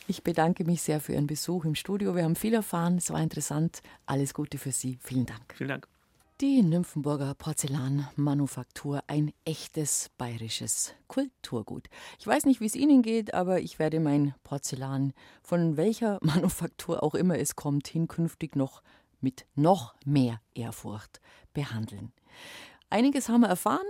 Ich 0.08 0.24
bedanke 0.24 0.64
mich 0.64 0.82
sehr 0.82 1.00
für 1.00 1.12
Ihren 1.12 1.28
Besuch 1.28 1.64
im 1.64 1.76
Studio. 1.76 2.16
Wir 2.16 2.24
haben 2.24 2.34
viel 2.34 2.54
erfahren. 2.54 2.98
Es 2.98 3.10
war 3.10 3.22
interessant. 3.22 3.82
Alles 4.04 4.34
Gute 4.34 4.58
für 4.58 4.72
Sie. 4.72 4.98
Vielen 5.00 5.26
Dank. 5.26 5.54
Vielen 5.56 5.68
Dank. 5.68 5.88
Die 6.40 6.60
Nymphenburger 6.60 7.34
Porzellanmanufaktur, 7.34 9.04
ein 9.06 9.32
echtes 9.44 10.10
bayerisches 10.18 10.92
Kulturgut. 11.06 11.88
Ich 12.18 12.26
weiß 12.26 12.46
nicht, 12.46 12.60
wie 12.60 12.66
es 12.66 12.74
Ihnen 12.74 13.02
geht, 13.02 13.32
aber 13.32 13.60
ich 13.60 13.78
werde 13.78 14.00
mein 14.00 14.34
Porzellan, 14.42 15.12
von 15.40 15.76
welcher 15.76 16.18
Manufaktur 16.22 17.04
auch 17.04 17.14
immer 17.14 17.38
es 17.38 17.54
kommt, 17.54 17.86
hinkünftig 17.86 18.56
noch 18.56 18.82
mit 19.20 19.46
noch 19.54 19.94
mehr 20.04 20.40
Ehrfurcht 20.52 21.20
behandeln. 21.54 22.12
Einiges 22.90 23.28
haben 23.28 23.42
wir 23.42 23.48
erfahren, 23.48 23.86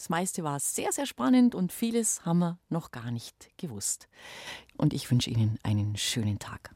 das 0.00 0.08
meiste 0.08 0.42
war 0.42 0.58
sehr, 0.60 0.92
sehr 0.92 1.04
spannend 1.04 1.54
und 1.54 1.72
vieles 1.72 2.24
haben 2.24 2.38
wir 2.38 2.58
noch 2.70 2.90
gar 2.90 3.10
nicht 3.10 3.50
gewusst. 3.58 4.08
Und 4.78 4.94
ich 4.94 5.10
wünsche 5.10 5.28
Ihnen 5.28 5.58
einen 5.62 5.94
schönen 5.98 6.38
Tag. 6.38 6.74